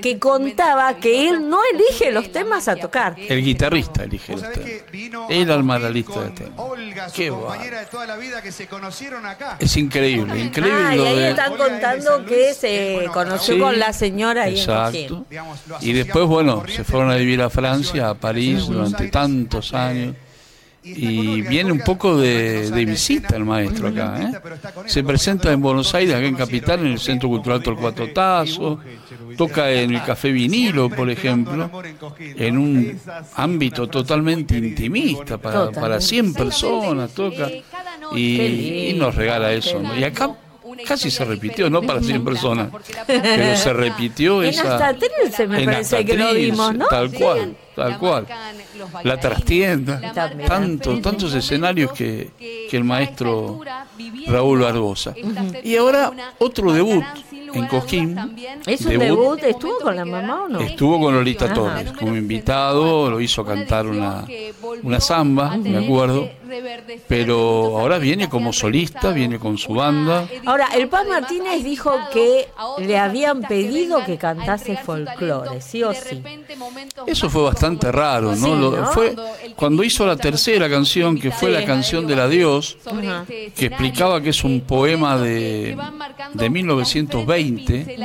que 0.00 0.18
contaba 0.18 0.94
que 0.96 1.28
él 1.28 1.48
no 1.48 1.58
elige 1.72 2.10
los 2.10 2.30
temas 2.32 2.68
a 2.68 2.76
tocar. 2.76 3.16
El 3.16 3.42
guitarrista 3.42 4.04
elige 4.04 4.32
los 4.32 4.42
temas. 4.42 4.70
El 5.28 5.50
alma 5.50 5.78
la 5.78 5.90
lista 5.90 6.20
de 6.22 6.30
temas. 6.30 6.52
Olga, 6.58 7.08
su 7.08 7.14
Qué 7.16 7.28
compañera 7.28 7.80
de 7.80 7.86
toda 7.86 8.06
la 8.06 8.16
vida 8.16 8.42
que 8.42 8.52
se 8.52 8.66
conocieron 8.66 9.26
acá. 9.26 9.56
Es 9.58 9.76
increíble, 9.76 10.38
increíble 10.40 10.82
Ah, 10.84 10.96
y 10.96 11.00
ahí 11.00 11.18
de... 11.18 11.30
están 11.30 11.56
contando 11.56 12.24
que 12.24 12.54
se 12.54 13.08
conoció 13.12 13.54
Sí, 13.54 13.60
con 13.60 13.78
la 13.78 13.92
señora 13.92 14.44
ahí 14.44 14.58
Exacto. 14.58 15.26
Y 15.80 15.92
después, 15.92 16.26
bueno, 16.26 16.62
se 16.66 16.84
fueron 16.84 17.10
a 17.10 17.16
vivir 17.16 17.42
a 17.42 17.50
Francia, 17.50 18.08
a 18.10 18.14
París, 18.14 18.66
durante 18.66 19.08
tantos 19.08 19.72
años. 19.74 20.14
Y 20.84 21.40
viene 21.42 21.72
un 21.72 21.80
poco 21.80 22.18
de, 22.18 22.70
de 22.70 22.84
visita 22.84 23.36
el 23.36 23.44
maestro 23.44 23.88
acá. 23.88 24.20
¿eh? 24.20 24.32
Se 24.86 25.02
presenta 25.02 25.50
en 25.50 25.62
Buenos 25.62 25.94
Aires, 25.94 26.14
acá 26.14 26.26
en 26.26 26.34
Capital, 26.34 26.80
en 26.80 26.92
el 26.92 26.98
Centro 26.98 27.28
Cultural 27.30 27.62
Torcuato 27.62 28.08
Tazo. 28.12 28.78
Toca 29.36 29.70
en 29.72 29.94
el 29.94 30.02
Café 30.02 30.30
Vinilo, 30.30 30.90
por 30.90 31.08
ejemplo, 31.10 31.70
en 32.18 32.58
un 32.58 33.00
ámbito 33.34 33.88
totalmente 33.88 34.56
intimista, 34.58 35.38
para, 35.38 35.70
para 35.70 36.00
100 36.00 36.34
personas. 36.34 37.12
Toca 37.12 37.48
y, 38.14 38.90
y 38.90 38.94
nos 38.94 39.14
regala 39.14 39.52
eso. 39.52 39.80
¿no? 39.80 39.98
Y 39.98 40.04
acá 40.04 40.36
casi 40.86 41.10
se 41.10 41.24
repitió, 41.24 41.70
no 41.70 41.82
para 41.82 42.02
100 42.02 42.24
personas, 42.24 42.68
pero 43.06 43.56
se 43.56 43.72
repitió 43.72 44.42
En 44.42 44.50
esa. 44.50 44.74
hasta 44.74 44.94
Trilce 44.98 45.46
me 45.46 45.62
en 45.62 45.70
parece 45.70 46.04
que 46.04 46.16
lo 46.16 46.34
vimos, 46.34 46.74
¿no? 46.74 46.86
Tal 46.86 47.12
cual, 47.12 47.56
tal 47.74 47.98
cual. 47.98 48.26
La 49.02 49.18
trastienda, 49.18 50.12
También. 50.12 50.48
tantos, 50.48 51.02
tantos 51.02 51.34
escenarios 51.34 51.92
que, 51.92 52.30
que 52.70 52.76
el 52.76 52.84
maestro 52.84 53.60
Raúl 54.26 54.60
Barbosa. 54.60 55.14
Y 55.62 55.76
ahora 55.76 56.12
otro 56.38 56.72
debut 56.72 57.04
en 57.54 57.66
Cosquín. 57.66 58.36
¿Es 58.66 58.82
un 58.82 58.98
debut? 58.98 59.42
¿Estuvo 59.42 59.78
con 59.78 59.96
la 59.96 60.04
mamá 60.04 60.44
o 60.44 60.48
no? 60.48 60.60
Estuvo 60.60 61.00
con 61.00 61.14
Lolita 61.14 61.46
Ajá. 61.46 61.54
Torres 61.54 61.92
como 61.92 62.16
invitado, 62.16 63.10
lo 63.10 63.20
hizo 63.20 63.44
cantar 63.44 63.86
una, 63.86 64.24
una 64.82 65.00
samba, 65.00 65.56
me 65.56 65.84
acuerdo. 65.84 66.28
Pero 67.08 67.78
ahora 67.78 67.98
viene 67.98 68.28
como 68.28 68.52
solista, 68.52 69.10
viene 69.10 69.38
con 69.38 69.58
su 69.58 69.74
banda. 69.74 70.28
Ahora, 70.46 70.68
el 70.74 70.88
Paz 70.88 71.06
Martínez 71.08 71.64
dijo 71.64 71.92
que 72.12 72.48
le 72.78 72.98
habían 72.98 73.42
pedido 73.42 74.04
que 74.04 74.18
cantase 74.18 74.76
folclore, 74.76 75.60
sí 75.60 75.82
o 75.82 75.92
sí. 75.92 76.22
Eso 77.06 77.28
fue 77.30 77.42
bastante 77.42 77.63
raro, 77.92 78.34
¿no? 78.36 78.36
Sí, 78.36 78.50
Lo- 78.60 78.70
¿no? 78.76 78.86
fue 78.88 79.14
cuando 79.56 79.82
hizo 79.84 80.06
la 80.06 80.16
tercera 80.16 80.68
canción, 80.68 81.18
que 81.18 81.30
fue 81.30 81.50
la 81.50 81.64
canción 81.64 82.06
del 82.06 82.20
adiós, 82.20 82.76
Ajá. 82.86 83.24
que 83.26 83.66
explicaba 83.66 84.20
que 84.20 84.30
es 84.30 84.44
un 84.44 84.60
poema 84.60 85.16
de, 85.18 85.76
de 86.34 86.50
1920 86.50 87.96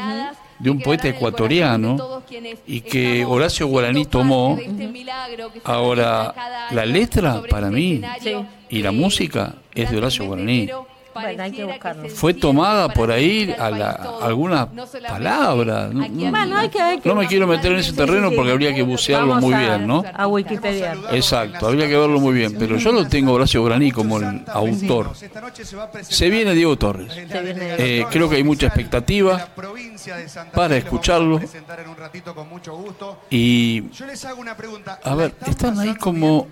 de 0.60 0.70
un 0.70 0.80
poeta 0.82 1.08
ecuatoriano 1.08 2.22
y 2.68 2.82
que 2.82 3.24
Horacio 3.26 3.68
Guaraní 3.68 4.06
tomó. 4.06 4.60
Ahora, 5.64 6.34
la 6.72 6.86
letra 6.86 7.42
para 7.50 7.70
mí 7.70 8.02
y 8.70 8.82
la 8.82 8.92
música 8.92 9.56
es 9.74 9.90
de 9.90 9.98
Horacio 9.98 10.26
Guaraní. 10.26 10.70
Bueno, 11.14 11.44
hay 11.44 11.52
que 11.52 11.64
buscarlo. 11.66 12.10
Fue 12.10 12.34
tomada 12.34 12.90
por 12.90 13.12
ahí 13.12 13.54
a 13.58 13.70
la, 13.70 13.92
alguna 14.22 14.70
palabra. 15.08 15.90
No, 15.92 16.08
no- 16.08 16.32
Bueno, 16.32 16.58
hay 16.58 16.70
que, 16.70 16.82
hay 16.82 17.00
que 17.00 17.10
no 17.10 17.16
me 17.16 17.28
quiero 17.28 17.48
meter 17.48 17.72
en 17.72 17.80
ese 17.80 17.94
terreno 17.94 18.30
porque 18.36 18.52
habría 18.52 18.74
que 18.74 18.84
bucearlo 18.84 19.36
muy 19.36 19.54
bien, 19.56 19.88
¿no? 19.88 20.04
A 20.14 20.28
Wikipedia. 20.28 20.96
Exacto, 21.12 21.68
habría 21.68 21.88
que 21.88 21.98
verlo 21.98 22.20
muy 22.20 22.34
bien, 22.34 22.56
pero 22.58 22.78
yo 22.78 22.92
lo 22.92 23.08
tengo 23.08 23.34
Horacio 23.34 23.64
Graní 23.64 23.92
como 23.92 24.18
el 24.20 24.44
autor. 24.48 25.12
Se 26.04 26.30
viene 26.30 26.54
Diego 26.54 26.78
Torres. 26.78 27.12
Eh, 27.18 28.06
creo 28.12 28.30
que 28.30 28.38
hay 28.38 28.44
mucha 28.44 28.68
expectativa 28.68 29.48
para 30.54 30.78
escucharlo 30.78 31.40
y 33.30 33.90
Yo 33.92 34.06
les 34.06 34.24
hago 34.26 34.42
una 34.42 34.56
pregunta. 34.56 35.00
a 35.04 35.16
ver, 35.16 35.34
están 35.48 35.78
ahí 35.80 35.96
como 35.96 36.48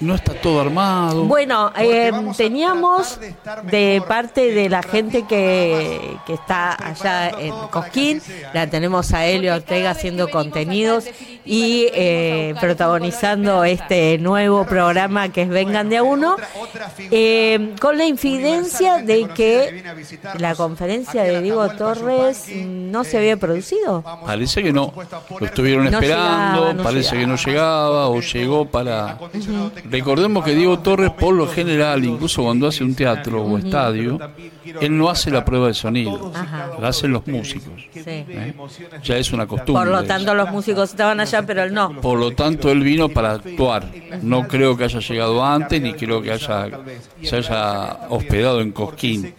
no 0.00 0.14
está 0.14 0.34
todo 0.34 0.60
armado. 0.60 1.24
Bueno, 1.24 1.72
eh, 1.78 2.12
teníamos 2.36 3.18
de 3.64 4.02
parte 4.06 4.52
de 4.52 4.68
la 4.68 4.82
gente 4.82 5.26
que, 5.26 6.16
que 6.26 6.34
está 6.34 6.74
allá 6.74 7.30
en 7.30 7.52
Cosquín, 7.70 8.22
la 8.52 8.68
tenemos 8.68 9.12
a 9.12 9.26
Elio 9.26 9.54
Ortega 9.54 9.90
haciendo 9.90 10.28
contenidos 10.28 11.06
y 11.44 11.88
eh, 11.92 12.54
protagonizando 12.60 13.64
este 13.64 14.18
nuevo 14.18 14.64
programa 14.66 15.30
que 15.30 15.42
es 15.42 15.48
Vengan 15.48 15.88
de 15.88 15.96
a 15.96 16.02
uno, 16.02 16.36
eh, 17.10 17.74
con 17.80 17.98
la 17.98 18.04
infidencia 18.04 18.98
de 18.98 19.28
que 19.28 19.82
la 20.38 20.54
conferencia 20.54 21.22
de 21.22 21.42
Diego 21.42 21.68
Torres 21.70 22.48
no 22.54 23.04
se 23.04 23.18
había 23.18 23.36
producido. 23.36 24.04
Parece 24.24 24.62
que 24.62 24.72
no, 24.72 24.92
lo 25.40 25.46
estuvieron 25.46 25.90
No 25.90 25.98
esperando, 25.98 26.54
llegaba, 26.54 26.72
no 26.74 26.82
parece 26.82 27.16
que 27.16 27.26
no 27.26 27.36
llegaba. 27.36 27.48
llegaba 27.48 28.08
o 28.08 28.20
llegó 28.20 28.64
para... 28.66 29.18
Recordemos 29.90 30.44
que 30.44 30.54
Diego 30.54 30.78
Torres, 30.80 31.10
por 31.10 31.34
lo 31.34 31.46
general, 31.46 32.04
incluso 32.04 32.42
cuando 32.42 32.66
hace 32.66 32.84
un 32.84 32.94
teatro 32.94 33.42
o 33.42 33.58
estadio, 33.58 34.18
él 34.80 34.96
no 34.96 35.08
hace 35.08 35.30
la 35.30 35.44
prueba 35.44 35.68
de 35.68 35.74
sonido, 35.74 36.32
la 36.80 36.88
hacen 36.88 37.12
los 37.12 37.26
músicos. 37.26 37.72
Sí. 37.92 38.00
¿eh? 38.06 38.54
Ya 39.02 39.16
es 39.16 39.32
una 39.32 39.46
costumbre. 39.46 39.84
Por 39.84 39.88
lo 39.88 40.04
tanto, 40.04 40.34
los 40.34 40.50
músicos 40.50 40.90
estaban 40.90 41.20
allá, 41.20 41.44
pero 41.46 41.62
él 41.62 41.72
no. 41.72 42.00
Por 42.00 42.18
lo 42.18 42.32
tanto, 42.32 42.70
él 42.70 42.82
vino 42.82 43.08
para 43.08 43.32
actuar. 43.32 43.88
No 44.22 44.46
creo 44.46 44.76
que 44.76 44.84
haya 44.84 45.00
llegado 45.00 45.44
antes, 45.44 45.80
ni 45.80 45.94
creo 45.94 46.22
que 46.22 46.32
haya 46.32 46.68
se 47.22 47.36
haya 47.36 47.98
hospedado 48.08 48.60
en 48.60 48.72
Cosquín. 48.72 49.34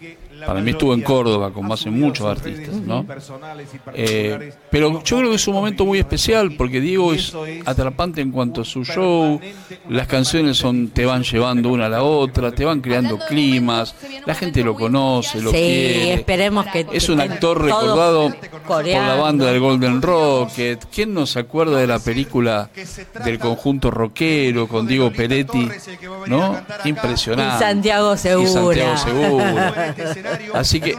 Para 0.45 0.61
mí 0.61 0.72
estuvo 0.72 0.93
en 0.93 1.01
Córdoba, 1.01 1.51
como 1.51 1.74
hacen 1.74 2.00
muchos 2.00 2.26
artistas, 2.26 2.76
¿no? 2.76 3.06
Eh, 3.93 4.53
pero 4.69 5.03
yo 5.03 5.18
creo 5.18 5.30
que 5.30 5.35
es 5.35 5.48
un 5.48 5.53
momento 5.56 5.85
muy 5.85 6.00
especial 6.00 6.53
porque 6.58 6.80
Diego 6.82 7.14
es 7.14 7.34
atrapante 7.66 8.22
en 8.22 8.32
cuanto 8.32 8.61
a 8.61 8.66
su 8.66 8.84
show. 8.84 9.40
Las 9.90 10.08
canciones 10.08 10.58
son 10.58 10.90
te 10.90 11.06
van 11.06 11.24
llevando 11.24 11.69
una 11.69 11.88
a 11.88 11.90
la 11.90 12.03
otra, 12.03 12.51
te 12.51 12.66
van 12.66 12.82
creando 12.82 13.18
climas. 13.27 13.95
La 14.26 14.35
gente 14.35 14.64
lo 14.64 14.76
conoce, 14.76 15.42
lo 15.42 15.51
Sí, 15.51 15.58
quiere. 15.58 16.14
esperemos 16.14 16.66
que 16.68 16.85
Es 16.92 17.09
un 17.09 17.22
actor 17.22 17.61
recordado 17.61 18.34
por 18.68 18.85
la 18.85 19.16
banda 19.16 19.45
del 19.51 19.59
Golden 19.59 20.01
Rocket. 20.01 20.85
¿Quién 20.93 21.14
no 21.14 21.26
se 21.26 21.40
acuerda 21.40 21.77
de 21.80 21.88
la 21.88 22.00
película 22.00 22.69
del 23.26 23.40
conjunto 23.40 23.92
rockero 23.92 24.68
con 24.68 24.88
Diego 24.88 25.11
Peretti? 25.11 25.68
¿No? 26.27 26.59
Impresionante. 26.85 27.56
Y 27.56 27.59
Santiago 27.59 28.14
Y 28.14 28.18
Segura. 28.18 28.98
Santiago 28.98 28.98
Segura. 29.40 29.95
Así 30.53 30.80
que 30.80 30.98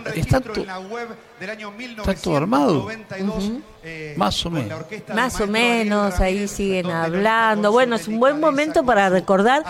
está, 1.41 1.57
to- 1.97 2.11
está 2.11 2.15
todo 2.23 2.37
armado. 2.37 2.89
Más 4.17 4.45
o 4.45 4.51
menos. 4.51 4.79
Más 5.15 5.41
o 5.41 5.47
menos, 5.47 6.21
ahí 6.21 6.47
siguen 6.47 6.91
hablando. 6.91 7.73
Bueno, 7.73 7.97
es 7.97 8.09
un 8.09 8.21
buen 8.21 8.39
momento 8.39 8.85
para 8.85 9.09
recordar 9.09 9.65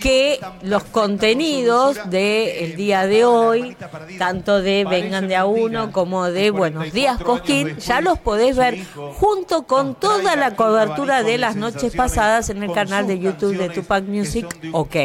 que 0.00 0.40
los 0.62 0.82
contenidos 0.84 1.98
del 2.10 2.74
día 2.74 3.06
de 3.06 3.24
hoy, 3.24 3.76
tanto 4.18 4.60
de 4.60 4.84
Vengan 4.84 5.28
de 5.28 5.36
a 5.36 5.44
uno 5.46 5.92
como 5.92 6.24
de 6.30 6.50
Buenos 6.50 6.92
Días 6.92 7.20
Cosquín, 7.22 7.76
ya 7.78 8.00
los 8.00 8.18
podés 8.18 8.56
ver 8.56 8.84
junto 9.18 9.62
con 9.68 9.94
toda 9.94 10.34
la 10.34 10.56
cobertura 10.56 11.22
de 11.22 11.38
las 11.38 11.54
noches 11.54 11.94
pasadas 11.94 12.50
en 12.50 12.60
el 12.62 12.72
canal 12.72 13.06
de 13.06 13.20
YouTube 13.20 13.56
de 13.56 13.68
Tupac 13.68 14.02
Music. 14.04 14.46
Ok. 14.72 14.96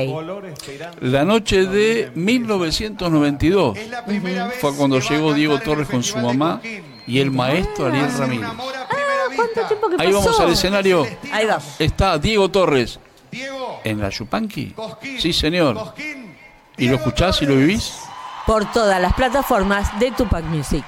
La 1.01 1.23
noche 1.23 1.65
de 1.67 2.11
1992 2.15 3.77
fue 4.59 4.75
cuando 4.75 4.99
llegó 4.99 5.33
Diego 5.35 5.59
Torres 5.59 5.87
con 5.87 5.98
su 6.03 6.17
mamá 6.17 6.61
y 7.07 7.19
el 7.19 7.31
maestro 7.31 7.87
Ariel 7.87 8.11
Ramírez. 8.17 8.49
¿Cuánto 9.35 9.61
tiempo 9.67 9.89
que 9.89 9.95
Ahí 9.99 10.11
vamos 10.11 10.39
al 10.39 10.51
escenario. 10.51 11.07
Ahí 11.31 11.45
vamos. 11.45 11.79
Está 11.79 12.17
Diego 12.17 12.49
Torres. 12.49 12.99
¿En 13.83 13.99
la 13.99 14.09
Yupanqui? 14.09 14.75
Sí, 15.19 15.33
señor. 15.33 15.93
¿Y 16.77 16.87
lo 16.87 16.95
escuchás 16.95 17.41
y 17.41 17.45
lo 17.45 17.55
vivís? 17.55 17.93
Por 18.45 18.71
todas 18.71 19.01
las 19.01 19.13
plataformas 19.13 19.97
de 19.99 20.11
Tupac 20.11 20.43
Music. 20.45 20.85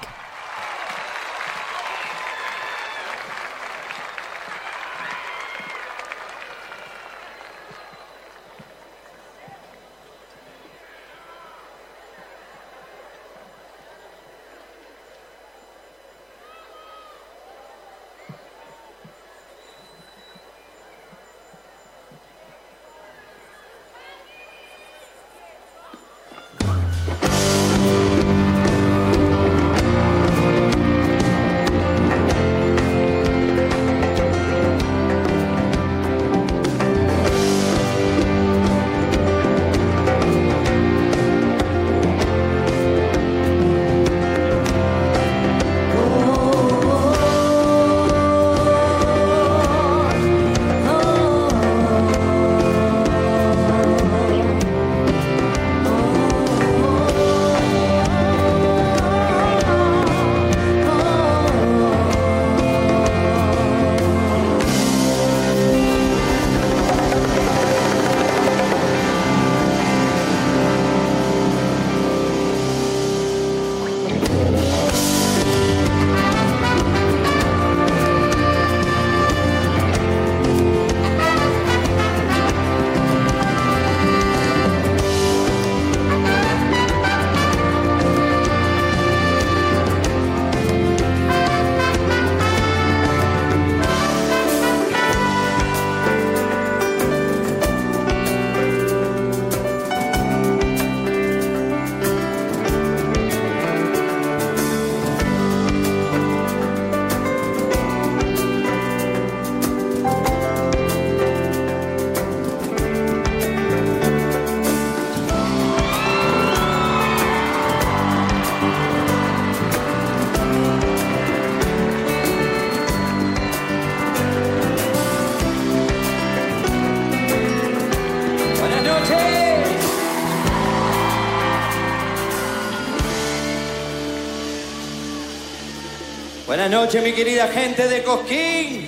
Noches, 136.72 137.04
mi 137.04 137.12
querida 137.12 137.50
gente 137.50 137.86
de 137.86 138.02
Cosquín. 138.02 138.88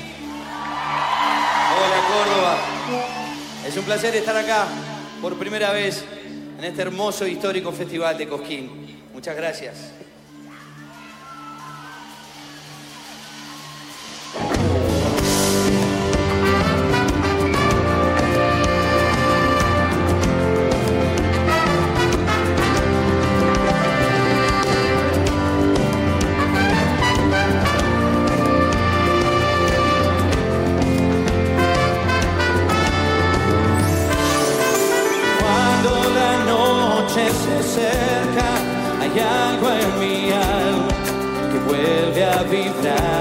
Hola, 1.76 2.00
Córdoba. 2.08 2.58
Es 3.68 3.76
un 3.76 3.84
placer 3.84 4.16
estar 4.16 4.38
acá 4.38 4.68
por 5.22 5.38
primera 5.38 5.74
vez 5.74 6.06
en 6.58 6.64
este 6.64 6.82
hermoso 6.82 7.26
e 7.26 7.32
histórico 7.32 7.74
festival 7.74 8.18
de 8.18 8.30
Cosquín. 8.30 9.04
Muchas 9.14 9.36
gracias. 9.36 10.03
Vuelve 42.54 42.94
a 42.94 43.13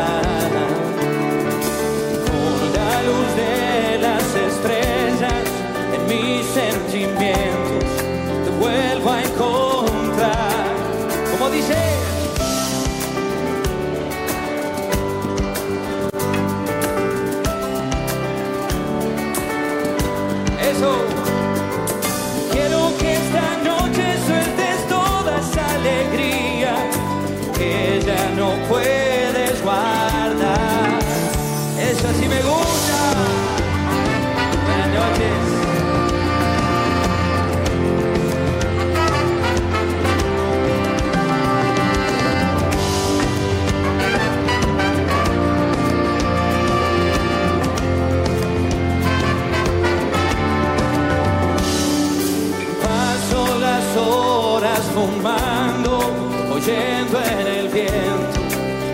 oyendo 56.62 57.18
en 57.20 57.46
el 57.46 57.68
viento 57.68 58.40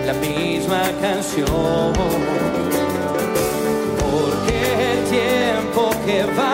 la 0.05 0.13
misma 0.13 0.81
canción. 1.01 1.93
Porque 3.99 4.91
el 4.91 5.03
tiempo 5.09 5.91
que 6.05 6.23
vale 6.35 6.48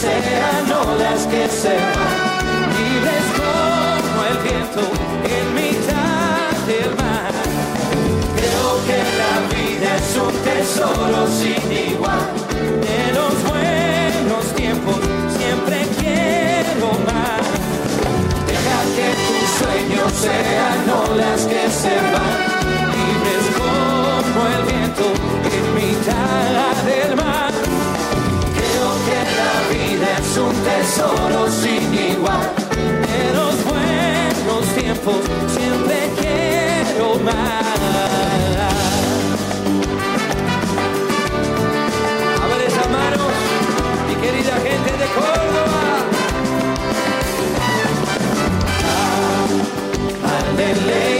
sean 0.00 0.70
olas 0.72 1.26
que 1.26 1.48
se 1.48 1.74
van, 1.74 2.44
libres 2.76 3.26
como 3.40 4.18
el 4.30 4.38
viento 4.46 4.82
en 5.36 5.46
mitad 5.54 6.52
del 6.66 6.90
mar. 6.96 7.32
Creo 8.36 8.70
que 8.88 8.98
la 9.22 9.34
vida 9.54 9.96
es 9.96 10.10
un 10.26 10.34
tesoro 10.48 11.26
sin 11.38 11.72
igual. 11.72 12.28
De 12.86 13.00
los 13.18 13.34
buenos 13.50 14.44
tiempos 14.54 14.98
siempre 15.38 15.76
quiero 15.98 16.88
más. 17.08 17.44
Deja 18.50 18.78
que 18.96 19.08
tus 19.26 19.48
sueños 19.60 20.12
sean 20.12 20.80
olas 21.08 21.40
que 21.46 21.70
se 21.70 21.94
van, 22.12 22.55
tesoro 30.96 31.50
sin 31.50 31.94
igual. 31.94 32.54
De 33.06 33.34
los 33.34 33.64
buenos 33.64 34.64
tiempos 34.78 35.16
siempre 35.48 36.10
quiero 36.18 37.18
más. 37.18 37.34
A 42.42 42.46
ver 42.46 42.62
esas 42.66 42.88
manos, 42.90 43.30
mi 44.08 44.14
querida 44.22 44.54
gente 44.54 44.90
de 45.02 45.06
Córdoba. 45.16 45.84
Aleluya, 50.38 51.15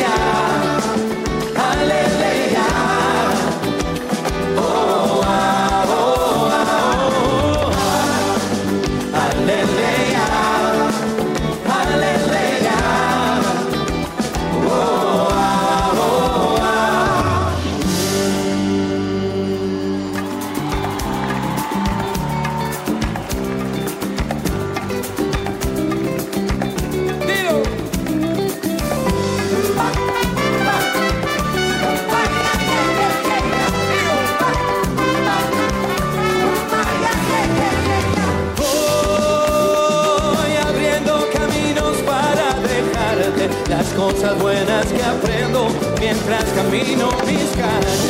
mientras 46.06 46.44
camino 46.54 47.08
mis 47.26 47.48
calles. 47.60 48.00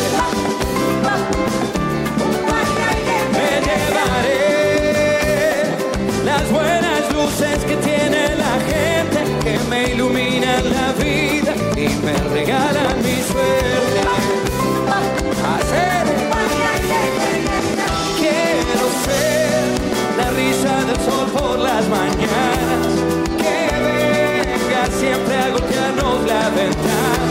Me 3.36 3.50
llevaré 3.66 4.44
las 6.22 6.44
buenas 6.52 7.02
luces 7.14 7.58
que 7.64 7.76
tiene 7.76 8.36
la 8.44 8.54
gente 8.70 9.18
que 9.44 9.54
me 9.70 9.80
iluminan 9.94 10.62
la 10.78 10.88
vida 11.02 11.52
y 11.74 11.88
me 12.04 12.14
regalan 12.34 12.96
mi 13.02 13.18
suerte. 13.30 14.00
Hacer 15.54 16.04
Quiero 18.20 18.86
ser 19.06 19.64
la 20.18 20.28
risa 20.40 20.74
del 20.88 21.00
sol 21.06 21.26
por 21.32 21.58
las 21.58 21.84
mañanas 21.88 22.92
que 23.42 23.58
venga 23.88 24.82
siempre 25.00 25.34
a 25.34 25.48
golpearnos 25.48 26.26
la 26.26 26.50
ventana. 26.50 27.25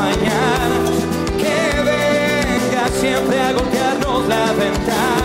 Mañanas, 0.00 0.90
que 1.36 1.58
venga 1.90 2.88
siempre 3.00 3.38
a 3.38 3.52
golpearnos 3.52 4.28
la 4.28 4.52
ventana. 4.52 5.19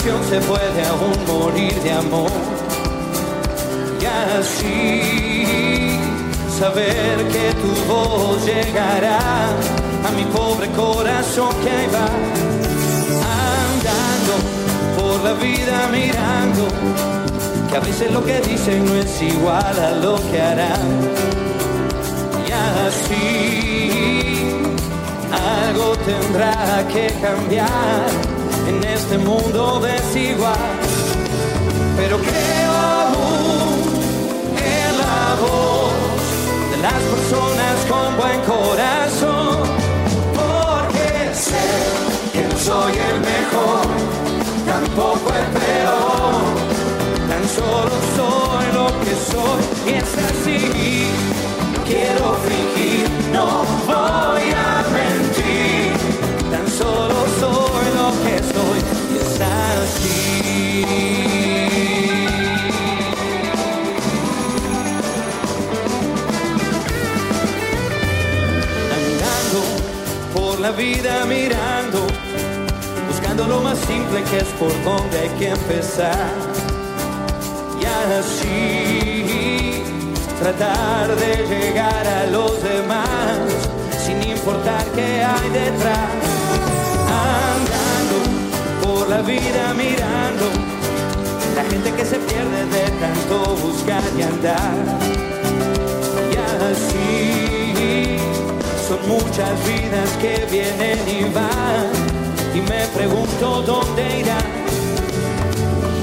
Se 0.00 0.40
puede 0.40 0.86
aún 0.86 1.14
morir 1.26 1.74
de 1.82 1.92
amor. 1.92 2.30
Y 4.00 4.04
así 4.38 5.98
saber 6.58 7.28
que 7.28 7.52
tu 7.60 7.92
voz 7.92 8.44
llegará 8.44 9.50
a 10.06 10.10
mi 10.16 10.24
pobre 10.24 10.68
corazón 10.70 11.54
que 11.62 11.70
ahí 11.70 11.88
va 11.92 12.08
andando 13.68 14.34
por 14.96 15.22
la 15.24 15.32
vida 15.34 15.88
mirando 15.90 16.68
que 17.68 17.76
a 17.76 17.80
veces 17.80 18.10
lo 18.12 18.24
que 18.24 18.40
dicen 18.40 18.84
no 18.84 18.94
es 18.94 19.22
igual 19.22 19.78
a 19.78 19.90
lo 19.92 20.16
que 20.30 20.40
harán 20.40 21.10
y 22.46 22.52
así 22.86 23.20
algo 25.32 25.96
tendrá 25.96 26.86
que 26.92 27.12
cambiar 27.20 28.31
en 28.68 28.84
este 28.84 29.18
mundo 29.18 29.80
desigual. 29.80 30.78
Pero 31.96 32.18
creo 32.18 32.72
aún 32.98 33.68
en 34.56 34.98
la 34.98 35.36
voz 35.40 35.92
de 36.70 36.76
las 36.86 37.00
personas 37.14 37.74
con 37.90 38.16
buen 38.16 38.40
corazón. 38.52 39.62
Porque 40.38 41.34
sé 41.34 41.68
que 42.32 42.42
no 42.48 42.58
soy 42.58 42.92
el 42.92 43.20
mejor. 43.20 43.86
Tampoco 44.66 45.28
el 45.40 45.46
peor 45.60 46.21
por 74.62 74.84
donde 74.84 75.18
hay 75.18 75.28
que 75.40 75.48
empezar. 75.48 76.30
Y 77.80 77.84
así 78.18 79.82
tratar 80.38 81.16
de 81.16 81.32
llegar 81.48 82.06
a 82.06 82.26
los 82.26 82.62
demás 82.62 83.40
sin 84.04 84.22
importar 84.22 84.84
qué 84.94 85.24
hay 85.24 85.48
detrás. 85.50 86.10
Andando 87.34 88.16
por 88.84 89.08
la 89.08 89.20
vida 89.22 89.74
mirando, 89.74 90.46
la 91.56 91.64
gente 91.64 91.92
que 91.96 92.04
se 92.04 92.18
pierde 92.20 92.64
de 92.76 92.84
tanto 93.02 93.56
buscar 93.56 94.02
y 94.16 94.22
andar. 94.22 94.76
Y 96.32 96.36
así 96.70 98.16
son 98.86 99.00
muchas 99.08 99.54
vidas 99.66 100.10
que 100.20 100.46
vienen 100.52 100.98
y 101.08 101.24
van 101.34 102.11
y 102.54 102.60
me 102.60 102.86
pregunto 102.88 103.62
dónde 103.62 104.20
irán. 104.20 104.44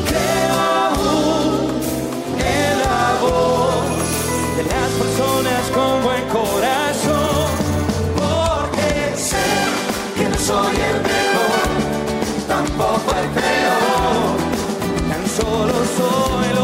Creo 0.09 0.55
aún 0.85 1.69
en 2.39 2.79
la 2.85 3.03
voz 3.21 3.83
de 4.57 4.63
las 4.63 4.89
personas 5.01 5.63
con 5.75 6.03
buen 6.03 6.23
corazón 6.29 7.49
porque 8.21 8.89
sé 9.15 9.47
que 10.17 10.25
no 10.29 10.37
soy 10.37 10.75
el 10.89 10.97
mejor, 11.11 11.67
tampoco 12.47 13.09
el 13.21 13.29
peor, 13.39 14.37
tan 15.09 15.23
solo 15.37 15.73
soy 15.97 16.47
lo 16.55 16.58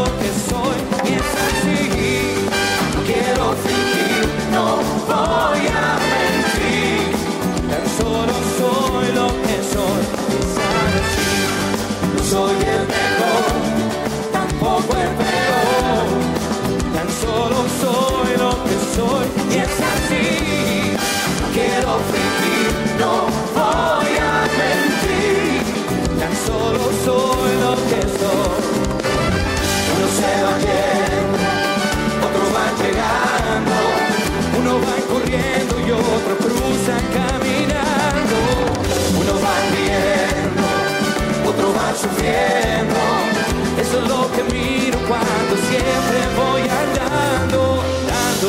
Eso 43.80 44.02
es 44.02 44.08
lo 44.08 44.30
que 44.32 44.42
miro 44.52 44.98
cuando 45.06 45.56
siempre 45.70 46.18
voy 46.36 46.62
andando, 46.62 47.82
andando 47.82 48.48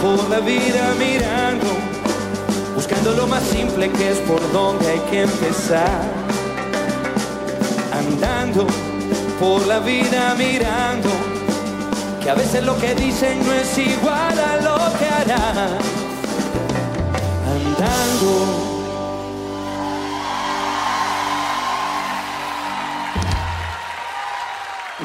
por 0.00 0.30
la 0.30 0.40
vida 0.40 0.94
mirando, 0.98 1.66
buscando 2.74 3.12
lo 3.12 3.26
más 3.26 3.42
simple 3.44 3.90
que 3.90 4.10
es 4.10 4.18
por 4.18 4.40
donde 4.52 4.90
hay 4.90 5.00
que 5.10 5.22
empezar. 5.22 6.02
Andando 7.92 8.66
por 9.40 9.66
la 9.66 9.80
vida 9.80 10.34
mirando, 10.36 11.08
que 12.22 12.30
a 12.30 12.34
veces 12.34 12.64
lo 12.64 12.78
que 12.78 12.94
dicen 12.94 13.44
no 13.44 13.52
es 13.52 13.76
igual 13.78 14.38
a 14.38 14.56
lo 14.56 14.76
que 14.98 15.06
harán. 15.06 15.78
Andando. 17.52 18.71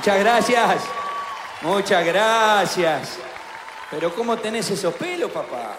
Muchas 0.08 0.24
gracias. 0.24 0.84
Muchas 1.64 2.06
gracias. 2.06 3.18
Pero 3.92 4.16
¿cómo 4.16 4.38
tenés 4.38 4.72
esos 4.72 4.94
pelos, 4.94 5.30
papá? 5.30 5.76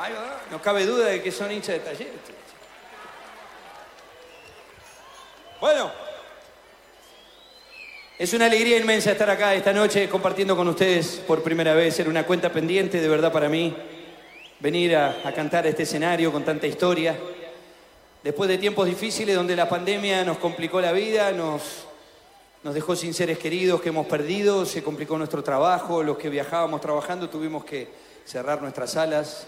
Ay, 0.00 0.14
no 0.50 0.62
cabe 0.62 0.86
duda 0.86 1.08
de 1.08 1.22
que 1.22 1.30
son 1.30 1.52
hinchas 1.52 1.74
de 1.74 1.80
taller. 1.80 2.12
Bueno, 5.60 5.92
es 8.18 8.32
una 8.32 8.46
alegría 8.46 8.78
inmensa 8.78 9.12
estar 9.12 9.28
acá 9.28 9.52
esta 9.52 9.74
noche 9.74 10.08
compartiendo 10.08 10.56
con 10.56 10.66
ustedes 10.66 11.22
por 11.26 11.42
primera 11.42 11.74
vez. 11.74 12.00
Era 12.00 12.08
una 12.08 12.24
cuenta 12.24 12.50
pendiente 12.50 12.98
de 12.98 13.08
verdad 13.10 13.30
para 13.30 13.50
mí 13.50 13.76
venir 14.58 14.96
a, 14.96 15.18
a 15.22 15.32
cantar 15.32 15.66
este 15.66 15.82
escenario 15.82 16.32
con 16.32 16.46
tanta 16.46 16.66
historia. 16.66 17.14
Después 18.24 18.48
de 18.48 18.56
tiempos 18.56 18.86
difíciles 18.86 19.36
donde 19.36 19.54
la 19.54 19.68
pandemia 19.68 20.24
nos 20.24 20.38
complicó 20.38 20.80
la 20.80 20.92
vida, 20.92 21.30
nos, 21.32 21.86
nos 22.66 22.74
dejó 22.74 22.96
sin 22.96 23.14
seres 23.14 23.38
queridos 23.38 23.80
que 23.80 23.90
hemos 23.90 24.08
perdido, 24.08 24.66
se 24.66 24.82
complicó 24.82 25.16
nuestro 25.16 25.40
trabajo, 25.44 26.02
los 26.02 26.18
que 26.18 26.28
viajábamos 26.28 26.80
trabajando 26.80 27.30
tuvimos 27.30 27.64
que 27.64 27.86
cerrar 28.24 28.60
nuestras 28.60 28.90
salas, 28.90 29.46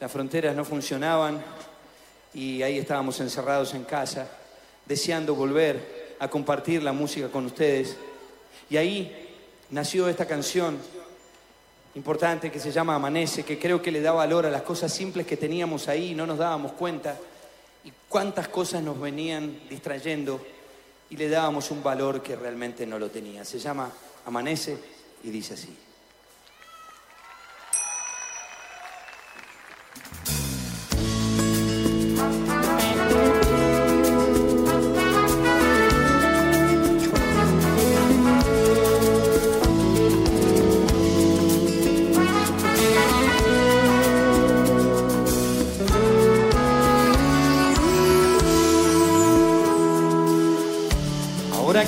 las 0.00 0.10
fronteras 0.10 0.56
no 0.56 0.64
funcionaban 0.64 1.44
y 2.34 2.64
ahí 2.64 2.76
estábamos 2.78 3.20
encerrados 3.20 3.72
en 3.74 3.84
casa, 3.84 4.28
deseando 4.84 5.36
volver 5.36 6.16
a 6.18 6.26
compartir 6.26 6.82
la 6.82 6.92
música 6.92 7.28
con 7.28 7.46
ustedes. 7.46 7.96
Y 8.68 8.76
ahí 8.78 9.32
nació 9.70 10.08
esta 10.08 10.26
canción 10.26 10.76
importante 11.94 12.50
que 12.50 12.58
se 12.58 12.72
llama 12.72 12.96
Amanece, 12.96 13.44
que 13.44 13.60
creo 13.60 13.80
que 13.80 13.92
le 13.92 14.00
da 14.00 14.10
valor 14.10 14.44
a 14.44 14.50
las 14.50 14.62
cosas 14.62 14.92
simples 14.92 15.24
que 15.24 15.36
teníamos 15.36 15.86
ahí 15.86 16.16
no 16.16 16.26
nos 16.26 16.38
dábamos 16.38 16.72
cuenta 16.72 17.16
y 17.84 17.92
cuántas 18.08 18.48
cosas 18.48 18.82
nos 18.82 19.00
venían 19.00 19.56
distrayendo 19.70 20.40
y 21.10 21.16
le 21.16 21.28
dábamos 21.28 21.70
un 21.70 21.82
valor 21.82 22.22
que 22.22 22.36
realmente 22.36 22.86
no 22.86 22.98
lo 22.98 23.10
tenía. 23.10 23.44
Se 23.44 23.58
llama 23.58 23.90
Amanece 24.24 24.78
y 25.22 25.30
dice 25.30 25.54
así. 25.54 25.85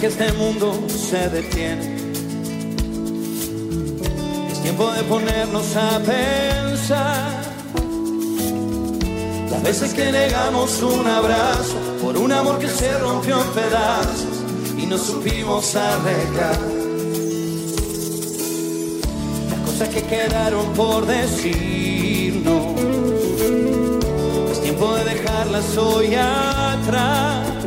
Este 0.08 0.32
mundo 0.32 0.72
se 0.88 1.28
detiene, 1.28 1.96
es 4.50 4.62
tiempo 4.62 4.90
de 4.92 5.02
ponernos 5.02 5.76
a 5.76 5.98
pensar. 5.98 7.42
Las 9.50 9.62
veces 9.62 9.92
que 9.92 10.10
negamos 10.10 10.82
un 10.82 11.06
abrazo 11.06 11.76
por 12.00 12.16
un 12.16 12.32
amor 12.32 12.58
que 12.58 12.68
se 12.68 12.98
rompió 12.98 13.38
en 13.38 13.50
pedazos 13.50 14.44
y 14.78 14.86
no 14.86 14.96
supimos 14.96 15.76
arreglar. 15.76 16.58
Las 19.50 19.60
cosas 19.66 19.88
que 19.90 20.02
quedaron 20.04 20.72
por 20.72 21.06
decirnos, 21.06 22.80
es 24.52 24.60
tiempo 24.62 24.94
de 24.94 25.04
dejarlas 25.04 25.76
hoy 25.76 26.14
atrás. 26.14 27.57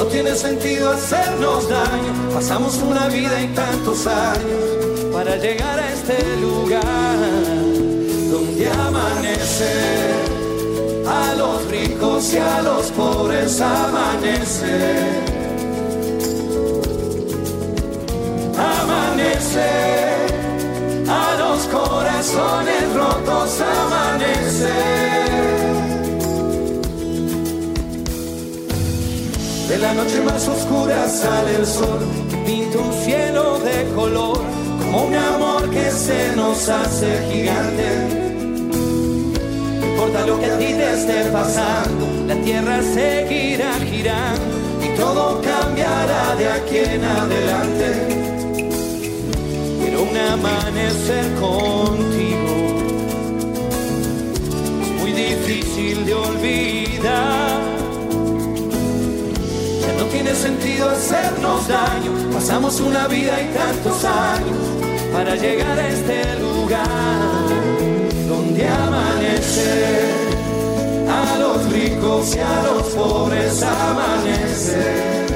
No 0.00 0.06
tiene 0.06 0.34
sentido 0.34 0.92
hacernos 0.92 1.68
daño. 1.68 2.30
Pasamos 2.32 2.76
una 2.76 3.06
vida 3.08 3.38
y 3.42 3.48
tantos 3.48 4.06
años 4.06 5.12
para 5.12 5.36
llegar 5.36 5.78
a 5.78 5.92
este 5.92 6.16
lugar 6.38 7.18
donde 8.32 8.70
amanece. 8.70 9.74
A 11.06 11.34
los 11.34 11.66
ricos 11.66 12.32
y 12.32 12.38
a 12.38 12.62
los 12.62 12.86
pobres 12.92 13.60
amanece. 13.60 15.04
Amanece. 18.56 19.68
A 21.10 21.36
los 21.40 21.60
corazones 21.64 22.94
rotos 22.94 23.60
amanece. 23.60 25.59
De 29.70 29.78
la 29.78 29.94
noche 29.94 30.20
más 30.22 30.48
oscura 30.48 31.08
sale 31.08 31.54
el 31.54 31.64
sol 31.64 32.00
que 32.28 32.36
pinta 32.38 32.76
un 32.78 32.92
cielo 33.04 33.60
de 33.60 33.88
color, 33.94 34.40
como 34.80 35.04
un 35.04 35.14
amor 35.14 35.70
que 35.70 35.92
se 35.92 36.34
nos 36.34 36.68
hace 36.68 37.06
gigante. 37.30 37.86
No 39.78 39.86
importa 39.86 40.26
lo 40.26 40.40
que 40.40 40.46
a 40.46 40.58
ti 40.58 40.64
te 40.64 40.92
esté 40.92 41.24
pasando, 41.30 42.04
la 42.26 42.34
tierra 42.42 42.82
seguirá 42.82 43.72
girando 43.74 44.56
y 44.84 44.98
todo 44.98 45.40
cambiará 45.40 46.34
de 46.34 46.48
aquí 46.48 46.78
en 46.78 47.04
adelante. 47.04 47.88
Quiero 49.80 50.02
un 50.02 50.16
amanecer 50.16 51.26
contigo, 51.34 52.52
es 54.82 55.00
muy 55.00 55.12
difícil 55.12 56.04
de 56.06 56.14
olvidar. 56.14 57.49
Tiene 60.10 60.34
sentido 60.34 60.90
hacernos 60.90 61.68
daño. 61.68 62.12
Pasamos 62.32 62.80
una 62.80 63.06
vida 63.06 63.40
y 63.40 63.54
tantos 63.54 64.04
años 64.04 64.58
para 65.12 65.36
llegar 65.36 65.78
a 65.78 65.88
este 65.88 66.36
lugar 66.40 66.88
donde 68.28 68.68
amanece. 68.68 70.10
A 71.08 71.38
los 71.38 71.72
ricos 71.72 72.34
y 72.34 72.38
a 72.40 72.62
los 72.62 72.82
pobres 72.88 73.62
amanece. 73.62 75.30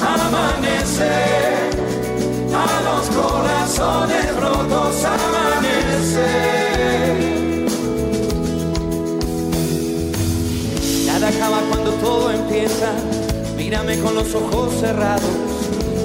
Amanece. 0.00 1.12
A 2.52 2.80
los 2.88 3.06
corazones 3.16 4.36
rotos 4.36 5.04
amanece. 5.04 6.53
Cuando 11.40 11.90
todo 11.94 12.30
empieza. 12.30 12.92
Mírame 13.56 13.98
con 13.98 14.14
los 14.14 14.34
ojos 14.34 14.74
cerrados. 14.80 15.22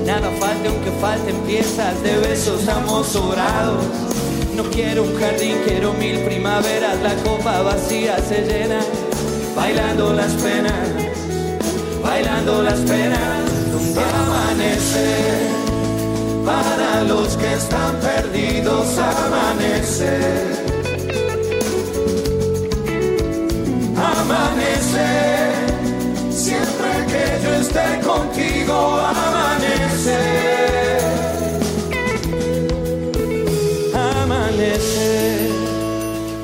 Nada 0.06 0.30
falta 0.40 0.70
aunque 0.70 0.92
falten 1.00 1.36
piezas 1.42 2.02
de 2.04 2.18
besos 2.18 2.68
amozorados. 2.68 3.84
No 4.56 4.64
quiero 4.64 5.04
un 5.04 5.16
jardín, 5.20 5.56
quiero 5.66 5.94
mil 5.94 6.20
primaveras. 6.20 7.00
La 7.02 7.16
copa 7.24 7.62
vacía 7.62 8.18
se 8.28 8.42
llena. 8.42 8.80
Bailando 9.56 10.14
las 10.14 10.32
penas, 10.34 10.90
bailando 12.04 12.62
las 12.64 12.80
penas. 12.80 13.20
Donde 13.72 14.02
amanece. 14.02 15.50
Para 16.46 17.04
los 17.04 17.36
que 17.38 17.54
están 17.54 17.96
perdidos 18.00 18.98
amanece. 18.98 20.59
Amanece. 24.30 25.10
Siempre 26.30 27.06
que 27.08 27.44
yo 27.44 27.54
esté 27.56 28.00
contigo, 28.06 29.00
amanece. 29.00 30.20
Amanece. 33.94 35.50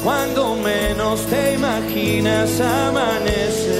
Cuando 0.04 0.56
menos 0.56 1.26
te 1.28 1.54
imaginas, 1.54 2.60
amanece. 2.60 2.96
Amanece. 2.96 3.75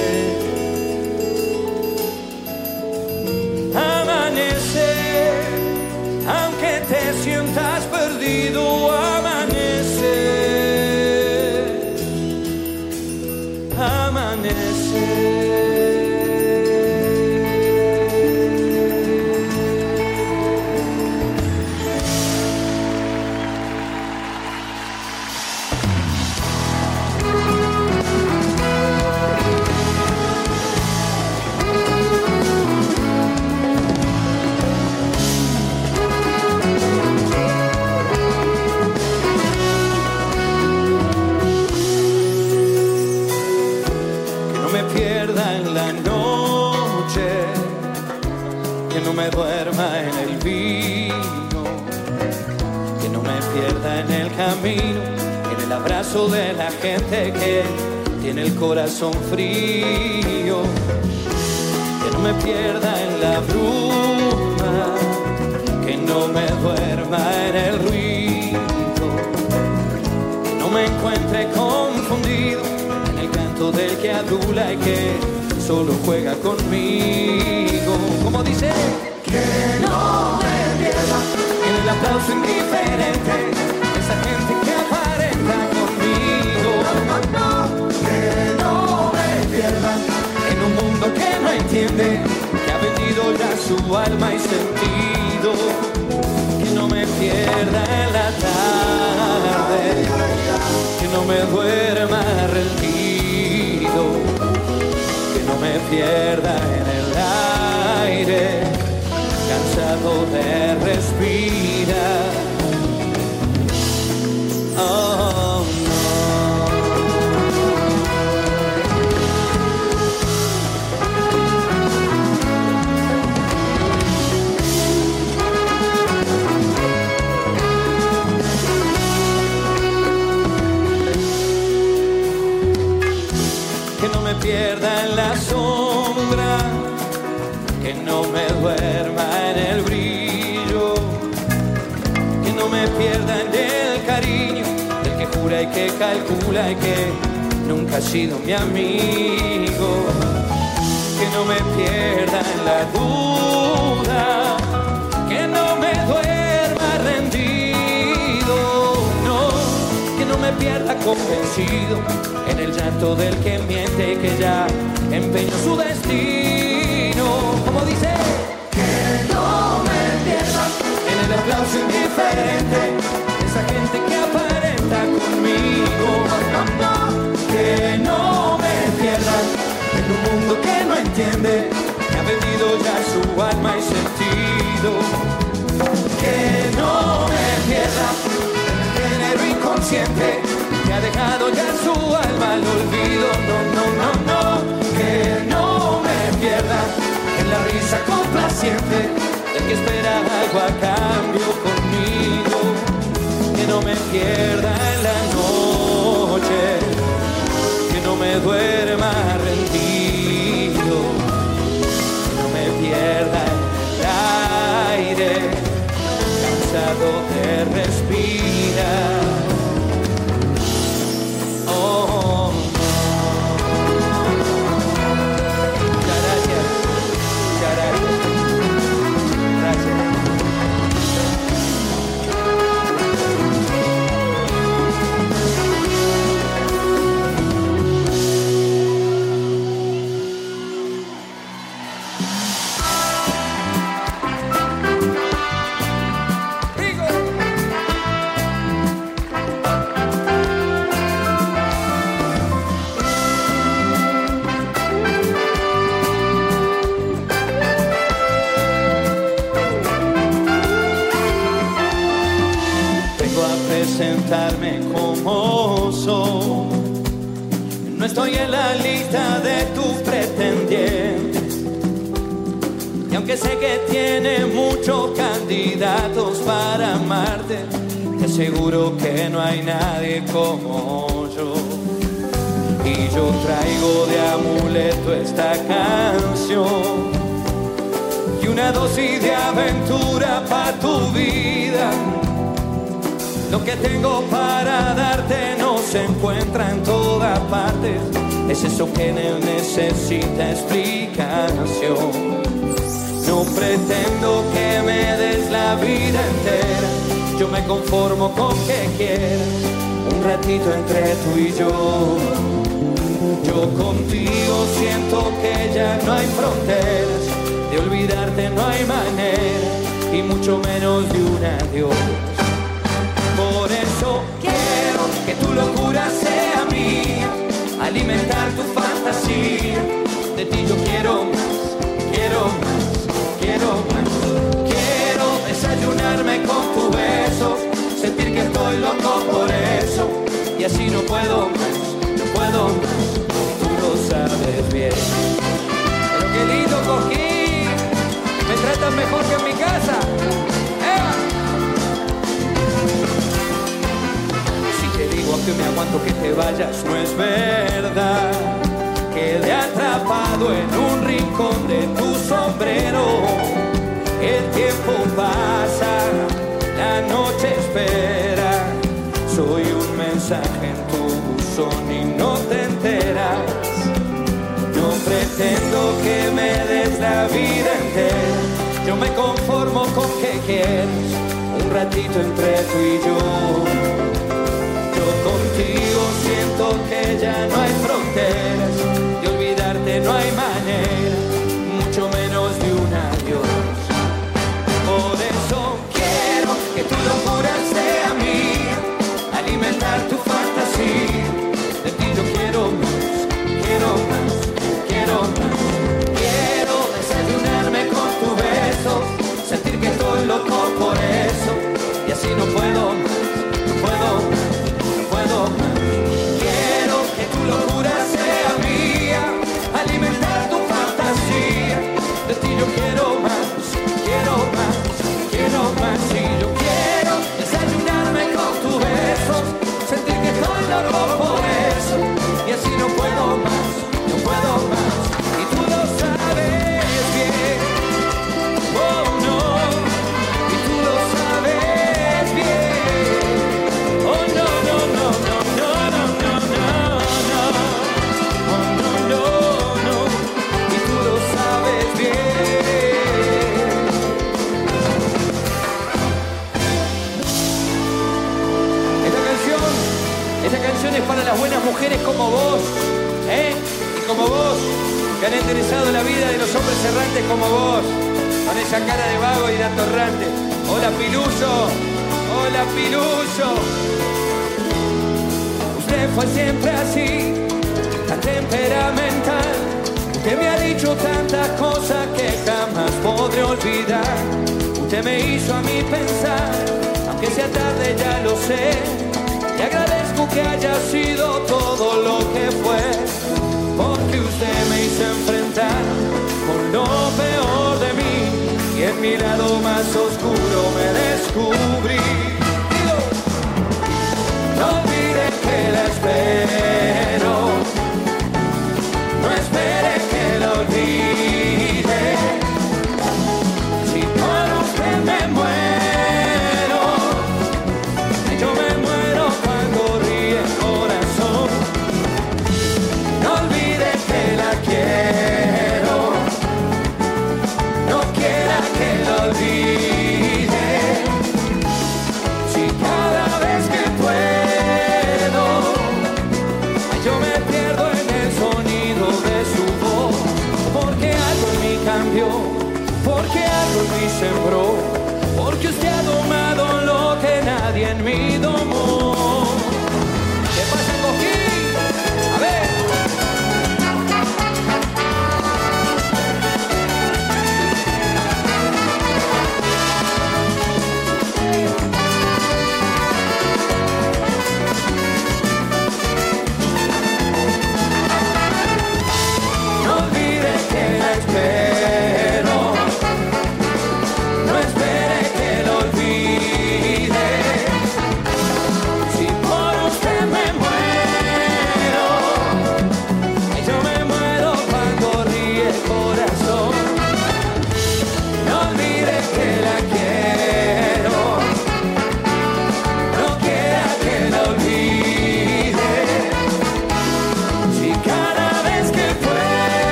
El 59.02 59.14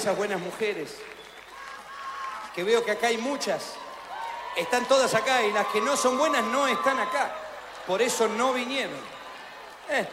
esas 0.00 0.16
buenas 0.16 0.40
mujeres, 0.40 0.96
que 2.54 2.64
veo 2.64 2.82
que 2.82 2.90
acá 2.90 3.08
hay 3.08 3.18
muchas, 3.18 3.74
están 4.56 4.86
todas 4.86 5.14
acá 5.14 5.42
y 5.42 5.52
las 5.52 5.66
que 5.66 5.80
no 5.80 5.96
son 5.96 6.16
buenas 6.16 6.42
no 6.44 6.66
están 6.66 6.98
acá, 6.98 7.34
por 7.86 8.00
eso 8.00 8.26
no 8.28 8.54
vinieron. 8.54 8.98
Eh, 9.90 10.08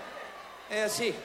es 0.69 0.91
así. 0.91 1.15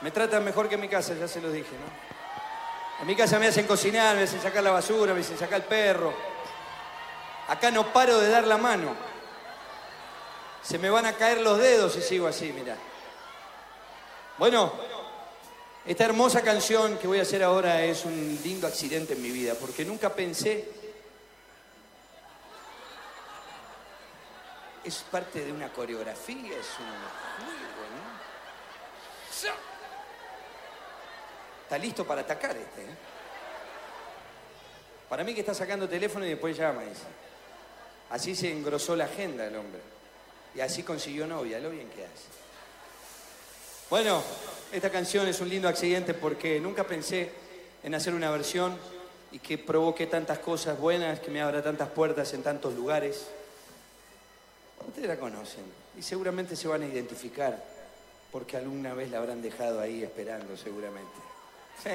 Me 0.00 0.10
tratan 0.10 0.42
mejor 0.44 0.68
que 0.68 0.76
en 0.76 0.80
mi 0.80 0.88
casa, 0.88 1.14
ya 1.14 1.28
se 1.28 1.40
los 1.40 1.52
dije, 1.52 1.72
¿no? 1.72 3.02
En 3.02 3.06
mi 3.06 3.14
casa 3.14 3.38
me 3.38 3.48
hacen 3.48 3.66
cocinar, 3.66 4.16
me 4.16 4.22
hacen 4.22 4.40
sacar 4.40 4.62
la 4.62 4.70
basura, 4.70 5.12
me 5.12 5.20
hacen 5.20 5.38
sacar 5.38 5.60
el 5.60 5.66
perro. 5.66 6.14
Acá 7.48 7.70
no 7.70 7.92
paro 7.92 8.18
de 8.18 8.28
dar 8.28 8.46
la 8.46 8.56
mano. 8.56 8.94
Se 10.62 10.78
me 10.78 10.88
van 10.88 11.06
a 11.06 11.12
caer 11.12 11.40
los 11.40 11.58
dedos 11.58 11.92
si 11.92 12.02
sigo 12.02 12.26
así, 12.26 12.52
mira. 12.52 12.76
Bueno, 14.38 14.72
esta 15.88 16.04
hermosa 16.04 16.42
canción 16.42 16.98
que 16.98 17.06
voy 17.06 17.18
a 17.18 17.22
hacer 17.22 17.42
ahora 17.42 17.82
es 17.82 18.04
un 18.04 18.38
lindo 18.44 18.66
accidente 18.66 19.14
en 19.14 19.22
mi 19.22 19.30
vida, 19.30 19.54
porque 19.54 19.86
nunca 19.86 20.14
pensé. 20.14 20.68
Es 24.84 24.96
parte 25.10 25.46
de 25.46 25.50
una 25.50 25.72
coreografía, 25.72 26.52
es 26.52 26.68
un 26.78 26.92
juego, 27.46 27.84
¿no? 27.96 28.18
Está 31.62 31.78
listo 31.78 32.06
para 32.06 32.20
atacar 32.20 32.54
este, 32.54 32.82
¿eh? 32.82 32.96
Para 35.08 35.24
mí 35.24 35.32
que 35.32 35.40
está 35.40 35.54
sacando 35.54 35.88
teléfono 35.88 36.26
y 36.26 36.28
después 36.28 36.54
llama, 36.54 36.82
dice. 36.82 37.04
Así 38.10 38.36
se 38.36 38.52
engrosó 38.52 38.94
la 38.94 39.06
agenda 39.06 39.46
el 39.46 39.56
hombre. 39.56 39.80
Y 40.54 40.60
así 40.60 40.82
consiguió 40.82 41.26
novia, 41.26 41.58
lo 41.60 41.70
bien 41.70 41.88
que 41.88 42.04
hace. 42.04 42.28
Bueno, 43.88 44.22
esta 44.72 44.90
canción 44.90 45.26
es 45.28 45.40
un 45.40 45.48
lindo 45.48 45.68
accidente 45.68 46.14
porque 46.14 46.60
nunca 46.60 46.84
pensé 46.84 47.30
en 47.82 47.94
hacer 47.94 48.14
una 48.14 48.30
versión 48.30 48.76
y 49.32 49.38
que 49.38 49.58
provoque 49.58 50.06
tantas 50.06 50.38
cosas 50.38 50.78
buenas, 50.78 51.20
que 51.20 51.30
me 51.30 51.40
abra 51.40 51.62
tantas 51.62 51.88
puertas 51.88 52.32
en 52.34 52.42
tantos 52.42 52.74
lugares. 52.74 53.26
Ustedes 54.86 55.08
la 55.08 55.16
conocen 55.16 55.64
y 55.98 56.02
seguramente 56.02 56.56
se 56.56 56.68
van 56.68 56.82
a 56.82 56.86
identificar 56.86 57.62
porque 58.32 58.56
alguna 58.56 58.94
vez 58.94 59.10
la 59.10 59.18
habrán 59.18 59.42
dejado 59.42 59.80
ahí 59.80 60.02
esperando, 60.02 60.56
seguramente. 60.56 61.12
Sí. 61.82 61.90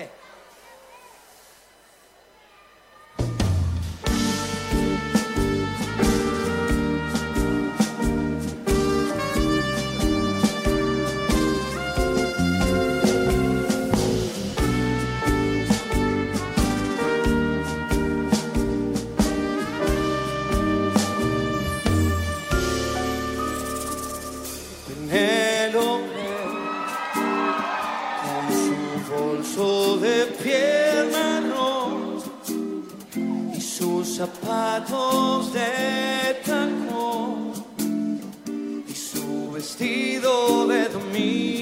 Zapatos 34.13 35.51
de 35.53 36.39
tacón 36.45 37.51
y 38.87 38.93
su 38.93 39.51
vestido 39.51 40.67
de 40.67 40.87
domingo. 40.89 41.52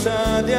Promesa 0.00 0.42
de 0.42 0.54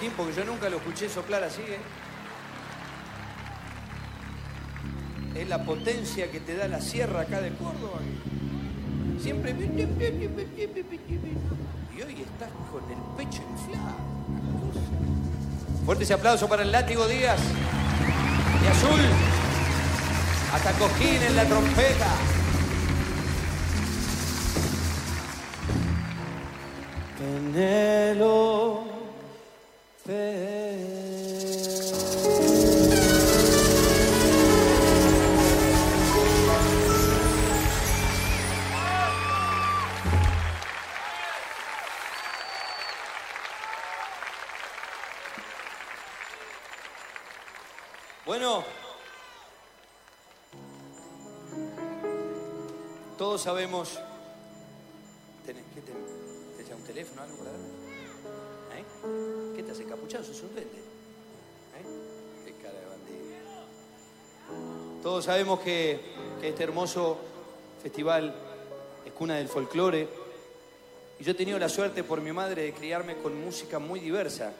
Coquín 0.00 0.12
porque 0.16 0.32
yo 0.32 0.44
nunca 0.46 0.70
lo 0.70 0.78
escuché 0.78 1.10
soplar 1.10 1.44
así, 1.44 1.60
¿eh? 1.60 1.78
Es 5.38 5.46
la 5.46 5.62
potencia 5.62 6.30
que 6.30 6.40
te 6.40 6.56
da 6.56 6.68
la 6.68 6.80
sierra 6.80 7.20
acá 7.20 7.42
de 7.42 7.50
Córdoba. 7.50 7.98
Siempre. 9.20 9.50
Y 9.50 9.54
hoy 12.02 12.22
estás 12.22 12.48
con 12.70 12.82
el 12.90 12.98
pecho 13.18 13.42
inflado. 13.50 13.96
Fuerte 15.84 16.04
ese 16.04 16.14
aplauso 16.14 16.48
para 16.48 16.62
el 16.62 16.72
látigo 16.72 17.06
Díaz. 17.06 17.40
Y 18.64 18.66
azul. 18.68 19.00
Hasta 20.54 20.72
Coquín 20.78 21.22
en 21.22 21.36
la 21.36 21.44
trompeta. 21.44 22.16
Bueno, 48.30 48.64
todos 53.18 53.42
sabemos. 53.42 53.98
¿Tenés, 55.44 55.64
¿Qué 55.74 55.80
te, 55.80 55.92
te 56.64 56.74
un 56.74 56.84
teléfono 56.84 57.22
algo 57.22 57.36
para 57.38 57.50
darme? 57.50 57.68
¿Eh? 58.78 59.39
¿Qué 60.10 60.16
te 60.16 60.22
hace 60.22 60.32
capuchado? 60.32 60.34
¿Sos 60.34 60.42
un 60.42 60.54
duende? 60.54 60.78
¿Eh? 61.78 61.84
Qué 62.44 62.52
cara 62.62 62.74
de 62.80 62.86
bandido. 62.86 63.36
Todos 65.04 65.24
sabemos 65.24 65.60
que, 65.60 66.00
que 66.40 66.48
este 66.48 66.64
hermoso 66.64 67.18
festival 67.80 68.34
es 69.06 69.12
cuna 69.12 69.36
del 69.36 69.48
folclore. 69.48 70.08
Y 71.20 71.24
yo 71.24 71.30
he 71.30 71.34
tenido 71.34 71.60
la 71.60 71.68
suerte 71.68 72.02
por 72.02 72.20
mi 72.20 72.32
madre 72.32 72.62
de 72.62 72.72
criarme 72.72 73.18
con 73.18 73.40
música 73.40 73.78
muy 73.78 74.00
diversa 74.00 74.52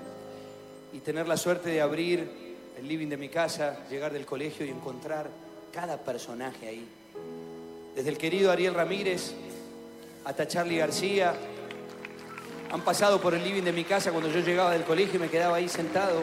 y 0.93 1.01
tener 1.01 1.27
la 1.27 1.37
suerte 1.37 1.71
de 1.71 1.81
abrir 1.81 2.31
el 2.79 2.87
living 2.87 3.09
de 3.09 3.17
mi 3.17 3.29
casa, 3.29 3.89
llegar 3.89 4.13
del 4.13 4.27
colegio 4.27 4.65
y 4.65 4.69
encontrar 4.69 5.31
cada 5.73 5.97
personaje 5.99 6.69
ahí. 6.69 6.87
Desde 7.97 8.11
el 8.11 8.19
querido 8.19 8.53
Ariel 8.53 8.75
Ramírez 8.75 9.33
hasta 10.25 10.47
Charlie 10.47 10.77
García. 10.77 11.35
Han 12.71 12.83
pasado 12.83 13.21
por 13.21 13.35
el 13.35 13.43
living 13.43 13.63
de 13.63 13.73
mi 13.73 13.85
casa 13.85 14.11
cuando 14.13 14.31
yo 14.31 14.41
llegaba 14.41 14.73
del 14.73 14.85
colegio 14.85 15.17
y 15.17 15.19
me 15.19 15.29
quedaba 15.29 15.57
ahí 15.57 15.69
sentado. 15.69 16.23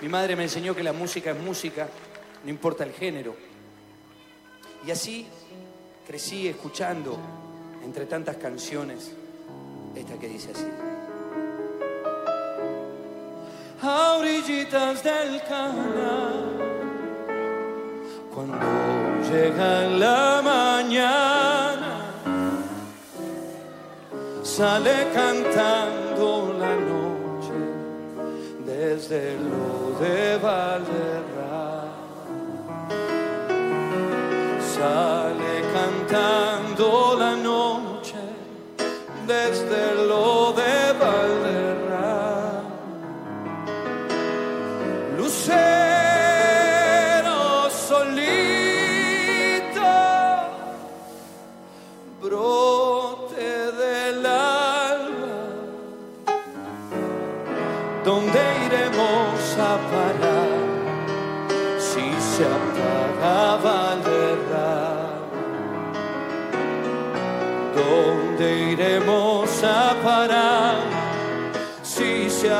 Mi 0.00 0.08
madre 0.08 0.36
me 0.36 0.44
enseñó 0.44 0.74
que 0.74 0.82
la 0.82 0.92
música 0.92 1.30
es 1.30 1.38
música, 1.38 1.88
no 2.42 2.50
importa 2.50 2.84
el 2.84 2.92
género. 2.92 3.36
Y 4.86 4.90
así 4.90 5.26
crecí 6.06 6.48
escuchando, 6.48 7.18
entre 7.84 8.06
tantas 8.06 8.36
canciones, 8.36 9.12
esta 9.94 10.18
que 10.18 10.28
dice 10.28 10.50
así. 10.52 10.66
a 13.84 14.14
orillitas 14.18 15.02
del 15.02 15.42
canal. 15.42 16.54
Cuando 18.34 18.58
llega 19.30 19.86
la 19.88 20.40
mañana, 20.42 21.33
sale 24.56 25.10
cantando 25.12 26.54
la 26.60 26.76
noche 26.76 27.58
desde 28.64 29.36
lo 29.50 29.98
de 29.98 30.38
Valderrama. 30.38 31.90
Sale 34.60 35.54
cantando 35.72 37.16
la 37.18 37.34
noche 37.34 38.22
desde 39.26 39.94
lo 40.06 40.52
de 40.52 40.73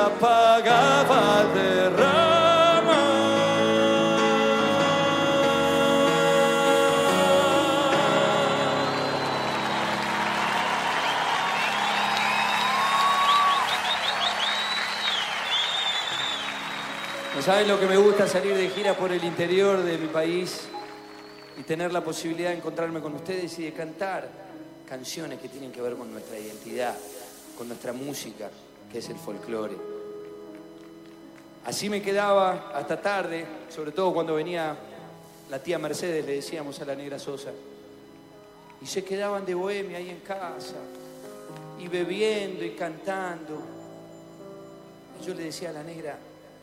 apagaba? 0.07 1.35
¿No 17.35 17.43
saben 17.43 17.69
lo 17.69 17.79
que 17.79 17.87
me 17.87 17.97
gusta 17.97 18.29
salir 18.29 18.55
de 18.57 18.71
gira 18.71 18.97
por 18.97 19.13
el 19.13 19.23
interior 19.23 19.83
de 19.83 19.99
mi 19.99 20.07
país 20.07 20.63
y 21.59 21.63
tener 21.65 21.93
la 21.93 22.03
posibilidad 22.03 22.51
de 22.51 22.57
encontrarme 22.57 23.01
con 23.01 23.13
ustedes 23.15 23.59
y 23.59 23.65
de 23.65 23.73
cantar 23.73 24.29
canciones 24.89 25.41
que 25.41 25.49
tienen 25.49 25.73
que 25.73 25.83
ver 25.83 25.95
con 25.95 26.11
nuestra 26.13 26.39
identidad, 26.39 26.97
con 27.59 27.69
nuestra 27.69 27.93
música, 27.93 28.51
que 28.91 28.99
es 28.99 29.09
el 29.09 29.17
folclore? 29.17 29.94
Así 31.65 31.89
me 31.89 32.03
quedaba 32.03 32.71
hasta 32.75 33.01
tarde, 33.01 33.47
sobre 33.71 33.93
todo 33.93 34.13
cuando 34.13 34.35
venía 34.35 34.77
la 35.49 35.59
tía 35.63 35.79
Mercedes, 35.79 36.25
le 36.27 36.35
decíamos 36.35 36.79
a 36.81 36.85
la 36.85 36.95
negra 36.95 37.19
Sosa, 37.19 37.53
y 38.83 38.87
se 38.87 39.03
quedaban 39.03 39.47
de 39.47 39.55
bohemia 39.55 39.97
ahí 39.97 40.11
en 40.11 40.21
casa, 40.21 40.77
y 41.79 41.89
bebiendo 41.89 42.65
y 42.65 42.73
cantando. 42.73 43.63
Y 45.21 45.25
yo 45.25 45.35
le 45.35 45.45
decía 45.45 45.71
a 45.71 45.73
la 45.73 45.83
negra, 45.83 46.19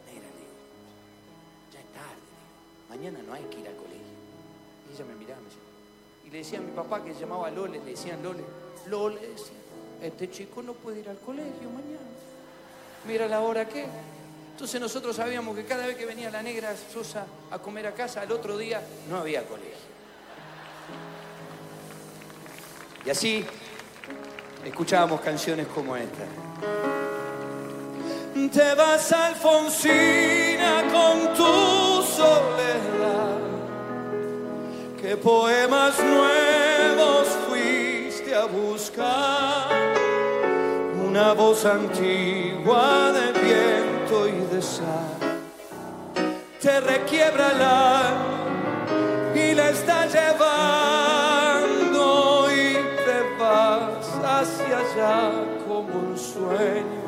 negra, 0.06 0.28
digo, 0.38 0.54
ya 1.74 1.80
es 1.80 1.86
tarde, 1.88 2.22
mañana 2.90 3.20
no 3.26 3.34
hay 3.34 3.44
que 3.46 3.60
ir 3.60 3.68
al 3.68 3.76
colegio. 3.76 4.02
Y 4.88 4.94
ella 4.94 5.06
me 5.06 5.16
miraba, 5.16 5.40
me 5.40 5.46
decía, 5.46 5.62
y 6.26 6.30
le 6.30 6.38
decía 6.38 6.60
a 6.60 6.62
mi 6.62 6.72
papá 6.74 7.04
que 7.04 7.16
se 7.16 7.22
llamaba 7.22 7.50
Lole, 7.50 7.80
le 7.80 7.92
decían 7.92 8.22
Lole, 8.22 8.44
Lole, 8.88 9.20
decía, 9.20 9.56
este 10.04 10.30
chico 10.30 10.62
no 10.62 10.74
puede 10.74 11.00
ir 11.00 11.10
al 11.10 11.18
colegio 11.18 11.70
mañana. 11.70 12.12
Mira 13.08 13.28
la 13.28 13.42
hora 13.42 13.68
que. 13.68 13.86
Entonces 14.62 14.80
nosotros 14.80 15.16
sabíamos 15.16 15.56
que 15.56 15.66
cada 15.66 15.88
vez 15.88 15.98
que 15.98 16.06
venía 16.06 16.30
la 16.30 16.44
negra 16.44 16.76
Sosa 16.94 17.26
a 17.50 17.58
comer 17.58 17.88
a 17.88 17.96
casa, 17.96 18.22
al 18.22 18.32
otro 18.32 18.60
día 18.60 18.80
no 19.10 19.18
había 19.18 19.44
colegio. 19.44 19.74
Y 23.04 23.10
así 23.10 23.44
escuchábamos 24.64 25.20
canciones 25.22 25.66
como 25.66 25.96
esta. 25.96 26.26
Te 28.54 28.76
vas 28.76 29.12
Alfonsina 29.12 30.84
con 30.94 31.34
tu 31.34 32.04
soledad. 32.04 33.40
¿Qué 35.02 35.18
poemas 35.18 35.96
nuevos 36.04 37.28
fuiste 37.50 38.36
a 38.36 38.46
buscar? 38.46 39.96
Una 41.04 41.34
voz 41.34 41.66
antigua 41.66 43.12
de 43.12 43.42
y 44.12 44.46
de 44.54 44.62
sal. 44.62 45.18
Te 46.62 46.82
requiebra 46.82 47.52
el 47.52 47.62
alma 47.62 48.42
y 49.34 49.54
la 49.56 49.70
está 49.70 50.06
llevando 50.06 51.62
y 52.52 52.74
te 53.06 53.20
vas 53.40 54.08
hacia 54.24 54.78
allá 54.80 55.32
como 55.66 55.94
un 56.10 56.18
sueño 56.18 57.02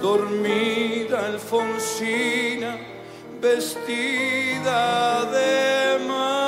dormida 0.00 1.26
Alfonsina, 1.26 2.78
vestida 3.40 5.24
de 5.24 5.66
Muchas 6.06 6.45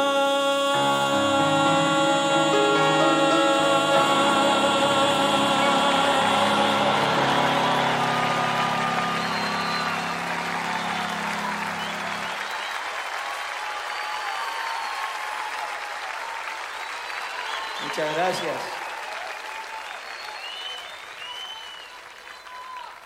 gracias. 18.29 18.57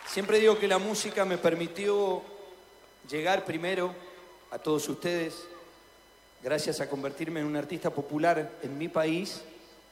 Siempre 0.09 0.41
digo 0.41 0.59
que 0.59 0.67
la 0.67 0.78
música 0.78 1.25
me 1.25 1.39
permitió 1.39 2.23
llegar 3.09 3.44
primero 3.44 3.94
a 4.51 4.59
todos 4.59 4.89
ustedes. 4.89 5.34
Gracias 6.42 6.81
a 6.81 6.89
convertirme 6.89 7.39
en 7.39 7.47
un 7.47 7.55
artista 7.55 7.91
popular 7.91 8.51
en 8.62 8.76
mi 8.76 8.89
país, 8.89 9.42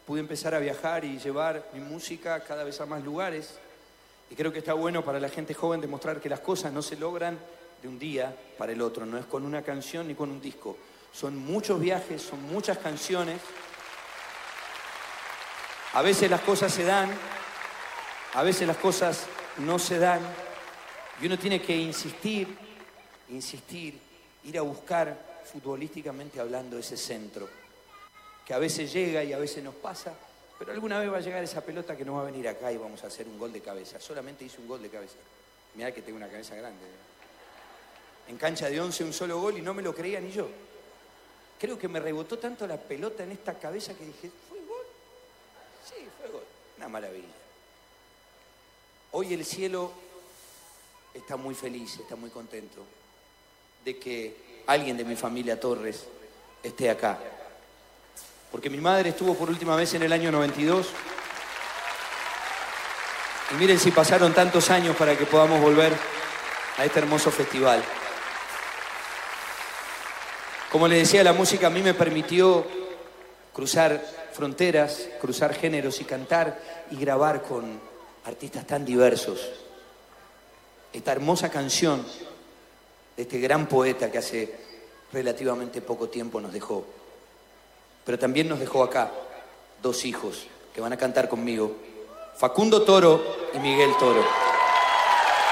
pude 0.04 0.18
empezar 0.18 0.52
a 0.52 0.58
viajar 0.58 1.04
y 1.04 1.20
llevar 1.20 1.70
mi 1.74 1.80
música 1.80 2.42
cada 2.42 2.64
vez 2.64 2.80
a 2.80 2.86
más 2.86 3.04
lugares. 3.04 3.54
Y 4.30 4.34
creo 4.34 4.52
que 4.52 4.58
está 4.58 4.74
bueno 4.74 5.04
para 5.04 5.20
la 5.20 5.28
gente 5.28 5.54
joven 5.54 5.80
demostrar 5.80 6.20
que 6.20 6.28
las 6.28 6.40
cosas 6.40 6.72
no 6.72 6.82
se 6.82 6.96
logran 6.96 7.38
de 7.80 7.86
un 7.86 8.00
día 8.00 8.34
para 8.58 8.72
el 8.72 8.82
otro, 8.82 9.06
no 9.06 9.16
es 9.16 9.26
con 9.26 9.44
una 9.44 9.62
canción 9.62 10.08
ni 10.08 10.16
con 10.16 10.28
un 10.28 10.40
disco. 10.40 10.76
Son 11.12 11.36
muchos 11.36 11.78
viajes, 11.78 12.20
son 12.20 12.42
muchas 12.42 12.78
canciones. 12.78 13.40
A 15.92 16.02
veces 16.02 16.30
las 16.30 16.40
cosas 16.42 16.72
se 16.72 16.84
dan, 16.84 17.10
a 18.34 18.42
veces 18.44 18.66
las 18.66 18.76
cosas 18.76 19.26
no 19.58 19.78
se 19.78 19.98
dan, 19.98 20.20
Y 21.20 21.26
uno 21.26 21.38
tiene 21.38 21.60
que 21.60 21.76
insistir, 21.76 22.48
insistir, 23.28 23.98
ir 24.44 24.56
a 24.56 24.62
buscar 24.62 25.42
futbolísticamente 25.44 26.40
hablando 26.40 26.78
ese 26.78 26.96
centro, 26.96 27.46
que 28.46 28.54
a 28.54 28.58
veces 28.58 28.90
llega 28.90 29.22
y 29.22 29.34
a 29.34 29.38
veces 29.38 29.62
nos 29.62 29.74
pasa, 29.74 30.14
pero 30.58 30.72
alguna 30.72 30.98
vez 30.98 31.12
va 31.12 31.18
a 31.18 31.20
llegar 31.20 31.44
esa 31.44 31.60
pelota 31.60 31.96
que 31.96 32.04
nos 32.04 32.16
va 32.16 32.22
a 32.22 32.24
venir 32.24 32.48
acá 32.48 32.72
y 32.72 32.78
vamos 32.78 33.04
a 33.04 33.08
hacer 33.08 33.26
un 33.26 33.38
gol 33.38 33.52
de 33.52 33.60
cabeza. 33.60 34.00
Solamente 34.00 34.44
hice 34.44 34.60
un 34.60 34.68
gol 34.68 34.80
de 34.80 34.88
cabeza. 34.88 35.16
Mirá 35.74 35.92
que 35.92 36.02
tengo 36.02 36.16
una 36.16 36.28
cabeza 36.28 36.54
grande. 36.54 36.86
En 38.28 38.36
cancha 38.38 38.70
de 38.70 38.80
11 38.80 39.04
un 39.04 39.12
solo 39.12 39.40
gol 39.40 39.58
y 39.58 39.60
no 39.60 39.74
me 39.74 39.82
lo 39.82 39.94
creía 39.94 40.20
ni 40.20 40.30
yo. 40.30 40.48
Creo 41.58 41.78
que 41.78 41.88
me 41.88 42.00
rebotó 42.00 42.38
tanto 42.38 42.66
la 42.66 42.78
pelota 42.78 43.24
en 43.24 43.32
esta 43.32 43.58
cabeza 43.58 43.92
que 43.94 44.04
dije. 44.06 44.30
Sí, 45.90 46.08
fue. 46.18 46.30
Una 46.78 46.88
maravilla. 46.88 47.26
Hoy 49.12 49.34
el 49.34 49.44
cielo 49.44 49.92
está 51.12 51.36
muy 51.36 51.54
feliz, 51.54 51.98
está 51.98 52.14
muy 52.14 52.30
contento 52.30 52.84
de 53.84 53.98
que 53.98 54.62
alguien 54.66 54.96
de 54.96 55.04
mi 55.04 55.16
familia 55.16 55.58
Torres 55.58 56.06
esté 56.62 56.90
acá. 56.90 57.18
Porque 58.52 58.70
mi 58.70 58.78
madre 58.78 59.10
estuvo 59.10 59.34
por 59.34 59.50
última 59.50 59.74
vez 59.74 59.94
en 59.94 60.02
el 60.02 60.12
año 60.12 60.30
92. 60.30 60.86
Y 63.50 63.54
miren 63.54 63.80
si 63.80 63.90
pasaron 63.90 64.32
tantos 64.32 64.70
años 64.70 64.96
para 64.96 65.18
que 65.18 65.26
podamos 65.26 65.60
volver 65.60 65.92
a 66.78 66.84
este 66.84 67.00
hermoso 67.00 67.32
festival. 67.32 67.82
Como 70.70 70.86
les 70.86 71.00
decía, 71.00 71.24
la 71.24 71.32
música 71.32 71.66
a 71.66 71.70
mí 71.70 71.82
me 71.82 71.94
permitió 71.94 72.64
cruzar 73.52 74.19
fronteras, 74.32 75.08
cruzar 75.20 75.54
géneros 75.54 76.00
y 76.00 76.04
cantar 76.04 76.58
y 76.90 76.96
grabar 76.96 77.42
con 77.42 77.80
artistas 78.24 78.66
tan 78.66 78.84
diversos. 78.84 79.48
Esta 80.92 81.12
hermosa 81.12 81.50
canción 81.50 82.04
de 83.16 83.22
este 83.22 83.38
gran 83.38 83.66
poeta 83.66 84.10
que 84.10 84.18
hace 84.18 84.54
relativamente 85.12 85.80
poco 85.80 86.08
tiempo 86.08 86.40
nos 86.40 86.52
dejó. 86.52 86.84
Pero 88.04 88.18
también 88.18 88.48
nos 88.48 88.60
dejó 88.60 88.82
acá 88.82 89.10
dos 89.82 90.04
hijos 90.04 90.46
que 90.74 90.80
van 90.80 90.92
a 90.92 90.96
cantar 90.96 91.28
conmigo, 91.28 91.72
Facundo 92.36 92.82
Toro 92.82 93.22
y 93.54 93.58
Miguel 93.58 93.90
Toro. 93.98 94.24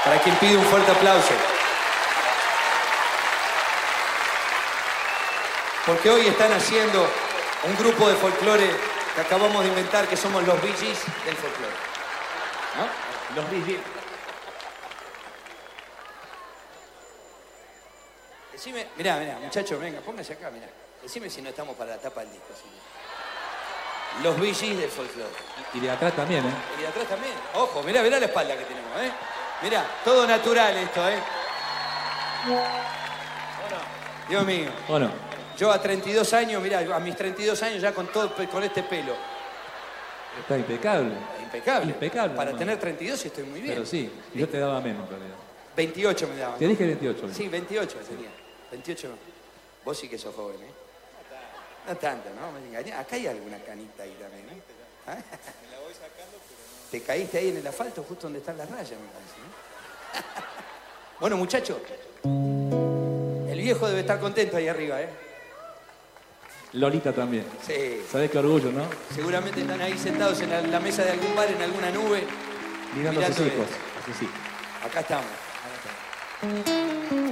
Para 0.05 0.23
quien 0.23 0.37
pide 0.37 0.57
un 0.57 0.65
fuerte 0.65 0.91
aplauso. 0.91 1.35
Porque 5.87 6.11
hoy 6.11 6.27
están 6.27 6.53
haciendo 6.53 7.07
un 7.65 7.77
grupo 7.77 8.09
de 8.09 8.15
folclore 8.17 8.71
que 9.15 9.21
acabamos 9.21 9.63
de 9.63 9.69
inventar, 9.69 10.07
que 10.07 10.17
somos 10.17 10.47
los 10.47 10.61
Bee 10.63 10.73
Gees 10.73 11.05
del 11.25 11.37
folclore. 11.37 11.75
¿No? 12.77 13.37
Los 13.41 13.51
Bee 13.51 13.65
Gees. 13.65 13.81
Decime, 18.53 18.87
mirá, 18.97 19.17
mirá, 19.17 19.39
muchachos, 19.39 19.81
venga, 19.81 20.01
póngase 20.01 20.35
acá, 20.35 20.51
mirá. 20.51 20.67
Decime 21.03 21.31
si 21.31 21.43
no 21.43 21.49
estamos 21.51 21.77
para 21.77 21.93
la 21.93 21.99
tapa 21.99 22.21
del 22.21 22.33
disco. 22.33 22.49
si 22.55 22.69
no. 22.69 24.23
Los 24.23 24.41
Bee 24.41 24.55
Gees 24.55 24.79
del 24.79 24.91
folclore. 24.91 25.31
Y 25.75 25.81
de 25.81 25.91
atrás 25.91 26.15
también, 26.15 26.45
¿eh? 26.45 26.53
Y 26.79 26.83
de 26.83 26.89
atrás 26.89 27.07
también. 27.09 27.35
Ojo, 27.55 27.83
mirá, 27.83 28.03
mirá 28.03 28.19
la 28.19 28.27
espalda 28.27 28.57
que 28.57 28.65
tenemos, 28.65 28.91
¿eh? 29.01 29.13
Mirá, 29.63 29.85
todo 30.05 30.27
natural 30.27 30.77
esto, 30.77 31.09
¿eh? 31.09 31.19
Dios 34.29 34.45
mío. 34.45 34.71
Bueno, 34.87 35.11
Yo 35.59 35.73
a 35.73 35.83
32 35.83 36.33
años, 36.35 36.63
mirá, 36.63 36.79
a 36.79 37.01
mis 37.01 37.17
32 37.17 37.61
años 37.65 37.83
ya 37.83 37.93
con 37.93 38.07
todo, 38.13 38.33
con 38.33 38.63
este 38.63 38.85
pelo. 38.85 39.13
está 40.41 40.57
impecable. 40.57 41.15
Impecable. 41.43 41.91
Impecable. 41.91 42.37
Para 42.37 42.51
hermano. 42.51 42.59
tener 42.59 42.79
32 42.79 43.27
estoy 43.27 43.43
muy 43.43 43.61
bien. 43.61 43.75
Pero 43.75 43.85
sí, 43.87 44.09
yo 44.35 44.49
te 44.49 44.59
daba 44.59 44.81
menos 44.81 45.03
en 45.03 45.09
realidad. 45.11 45.37
28 45.77 46.29
me 46.29 46.37
daban. 46.37 46.59
Te 46.61 46.69
dije 46.69 46.87
28. 46.87 47.35
Sí, 47.35 47.49
28 47.49 47.99
tenía. 48.09 48.31
28. 48.71 49.09
Vos 49.85 49.99
sí 49.99 50.09
que 50.09 50.17
sos 50.17 50.33
joven, 50.33 50.63
¿eh? 50.63 50.71
No 51.89 51.97
tanto, 51.97 52.29
¿no? 52.39 52.53
Me 52.53 52.65
engañé. 52.69 52.93
Acá 52.93 53.17
hay 53.17 53.27
alguna 53.27 53.59
canita 53.59 54.05
ahí 54.05 54.17
también, 54.21 54.49
¿eh? 54.51 54.63
¿Ah? 55.09 55.17
Te 56.93 57.03
caíste 57.03 57.39
ahí 57.39 57.49
en 57.49 57.57
el 57.57 57.67
asfalto 57.67 58.05
justo 58.05 58.25
donde 58.25 58.39
están 58.39 58.57
las 58.57 58.71
rayas, 58.71 58.91
me 58.91 59.09
parece, 59.09 59.39
¿no? 59.43 60.49
Bueno, 61.21 61.37
muchachos, 61.37 61.79
el 62.23 63.61
viejo 63.61 63.89
debe 63.89 64.01
estar 64.01 64.21
contento 64.21 64.57
ahí 64.57 64.69
arriba, 64.69 65.03
¿eh? 65.03 65.09
Lolita 66.75 67.13
también. 67.13 67.45
Sí. 67.67 68.03
¿Sabés 68.11 68.31
qué 68.31 68.39
orgullo, 68.39 68.71
no? 68.71 68.85
Seguramente 69.15 69.61
están 69.63 69.81
ahí 69.81 69.97
sentados 69.99 70.41
en 70.41 70.51
la, 70.51 70.61
la 70.63 70.81
mesa 70.81 71.03
de 71.05 71.13
algún 71.13 71.35
bar, 71.35 71.51
en 71.51 71.63
alguna 71.63 71.91
nube. 71.91 72.25
Mirando 72.95 73.21
a 73.21 73.27
sus 73.27 73.39
mirando 73.39 73.55
hijos. 73.57 73.71
esto. 73.71 74.01
a 74.01 74.13
sus 74.13 74.23
hijos. 74.23 74.35
Acá 74.85 75.01
estamos. 75.01 75.27
acá 75.65 76.47
estamos. 77.11 77.28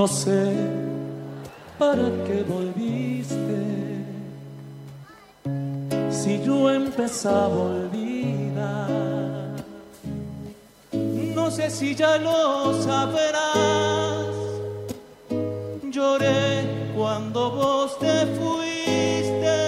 No 0.00 0.08
sé 0.08 0.50
para 1.78 2.08
qué 2.26 2.42
volviste. 2.48 3.60
Si 6.10 6.42
yo 6.42 6.70
empezaba 6.70 7.54
a 7.54 7.66
olvidar, 7.74 8.88
no 11.34 11.50
sé 11.50 11.68
si 11.68 11.94
ya 11.94 12.16
lo 12.16 12.72
sabrás. 12.82 14.26
Lloré 15.90 16.64
cuando 16.96 17.50
vos 17.50 17.98
te 17.98 18.24
fuiste. 18.38 19.58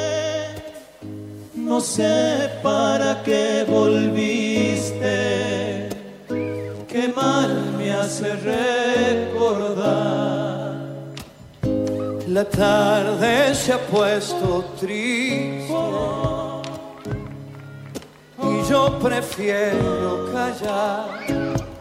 No 1.55 1.79
sé 1.79 2.49
para 2.63 3.23
qué 3.23 3.67
volviste. 3.69 5.19
Qué 6.89 7.09
mal 7.15 7.62
hace 8.03 8.35
recordar. 9.25 9.93
La 12.27 12.45
tarde 12.45 13.55
se 13.55 13.73
ha 13.73 13.79
puesto 13.79 14.65
triste 14.81 15.73
y 18.43 18.69
yo 18.69 18.99
prefiero 18.99 20.33
callar. 20.33 21.72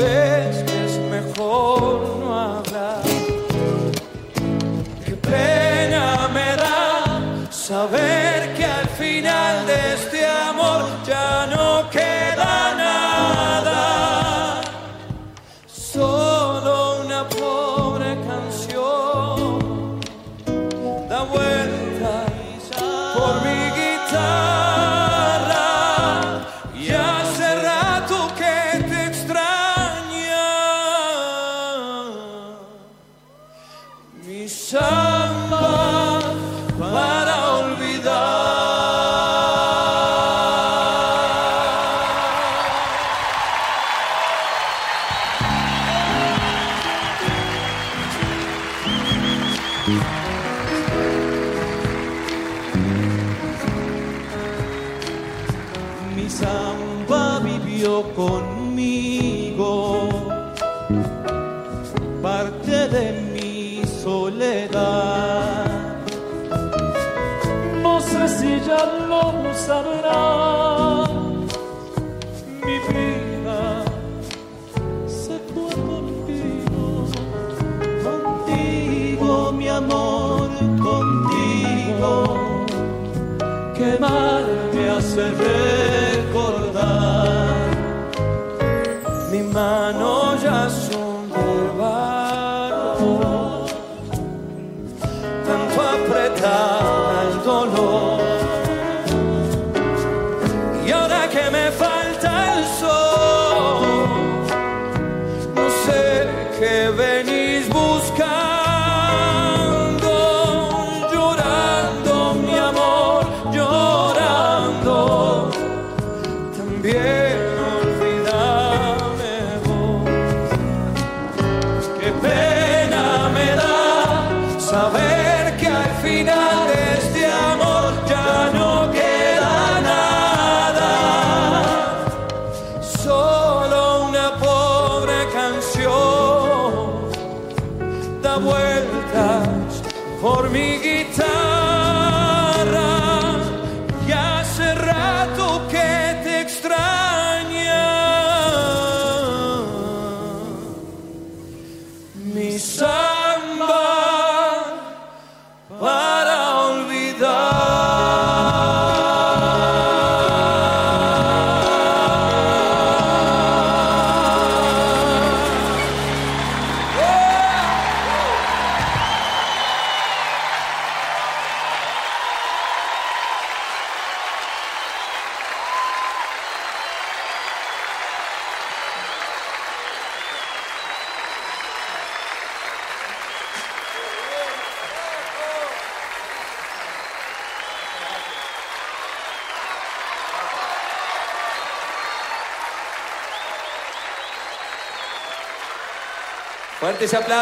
Es 0.00 0.98
mejor 1.10 2.16
no 2.18 2.38
hablar. 2.38 3.02
Qué 5.04 5.14
pena 5.16 6.28
me 6.28 6.56
da 6.56 7.50
saber 7.50 8.54
que 8.56 8.64
al 8.64 8.88
final 8.88 9.66
de 9.66 9.94
este 9.94 10.26
amor 10.26 10.84
ya 11.06 11.46
no 11.46 11.88
queda 11.90 11.99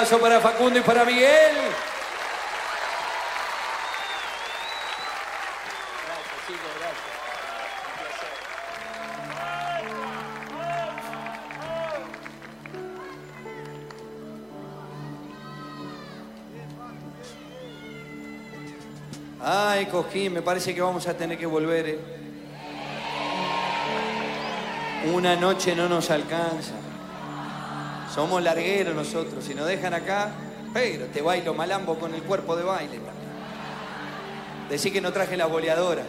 Aplauso 0.08 0.22
para 0.26 0.40
Facundo 0.40 0.78
y 0.78 0.82
para 0.82 1.04
Miguel. 1.04 1.54
Ay, 19.42 19.84
Cosquín, 19.86 20.32
me 20.32 20.40
parece 20.40 20.74
que 20.74 20.80
vamos 20.80 21.06
a 21.06 21.14
tener 21.14 21.36
que 21.36 21.44
volver. 21.44 21.86
¿eh? 21.86 21.98
Una 25.12 25.36
noche 25.36 25.76
no 25.76 25.86
nos 25.86 26.10
alcanza. 26.10 26.77
Somos 28.18 28.42
largueros 28.42 28.96
nosotros. 28.96 29.44
Si 29.44 29.54
nos 29.54 29.68
dejan 29.68 29.94
acá, 29.94 30.32
pero 30.74 31.06
te 31.06 31.22
bailo 31.22 31.54
malambo 31.54 31.96
con 32.00 32.12
el 32.16 32.22
cuerpo 32.24 32.56
de 32.56 32.64
baile. 32.64 32.98
Decí 34.68 34.90
que 34.90 35.00
no 35.00 35.12
traje 35.12 35.36
la 35.36 35.46
boleadora. 35.46 36.02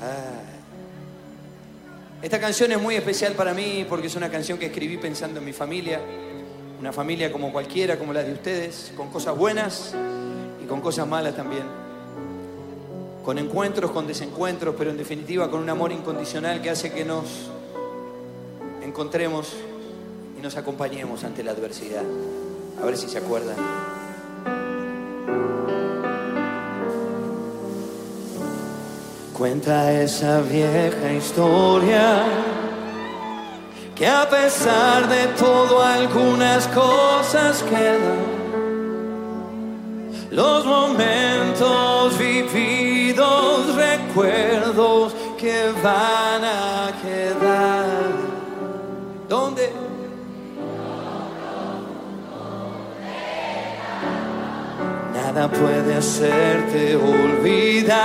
Ah. 0.00 0.40
Esta 2.22 2.40
canción 2.40 2.72
es 2.72 2.80
muy 2.80 2.94
especial 2.94 3.34
para 3.34 3.52
mí 3.52 3.84
porque 3.86 4.06
es 4.06 4.16
una 4.16 4.30
canción 4.30 4.56
que 4.56 4.64
escribí 4.64 4.96
pensando 4.96 5.38
en 5.38 5.44
mi 5.44 5.52
familia. 5.52 6.00
Una 6.80 6.94
familia 6.94 7.30
como 7.30 7.52
cualquiera, 7.52 7.98
como 7.98 8.14
la 8.14 8.22
de 8.22 8.32
ustedes, 8.32 8.94
con 8.96 9.10
cosas 9.10 9.36
buenas 9.36 9.94
y 10.64 10.66
con 10.66 10.80
cosas 10.80 11.06
malas 11.06 11.36
también. 11.36 11.64
Con 13.22 13.36
encuentros, 13.36 13.90
con 13.90 14.06
desencuentros, 14.06 14.74
pero 14.78 14.92
en 14.92 14.96
definitiva 14.96 15.50
con 15.50 15.60
un 15.60 15.68
amor 15.68 15.92
incondicional 15.92 16.62
que 16.62 16.70
hace 16.70 16.90
que 16.90 17.04
nos 17.04 17.50
encontremos 18.80 19.56
y 20.40 20.42
nos 20.42 20.56
acompañemos 20.56 21.22
ante 21.24 21.44
la 21.44 21.50
adversidad. 21.50 22.02
A 22.80 22.86
ver 22.86 22.96
si 22.96 23.08
se 23.08 23.18
acuerdan. 23.18 23.56
Cuenta 29.36 29.92
esa 29.92 30.40
vieja 30.40 31.12
historia 31.12 32.24
que 33.94 34.06
a 34.06 34.28
pesar 34.28 35.08
de 35.08 35.26
todo 35.38 35.82
algunas 35.82 36.66
cosas 36.68 37.62
quedan. 37.64 38.40
Los 40.30 40.64
momentos 40.64 42.18
vividos, 42.18 43.74
recuerdos 43.74 45.14
que 45.38 45.70
van 45.82 46.44
a 46.44 46.92
quedar. 47.02 47.86
¿Dónde? 49.28 49.79
Nada 55.32 55.46
puede 55.48 55.94
hacerte 55.94 56.96
olvidar 56.96 58.00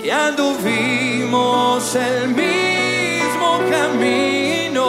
que 0.00 0.12
anduvimos 0.12 1.96
el 1.96 2.28
mismo 2.28 3.58
camino 3.68 4.86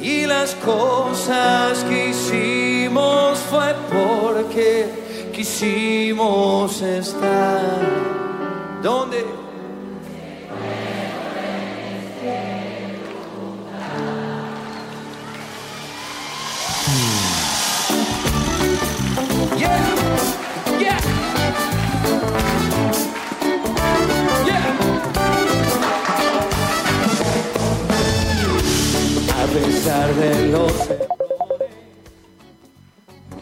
y 0.00 0.24
las 0.24 0.54
cosas 0.54 1.82
que 1.82 2.10
hicimos 2.10 3.40
fue 3.50 3.74
porque 3.90 4.86
quisimos 5.32 6.80
estar. 6.80 7.60
¿Dónde? 8.84 9.47
Pesar 29.98 30.14
de 30.14 30.46
los 30.52 30.72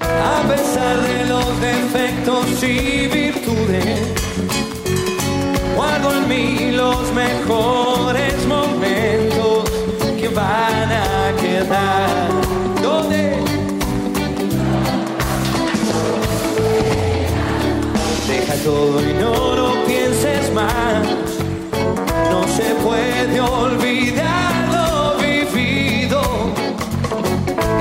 a 0.00 0.42
pesar 0.48 0.96
de 1.02 1.24
los 1.26 1.60
defectos 1.60 2.62
y 2.62 3.06
virtudes, 3.08 4.00
guardo 5.74 6.12
en 6.12 6.28
mí 6.28 6.70
los 6.72 7.12
mejores 7.12 8.46
momentos 8.46 9.70
que 10.18 10.28
van 10.28 10.92
a 10.92 11.34
quedar. 11.40 12.30
¿Dónde? 12.82 13.36
Deja 18.28 18.54
todo 18.64 19.02
y 19.02 19.12
no 19.14 19.56
lo 19.56 19.84
pienses 19.84 20.52
más. 20.54 21.06
No 22.30 22.48
se 22.48 22.74
puede 22.76 23.40
olvidar 23.40 24.55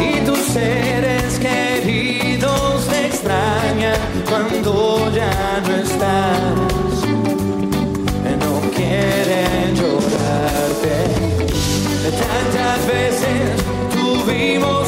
y 0.06 0.26
tus 0.26 0.40
seres 0.40 1.40
queridos 1.40 2.88
te 2.88 3.08
extrañan 3.08 4.00
cuando 4.30 5.12
ya 5.14 5.62
no 5.68 5.76
estás. 5.76 6.96
No 8.44 8.54
quieren 8.76 9.76
llorarte. 9.76 10.96
Tantas 12.22 12.88
veces 12.88 13.64
tuvimos 13.94 14.85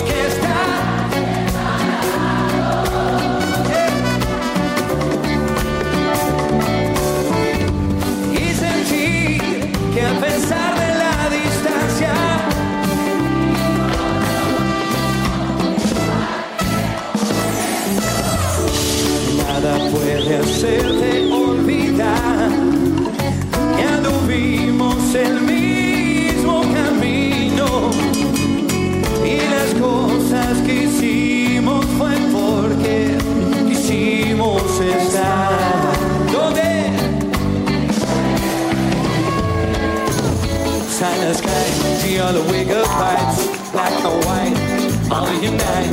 the 41.28 41.34
sky, 41.34 42.08
the 42.08 42.20
other 42.20 42.42
wig 42.44 42.70
of 42.72 42.88
lights, 42.88 43.72
black 43.72 43.92
and 43.92 44.26
white, 44.26 45.12
all 45.12 45.28
unite. 45.44 45.92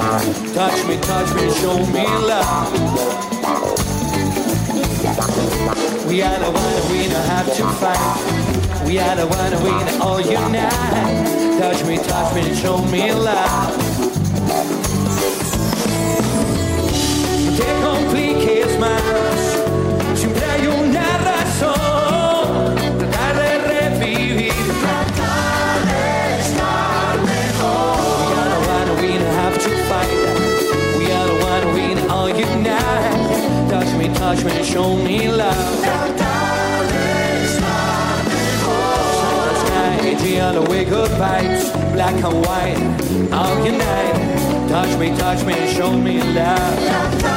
Touch 0.55 0.87
me, 0.87 0.97
touch 0.99 1.35
me, 1.35 1.51
show 1.55 1.79
me 1.93 2.07
love. 2.31 2.71
We 6.07 6.23
are 6.23 6.39
the 6.39 6.51
one 6.53 6.93
we 6.93 7.09
don't 7.09 7.27
have 7.35 7.47
to 7.57 7.67
fight. 7.83 8.87
We 8.87 8.99
are 9.01 9.17
the 9.17 9.27
one 9.27 9.53
we 9.65 9.73
all 9.99 10.21
unite. 10.21 11.59
Touch 11.59 11.85
me, 11.85 11.99
touch 11.99 12.35
me, 12.35 12.55
show 12.55 12.79
me 12.85 13.13
love. 13.13 13.84
Touch 34.35 34.45
me, 34.45 34.51
touch 34.51 34.59
me, 34.59 34.65
show 34.65 34.97
me 34.97 35.29
love. 35.29 35.85
Tratar 35.85 36.87
de 36.91 37.45
estar 37.45 38.25
mejor. 38.27 39.55
Sky, 39.65 40.15
the 40.25 40.41
other 40.41 40.63
way, 40.69 40.85
good 40.85 41.11
vibes. 41.11 41.73
Black 41.93 42.15
and 42.15 42.45
white, 42.45 43.33
all 43.33 43.65
unite. 43.65 44.69
Touch 44.69 44.99
me, 44.99 45.17
touch 45.17 45.45
me, 45.45 45.73
show 45.73 45.93
me 45.93 46.21
love. 46.21 47.34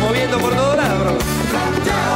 Moviendo 0.00 0.38
por 0.38 0.54
todos 0.54 0.76
lados. 0.76 2.09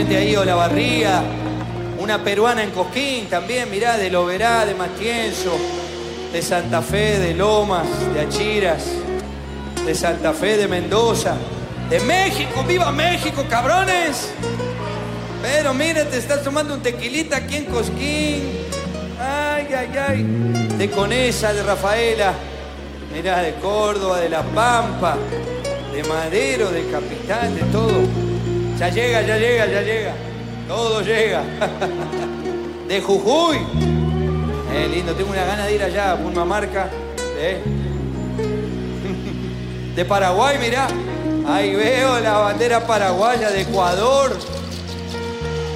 Gente 0.00 0.16
ahí, 0.16 0.34
Olavarría. 0.34 1.22
Una 1.98 2.24
peruana 2.24 2.62
en 2.62 2.70
Cosquín 2.70 3.28
también, 3.28 3.70
mirá, 3.70 3.98
de 3.98 4.08
Loberá, 4.08 4.64
de 4.64 4.74
Matienzo, 4.74 5.54
de 6.32 6.40
Santa 6.40 6.80
Fe, 6.80 7.18
de 7.18 7.34
Lomas, 7.34 7.86
de 8.14 8.20
Achiras, 8.20 8.86
de 9.84 9.94
Santa 9.94 10.32
Fe, 10.32 10.56
de 10.56 10.68
Mendoza, 10.68 11.36
de 11.90 12.00
México, 12.00 12.64
¡viva 12.66 12.90
México, 12.90 13.44
cabrones! 13.50 14.30
Pero 15.42 15.74
mira, 15.74 16.06
te 16.06 16.16
estás 16.16 16.42
tomando 16.42 16.72
un 16.72 16.80
tequilita 16.80 17.36
aquí 17.36 17.56
en 17.56 17.64
Cosquín. 17.66 18.52
Ay, 19.20 19.66
ay, 19.76 19.90
ay. 20.08 20.22
De 20.78 20.90
Conesa, 20.90 21.52
de 21.52 21.62
Rafaela. 21.62 22.32
Mirá, 23.12 23.42
de 23.42 23.52
Córdoba, 23.56 24.18
de 24.18 24.30
La 24.30 24.42
Pampa, 24.44 25.18
de 25.92 26.02
Madero, 26.04 26.70
de 26.70 26.90
Capital, 26.90 27.54
de 27.54 27.62
todo. 27.64 28.19
Ya 28.80 28.88
llega, 28.88 29.20
ya 29.20 29.36
llega, 29.36 29.66
ya 29.66 29.82
llega. 29.82 30.14
Todo 30.66 31.02
llega. 31.02 31.42
De 32.88 32.98
Jujuy. 33.02 33.58
Eh, 34.72 34.88
lindo, 34.90 35.12
tengo 35.14 35.32
una 35.32 35.44
gana 35.44 35.66
de 35.66 35.74
ir 35.74 35.82
allá, 35.82 36.12
a 36.12 36.16
Pulmamarca. 36.16 36.88
Eh. 37.36 37.60
De 39.94 40.04
Paraguay, 40.06 40.56
mirá. 40.58 40.88
Ahí 41.46 41.74
veo 41.74 42.20
la 42.20 42.38
bandera 42.38 42.86
paraguaya 42.86 43.50
de 43.50 43.60
Ecuador. 43.60 44.34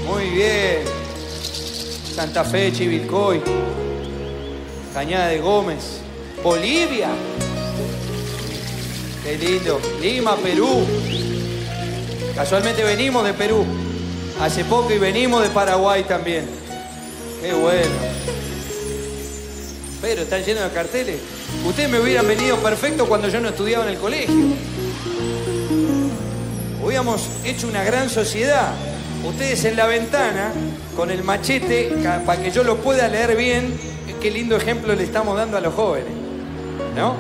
Muy 0.07 0.31
bien. 0.31 0.79
Santa 2.15 2.43
Fe, 2.43 2.73
Chivilcoy. 2.73 3.43
Cañada 4.95 5.29
de 5.29 5.41
Gómez. 5.41 6.01
Bolivia. 6.43 7.09
Qué 9.23 9.37
lindo. 9.37 9.79
Lima, 10.01 10.37
Perú. 10.37 10.87
Casualmente 12.35 12.83
venimos 12.83 13.25
de 13.25 13.33
Perú. 13.33 13.65
Hace 14.41 14.65
poco 14.65 14.93
y 14.93 14.99
venimos 14.99 15.43
de 15.43 15.51
Paraguay 15.51 16.03
también. 16.05 16.45
Qué 17.41 17.53
bueno. 17.53 17.95
Pero 20.03 20.23
están 20.23 20.43
llenos 20.43 20.65
de 20.65 20.71
carteles. 20.71 21.21
Ustedes 21.65 21.89
me 21.89 22.01
hubieran 22.01 22.27
venido 22.27 22.57
perfecto 22.57 23.07
cuando 23.07 23.29
yo 23.29 23.41
no 23.41 23.51
estudiaba 23.51 23.85
en 23.85 23.91
el 23.91 23.99
colegio. 23.99 24.35
Hubiéramos 26.85 27.23
hecho 27.45 27.69
una 27.69 27.85
gran 27.85 28.11
sociedad. 28.11 28.73
Ustedes 29.25 29.65
en 29.65 29.77
la 29.77 29.87
ventana, 29.87 30.53
con 30.97 31.11
el 31.11 31.23
machete, 31.23 31.93
para 32.27 32.43
que 32.43 32.51
yo 32.51 32.65
lo 32.65 32.79
pueda 32.79 33.09
leer 33.09 33.37
bien, 33.37 33.73
qué 34.21 34.31
lindo 34.31 34.57
ejemplo 34.57 34.95
le 34.95 35.05
estamos 35.05 35.37
dando 35.37 35.57
a 35.57 35.61
los 35.61 35.73
jóvenes. 35.73 36.13
¿No? 36.97 37.15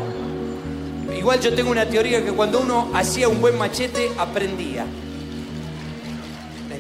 Igual 1.16 1.40
yo 1.40 1.54
tengo 1.54 1.70
una 1.70 1.86
teoría 1.86 2.24
que 2.24 2.32
cuando 2.32 2.60
uno 2.60 2.90
hacía 2.92 3.28
un 3.28 3.40
buen 3.40 3.56
machete, 3.56 4.10
aprendía. 4.18 4.84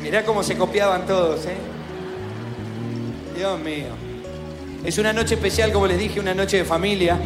Mirá 0.04 0.22
cómo 0.22 0.42
se 0.42 0.54
copiaban 0.54 1.06
todos, 1.06 1.46
¿eh? 1.46 1.56
Dios 3.34 3.58
mío. 3.58 3.86
Es 4.84 4.98
una 4.98 5.14
noche 5.14 5.34
especial, 5.34 5.72
como 5.72 5.86
les 5.86 5.98
dije, 5.98 6.20
una 6.20 6.34
noche 6.34 6.58
de 6.58 6.64
familia. 6.66 7.18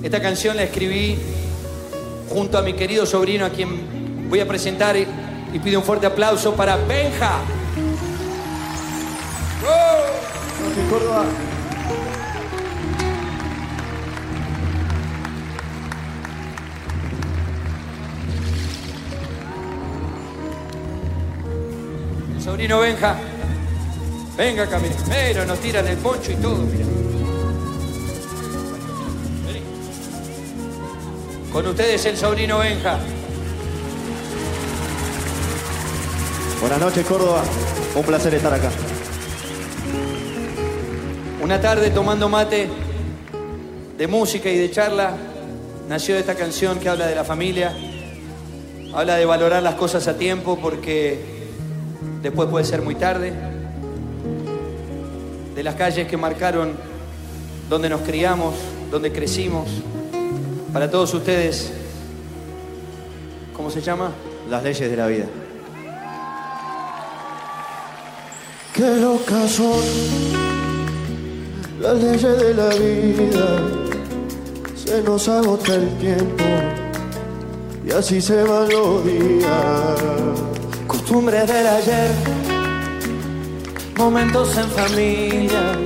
Esta 0.00 0.22
canción 0.22 0.56
la 0.56 0.62
escribí 0.62 1.18
junto 2.28 2.56
a 2.56 2.62
mi 2.62 2.74
querido 2.74 3.04
sobrino 3.04 3.44
a 3.44 3.50
quien 3.50 4.30
voy 4.30 4.38
a 4.38 4.46
presentar 4.46 4.96
y, 4.96 5.08
pido 5.58 5.80
un 5.80 5.84
fuerte 5.84 6.06
aplauso 6.06 6.54
para 6.54 6.76
Benja. 6.76 7.40
Sobrino 22.58 22.80
Benja. 22.80 23.16
Venga, 24.36 24.66
Camilo. 24.66 25.46
nos 25.46 25.60
tiran 25.60 25.86
el 25.86 25.96
poncho 25.98 26.32
y 26.32 26.34
todo, 26.34 26.56
mira. 26.56 26.86
Con 31.52 31.68
ustedes 31.68 32.04
el 32.06 32.16
sobrino 32.16 32.58
Benja. 32.58 32.98
Buenas 36.60 36.80
noches, 36.80 37.06
Córdoba. 37.06 37.44
Un 37.94 38.02
placer 38.02 38.34
estar 38.34 38.52
acá. 38.52 38.70
Una 41.40 41.60
tarde 41.60 41.90
tomando 41.90 42.28
mate 42.28 42.68
de 43.96 44.06
música 44.08 44.50
y 44.50 44.58
de 44.58 44.68
charla, 44.72 45.16
nació 45.88 46.16
esta 46.16 46.34
canción 46.34 46.80
que 46.80 46.88
habla 46.88 47.06
de 47.06 47.14
la 47.14 47.22
familia, 47.22 47.72
habla 48.92 49.14
de 49.14 49.24
valorar 49.26 49.62
las 49.62 49.76
cosas 49.76 50.08
a 50.08 50.18
tiempo 50.18 50.58
porque 50.60 51.37
después 52.22 52.48
puede 52.48 52.64
ser 52.64 52.82
muy 52.82 52.94
tarde, 52.94 53.32
de 55.54 55.62
las 55.62 55.74
calles 55.74 56.06
que 56.06 56.16
marcaron 56.16 56.72
donde 57.68 57.88
nos 57.88 58.00
criamos, 58.02 58.54
donde 58.90 59.12
crecimos. 59.12 59.68
Para 60.72 60.90
todos 60.90 61.12
ustedes, 61.14 61.72
¿cómo 63.56 63.70
se 63.70 63.80
llama? 63.80 64.12
Las 64.48 64.62
leyes 64.62 64.90
de 64.90 64.96
la 64.96 65.06
vida. 65.06 65.26
Qué 68.72 68.96
locas 68.96 69.50
son 69.50 69.80
las 71.80 71.94
leyes 72.00 72.40
de 72.40 72.54
la 72.54 72.68
vida. 72.68 73.58
Se 74.76 75.02
nos 75.02 75.28
agota 75.28 75.74
el 75.74 75.88
tiempo 75.98 76.44
y 77.86 77.90
así 77.90 78.20
se 78.20 78.42
van 78.44 78.68
los 78.68 79.04
días. 79.04 80.47
Costumbres 80.88 81.46
del 81.46 81.66
ayer, 81.66 82.10
momentos 83.96 84.56
en 84.56 84.68
familia. 84.70 85.78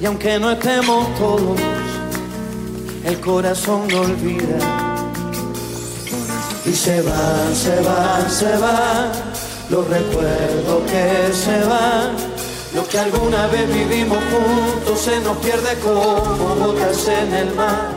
Y 0.00 0.06
aunque 0.06 0.38
no 0.38 0.50
estemos 0.50 1.14
todos, 1.18 1.60
el 3.04 3.20
corazón 3.20 3.86
no 3.88 4.00
olvida. 4.00 4.58
Y 6.64 6.72
se 6.72 7.02
van, 7.02 7.54
se 7.54 7.80
van, 7.82 8.30
se 8.30 8.56
van, 8.56 9.12
los 9.68 9.86
recuerdos 9.86 10.82
que 10.90 11.32
se 11.34 11.64
van. 11.64 12.16
Lo 12.74 12.88
que 12.88 12.98
alguna 12.98 13.46
vez 13.48 13.68
vivimos 13.72 14.18
juntos 14.32 14.98
se 14.98 15.20
nos 15.20 15.36
pierde 15.36 15.74
como 15.84 16.56
gotas 16.56 17.08
en 17.08 17.34
el 17.34 17.54
mar. 17.54 17.90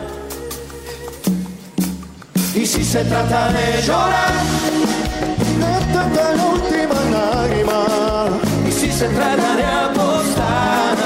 Y 2.53 2.65
si 2.65 2.83
se 2.83 3.03
trata 3.05 3.51
de 3.53 3.81
llorar, 3.81 4.33
La 5.95 6.45
última 6.45 6.99
lágrima. 7.09 8.27
y 8.67 8.71
si 8.71 8.91
se 8.91 9.07
trata 9.07 9.55
de 9.55 9.63
apostar, 9.63 10.97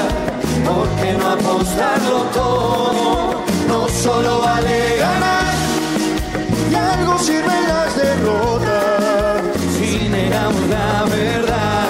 ¿por 0.66 0.88
qué 1.00 1.12
no 1.12 1.28
apostarlo 1.30 2.22
todo? 2.34 3.44
No 3.68 3.88
solo 3.88 4.40
vale 4.40 4.96
ganar, 4.96 5.54
Y 6.72 6.74
algo 6.74 7.16
sirven 7.20 7.68
las 7.68 7.96
derrotas. 7.96 9.42
si 9.78 10.08
negamos 10.08 10.68
la 10.68 11.04
verdad, 11.04 11.88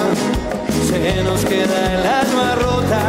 se 0.87 1.23
nos 1.23 1.43
queda 1.43 1.93
el 1.95 2.05
alma 2.05 2.55
rota. 2.55 3.03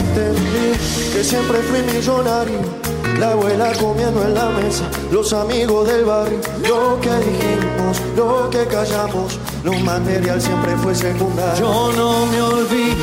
Entendí 0.00 0.72
que 1.12 1.22
siempre 1.22 1.58
fui 1.58 1.80
millonario. 1.94 2.89
La 3.20 3.32
abuela 3.32 3.70
comiendo 3.78 4.22
en 4.24 4.32
la 4.32 4.46
mesa, 4.46 4.84
los 5.12 5.34
amigos 5.34 5.86
del 5.86 6.06
barrio, 6.06 6.40
lo 6.66 6.98
que 7.02 7.10
dijimos, 7.10 8.00
lo 8.16 8.48
que 8.48 8.64
callamos, 8.64 9.38
lo 9.62 9.74
material 9.74 10.40
siempre 10.40 10.74
fue 10.78 10.94
secundario. 10.94 11.60
Yo 11.60 11.92
no 11.92 12.24
me 12.24 12.40
olvido 12.40 12.96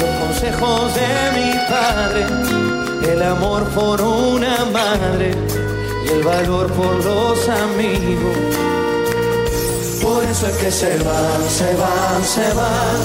los 0.00 0.16
consejos 0.20 0.94
de 0.94 1.08
mi 1.34 1.50
padre, 1.66 3.10
el 3.10 3.22
amor 3.22 3.64
por 3.70 4.02
una 4.02 4.66
madre 4.66 5.30
y 6.04 6.08
el 6.10 6.22
valor 6.22 6.70
por 6.72 7.02
los 7.02 7.48
amigos. 7.48 8.36
Por 10.02 10.24
eso 10.24 10.46
es 10.46 10.56
que 10.58 10.70
se 10.70 10.98
van, 10.98 11.42
se 11.48 11.74
van, 11.74 12.22
se 12.22 12.52
van, 12.52 13.00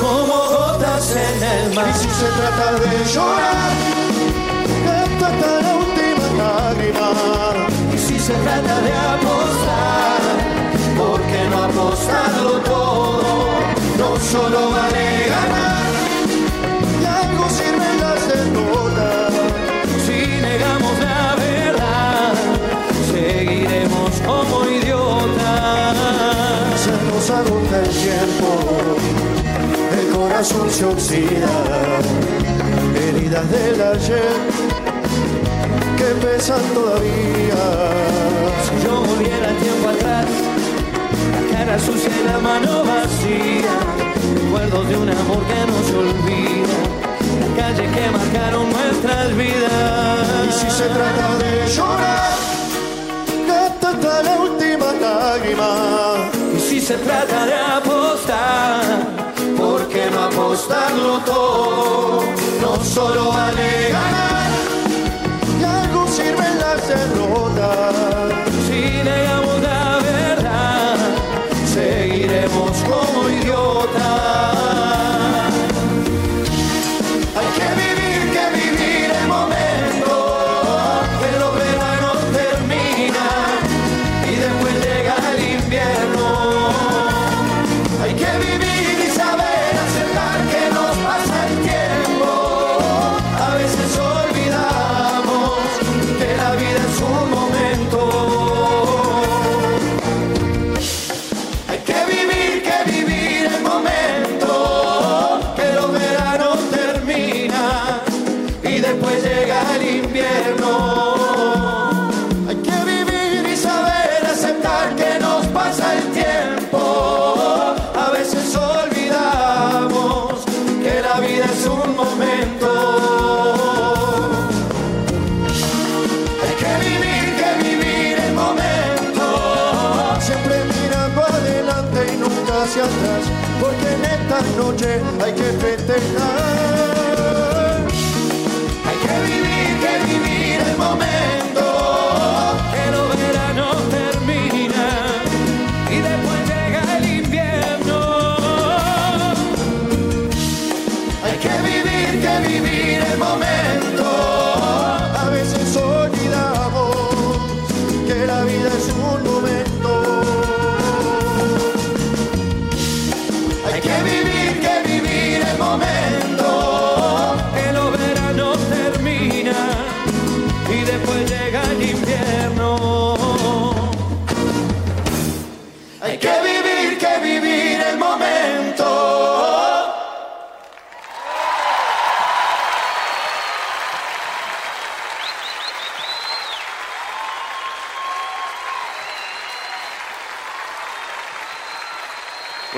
como 0.00 0.34
gotas 0.58 1.14
en 1.14 1.42
el 1.44 1.72
mar. 1.72 1.86
Y 1.88 1.94
si 1.94 2.08
se 2.08 2.26
trata 2.26 2.72
de 2.80 3.04
llorar, 3.14 3.70
la 5.40 5.76
última 5.76 6.26
lágrima. 6.38 7.08
Y 7.94 7.98
si 7.98 8.18
se 8.18 8.34
trata 8.34 8.80
de 8.80 8.92
apostar, 8.92 10.20
¿por 10.96 11.20
qué 11.22 11.48
no 11.50 11.62
apostarlo 11.64 12.52
todo? 12.60 13.22
No 13.98 14.16
solo 14.16 14.70
vale 14.70 15.26
ganar, 15.28 15.92
Y 17.00 17.04
algo 17.04 17.48
sirven 17.50 18.00
las 18.00 18.28
derrotas. 18.28 19.32
si 20.06 20.18
negamos 20.40 20.98
la 20.98 21.34
verdad, 21.36 22.34
seguiremos 23.12 24.10
como 24.26 24.66
idiotas. 24.68 25.96
Se 26.84 26.92
nos 27.08 27.30
agota 27.30 27.76
el 27.80 27.88
tiempo, 27.88 28.48
el 29.98 30.08
corazón 30.16 30.70
se 30.70 30.84
oxida, 30.84 31.54
heridas 32.96 33.50
del 33.50 33.80
ayer 33.80 34.51
que 36.12 36.26
pesan 36.26 36.62
todavía. 36.74 37.62
Si 38.64 38.84
yo 38.84 39.00
volviera 39.00 39.48
el 39.48 39.56
tiempo 39.56 39.88
atrás, 39.88 40.26
la 41.32 41.56
cara 41.56 41.78
sucia 41.78 42.10
y 42.20 42.24
la 42.26 42.38
mano 42.38 42.84
vacía, 42.84 43.74
recuerdos 44.34 44.88
de 44.88 44.96
un 44.96 45.08
amor 45.08 45.42
que 45.50 45.60
no 45.70 45.78
se 45.88 45.94
olvida, 45.96 46.78
las 47.40 47.50
calles 47.56 47.90
que 47.96 48.10
marcaron 48.10 48.70
nuestras 48.70 49.36
vidas. 49.36 50.48
Y 50.48 50.52
si 50.52 50.70
se 50.70 50.86
trata 50.88 51.26
de 51.42 51.66
llorar, 51.74 52.32
esta 53.66 53.90
es 53.90 54.24
la 54.24 54.36
última 54.40 54.92
lágrima. 54.92 55.70
Y 56.56 56.60
si 56.60 56.80
se 56.80 56.96
trata 56.98 57.46
de 57.46 57.54
apostar, 57.54 58.82
¿por 59.56 59.88
qué 59.88 60.10
no 60.10 60.24
apostarlo 60.24 61.18
todo? 61.20 62.22
No 62.60 62.84
solo 62.84 63.28
vale 63.28 63.90
ganar, 63.90 64.41
derrotas. 66.94 68.32
si 68.66 69.02
negamos 69.02 69.60
la 69.62 69.98
verdad, 70.00 70.96
seguiremos 71.66 72.72
como 72.84 73.28
idiotas. 73.28 74.31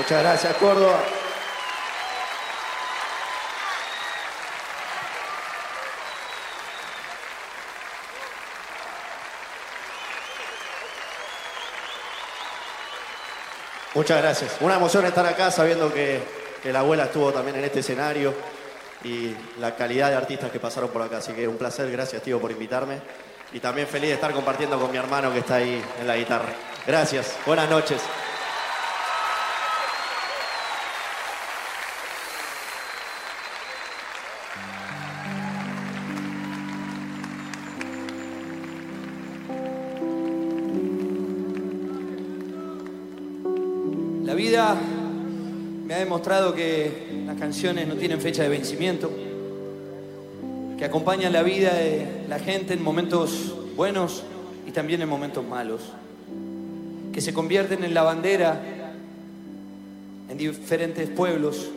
Muchas 0.05 0.21
gracias, 0.21 0.55
Córdoba. 0.57 0.99
Muchas 13.95 14.21
gracias. 14.21 14.57
Una 14.59 14.75
emoción 14.75 15.07
estar 15.07 15.25
acá 15.25 15.49
sabiendo 15.49 15.91
que, 15.91 16.21
que 16.61 16.71
la 16.71 16.81
abuela 16.81 17.05
estuvo 17.05 17.33
también 17.33 17.57
en 17.57 17.63
este 17.63 17.79
escenario 17.79 18.31
y 19.03 19.35
la 19.57 19.75
calidad 19.75 20.11
de 20.11 20.17
artistas 20.17 20.51
que 20.51 20.59
pasaron 20.59 20.91
por 20.91 21.01
acá. 21.01 21.17
Así 21.17 21.33
que 21.33 21.47
un 21.47 21.57
placer, 21.57 21.89
gracias 21.89 22.21
tío 22.21 22.39
por 22.39 22.51
invitarme. 22.51 22.99
Y 23.53 23.59
también 23.59 23.87
feliz 23.87 24.09
de 24.09 24.13
estar 24.13 24.33
compartiendo 24.33 24.79
con 24.79 24.91
mi 24.91 24.97
hermano 24.97 25.33
que 25.33 25.39
está 25.39 25.55
ahí 25.55 25.83
en 25.99 26.05
la 26.05 26.15
guitarra. 26.15 26.49
Gracias, 26.85 27.37
buenas 27.47 27.67
noches. 27.67 27.99
La 44.25 44.33
vida 44.33 44.75
me 45.85 45.93
ha 45.93 45.99
demostrado 45.99 46.55
que 46.55 47.21
las 47.27 47.37
canciones 47.37 47.87
no 47.87 47.93
tienen 47.93 48.19
fecha 48.19 48.41
de 48.41 48.49
vencimiento, 48.49 49.11
que 50.79 50.83
acompañan 50.83 51.31
la 51.31 51.43
vida 51.43 51.75
de 51.75 52.25
la 52.27 52.39
gente 52.39 52.73
en 52.73 52.81
momentos 52.81 53.55
buenos 53.75 54.23
y 54.65 54.71
también 54.71 55.03
en 55.03 55.09
momentos 55.09 55.45
malos, 55.47 55.81
que 57.13 57.21
se 57.21 57.35
convierten 57.35 57.83
en 57.83 57.93
la 57.93 58.01
bandera 58.01 58.59
en 60.27 60.37
diferentes 60.39 61.07
pueblos 61.07 61.67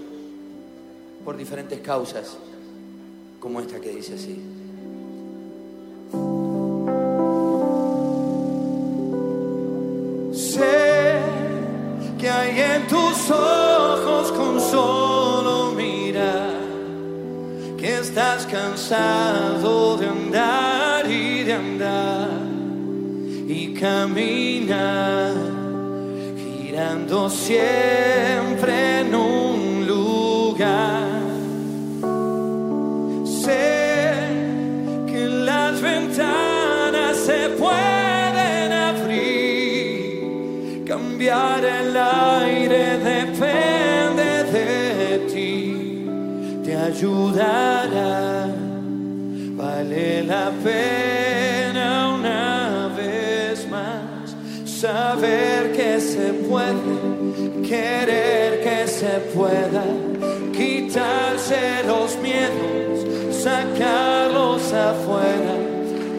por 1.27 1.37
diferentes 1.37 1.81
causas, 1.81 2.39
como 3.41 3.61
esta 3.61 3.79
que 3.79 3.91
dice 3.91 4.15
así. 4.15 4.58
Cansado 18.51 19.97
de 19.99 20.07
andar 20.07 21.11
y 21.11 21.43
de 21.45 21.53
andar 21.53 22.31
y 23.47 23.75
caminar 23.75 25.35
girando 26.37 27.29
siempre 27.29 29.01
en 29.01 29.15
ayudará, 46.99 48.49
vale 49.57 50.25
la 50.25 50.51
pena 50.65 52.15
una 52.19 52.89
vez 52.97 53.69
más 53.71 54.35
saber 54.65 55.73
que 55.77 56.01
se 56.01 56.33
puede, 56.49 57.63
querer 57.63 58.65
que 58.65 58.89
se 58.89 59.21
pueda, 59.33 59.85
quitarse 60.53 61.85
los 61.87 62.19
miedos, 62.19 63.07
sacarlos 63.45 64.73
afuera, 64.73 65.55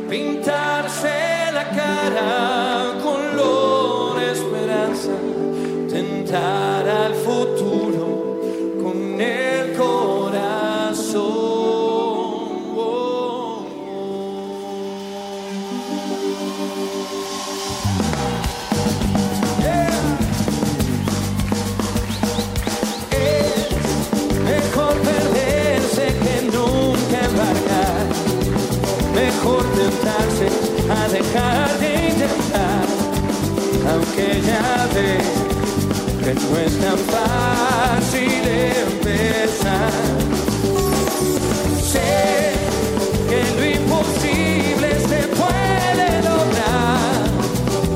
pintarse 0.09 1.11
la 1.51 1.69
cara 1.72 2.93
con 3.03 3.19
color 3.35 4.22
esperanza, 4.22 5.11
tentar 5.90 6.88
al 6.88 7.14
futuro 7.16 7.59
A 30.90 31.08
dejar 31.10 31.78
de 31.80 32.10
intentar. 32.10 32.86
Aunque 33.92 34.42
ya 34.42 34.88
ve 34.94 35.18
que 36.24 36.34
no 36.34 36.58
es 36.66 36.80
tan 36.80 36.98
fácil 37.16 38.44
empezar. 38.88 39.92
Sé 41.92 42.54
que 43.30 43.42
lo 43.58 43.64
imposible 43.80 44.90
se 45.12 45.22
puede 45.42 46.10
lograr. 46.30 47.24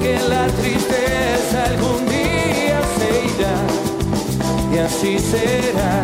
Que 0.02 0.16
la 0.30 0.46
tristeza 0.60 1.66
algún 1.72 2.06
día 2.08 2.80
se 2.98 3.10
irá 3.32 3.58
y 4.74 4.78
así 4.78 5.18
será. 5.20 6.04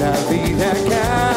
La 0.00 0.12
vida 0.30 0.70
cambia 0.88 1.33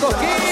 Coquín. 0.00 0.43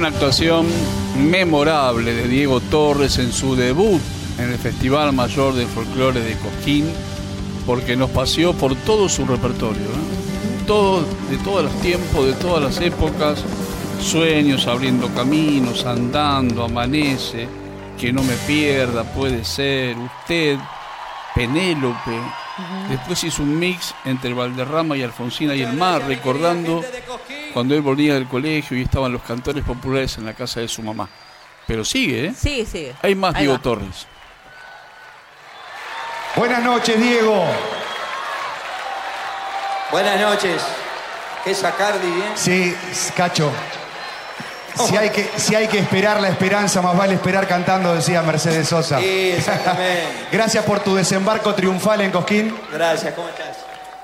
Una 0.00 0.08
actuación 0.08 0.66
memorable 1.28 2.14
de 2.14 2.26
Diego 2.26 2.58
Torres 2.58 3.18
en 3.18 3.30
su 3.32 3.54
debut 3.54 4.00
en 4.38 4.50
el 4.50 4.56
Festival 4.56 5.12
Mayor 5.12 5.52
de 5.52 5.66
Folclore 5.66 6.22
de 6.22 6.38
Cosquín, 6.38 6.86
porque 7.66 7.96
nos 7.96 8.08
paseó 8.08 8.54
por 8.54 8.74
todo 8.76 9.10
su 9.10 9.26
repertorio, 9.26 9.82
¿no? 9.82 10.66
todo, 10.66 11.04
de 11.28 11.36
todos 11.44 11.64
los 11.64 11.82
tiempos, 11.82 12.24
de 12.24 12.32
todas 12.32 12.62
las 12.62 12.80
épocas, 12.80 13.44
sueños 14.00 14.66
abriendo 14.66 15.12
caminos, 15.12 15.84
andando, 15.84 16.64
amanece, 16.64 17.46
que 17.98 18.10
no 18.10 18.22
me 18.22 18.36
pierda, 18.46 19.04
puede 19.04 19.44
ser, 19.44 19.98
usted, 19.98 20.56
Penélope. 21.34 22.18
Después 22.88 23.22
hizo 23.24 23.42
un 23.42 23.58
mix 23.58 23.94
entre 24.06 24.32
Valderrama 24.32 24.96
y 24.96 25.02
Alfonsina 25.02 25.54
y 25.54 25.60
el 25.60 25.74
mar, 25.74 26.04
recordando 26.06 26.82
cuando 27.52 27.74
él 27.74 27.82
volvía 27.82 28.14
del 28.14 28.26
colegio 28.28 28.76
y 28.76 28.82
estaban 28.82 29.12
los 29.12 29.22
cantores 29.22 29.64
populares 29.64 30.16
en 30.18 30.26
la 30.26 30.34
casa 30.34 30.60
de 30.60 30.68
su 30.68 30.82
mamá. 30.82 31.08
Pero 31.66 31.84
sigue, 31.84 32.26
¿eh? 32.26 32.34
Sigue, 32.36 32.66
sigue. 32.66 32.94
Hay 33.02 33.14
más 33.14 33.34
Ahí 33.34 33.42
Diego 33.42 33.54
va. 33.54 33.62
Torres. 33.62 34.06
Buenas 36.36 36.62
noches, 36.62 37.00
Diego. 37.00 37.44
Buenas 39.90 40.20
noches. 40.20 40.62
¿Qué 41.44 41.54
sacardi, 41.54 42.06
eh? 42.06 42.32
Sí, 42.34 42.76
Cacho. 43.16 43.50
Si 44.86 44.96
hay, 44.96 45.10
que, 45.10 45.28
si 45.36 45.54
hay 45.54 45.66
que 45.68 45.78
esperar 45.78 46.20
la 46.20 46.28
esperanza, 46.28 46.80
más 46.80 46.96
vale 46.96 47.14
esperar 47.14 47.46
cantando, 47.46 47.94
decía 47.94 48.22
Mercedes 48.22 48.68
Sosa. 48.68 48.98
Sí, 49.00 49.32
exactamente. 49.36 50.06
Gracias 50.32 50.64
por 50.64 50.80
tu 50.80 50.94
desembarco 50.94 51.54
triunfal 51.54 52.00
en 52.00 52.10
Cosquín. 52.10 52.54
Gracias, 52.72 53.12
¿cómo 53.14 53.28
estás? 53.28 53.49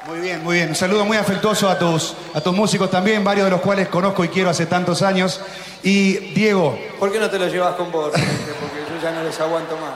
Muy 0.06 0.20
bien, 0.20 0.42
muy 0.44 0.54
bien. 0.56 0.68
Un 0.70 0.74
saludo 0.76 1.04
muy 1.04 1.16
afectuoso 1.16 1.68
a 1.68 1.78
tus, 1.78 2.14
a 2.32 2.40
tus 2.40 2.54
músicos 2.54 2.90
también, 2.90 3.24
varios 3.24 3.46
de 3.46 3.50
los 3.50 3.60
cuales 3.60 3.88
conozco 3.88 4.24
y 4.24 4.28
quiero 4.28 4.50
hace 4.50 4.66
tantos 4.66 5.02
años. 5.02 5.40
Y 5.82 6.14
Diego, 6.34 6.78
¿Por 6.98 7.10
qué 7.12 7.18
no 7.18 7.28
te 7.28 7.38
lo 7.38 7.48
llevas 7.48 7.74
con 7.74 7.90
vos? 7.90 8.10
Porque 8.12 8.22
yo 8.22 9.02
ya 9.02 9.10
no 9.12 9.24
les 9.24 9.38
aguanto 9.40 9.76
más. 9.76 9.92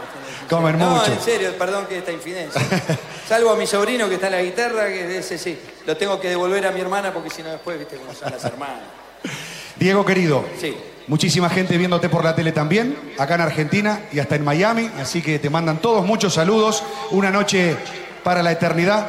comen 0.49 0.79
no, 0.79 0.91
mucho. 0.91 1.13
en 1.13 1.21
serio, 1.21 1.53
perdón 1.57 1.87
que 1.87 1.99
esta 1.99 2.11
infidencia. 2.13 2.61
Salvo 3.29 3.51
a 3.51 3.57
mi 3.57 3.67
sobrino 3.67 4.09
que 4.09 4.15
está 4.17 4.27
en 4.27 4.33
la 4.33 4.43
guitarra, 4.43 4.87
que 4.89 5.19
ese 5.19 5.39
sí. 5.39 5.57
Lo 5.87 5.97
tengo 5.97 6.19
que 6.21 6.29
devolver 6.29 6.67
a 6.67 6.73
mi 6.73 6.81
hermana 6.81 7.13
porque 7.13 7.31
si 7.31 7.43
no 7.43 7.51
después, 7.51 7.79
viste 7.79 7.97
cómo 7.97 8.13
son 8.13 8.33
las 8.33 8.45
hermanas. 8.45 8.81
Diego 9.77 10.05
querido, 10.05 10.45
Sí. 10.61 10.77
muchísima 11.07 11.49
gente 11.49 11.79
viéndote 11.79 12.09
por 12.09 12.23
la 12.25 12.35
tele 12.35 12.53
también, 12.53 13.15
acá 13.19 13.37
en 13.37 13.41
Argentina 13.43 14.01
y 14.13 14.19
hasta 14.19 14.35
en 14.37 14.45
Miami, 14.45 14.91
así 15.01 15.23
que 15.23 15.39
te 15.39 15.49
mandan 15.51 15.79
todos 15.79 16.05
muchos 16.05 16.35
saludos. 16.35 16.83
Una 17.13 17.31
noche 17.31 17.77
para 18.25 18.43
la 18.43 18.51
eternidad. 18.53 19.07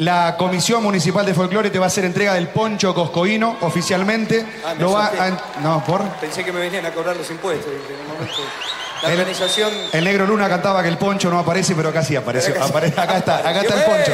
La 0.00 0.34
Comisión 0.38 0.82
Municipal 0.82 1.26
de 1.26 1.34
Folclore 1.34 1.68
te 1.68 1.78
va 1.78 1.84
a 1.84 1.88
hacer 1.88 2.06
entrega 2.06 2.32
del 2.32 2.48
poncho 2.48 2.94
coscoíno 2.94 3.58
oficialmente. 3.60 4.46
Ah, 4.64 4.72
me 4.74 4.80
Lo 4.82 4.92
va 4.92 5.04
asusté. 5.06 5.22
a- 5.22 5.60
no, 5.62 5.84
por. 5.84 6.02
Pensé 6.18 6.42
que 6.42 6.52
me 6.52 6.60
venían 6.60 6.86
a 6.86 6.90
cobrar 6.90 7.14
los 7.16 7.28
impuestos. 7.30 7.66
en 7.70 8.00
un 8.00 8.14
momento. 8.14 8.40
La 9.02 9.08
El- 9.12 9.18
organización. 9.20 9.70
El 9.92 10.04
negro 10.04 10.26
Luna 10.26 10.48
cantaba 10.48 10.82
que 10.82 10.88
el 10.88 10.96
poncho 10.96 11.28
no 11.30 11.38
aparece, 11.38 11.74
pero 11.74 11.90
acá 11.90 12.02
sí 12.02 12.16
apareció. 12.16 12.54
Acá 12.54 12.64
sí. 12.66 12.72
Apare- 12.72 12.98
acá 12.98 13.18
está, 13.18 13.36
acá 13.38 13.60
está 13.60 13.74
el 13.74 13.82
poncho. 13.90 14.12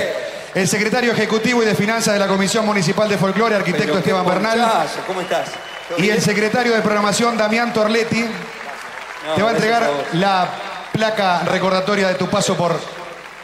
El 0.56 0.66
secretario 0.66 1.12
ejecutivo 1.12 1.62
y 1.62 1.66
de 1.66 1.74
finanzas 1.76 2.14
de 2.14 2.18
la 2.20 2.26
Comisión 2.26 2.66
Municipal 2.66 3.08
de 3.08 3.16
Folclore, 3.18 3.54
arquitecto 3.54 3.92
qué 3.92 3.98
Esteban 4.00 4.26
Bernal. 4.26 4.58
ponchazo, 4.58 4.98
¿Cómo 5.06 5.20
estás? 5.20 5.50
¿Todo 5.88 6.02
Y 6.04 6.10
el 6.10 6.20
secretario 6.20 6.74
de 6.74 6.80
programación, 6.82 7.36
Damián 7.36 7.72
Torletti, 7.72 8.22
No, 8.22 9.34
te 9.36 9.42
va 9.42 9.50
a 9.50 9.52
gracias 9.52 9.54
entregar 9.54 9.86
vos. 9.88 10.14
la 10.14 10.48
placa 10.92 11.42
recordatoria 11.44 12.08
de 12.08 12.14
tu 12.14 12.26
paso 12.28 12.56
por 12.56 12.76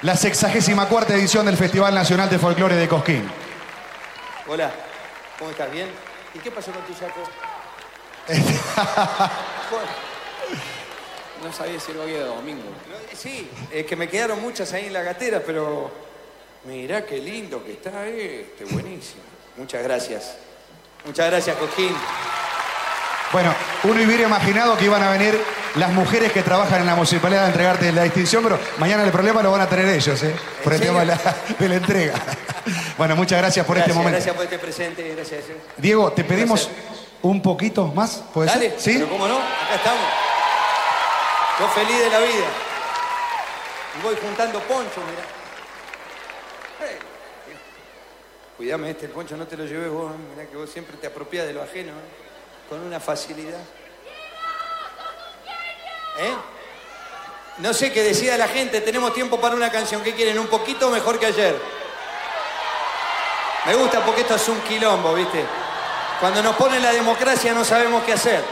la 0.03 0.17
64 0.17 1.15
edición 1.15 1.47
del 1.47 1.57
Festival 1.57 1.95
Nacional 1.95 2.29
de 2.29 2.39
Folclore 2.39 2.75
de 2.75 2.89
Cosquín. 2.89 3.23
Hola, 4.49 4.73
¿cómo 5.39 5.51
estás? 5.51 5.71
¿Bien? 5.71 5.89
¿Y 6.35 6.39
qué 6.41 6.51
pasó 6.51 6.73
con 6.73 6.83
tu 6.83 6.95
saco? 6.95 7.23
No 11.43 11.53
sabía 11.53 11.81
si 11.81 11.93
lo 11.93 12.03
había 12.03 12.19
de 12.19 12.27
domingo. 12.27 12.63
No, 12.63 13.19
Sí, 13.19 13.51
es 13.73 13.85
que 13.85 13.97
me 13.97 14.09
quedaron 14.09 14.41
muchas 14.41 14.73
ahí 14.75 14.87
en 14.87 14.93
la 14.93 15.03
gatera, 15.03 15.43
pero 15.45 15.91
mirá 16.63 17.05
qué 17.05 17.19
lindo 17.19 17.65
que 17.65 17.73
está 17.73 18.07
este, 18.07 18.65
buenísimo. 18.67 19.23
Muchas 19.57 19.83
gracias. 19.83 20.37
Muchas 21.05 21.27
gracias, 21.29 21.57
Coquín. 21.57 21.97
Bueno, 23.33 23.53
uno 23.83 24.05
hubiera 24.05 24.23
imaginado 24.23 24.77
que 24.77 24.85
iban 24.85 25.03
a 25.03 25.11
venir 25.11 25.37
las 25.76 25.91
mujeres 25.92 26.33
que 26.33 26.42
trabajan 26.42 26.81
en 26.81 26.86
la 26.86 26.94
municipalidad 26.94 27.44
a 27.44 27.47
entregarte 27.49 27.91
la 27.92 28.02
distinción, 28.02 28.42
pero 28.42 28.59
mañana 28.78 29.05
el 29.05 29.10
problema 29.10 29.42
lo 29.42 29.51
van 29.51 29.62
a 29.62 29.68
tener 29.68 29.86
ellos, 29.89 30.23
¿eh? 30.23 30.34
Por 30.62 30.73
el 30.75 30.78
serio? 30.78 30.92
tema 30.94 31.01
de 31.01 31.07
la, 31.07 31.36
de 31.59 31.68
la 31.68 31.75
entrega. 31.76 32.15
Bueno, 32.97 33.17
muchas 33.17 33.39
gracias 33.39 33.67
por 33.67 33.75
gracias, 33.75 33.89
este 33.97 33.99
momento. 33.99 34.17
Gracias 34.17 34.36
por 34.36 34.44
este 34.44 34.59
presente, 34.59 35.15
gracias. 35.17 35.41
eh. 35.49 35.57
Diego, 35.78 36.12
te 36.12 36.23
pedimos 36.23 36.68
un 37.23 37.42
poquito 37.42 37.86
más, 37.89 38.23
¿puede 38.33 38.49
Dale, 38.49 38.70
ser? 38.70 38.81
¿Sí? 38.81 38.92
pero 38.99 39.09
cómo 39.09 39.26
no, 39.26 39.39
acá 39.39 39.75
estamos. 39.75 40.01
Yo 41.59 41.68
feliz 41.70 41.99
de 41.99 42.10
la 42.10 42.18
vida. 42.20 42.47
Y 43.99 44.02
voy 44.05 44.15
juntando 44.23 44.60
poncho, 44.60 45.01
mirá. 45.01 45.25
Cuidame 48.57 48.91
este, 48.91 49.07
el 49.07 49.12
poncho 49.12 49.36
no 49.36 49.47
te 49.47 49.57
lo 49.57 49.65
lleves 49.65 49.91
vos, 49.91 50.12
mirá 50.36 50.49
que 50.49 50.57
vos 50.57 50.70
siempre 50.70 50.97
te 50.99 51.09
apropias 51.09 51.47
de 51.47 51.55
lo 51.55 51.62
ajeno, 51.62 51.91
eh, 51.91 52.68
con 52.68 52.81
una 52.81 53.01
facilidad. 53.01 53.59
¿Eh? 56.18 56.36
No 57.58 57.73
sé 57.74 57.92
qué 57.92 58.02
decida 58.02 58.36
la 58.39 58.49
gente, 58.49 58.81
tenemos 58.81 59.12
tiempo 59.15 59.41
para 59.41 59.55
una 59.55 59.70
canción. 59.70 60.02
¿Qué 60.02 60.15
quieren? 60.15 60.39
¿Un 60.39 60.47
poquito 60.47 60.91
mejor 60.91 61.18
que 61.18 61.26
ayer? 61.26 61.60
Me 63.66 63.74
gusta 63.74 64.05
porque 64.05 64.23
esto 64.23 64.34
es 64.34 64.49
un 64.49 64.60
quilombo, 64.62 65.15
¿viste? 65.15 65.44
Cuando 66.20 66.42
nos 66.42 66.57
ponen 66.57 66.82
la 66.82 66.92
democracia 66.92 67.52
no 67.52 67.65
sabemos 67.65 68.02
qué 68.05 68.15
hacer. 68.15 68.44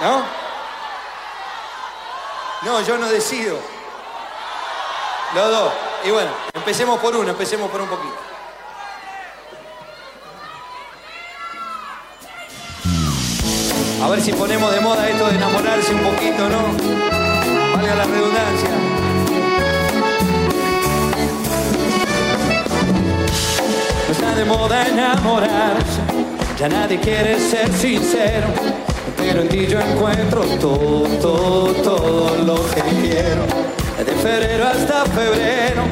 ¿No? 0.00 0.24
No, 2.62 2.80
yo 2.82 2.98
no 2.98 3.08
decido. 3.08 3.58
Los 5.34 5.50
dos. 5.50 5.72
Y 6.04 6.10
bueno, 6.10 6.30
empecemos 6.54 6.98
por 7.00 7.16
uno, 7.16 7.30
empecemos 7.30 7.70
por 7.70 7.80
un 7.80 7.88
poquito. 7.88 8.27
A 14.00 14.08
ver 14.08 14.20
si 14.20 14.32
ponemos 14.32 14.72
de 14.72 14.80
moda 14.80 15.08
esto 15.08 15.26
de 15.28 15.34
enamorarse 15.34 15.92
un 15.92 16.00
poquito, 16.00 16.48
¿no? 16.48 16.62
Valga 17.76 17.94
la 17.96 18.04
redundancia. 18.04 18.68
No 24.06 24.12
está 24.12 24.34
de 24.36 24.44
moda 24.44 24.86
enamorarse, 24.86 26.00
ya 26.58 26.68
nadie 26.68 27.00
quiere 27.00 27.40
ser 27.40 27.72
sincero, 27.72 28.46
pero 29.16 29.42
en 29.42 29.48
ti 29.48 29.66
yo 29.66 29.80
encuentro 29.80 30.42
todo, 30.60 31.08
todo, 31.20 31.72
todo 31.74 32.44
lo 32.44 32.54
que 32.70 32.82
quiero. 33.02 33.42
De 33.98 34.12
febrero 34.12 34.68
hasta 34.68 35.04
febrero, 35.06 35.82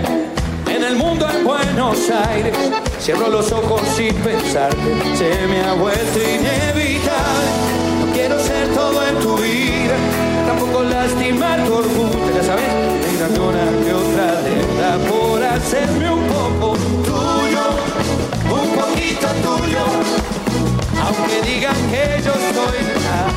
en 0.68 0.85
el 0.85 0.94
mundo 0.97 1.28
en 1.28 1.44
Buenos 1.44 1.99
Aires, 2.09 2.57
cierro 3.01 3.28
los 3.28 3.51
ojos 3.51 3.83
sin 3.97 4.15
pensarte, 4.15 4.76
se 5.17 5.47
me 5.49 5.60
ha 5.62 5.75
vuelto 5.75 6.18
inevitable. 6.20 7.36
Todo 8.87 9.03
en 9.05 9.19
tu 9.19 9.37
vida, 9.39 9.97
tampoco 10.47 10.85
lastimar 10.85 11.59
tu 11.65 11.75
orgullo, 11.75 12.31
ya 12.37 12.43
sabes, 12.45 12.71
tengame 13.03 13.39
una 13.49 13.65
que 13.83 13.93
otra 13.93 14.29
deuda 14.47 14.91
por 15.11 15.43
hacerme 15.43 16.09
un 16.13 16.25
poco 16.29 16.77
tuyo, 17.03 17.65
un 18.49 18.69
poquito 18.79 19.27
tuyo. 19.43 19.85
Aunque 21.05 21.37
digan 21.51 21.75
que 21.91 22.23
yo 22.25 22.33
soy 22.55 22.79
verdad, 22.87 23.29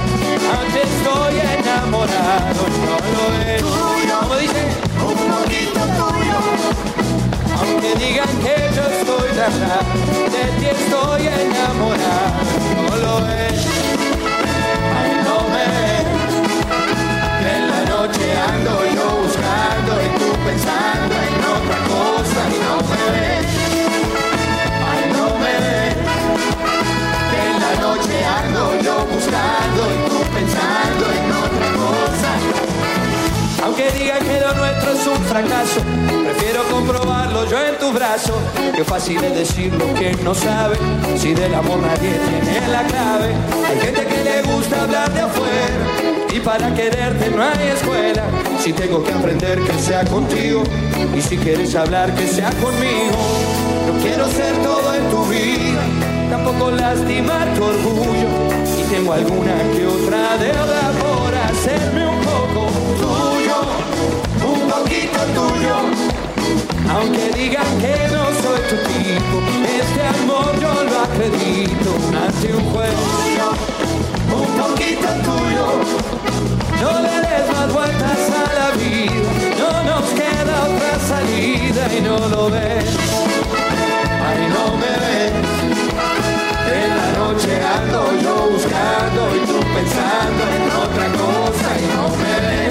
aunque 0.54 0.82
estoy 0.92 1.34
enamorado, 1.58 2.62
no 2.86 2.96
lo 3.16 3.26
es. 3.50 3.64
¿Cómo 4.20 4.36
dice? 4.36 4.62
Un 5.02 5.20
poquito 5.34 5.82
tuyo. 6.00 6.40
Aunque 7.60 7.90
digan 8.06 8.34
que 8.44 8.56
yo 8.76 8.84
estoy 8.84 9.30
verdad, 9.36 9.84
de 10.34 10.44
ti 10.60 10.68
estoy 10.78 11.22
enamorado, 11.26 12.40
no 12.88 12.96
lo 12.98 13.28
es. 13.30 14.09
La 18.40 18.48
noche 18.48 18.54
ando 18.54 18.86
yo 18.96 19.08
buscando 19.22 19.92
y 20.02 20.08
tú 20.20 20.30
pensando 20.46 21.16
en 21.28 21.36
otra 21.56 21.78
cosa 21.92 22.40
y 22.48 22.58
no 22.66 22.76
me 22.90 23.04
ves. 23.16 23.48
Ay, 24.90 25.04
no 25.14 25.26
me 25.42 25.54
ves. 25.64 25.96
En 27.44 27.54
la 27.64 27.74
noche 27.86 28.16
ando 28.40 28.62
yo 28.82 28.96
buscando 29.12 29.79
Aunque 33.80 33.98
digan 33.98 34.20
que 34.20 34.42
lo 34.42 34.54
nuestro 34.56 34.92
es 34.92 35.08
un 35.08 35.24
fracaso, 35.26 35.80
prefiero 36.26 36.64
comprobarlo 36.70 37.50
yo 37.50 37.66
en 37.66 37.78
tu 37.78 37.94
brazo. 37.94 38.34
Qué 38.76 38.84
fácil 38.84 39.24
es 39.24 39.34
decir 39.34 39.74
lo 39.74 39.94
que 39.94 40.12
no 40.22 40.36
sabe, 40.36 40.76
si 41.16 41.34
del 41.34 41.56
amor 41.56 41.80
nadie 41.80 42.20
tiene 42.44 42.68
la 42.68 42.84
clave. 42.84 43.34
Hay 43.66 43.80
gente 43.80 44.06
que 44.06 44.22
le 44.22 44.42
gusta 44.54 44.84
hablar 44.84 45.14
de 45.14 45.22
afuera, 45.22 46.28
y 46.30 46.40
para 46.42 46.74
quererte 46.74 47.30
no 47.30 47.42
hay 47.42 47.68
escuela. 47.70 48.24
Si 48.62 48.74
tengo 48.74 49.02
que 49.02 49.14
aprender 49.14 49.62
que 49.62 49.74
sea 49.80 50.04
contigo, 50.04 50.64
y 51.16 51.22
si 51.22 51.38
quieres 51.38 51.74
hablar 51.74 52.14
que 52.16 52.28
sea 52.28 52.50
conmigo. 52.62 53.18
No 53.88 54.04
quiero 54.04 54.28
ser 54.28 54.58
todo 54.58 54.94
en 54.94 55.10
tu 55.10 55.26
vida, 55.28 55.80
tampoco 56.30 56.72
lastimar 56.72 57.54
tu 57.54 57.64
orgullo. 57.64 58.28
Y 58.78 58.94
tengo 58.94 59.14
alguna 59.14 59.56
que 59.74 59.88
otra 59.88 60.38
deuda 60.38 60.92
por 61.00 61.34
hacerme 61.34 62.08
un 62.08 62.20
poco 62.20 63.39
poquito 65.00 65.20
tuyo. 65.34 65.76
Aunque 66.90 67.32
digan 67.38 67.80
que 67.80 67.96
no 68.12 68.26
soy 68.42 68.62
tu 68.70 68.76
tipo, 68.92 69.38
este 69.80 70.02
amor 70.22 70.60
yo 70.60 70.74
lo 70.84 71.00
acredito 71.02 71.96
ante 72.26 72.54
un 72.54 72.66
juego. 72.72 73.04
Un 74.32 74.50
poquito 74.62 75.08
tuyo, 75.24 75.66
no 76.82 77.02
le 77.02 77.16
des 77.28 77.46
más 77.54 77.74
vueltas 77.74 78.20
a 78.30 78.54
la 78.60 78.72
vida, 78.72 79.30
no 79.60 79.72
nos 79.84 80.10
queda 80.10 80.54
otra 80.68 81.00
salida 81.08 81.82
y 81.98 82.02
no 82.02 82.18
lo 82.28 82.50
ves. 82.50 82.90
Ay, 84.28 84.48
no 84.50 84.78
me 84.82 84.94
ves. 85.04 85.34
En 86.74 86.90
la 86.98 87.08
noche 87.20 87.52
ando 87.78 88.00
yo 88.22 88.50
buscando 88.52 89.22
y 89.36 89.40
tú 89.48 89.60
pensando 89.76 90.44
en 90.56 90.64
otra 90.84 91.08
cosa 91.18 91.68
y 91.78 91.86
no 91.96 92.04
me 92.18 92.48
ves. 92.48 92.69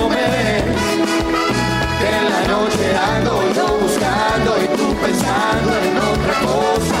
No 0.00 0.08
me 0.08 0.16
ves. 0.16 0.64
En 2.12 2.24
la 2.32 2.42
noche 2.48 2.86
ando 2.96 3.32
yo 3.54 3.66
buscando 3.78 4.50
y 4.62 4.66
tú 4.76 4.96
pensando 4.96 5.70
en 5.76 5.96
otra 5.98 6.34
cosa. 6.40 6.98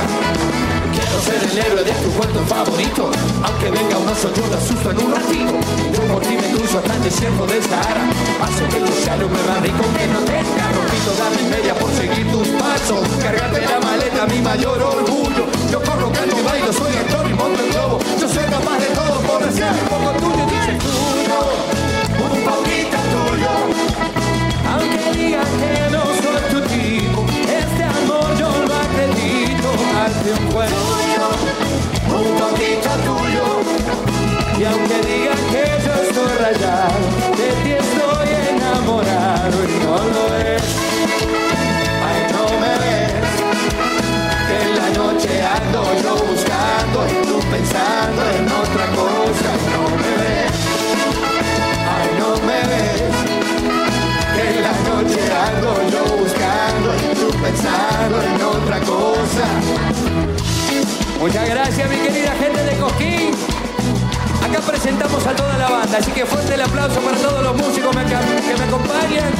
Quiero 0.92 1.16
ser 1.20 1.40
el 1.50 1.58
héroe 1.58 1.84
de 1.84 1.92
tu 1.92 2.10
cuento 2.12 2.40
favorito. 2.44 3.10
Aunque 3.42 3.70
venga 3.70 3.96
un 3.98 4.08
oso 4.08 4.30
yo 4.34 4.46
lo 4.46 4.56
asusto 4.56 4.90
en 4.90 4.98
un 4.98 5.14
ratito. 5.14 5.80
Ti 6.20 6.36
me 6.36 6.48
cruzo 6.54 6.78
hasta 6.78 6.94
el 6.94 7.02
desierto 7.02 7.46
de 7.46 7.62
Sahara 7.62 8.02
Hace 8.42 8.64
que 8.66 8.80
tu 8.80 8.92
cielo 8.92 9.28
me 9.28 9.42
va 9.48 9.58
rico 9.60 9.84
que 9.96 10.06
no 10.08 10.20
tenga 10.20 10.64
Rompí 10.74 10.98
toda 11.04 11.30
mi 11.30 11.48
media 11.48 11.74
por 11.74 11.90
seguir 11.92 12.30
tus 12.30 12.48
pasos. 12.48 13.08
Cargarte 13.22 13.60
la 13.62 13.80
maleta 13.80 14.26
mi 14.26 14.40
mayor 14.40 14.82
orgullo. 14.82 15.46
Yo 15.70 15.80
corro, 15.82 16.12
canto 16.12 16.36
bailo, 16.44 16.72
soy 16.72 16.94
actor 16.94 17.26
y 17.28 17.34
monto 17.34 17.62
el 17.62 17.70
globo. 17.72 17.98
Yo 18.20 18.28
soy 18.28 18.44
capaz 18.44 18.78
de 18.78 18.86
todo 18.94 19.20
por 19.20 19.44
desear 19.44 19.74
un 19.74 19.88
poco 19.88 20.10
tuyo 20.20 20.44
Dice 20.50 20.72
tuyo, 20.78 21.00
un 21.16 21.69
Hazte 30.10 30.32
un 30.32 30.50
juego 30.50 30.76
un 32.08 32.30
poquito 32.36 32.90
tuyo. 33.06 33.46
Y 34.58 34.64
aunque 34.64 34.96
digan 35.06 35.38
que 35.52 35.62
yo 35.86 35.92
estoy 36.02 36.32
rayado 36.36 36.98
De 37.36 37.48
ti 37.62 37.70
estoy 37.72 38.28
enamorado 38.50 39.56
y 39.64 39.84
no 39.84 39.96
lo 39.96 40.36
es. 40.36 40.62
Ay, 42.06 42.20
no 42.32 42.44
me 42.60 42.72
ves 42.82 43.12
Que 44.48 44.56
en 44.62 44.72
la 44.76 44.88
noche 44.98 45.30
ando 45.46 45.80
yo 46.02 46.12
buscando 46.26 46.98
Y 47.06 47.26
tú 47.26 47.38
pensando 47.48 48.20
en 48.36 48.44
otra 48.50 48.86
cosa. 49.00 49.50
No 49.72 49.82
me 49.96 50.12
ves 50.20 50.52
Ay, 51.94 52.08
no 52.18 52.30
me 52.46 52.58
ves 52.68 53.02
Que 54.34 54.42
en 54.50 54.62
la 54.62 54.74
noche 54.90 55.20
ando 55.46 55.70
yo 55.90 56.09
Pensando 57.42 58.22
en 58.22 58.42
otra 58.42 58.80
cosa 58.80 59.44
Muchas 61.20 61.48
gracias 61.48 61.90
mi 61.90 61.96
querida 61.96 62.32
gente 62.32 62.64
de 62.64 62.76
Cosquín. 62.78 63.30
Acá 64.42 64.60
presentamos 64.60 65.26
a 65.26 65.36
toda 65.36 65.58
la 65.58 65.68
banda, 65.68 65.98
así 65.98 66.10
que 66.12 66.24
fuerte 66.24 66.54
el 66.54 66.62
aplauso 66.62 66.98
para 67.00 67.16
todos 67.18 67.42
los 67.42 67.56
músicos 67.56 67.94
que 67.94 68.56
me 68.56 68.64
acompañan, 68.64 69.30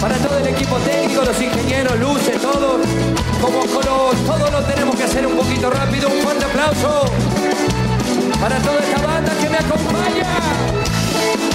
para 0.00 0.16
todo 0.16 0.38
el 0.38 0.46
equipo 0.46 0.76
técnico, 0.76 1.22
los 1.24 1.38
ingenieros, 1.38 2.00
luces, 2.00 2.40
todos. 2.40 2.80
Como 3.42 3.66
todos 3.66 4.50
lo 4.50 4.62
tenemos 4.62 4.96
que 4.96 5.04
hacer 5.04 5.26
un 5.26 5.36
poquito 5.36 5.68
rápido, 5.68 6.08
un 6.08 6.22
fuerte 6.22 6.46
aplauso 6.46 7.04
para 8.40 8.56
toda 8.60 8.78
esta 8.78 9.06
banda 9.06 9.32
que 9.38 9.50
me 9.50 9.58
acompaña. 9.58 10.26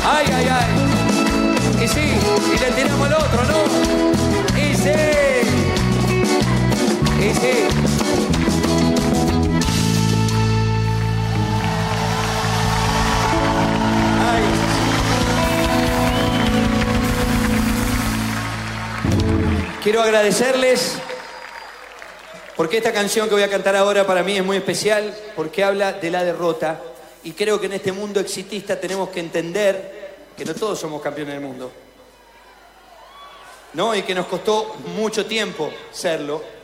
Ay, 0.05 0.25
ay, 0.35 0.47
ay. 0.47 1.83
Y 1.83 1.87
sí, 1.87 2.13
y 2.53 2.59
le 2.59 2.71
tiramos 2.71 3.07
al 3.07 3.13
otro, 3.15 3.43
¿no? 3.45 4.59
Y 4.59 4.75
sí. 4.75 5.60
Quiero 19.83 20.01
agradecerles 20.01 20.95
porque 22.55 22.77
esta 22.77 22.91
canción 22.91 23.27
que 23.27 23.35
voy 23.35 23.43
a 23.43 23.49
cantar 23.49 23.75
ahora 23.75 24.07
para 24.07 24.23
mí 24.23 24.37
es 24.37 24.43
muy 24.43 24.57
especial 24.57 25.15
porque 25.35 25.63
habla 25.63 25.93
de 25.93 26.09
la 26.09 26.23
derrota 26.23 26.81
y 27.23 27.33
creo 27.33 27.59
que 27.59 27.67
en 27.67 27.73
este 27.73 27.91
mundo 27.91 28.19
exitista 28.19 28.79
tenemos 28.79 29.09
que 29.09 29.19
entender 29.19 30.15
que 30.35 30.43
no 30.43 30.55
todos 30.55 30.79
somos 30.79 31.03
campeones 31.03 31.35
del 31.35 31.43
mundo. 31.43 31.71
¿No? 33.73 33.93
Y 33.93 34.01
que 34.01 34.15
nos 34.15 34.25
costó 34.25 34.75
mucho 34.95 35.27
tiempo 35.27 35.71
serlo 35.91 36.60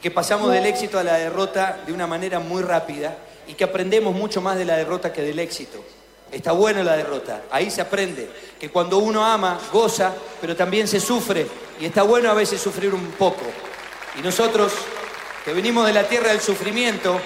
que 0.00 0.10
pasamos 0.10 0.50
del 0.50 0.66
éxito 0.66 0.98
a 0.98 1.04
la 1.04 1.14
derrota 1.14 1.80
de 1.86 1.92
una 1.92 2.06
manera 2.06 2.40
muy 2.40 2.62
rápida 2.62 3.16
y 3.46 3.54
que 3.54 3.64
aprendemos 3.64 4.14
mucho 4.14 4.40
más 4.40 4.56
de 4.56 4.64
la 4.64 4.76
derrota 4.76 5.12
que 5.12 5.22
del 5.22 5.38
éxito. 5.38 5.84
Está 6.32 6.52
buena 6.52 6.84
la 6.84 6.96
derrota, 6.96 7.42
ahí 7.50 7.70
se 7.70 7.80
aprende 7.80 8.30
que 8.58 8.70
cuando 8.70 8.98
uno 8.98 9.24
ama, 9.24 9.58
goza, 9.72 10.14
pero 10.40 10.54
también 10.54 10.86
se 10.86 11.00
sufre 11.00 11.46
y 11.80 11.86
está 11.86 12.02
bueno 12.02 12.30
a 12.30 12.34
veces 12.34 12.60
sufrir 12.60 12.94
un 12.94 13.10
poco. 13.12 13.42
Y 14.16 14.22
nosotros, 14.22 14.72
que 15.44 15.52
venimos 15.52 15.86
de 15.86 15.92
la 15.92 16.06
tierra 16.06 16.28
del 16.28 16.40
sufrimiento, 16.40 17.20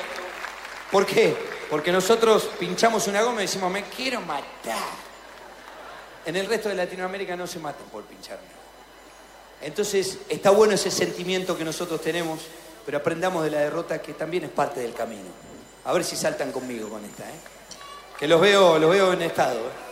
¿por 0.90 1.04
qué? 1.04 1.36
Porque 1.68 1.92
nosotros 1.92 2.48
pinchamos 2.58 3.06
una 3.06 3.22
goma 3.22 3.40
y 3.40 3.46
decimos, 3.46 3.70
me 3.70 3.84
quiero 3.84 4.20
matar. 4.22 4.78
En 6.24 6.36
el 6.36 6.46
resto 6.46 6.70
de 6.70 6.74
Latinoamérica 6.74 7.36
no 7.36 7.46
se 7.46 7.58
matan 7.58 7.86
por 7.92 8.04
pinchar 8.04 8.38
una 8.38 8.48
goma. 8.48 8.64
Entonces, 9.60 10.18
está 10.28 10.50
bueno 10.50 10.74
ese 10.74 10.90
sentimiento 10.90 11.56
que 11.56 11.64
nosotros 11.64 12.00
tenemos, 12.00 12.40
pero 12.84 12.98
aprendamos 12.98 13.44
de 13.44 13.50
la 13.50 13.58
derrota 13.60 14.00
que 14.00 14.14
también 14.14 14.44
es 14.44 14.50
parte 14.50 14.80
del 14.80 14.94
camino. 14.94 15.28
A 15.84 15.92
ver 15.92 16.04
si 16.04 16.16
saltan 16.16 16.52
conmigo 16.52 16.88
con 16.88 17.04
esta, 17.04 17.24
¿eh? 17.24 17.34
Que 18.18 18.28
los 18.28 18.40
veo, 18.40 18.78
los 18.78 18.90
veo 18.90 19.12
en 19.12 19.22
estado. 19.22 19.58
¿eh? 19.58 19.83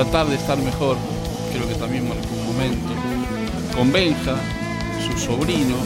Tratar 0.00 0.28
de 0.28 0.36
estar 0.36 0.56
mejor, 0.56 0.96
creo 1.52 1.68
que 1.68 1.74
también 1.74 2.08
marcó 2.08 2.32
un 2.32 2.46
momento. 2.46 2.88
Con 3.76 3.92
Benja, 3.92 4.34
su 5.04 5.18
sobrino, 5.18 5.76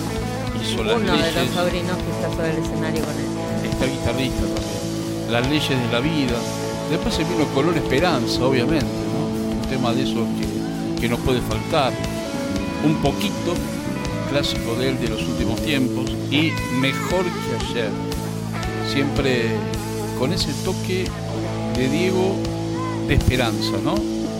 hizo 0.62 0.84
las 0.84 0.94
Uno 0.98 1.12
de 1.16 1.18
leyes 1.18 1.34
los 1.34 1.48
sobrinos 1.52 1.96
que 1.96 2.10
está 2.12 2.30
sobre 2.30 2.50
el 2.52 2.58
escenario 2.58 3.02
con 3.04 3.12
él. 3.12 3.70
esta 3.72 3.86
guitarrista 3.86 4.42
también. 4.42 5.32
Las 5.32 5.50
leyes 5.50 5.68
de 5.68 5.92
la 5.92 5.98
vida. 5.98 6.38
Después 6.90 7.12
se 7.12 7.24
vino 7.24 7.44
Color 7.56 7.76
Esperanza, 7.76 8.44
obviamente, 8.44 8.86
¿no? 8.86 9.56
Un 9.56 9.62
tema 9.68 9.92
de 9.92 10.04
esos 10.04 10.28
que, 10.38 11.00
que 11.00 11.08
no 11.08 11.16
puede 11.16 11.40
faltar. 11.40 11.92
Un 12.84 12.94
poquito, 13.02 13.54
clásico 14.30 14.76
de 14.76 14.90
él 14.90 15.00
de 15.00 15.08
los 15.08 15.22
últimos 15.22 15.60
tiempos. 15.60 16.08
Y 16.30 16.52
Mejor 16.78 17.24
que 17.24 17.66
ayer. 17.66 17.90
Siempre 18.92 19.56
con 20.20 20.32
ese 20.32 20.52
toque 20.64 21.04
de 21.76 21.88
Diego 21.88 22.36
de 23.06 23.14
esperanza, 23.14 23.72
¿no? 23.82 23.94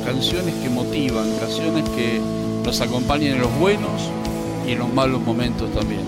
Canciones 0.04 0.54
que 0.56 0.68
motivan, 0.68 1.30
canciones 1.38 1.88
que 1.90 2.20
nos 2.64 2.80
acompañan 2.80 3.34
en 3.34 3.40
los 3.40 3.58
buenos 3.58 4.10
y 4.66 4.72
en 4.72 4.78
los 4.78 4.92
malos 4.92 5.20
momentos 5.20 5.70
también. 5.72 6.02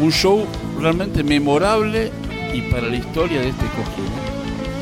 Un 0.00 0.10
show 0.10 0.44
realmente 0.80 1.22
memorable 1.22 2.12
y 2.52 2.62
para 2.62 2.88
la 2.88 2.96
historia 2.96 3.40
de 3.40 3.48
este 3.48 3.64
cojín. 3.66 4.04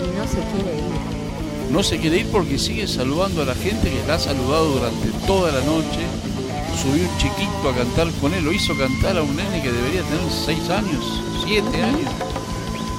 Y 0.04 0.18
no 0.18 0.26
se 0.26 0.38
quiere 0.52 0.76
ir. 0.76 1.72
No 1.72 1.82
se 1.82 1.98
quiere 1.98 2.18
ir 2.18 2.26
porque 2.30 2.58
sigue 2.58 2.86
saludando 2.86 3.42
a 3.42 3.46
la 3.46 3.54
gente 3.54 3.90
que 3.90 4.06
la 4.06 4.14
ha 4.14 4.18
saludado 4.18 4.72
durante 4.72 5.08
toda 5.26 5.52
la 5.52 5.60
noche. 5.64 6.00
Subió 6.82 7.04
un 7.04 7.18
chiquito 7.18 7.68
a 7.68 7.74
cantar 7.74 8.08
con 8.20 8.34
él, 8.34 8.44
lo 8.44 8.52
hizo 8.52 8.76
cantar 8.76 9.18
a 9.18 9.22
un 9.22 9.36
nene 9.36 9.62
que 9.62 9.70
debería 9.70 10.02
tener 10.02 10.20
6 10.30 10.70
años, 10.70 11.22
7 11.46 11.82
años. 11.82 12.10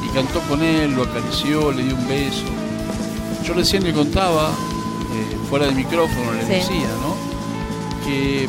Y 0.06 0.14
cantó 0.14 0.40
con 0.42 0.62
él, 0.62 0.92
lo 0.92 1.04
acarició, 1.04 1.72
le 1.72 1.84
dio 1.84 1.96
un 1.96 2.08
beso. 2.08 2.61
Yo 3.46 3.54
recién 3.54 3.84
le 3.84 3.94
contaba, 3.94 4.50
eh, 4.50 5.38
fuera 5.50 5.66
del 5.66 5.76
micrófono, 5.76 6.32
le 6.34 6.42
Sí. 6.46 6.48
decía, 6.54 6.88
¿no? 7.02 7.16
Que 8.06 8.48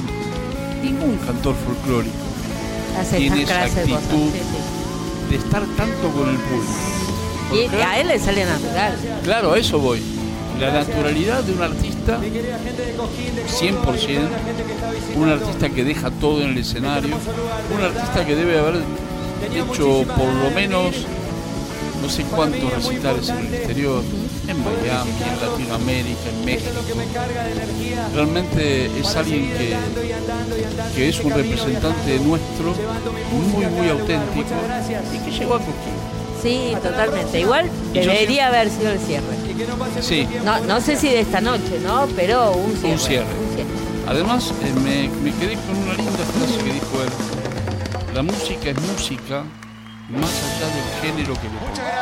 ningún 0.83 1.17
cantor 1.19 1.55
folclórico 1.67 2.15
Hace 3.01 3.17
tiene 3.19 3.43
esa 3.43 3.55
clases 3.61 3.75
de 3.77 3.83
cosas. 3.93 4.05
actitud 4.05 4.31
sí, 4.33 5.31
de 5.31 5.37
estar 5.37 5.63
tanto 5.77 6.09
con 6.11 6.29
el 6.29 6.37
público. 6.37 6.73
Y 7.77 7.83
a 7.83 8.01
él 8.01 8.09
le 8.09 8.19
sale 8.19 8.45
natural. 8.45 8.97
Claro, 9.25 9.53
a 9.53 9.59
eso 9.59 9.79
voy. 9.79 10.01
La 10.61 10.73
naturalidad 10.73 11.43
de 11.43 11.53
un 11.53 11.63
artista 11.63 12.19
100%, 13.49 14.29
un 15.17 15.29
artista 15.29 15.69
que 15.71 15.85
deja 15.85 16.11
todo 16.11 16.43
en 16.43 16.51
el 16.51 16.59
escenario, 16.59 17.17
un 17.75 17.83
artista 17.85 18.25
que 18.25 18.35
debe 18.37 18.59
haber 18.59 18.77
hecho 19.55 20.05
por 20.17 20.33
lo 20.33 20.51
menos 20.55 20.95
no 22.03 22.09
sé 22.09 22.23
cuántos 22.25 22.73
recitales 22.73 23.29
en 23.29 23.39
el 23.39 23.55
exterior, 23.55 24.03
en 25.03 25.19
Miami, 25.19 25.33
en 25.33 25.51
Latinoamérica, 25.51 26.31
en 26.31 26.45
México. 26.45 26.71
Realmente 28.15 28.87
es 29.01 29.17
alguien 29.17 29.53
que, 29.53 29.77
que 30.95 31.09
es 31.09 31.21
un 31.21 31.33
representante 31.33 32.19
nuestro, 32.21 32.75
muy, 33.53 33.67
muy 33.67 33.89
auténtico, 33.89 34.55
y 35.15 35.19
que 35.19 35.31
llegó 35.39 35.55
a 35.55 35.59
Coquín. 35.59 35.95
Sí, 36.43 36.75
totalmente. 36.83 37.39
Igual 37.41 37.71
debería 37.93 38.49
haber 38.49 38.69
sido 38.71 38.91
el 38.91 38.99
cierre. 38.99 39.37
Sí, 40.01 40.27
No, 40.45 40.59
no 40.61 40.81
sé 40.81 40.97
si 40.97 41.09
de 41.09 41.21
esta 41.21 41.41
noche, 41.41 41.79
¿no? 41.85 42.07
Pero 42.17 42.53
un 42.53 42.77
cierre. 42.77 42.93
un 42.93 42.99
cierre. 42.99 43.27
Además, 44.09 44.51
eh, 44.51 44.73
me, 44.83 45.09
me 45.23 45.37
quedé 45.39 45.55
con 45.55 45.77
una 45.79 45.95
linda 45.95 46.13
frase 46.13 46.59
que 46.65 46.73
dijo 46.73 47.03
él. 47.05 48.15
La 48.15 48.23
música 48.23 48.71
es 48.71 48.81
música 48.81 49.45
más 50.11 50.31
allá 50.31 50.67
del 50.75 51.13
género 51.15 51.35
que 51.35 51.45
le 51.49 51.55
ponga. 51.55 52.02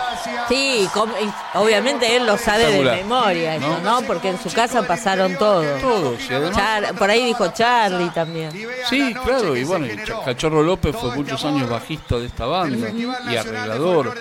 Sí, 0.50 0.88
com- 0.92 1.08
y 1.10 1.56
obviamente 1.58 2.16
él 2.16 2.26
lo 2.26 2.36
sabe 2.36 2.64
de 2.66 2.78
Espectacular. 2.80 2.96
memoria, 2.98 3.56
eso, 3.56 3.68
¿No? 3.84 4.00
¿no? 4.00 4.06
Porque 4.06 4.28
en 4.30 4.42
su 4.42 4.50
casa 4.52 4.82
pasaron 4.82 5.36
todos. 5.36 5.80
Todos, 5.80 6.18
y 6.28 6.34
además- 6.34 6.56
Char- 6.56 6.94
por 6.98 7.08
ahí 7.08 7.24
dijo 7.24 7.48
Charlie 7.52 8.10
también. 8.10 8.50
Sí, 8.88 9.14
claro, 9.24 9.56
y 9.56 9.62
bueno, 9.64 9.86
y 9.86 9.96
Cachorro 10.24 10.62
López 10.62 10.94
fue 10.96 11.14
muchos 11.14 11.44
años 11.44 11.68
bajista 11.70 12.16
de 12.18 12.26
esta 12.26 12.46
banda 12.46 12.88
y 13.30 13.36
arreglador. 13.36 14.14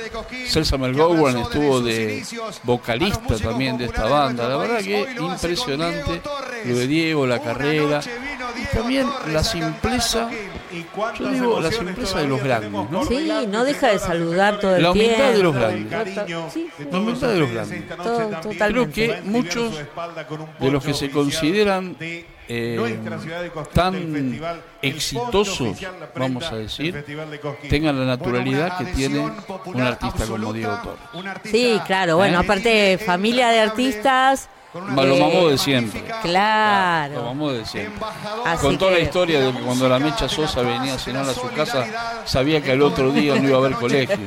Celsa 0.48 0.78
McGowan 0.78 1.38
estuvo 1.40 1.82
de 1.82 2.24
vocalista 2.64 3.36
también 3.38 3.78
de 3.78 3.86
esta 3.86 4.06
banda. 4.06 4.48
La 4.48 4.58
verdad 4.58 4.80
que 4.80 5.08
impresionante 5.20 6.22
lo 6.66 6.76
de 6.78 6.88
Diego, 6.88 7.26
la 7.26 7.40
carrera. 7.40 8.02
También 8.74 9.08
la 9.28 9.44
simpleza, 9.44 10.30
yo 11.20 11.30
digo 11.30 11.60
la 11.60 11.72
simpleza 11.72 12.20
de 12.20 12.28
los 12.28 12.44
grandes, 12.44 12.72
¿no? 12.72 13.06
Sí, 13.06 13.30
no 13.48 13.64
deja 13.64 13.88
de 13.90 14.00
saludar 14.00 14.60
todo 14.60 14.76
el 14.76 14.84
La 14.84 14.94
tiempo. 14.94 15.14
humildad 15.16 15.34
de 15.34 15.44
los 15.44 15.56
grandes. 15.56 16.54
Sí, 16.54 16.70
La 16.92 16.98
humildad 17.00 17.28
de 17.30 17.40
los 17.40 17.52
grandes. 17.52 17.84
todo- 17.98 18.30
Creo 18.70 18.92
que 18.92 19.22
muchos 19.24 19.74
de 20.60 20.72
los 20.72 20.84
que 20.84 20.94
se 20.94 21.10
consideran 21.10 21.96
eh, 22.52 23.00
tan 23.74 24.40
exitosos, 24.82 25.78
vamos 26.16 26.52
a 26.52 26.56
decir, 26.58 27.04
tengan 27.70 28.00
la 28.00 28.06
naturalidad 28.06 28.78
que 28.78 28.86
tiene 28.86 29.20
un 29.66 29.82
artista 29.82 30.26
como 30.26 30.54
Diego 30.54 30.78
Torres. 30.84 31.42
Sí, 31.46 31.80
claro, 31.86 32.18
bueno, 32.18 32.40
¿Eh? 32.40 32.44
aparte 32.44 32.98
familia 32.98 33.50
de 33.50 33.60
artistas. 33.60 34.50
Lo 34.74 35.18
mamó 35.18 35.48
de 35.50 35.58
siempre. 35.58 36.04
Lo 36.08 36.22
Claro. 36.22 37.24
mamó 37.24 37.52
de 37.52 37.66
siempre. 37.66 38.06
Así 38.46 38.62
Contó 38.62 38.92
la 38.92 38.98
que- 38.98 39.04
historia 39.04 39.40
de 39.42 39.52
que 39.52 39.60
cuando 39.62 39.90
la 39.90 39.98
Mecha 39.98 40.30
Sosa 40.30 40.62
venía 40.62 40.94
a 40.94 41.00
cenar 41.00 41.28
a 41.28 41.34
su 41.34 41.48
casa, 41.56 41.86
sabía 42.26 42.62
que 42.62 42.74
al 42.74 42.82
otro 42.84 43.12
día 43.12 43.34
no 43.36 43.48
iba 43.48 43.58
a 43.58 43.60
haber 43.62 43.74
colegio. 43.74 44.18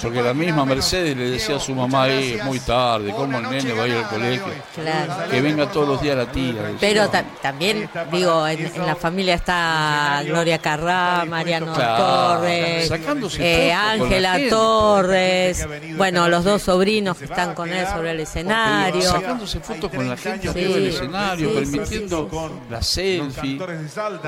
Porque 0.00 0.22
la 0.22 0.32
misma 0.32 0.64
Mercedes 0.64 1.14
le 1.16 1.30
decía 1.30 1.56
a 1.56 1.60
su 1.60 1.74
mamá, 1.74 2.08
"Eh, 2.08 2.36
es 2.36 2.44
muy 2.44 2.60
tarde, 2.60 3.12
¿cómo 3.12 3.38
el 3.38 3.50
nene 3.50 3.72
va 3.74 3.82
a 3.84 3.88
ir 3.88 3.96
al 3.96 4.08
colegio? 4.08 4.46
Claro. 4.74 5.30
Que 5.30 5.40
venga 5.42 5.70
todos 5.70 5.86
los 5.86 6.00
días 6.00 6.16
la 6.16 6.26
tía. 6.26 6.52
decía. 6.54 6.76
Pero 6.80 7.08
ta- 7.10 7.24
también, 7.42 7.90
digo, 8.10 8.46
en, 8.48 8.66
en 8.74 8.86
la 8.86 8.96
familia 8.96 9.34
está 9.34 10.22
Gloria 10.24 10.58
Carrá, 10.58 11.24
Mariano 11.28 11.72
Claro, 11.74 12.04
Torres, 12.38 12.90
eh, 13.38 13.68
la 13.70 13.90
Ángela. 13.90 14.38
Torres, 14.48 15.68
bueno, 15.96 16.28
los 16.28 16.42
dos 16.44 16.62
sobrinos 16.62 17.18
que 17.18 17.26
están 17.26 17.54
con 17.54 17.70
él 17.70 17.86
sobre 17.86 18.12
el 18.12 18.20
escenario. 18.20 19.41
Sacándose 19.46 19.60
fotos 19.60 19.90
con 19.90 20.08
la 20.08 20.16
gente 20.16 20.48
arriba 20.48 20.68
Sí, 20.68 20.74
del 20.74 20.86
escenario, 20.86 21.48
sí, 21.50 21.66
sí, 21.66 21.72
permitiendo 21.76 22.60
la 22.70 22.82
selfie. 22.82 23.58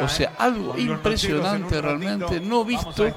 O 0.02 0.08
sea, 0.08 0.32
algo 0.38 0.76
impresionante 0.78 1.80
realmente, 1.80 2.40
no 2.40 2.64
visto. 2.64 3.06
¿eh? 3.06 3.14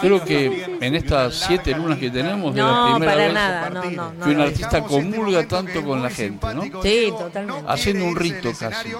Creo 0.00 0.24
que 0.24 0.76
en 0.80 0.94
estas 0.94 1.34
siete 1.34 1.74
lunas 1.74 1.98
que 1.98 2.10
tenemos, 2.10 2.54
de 2.54 2.62
la 2.62 2.68
No, 2.68 2.90
primera 2.92 3.12
para 3.12 3.24
vez 3.24 3.34
nada, 3.34 3.70
no, 3.70 3.84
no, 3.90 4.12
no. 4.12 4.24
que 4.24 4.30
un 4.30 4.40
artista 4.40 4.82
comulga 4.84 5.46
tanto 5.46 5.82
con 5.84 6.02
la 6.02 6.10
gente, 6.10 6.46
¿no? 6.54 6.62
Sí, 6.82 7.12
totalmente. 7.16 7.64
Haciendo 7.66 8.04
un 8.06 8.16
rito 8.16 8.52
casi. 8.58 8.92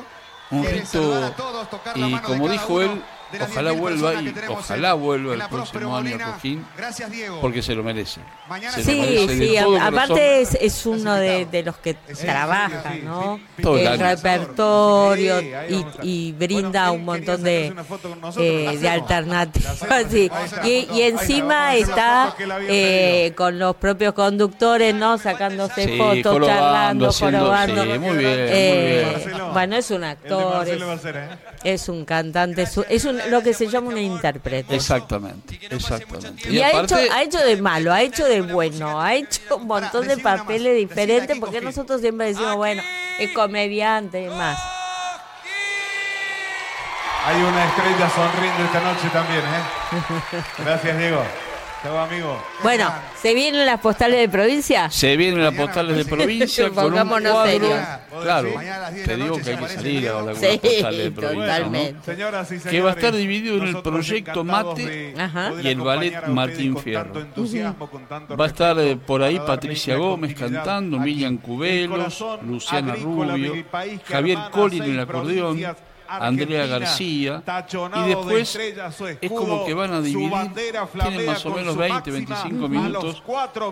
Un 0.50 0.64
rito, 0.64 1.34
y 1.96 2.12
como 2.18 2.48
dijo 2.48 2.82
él, 2.82 3.02
ojalá 3.42 3.72
vuelva 3.72 4.14
y 4.22 4.34
ojalá 4.48 4.94
vuelva 4.94 5.34
el 5.34 5.42
próximo 5.48 5.96
año 5.96 6.16
a 6.16 6.32
Cojín, 6.32 6.64
porque 7.40 7.62
se 7.62 7.74
lo 7.74 7.82
merece. 7.82 8.20
Se 8.72 8.78
lo 8.78 8.84
Sí, 8.84 9.00
merece 9.00 9.38
sí, 9.38 9.56
a- 9.56 9.86
aparte 9.86 10.40
es, 10.42 10.54
es 10.60 10.86
uno 10.86 11.14
de, 11.14 11.46
de 11.46 11.62
los 11.62 11.76
que 11.78 11.94
trabaja, 11.94 12.94
¿no? 13.02 13.40
Todo 13.62 13.78
el 13.78 13.98
repertorio 13.98 15.40
y, 15.40 15.84
y 16.02 16.32
brinda 16.32 16.90
un 16.90 17.04
montón 17.04 17.42
de, 17.42 17.72
eh, 18.38 18.78
de 18.80 18.88
alternativas. 18.88 19.78
sí. 20.10 20.30
Y, 20.64 20.88
y 20.92 21.02
encima 21.02 21.74
está 21.74 22.34
eh, 22.68 23.32
con 23.36 23.58
los 23.58 23.76
propios 23.76 24.14
conductores, 24.14 24.94
¿no? 24.94 25.18
Sacándose 25.18 25.84
Sí, 25.86 25.98
fotos, 25.98 26.46
charlando, 26.46 27.12
jorobando. 27.12 27.82
sí, 27.82 27.88
muy 27.98 28.16
bien, 28.16 28.16
muy 28.16 28.24
Eh, 28.24 29.16
bien. 29.26 29.38
Bueno, 29.52 29.76
es 29.76 29.90
un 29.90 30.04
actor, 30.04 30.66
es, 30.68 30.82
es 31.64 31.88
un 31.88 32.04
cantante, 32.04 32.62
es, 32.62 32.76
un- 32.76 32.84
es 32.88 33.04
un- 33.04 33.20
lo 33.28 33.42
que 33.42 33.54
se 33.54 33.68
llama 33.68 33.88
un 33.88 33.98
intérprete. 33.98 34.74
Exactamente, 34.74 35.58
exactamente. 35.70 36.50
Y, 36.50 36.60
ha, 36.60 36.68
aparte, 36.68 37.04
hecho, 37.04 37.12
ha 37.12 37.22
hecho 37.22 37.38
de 37.38 37.56
malo, 37.56 37.92
ha 37.92 38.02
hecho 38.02 38.24
de 38.24 38.42
bueno, 38.42 39.00
ha 39.00 39.14
hecho 39.14 39.56
un 39.56 39.66
montón 39.66 40.06
de 40.08 40.18
papeles 40.18 40.76
diferentes 40.76 41.38
porque 41.38 41.60
nosotros 41.60 42.00
siempre 42.00 42.28
decimos, 42.28 42.56
bueno, 42.56 42.82
es 43.18 43.30
comediante 43.32 44.20
y 44.20 44.24
demás. 44.24 44.58
Hay 47.26 47.42
una 47.42 47.64
estrella 47.64 48.10
sonriendo 48.10 48.64
esta 48.64 48.80
noche 48.80 49.08
también, 49.10 49.40
¿eh? 49.40 50.42
Gracias, 50.58 50.98
Diego. 50.98 51.24
Amigo. 51.84 52.42
Bueno, 52.62 52.90
¿se 53.20 53.34
vienen 53.34 53.66
las 53.66 53.78
postales 53.78 54.18
de 54.18 54.28
provincia? 54.28 54.88
se 54.90 55.16
vienen 55.18 55.42
las 55.44 55.52
postales 55.54 55.96
de 55.98 56.04
provincia 56.06 56.70
con 56.70 56.84
un 56.84 56.90
Pongámonos 56.90 57.32
cuadro. 57.32 57.50
serios. 57.50 57.78
Claro, 58.22 58.48
te 59.04 59.16
digo 59.16 59.36
que 59.38 59.50
hay 59.50 59.56
que 59.58 59.68
salir 59.68 60.08
ahora 60.08 60.32
con 60.32 60.42
las 60.42 60.58
postales 60.58 60.98
de 61.04 61.10
provincia. 61.10 61.40
totalmente. 61.46 61.92
¿no? 61.92 62.04
Señoras 62.04 62.52
y 62.52 62.58
Que 62.58 62.80
va 62.80 62.90
a 62.90 62.94
estar 62.94 63.14
dividido 63.14 63.56
en 63.58 63.66
el 63.76 63.82
proyecto 63.82 64.44
Mate 64.44 65.14
y 65.62 65.68
el 65.68 65.80
ballet 65.80 66.26
Martín 66.28 66.76
Fierro. 66.78 67.12
Va 68.38 68.44
a 68.44 68.48
estar 68.48 68.78
eh, 68.78 68.96
por 68.96 69.22
ahí 69.22 69.38
Patricia 69.46 69.96
Gómez 69.96 70.34
cantando. 70.34 70.98
Miriam 70.98 71.34
El 71.34 71.40
Cubelos, 71.40 72.24
Luciana 72.46 72.94
Rubio, 72.94 73.64
Javier 74.06 74.38
Colin 74.50 74.82
en 74.84 74.90
el 74.92 75.00
acordeón, 75.00 75.58
provincias, 75.58 75.76
Andrea 76.08 76.66
García 76.66 77.42
y 77.96 78.00
de 78.00 78.08
después 78.08 78.56
es 79.20 79.30
como 79.30 79.64
que 79.64 79.74
van 79.74 79.92
a 79.92 80.00
dividir, 80.00 80.30
tienen 81.00 81.26
más 81.26 81.44
o 81.46 81.50
menos 81.50 81.74
su 81.74 81.78
20, 81.78 81.94
máxima 81.94 82.16
25 82.16 82.64
a 82.64 82.68
minutos. 82.68 83.22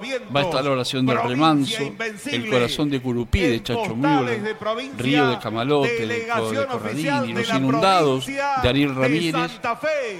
vientos. 0.00 0.36
Va 0.36 0.40
a 0.40 0.42
estar 0.44 0.64
la 0.64 0.70
oración 0.70 1.06
del 1.06 1.22
remanso, 1.22 1.82
el 2.26 2.50
corazón 2.50 2.90
de 2.90 3.00
Curupí, 3.00 3.40
de 3.40 3.62
Chacho 3.62 3.94
de 3.94 4.56
Río 4.98 5.28
de 5.28 5.38
Camalote, 5.38 6.06
de, 6.06 6.06
de 6.06 6.66
Corradini, 6.66 7.32
Los 7.32 7.48
Inundados, 7.54 8.26
de 8.26 8.68
Ariel 8.68 8.94
Ramírez 8.94 9.60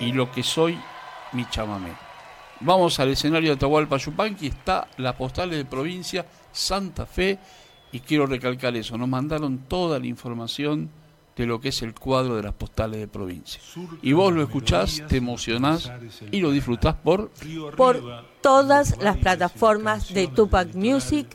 y 0.00 0.12
Lo 0.12 0.30
que 0.30 0.42
soy, 0.42 0.78
mi 1.32 1.46
chamamé. 1.48 1.92
Vamos 2.60 3.00
al 3.00 3.10
escenario 3.10 3.50
de 3.50 3.56
Atahualpa 3.56 3.96
Yupanqui, 3.96 4.46
está 4.46 4.86
la 4.98 5.16
postales 5.16 5.56
de 5.56 5.64
provincia 5.64 6.24
Santa 6.52 7.06
Fe 7.06 7.38
y 7.90 8.00
quiero 8.00 8.26
recalcar 8.26 8.76
eso, 8.76 8.96
nos 8.96 9.08
mandaron 9.08 9.64
toda 9.68 9.98
la 9.98 10.06
información 10.06 10.88
de 11.36 11.46
lo 11.46 11.60
que 11.60 11.70
es 11.70 11.82
el 11.82 11.94
cuadro 11.94 12.36
de 12.36 12.42
las 12.42 12.54
postales 12.54 13.00
de 13.00 13.08
provincia. 13.08 13.60
Y 14.02 14.12
vos 14.12 14.32
lo 14.32 14.42
escuchás, 14.42 15.02
te 15.08 15.16
emocionás 15.16 15.90
y 16.30 16.40
lo 16.40 16.50
disfrutás 16.50 16.94
por 16.94 17.30
Por 17.76 18.32
todas 18.42 19.00
las 19.00 19.16
plataformas 19.18 20.12
de 20.12 20.26
Tupac 20.26 20.74
Music, 20.74 21.28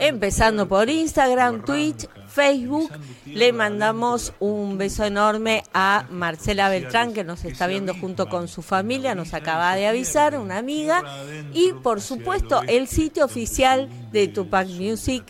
empezando 0.00 0.68
por 0.68 0.90
Instagram, 0.90 1.64
Twitch, 1.64 2.08
Facebook. 2.26 2.90
Le 3.24 3.52
mandamos 3.52 4.32
un 4.40 4.76
beso 4.76 5.04
enorme 5.04 5.62
a 5.72 6.06
Marcela 6.10 6.68
Beltrán, 6.68 7.14
que 7.14 7.24
nos 7.24 7.44
está 7.44 7.66
viendo 7.66 7.94
junto 7.94 8.28
con 8.28 8.48
su 8.48 8.62
familia, 8.62 9.14
nos 9.14 9.32
acaba 9.32 9.74
de 9.76 9.86
avisar, 9.86 10.36
una 10.36 10.58
amiga. 10.58 11.04
Y 11.54 11.72
por 11.72 12.00
supuesto, 12.00 12.62
el 12.66 12.88
sitio 12.88 13.24
oficial 13.24 13.88
de 14.10 14.28
Tupac 14.28 14.68
Music 14.68 15.24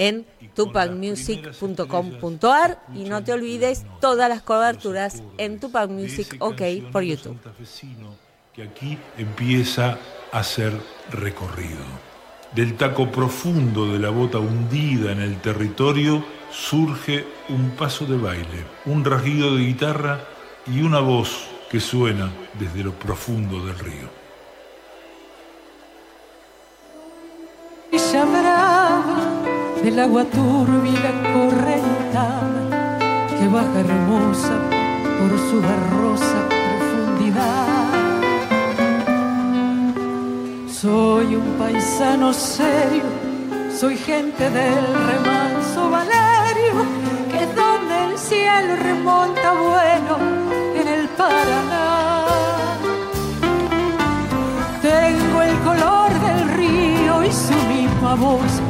en 0.00 0.26
tupacmusic.com.ar 0.54 2.82
y 2.94 3.04
no 3.04 3.22
te 3.22 3.34
olvides 3.34 3.84
todas 4.00 4.30
las 4.30 4.40
coberturas 4.40 5.22
en 5.36 5.60
Tupac 5.60 5.90
Music 5.90 6.36
OK 6.38 6.62
por 6.90 7.02
YouTube. 7.02 7.36
que 8.54 8.62
aquí 8.62 8.96
empieza 9.18 9.98
a 10.32 10.42
ser 10.42 10.72
recorrido. 11.10 11.84
Del 12.54 12.78
taco 12.78 13.12
profundo 13.12 13.92
de 13.92 13.98
la 13.98 14.08
bota 14.08 14.38
hundida 14.38 15.12
en 15.12 15.20
el 15.20 15.38
territorio 15.42 16.24
surge 16.50 17.26
un 17.50 17.72
paso 17.72 18.06
de 18.06 18.16
baile, 18.16 18.64
un 18.86 19.04
rasguido 19.04 19.54
de 19.54 19.66
guitarra 19.66 20.20
y 20.66 20.80
una 20.80 21.00
voz 21.00 21.44
que 21.70 21.78
suena 21.78 22.32
desde 22.58 22.82
lo 22.82 22.92
profundo 22.92 23.66
del 23.66 23.78
río. 23.78 24.08
Brava 28.12 29.59
del 29.82 29.98
agua 29.98 30.24
turbia 30.24 31.10
correntada 31.32 32.88
que 33.28 33.48
baja 33.48 33.80
hermosa 33.80 34.54
por 35.18 35.38
su 35.38 35.62
barrosa 35.62 36.38
profundidad. 36.48 37.66
Soy 40.68 41.34
un 41.36 41.56
paisano 41.58 42.32
serio, 42.32 43.04
soy 43.74 43.96
gente 43.96 44.50
del 44.50 44.84
remanso 45.12 45.90
Valerio, 45.90 46.74
que 47.30 47.44
es 47.44 47.56
donde 47.56 48.04
el 48.04 48.18
cielo 48.18 48.76
remonta 48.76 49.52
bueno 49.52 50.18
en 50.80 50.88
el 50.88 51.08
Paraná. 51.08 52.24
Tengo 54.82 55.42
el 55.42 55.58
color 55.60 56.10
del 56.26 56.48
río 56.50 57.24
y 57.24 57.32
su 57.32 57.54
misma 57.68 58.14
voz 58.14 58.69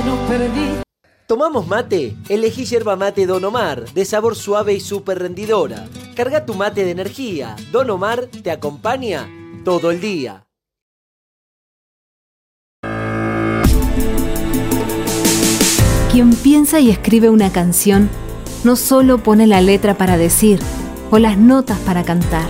Que 0.00 0.08
nos 0.08 0.18
perdí. 0.20 0.82
¿Tomamos 1.26 1.66
mate? 1.66 2.16
Elegí 2.28 2.64
yerba 2.64 2.96
mate 2.96 3.26
Don 3.26 3.44
Omar, 3.44 3.84
de 3.92 4.04
sabor 4.04 4.34
suave 4.34 4.74
y 4.74 4.80
súper 4.80 5.18
rendidora. 5.18 5.86
Carga 6.16 6.44
tu 6.44 6.54
mate 6.54 6.84
de 6.84 6.90
energía. 6.90 7.56
Don 7.70 7.88
Omar 7.90 8.26
te 8.26 8.50
acompaña 8.50 9.28
todo 9.64 9.90
el 9.90 10.00
día. 10.00 10.44
Quien 16.10 16.34
piensa 16.34 16.80
y 16.80 16.90
escribe 16.90 17.30
una 17.30 17.52
canción 17.52 18.08
no 18.64 18.74
solo 18.76 19.18
pone 19.18 19.46
la 19.46 19.60
letra 19.60 19.96
para 19.96 20.18
decir 20.18 20.58
o 21.10 21.18
las 21.18 21.38
notas 21.38 21.78
para 21.80 22.04
cantar, 22.04 22.48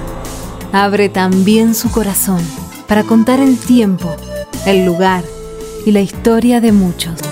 abre 0.73 1.09
también 1.09 1.75
su 1.75 1.91
corazón 1.91 2.41
para 2.89 3.05
contar 3.05 3.39
el 3.39 3.59
tiempo, 3.59 4.15
el 4.67 4.85
lugar 4.85 5.25
y 5.85 5.93
la 5.93 6.01
historia 6.01 6.61
de 6.61 6.73
muchos. 6.73 7.30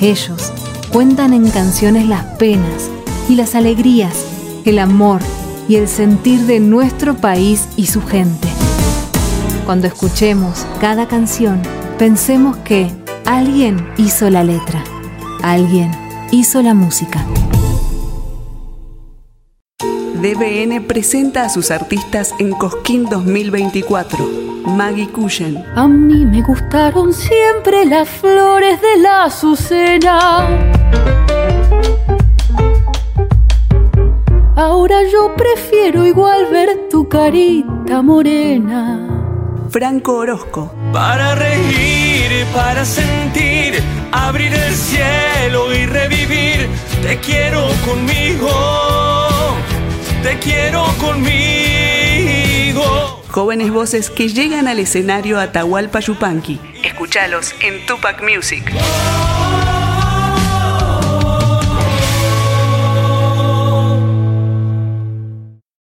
Ellos 0.00 0.50
cuentan 0.90 1.34
en 1.34 1.50
canciones 1.50 2.08
las 2.08 2.24
penas 2.38 2.90
y 3.28 3.34
las 3.34 3.54
alegrías, 3.54 4.24
el 4.64 4.78
amor 4.78 5.20
y 5.68 5.76
el 5.76 5.88
sentir 5.88 6.40
de 6.46 6.58
nuestro 6.58 7.16
país 7.16 7.68
y 7.76 7.86
su 7.86 8.02
gente. 8.02 8.48
Cuando 9.66 9.86
escuchemos 9.86 10.66
cada 10.80 11.06
canción, 11.06 11.60
pensemos 11.98 12.56
que 12.58 12.90
alguien 13.26 13.86
hizo 13.98 14.30
la 14.30 14.42
letra, 14.42 14.82
alguien 15.42 15.90
hizo 16.30 16.62
la 16.62 16.72
música. 16.72 17.26
DBN 20.14 20.86
presenta 20.86 21.44
a 21.44 21.50
sus 21.50 21.70
artistas 21.70 22.34
en 22.38 22.52
Cosquín 22.52 23.04
2024. 23.04 24.49
Maggie 24.64 25.08
Cushen, 25.08 25.64
A 25.74 25.86
mí 25.86 26.24
me 26.26 26.42
gustaron 26.42 27.12
siempre 27.12 27.84
las 27.84 28.08
flores 28.08 28.80
de 28.80 29.00
la 29.00 29.24
azucena. 29.24 30.48
Ahora 34.56 35.02
yo 35.10 35.34
prefiero 35.36 36.04
igual 36.06 36.46
ver 36.50 36.88
tu 36.90 37.08
carita 37.08 38.02
morena. 38.02 39.06
Franco 39.70 40.16
Orozco, 40.16 40.72
Para 40.92 41.34
reír, 41.34 42.44
para 42.52 42.84
sentir, 42.84 43.82
abrir 44.12 44.52
el 44.52 44.74
cielo 44.74 45.72
y 45.72 45.86
revivir. 45.86 46.68
Te 47.02 47.18
quiero 47.18 47.68
conmigo, 47.86 48.50
te 50.22 50.38
quiero 50.38 50.84
conmigo. 51.00 51.59
Jóvenes 53.30 53.70
voces 53.70 54.10
que 54.10 54.28
llegan 54.28 54.68
al 54.68 54.78
escenario 54.78 55.38
Atahualpa 55.38 56.00
Yupanqui. 56.00 56.60
Escúchalos 56.82 57.54
en 57.60 57.86
Tupac 57.86 58.22
Music. 58.22 58.64